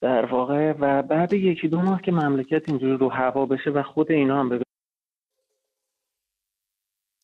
در 0.01 0.27
واقع 0.27 0.73
و 0.81 1.03
بعد 1.03 1.33
یکی 1.33 1.69
دو 1.69 1.81
ماه 1.81 2.03
که 2.03 2.13
مملکت 2.13 2.69
اینجوری 2.69 2.97
رو 2.97 3.09
هوا 3.09 3.47
بشه 3.47 3.71
و 3.71 3.83
خود 3.83 4.11
اینا 4.11 4.41
هم 4.41 4.49
ببین 4.49 4.65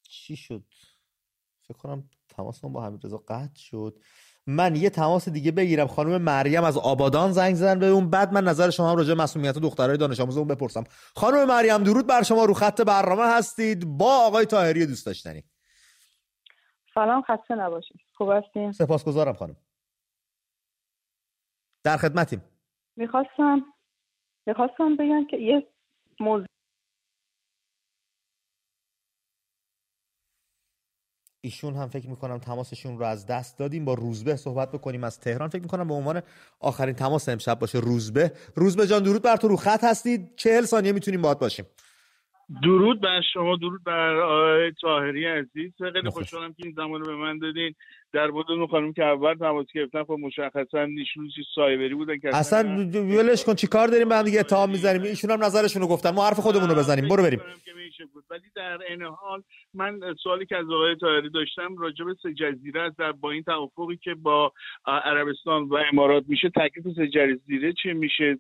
چی 0.09 0.37
شد؟ 0.37 0.63
فکر 1.69 1.79
کنم 1.79 2.05
تماسمون 2.29 2.73
با 2.73 2.85
حمید 2.85 3.05
رضا 3.05 3.17
قطع 3.29 3.57
شد. 3.57 4.01
من 4.47 4.77
یه 4.77 4.91
تماس 4.91 5.29
دیگه 5.29 5.53
بگیرم. 5.53 5.87
خانم 5.87 6.23
مریم 6.23 6.65
از 6.65 6.79
آبادان 6.79 7.33
زنگ 7.33 7.55
زدن 7.55 7.79
به 7.79 7.87
اون. 7.87 8.11
بعد 8.11 8.33
من 8.33 8.45
نظر 8.45 8.71
شما 8.71 8.91
هم 8.91 8.97
راجع 8.97 9.15
مسئولیت 9.15 9.59
دخترای 9.59 9.97
دانش 9.97 10.21
آموز 10.21 10.37
اون 10.37 10.49
بپرسم. 10.49 10.85
خانم 11.17 11.49
مریم 11.49 11.79
درود 11.79 12.07
بر 12.07 12.23
شما. 12.23 12.45
رو 12.45 12.55
خط 12.55 12.81
برنامه 12.81 13.23
هستید. 13.23 13.99
با 13.99 14.27
آقای 14.27 14.47
طاهری 14.47 14.87
دوست 14.87 15.07
داشتنی. 15.07 15.45
سلام 16.95 17.23
خسته 17.23 17.55
نباشید. 17.55 18.01
خوب 18.15 18.31
هستین؟ 18.33 18.73
سپاسگزارم 18.73 19.35
خانم. 19.35 19.57
در 21.85 21.97
خدمتیم. 21.97 22.43
می‌خواستم 22.97 23.65
می‌خواستم 24.47 24.97
بگم 24.97 25.27
که 25.31 25.37
یه 25.37 25.69
موضوع 26.21 26.47
ایشون 31.45 31.75
هم 31.75 31.89
فکر 31.89 32.09
می‌کنم 32.11 32.39
تماسشون 32.39 32.99
رو 32.99 33.05
از 33.05 33.27
دست 33.27 33.59
دادیم. 33.59 33.85
با 33.85 33.95
روزبه 33.95 34.37
صحبت 34.37 34.73
بکنیم 34.73 35.05
از 35.05 35.21
تهران. 35.21 35.49
فکر 35.49 35.63
می‌کنم 35.63 35.89
به 35.89 35.95
عنوان 35.95 36.23
آخرین 36.61 36.95
تماس 36.95 37.29
امشب 37.29 37.59
باشه 37.59 37.79
روزبه. 37.79 38.33
روزبه 38.57 38.87
جان 38.87 39.03
درود 39.03 39.23
بر 39.23 39.37
تو. 39.37 39.49
رو 39.49 39.57
خط 39.57 39.85
هستید. 39.85 40.37
چهل 40.37 40.63
ثانیه 40.63 40.93
می‌تونیم 40.93 41.23
باهات 41.23 41.41
باشیم. 41.41 41.65
درود 42.63 43.01
بر 43.01 43.21
شما. 43.33 43.57
درود 43.57 43.85
بر 43.85 44.17
آقای 44.17 44.73
طاهری 44.83 45.27
عزیز. 45.27 45.73
خیلی 45.79 46.11
خوشحالم 46.11 46.53
که 46.53 46.63
این 46.65 46.75
زمان 46.77 47.01
رو 47.01 47.07
به 47.07 47.17
من 47.17 47.39
دادین. 47.39 47.75
در 48.15 48.27
مورد 48.27 48.51
اون 48.51 48.67
خانم 48.67 48.93
که 48.93 49.05
اول 49.05 49.35
تماس 49.35 49.67
گرفتن 49.75 50.05
خب 50.05 50.17
مشخصا 50.21 50.81
ایشون 50.83 51.29
چیز 51.35 51.45
سایبری 51.55 51.95
بودن 51.95 52.19
که 52.19 52.37
اصلا 52.37 52.89
ولش 52.93 53.45
کن 53.45 53.55
چیکار 53.55 53.89
داریم 53.89 54.09
به 54.09 54.17
هم 54.17 54.23
دیگه؟ 54.23 54.41
اتهام 54.41 54.71
می‌زنیم 54.71 55.03
ایشون 55.03 55.31
هم 55.31 55.45
نظرشون 55.45 55.83
رو 55.83 55.89
گفتن. 55.89 56.11
ما 56.11 56.27
حرف 56.27 56.41
خودمون 56.41 56.69
رو 56.69 56.75
بزنیم. 56.75 57.09
برو 57.09 57.23
بریم. 57.23 57.41
ولی 58.31 58.43
در 58.57 58.79
این 58.89 59.03
حال 59.03 59.43
من 59.75 60.01
سوالی 60.23 60.47
که 60.47 60.57
از 60.57 60.65
آقای 60.65 60.97
طاهری 60.97 61.31
داشتم 61.31 61.77
راجع 61.79 62.05
به 62.05 62.15
سه 62.23 62.33
جزیره 62.33 62.81
است. 62.81 62.99
در 62.99 63.13
با 63.13 63.31
این 63.31 63.43
توافقی 63.43 63.97
که 63.97 64.15
با 64.15 64.53
عربستان 64.87 65.63
و 65.63 65.79
امارات 65.93 66.25
میشه 66.29 66.51
تکلیف 66.51 66.97
سه 66.97 67.09
جزیره 67.09 67.73
چه 67.83 67.93
میشه؟ 67.93 68.39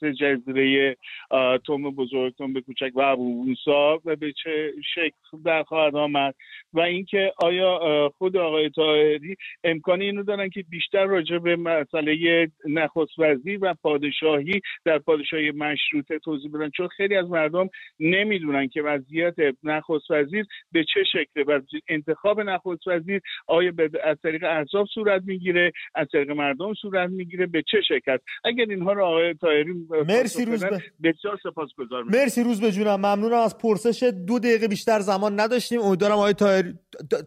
سه 0.00 0.12
جزیره 0.12 0.96
توم 1.64 1.90
بزرگ 1.90 2.34
توم 2.34 2.60
کوچک 2.60 2.90
و 2.94 3.00
ابو 3.00 3.44
موسی 3.44 4.00
و 4.04 4.16
به 4.16 4.32
چه 4.44 4.72
شکل 4.94 5.42
در 5.44 5.62
خواهد 5.62 5.96
آمد؟ 5.96 6.34
و 6.72 6.80
اینکه 6.80 7.32
آیا 7.36 7.78
خود 8.18 8.36
آقای 8.36 8.70
طاهری 8.70 9.09
امکانی 9.64 10.04
اینو 10.04 10.22
دارن 10.22 10.48
که 10.48 10.64
بیشتر 10.70 11.04
راجع 11.04 11.38
به 11.38 11.56
مسئله 11.56 12.48
نخست 12.68 13.18
وزیر 13.18 13.58
و 13.62 13.74
پادشاهی 13.82 14.60
در 14.84 14.98
پادشاهی 14.98 15.50
مشروطه 15.50 16.18
توضیح 16.18 16.50
بدن. 16.50 16.70
چون 16.70 16.88
خیلی 16.88 17.16
از 17.16 17.30
مردم 17.30 17.68
نمی‌دونن 18.00 18.68
که 18.68 18.82
وضعیت 18.82 19.34
نخست 19.62 20.10
وزیر 20.10 20.46
به 20.72 20.84
چه 20.94 21.04
شکله. 21.04 21.44
و 21.44 21.60
انتخاب 21.88 22.40
نخست 22.40 22.86
وزیر 22.86 23.20
آیا 23.46 23.72
از 24.04 24.16
طریق 24.22 24.44
احزاب 24.44 24.86
صورت 24.94 25.22
می‌گیره 25.26 25.72
از 25.94 26.06
طریق 26.12 26.30
مردم 26.30 26.74
صورت 26.74 27.10
می‌گیره 27.10 27.46
به 27.46 27.62
چه 27.62 27.80
شکل 27.88 28.16
اگر 28.44 28.64
اینها 28.68 28.92
رو 28.92 29.04
آقای 29.04 29.34
طاهری 29.34 29.72
مرسی 30.08 30.44
روز 30.44 30.64
به... 30.64 30.82
بسیار 31.02 31.38
سپاسگزارم. 31.42 32.06
مرسی 32.06 32.42
روز 32.42 32.60
به 32.60 32.70
جونم. 32.70 32.96
ممنونم. 32.96 33.38
از 33.38 33.58
پرسش 33.58 34.12
دو 34.26 34.38
دقیقه 34.38 34.68
بیشتر 34.68 34.98
زمان 34.98 35.40
نداشتیم. 35.40 35.80
امیدوارم 35.80 36.14
آقای 36.14 36.34
طاهری 36.34 36.74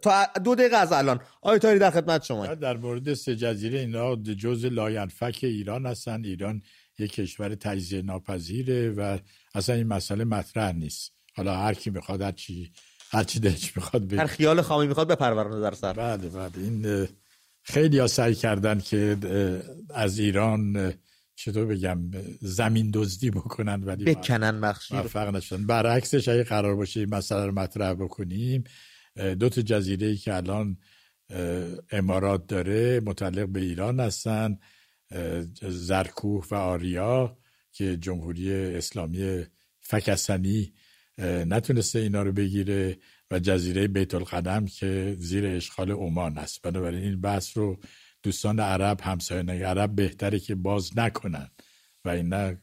تا 0.03 0.11
دو 0.45 0.55
دقیقه 0.55 0.77
از 0.77 0.93
الان. 0.93 1.19
آقای 1.41 1.59
طاهری 1.73 1.79
در 1.79 2.01
خدمت 2.01 2.23
شما. 2.23 2.55
در 2.55 2.77
مورد 2.77 3.13
سه 3.13 3.35
جزیره 3.35 3.79
اینا 3.79 4.15
جز 4.15 4.65
لاینفک 4.65 5.39
ایران 5.41 5.85
هستن. 5.85 6.25
ایران 6.25 6.61
یک 6.99 7.13
کشور 7.13 7.55
تجزیه 7.55 8.01
ناپذیره 8.01 8.89
و 8.89 9.17
اصلا 9.55 9.75
این 9.75 9.87
مسئله 9.87 10.23
مطرح 10.23 10.71
نیست. 10.71 11.13
حالا 11.33 11.57
هر 11.57 11.73
کی 11.73 11.89
می‌خواد 11.89 12.21
هر 12.21 12.31
چی 12.31 12.71
هر 13.11 13.23
چی 13.23 13.39
دلش 13.39 13.77
می‌خواد 13.77 14.07
بگه. 14.07 14.19
هر 14.19 14.25
خیال 14.25 14.61
خامی 14.61 14.87
می‌خواد 14.87 15.07
بپرورونه 15.07 15.61
در 15.61 15.73
سر. 15.73 15.93
بله 15.93 16.29
بله. 16.29 16.51
این 16.57 17.07
خیلی 17.63 17.99
ها 17.99 18.07
سعی 18.07 18.35
کردن 18.35 18.79
که 18.79 19.17
از 19.89 20.19
ایران 20.19 20.93
چطور 21.35 21.65
بگم 21.65 22.11
زمین 22.41 22.91
دزدی 22.93 23.31
بکنن 23.31 23.83
ولی 23.83 24.03
بکنن 24.05 24.51
مخشی 24.51 24.95
موفق 24.95 25.35
نشدن 25.35 25.67
برعکسش 25.67 26.27
اگه 26.27 26.43
قرار 26.43 26.75
باشه 26.75 26.99
این 26.99 27.15
مسئله 27.15 27.45
رو 27.45 27.51
مطرح 27.51 27.93
بکنیم 27.93 28.63
دو 29.39 29.49
تا 29.49 29.61
جزیره 29.61 30.07
ای 30.07 30.17
که 30.17 30.35
الان 30.35 30.77
امارات 31.91 32.47
داره 32.47 32.99
متعلق 32.99 33.47
به 33.47 33.59
ایران 33.59 33.99
هستن 33.99 34.57
زرکوه 35.61 36.47
و 36.51 36.55
آریا 36.55 37.37
که 37.71 37.97
جمهوری 37.97 38.53
اسلامی 38.53 39.45
فکستانی 39.79 40.73
نتونسته 41.45 41.99
اینا 41.99 42.23
رو 42.23 42.31
بگیره 42.31 42.97
و 43.31 43.39
جزیره 43.39 43.87
بیت 43.87 44.15
القدم 44.15 44.65
که 44.65 45.15
زیر 45.19 45.45
اشغال 45.45 45.91
عمان 45.91 46.37
است 46.37 46.61
بنابراین 46.61 47.03
این 47.03 47.21
بحث 47.21 47.57
رو 47.57 47.79
دوستان 48.23 48.59
عرب 48.59 49.01
همسایان 49.01 49.49
عرب 49.49 49.95
بهتره 49.95 50.39
که 50.39 50.55
باز 50.55 50.97
نکنن 50.97 51.49
و 52.05 52.09
این 52.09 52.57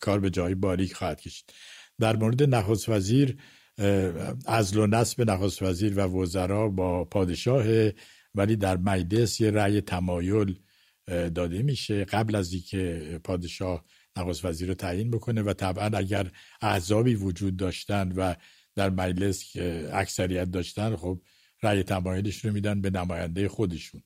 کار 0.00 0.20
به 0.20 0.30
جایی 0.30 0.54
باریک 0.54 0.94
خواهد 0.94 1.20
کشید. 1.20 1.52
در 2.00 2.16
مورد 2.16 2.42
نخست 2.42 2.88
وزیر 2.88 3.36
ازل 4.46 4.78
و 4.78 4.86
نصب 4.86 5.30
نخست 5.30 5.62
وزیر 5.62 5.98
و 5.98 6.00
وزرا 6.00 6.68
با 6.68 7.04
پادشاه 7.04 7.64
ولی 8.34 8.56
در 8.56 8.76
مجلس 8.76 9.40
یه 9.40 9.50
رأی 9.50 9.80
تمایل 9.80 10.58
داده 11.06 11.62
میشه 11.62 12.04
قبل 12.04 12.34
از 12.34 12.52
اینکه 12.52 13.20
پادشاه 13.24 13.84
نخست 14.16 14.44
وزیر 14.44 14.68
رو 14.68 14.74
تعیین 14.74 15.10
بکنه 15.10 15.42
و 15.42 15.52
طبعا 15.52 15.98
اگر 15.98 16.30
احزابی 16.60 17.14
وجود 17.14 17.56
داشتن 17.56 18.12
و 18.12 18.34
در 18.74 18.90
مجلس 18.90 19.56
اکثریت 19.92 20.50
داشتن 20.50 20.96
خب 20.96 21.20
رأی 21.62 21.82
تمایلش 21.82 22.44
رو 22.44 22.52
میدن 22.52 22.80
به 22.80 22.90
نماینده 22.90 23.48
خودشون. 23.48 24.02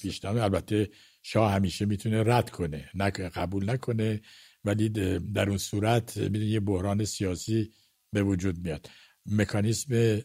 پیشنهاد 0.00 0.36
البته 0.36 0.90
شاه 1.22 1.52
همیشه 1.52 1.86
می‌تونه 1.86 2.22
رد 2.22 2.50
کنه 2.50 2.90
نه 2.94 3.10
قبول 3.10 3.70
نکنه 3.70 4.20
ولی 4.64 4.88
در 5.34 5.48
اون 5.48 5.58
صورت 5.58 6.16
می‌دونی 6.16 6.46
یه 6.46 6.60
بحران 6.60 7.04
سیاسی 7.04 7.72
به 8.12 8.22
وجود 8.22 8.58
میاد. 8.58 8.88
مکانیسم 9.26 10.20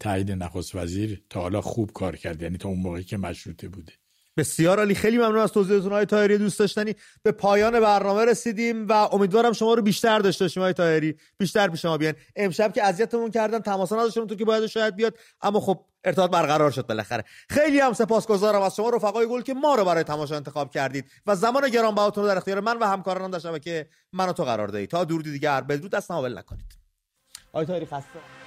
تایید 0.00 0.30
نخست 0.30 0.74
وزیر 0.74 1.22
تا 1.30 1.40
حالا 1.40 1.60
خوب 1.60 1.92
کار 1.92 2.16
کرده 2.16 2.44
یعنی 2.44 2.58
تا 2.58 2.68
اون 2.68 2.78
موقعی 2.78 3.04
که 3.04 3.16
مشروطه 3.16 3.68
بوده. 3.68 3.92
بسیار 4.36 4.78
عالی. 4.78 4.94
خیلی 4.94 5.18
ممنون 5.18 5.38
از 5.38 5.52
توضیحتون 5.52 5.92
های 5.92 6.06
تایری 6.06 6.38
دوست 6.38 6.58
داشتنی 6.58 6.94
به 7.22 7.32
پایان 7.32 7.80
برنامه 7.80 8.24
رسیدیم 8.24 8.88
و 8.88 8.92
امیدوارم 8.92 9.52
شما 9.52 9.74
رو 9.74 9.82
بیشتر 9.82 10.18
داشته 10.18 10.44
باشیم 10.44 10.62
های 10.62 10.72
تایری 10.72 11.16
بیشتر 11.38 11.68
پیش 11.68 11.84
ما 11.84 11.98
بیان. 11.98 12.14
امشب 12.36 12.72
که 12.72 12.84
اذیتمون 12.84 13.30
کردن 13.30 13.58
تماس 13.58 13.92
نداشتم 13.92 14.26
تو 14.26 14.34
که 14.34 14.44
باید 14.44 14.66
شاید 14.66 14.96
بیاد 14.96 15.18
اما 15.42 15.60
خب 15.60 15.84
ارتباط 16.04 16.30
برقرار 16.30 16.70
شد 16.70 16.86
بالاخره. 16.86 17.24
خیلی 17.48 17.80
هم 17.80 17.92
سپاسگزارم 17.92 18.62
از 18.62 18.76
شما 18.76 18.90
رفقای 18.90 19.26
گل 19.26 19.42
که 19.42 19.54
ما 19.54 19.74
رو 19.74 19.84
برای 19.84 20.04
تماشا 20.04 20.36
انتخاب 20.36 20.70
کردید 20.70 21.04
و 21.26 21.36
زمان 21.36 21.68
گرانبهاتون 21.68 22.24
رو 22.24 22.30
در 22.30 22.36
اختیار 22.36 22.60
من 22.60 22.78
و 22.78 22.84
همکارانم 22.84 23.30
در 23.30 23.38
شبکه 23.38 23.86
من 24.12 24.32
تو 24.32 24.44
قرار 24.44 24.68
دادید 24.68 24.90
تا 24.90 25.04
دور 25.04 25.22
دیگر 25.22 25.60
بدرود 25.60 25.90
دست 25.90 26.10
نکنید. 26.10 26.81
آقای 27.52 27.66
تایری 27.66 27.86
خسته 27.86 28.41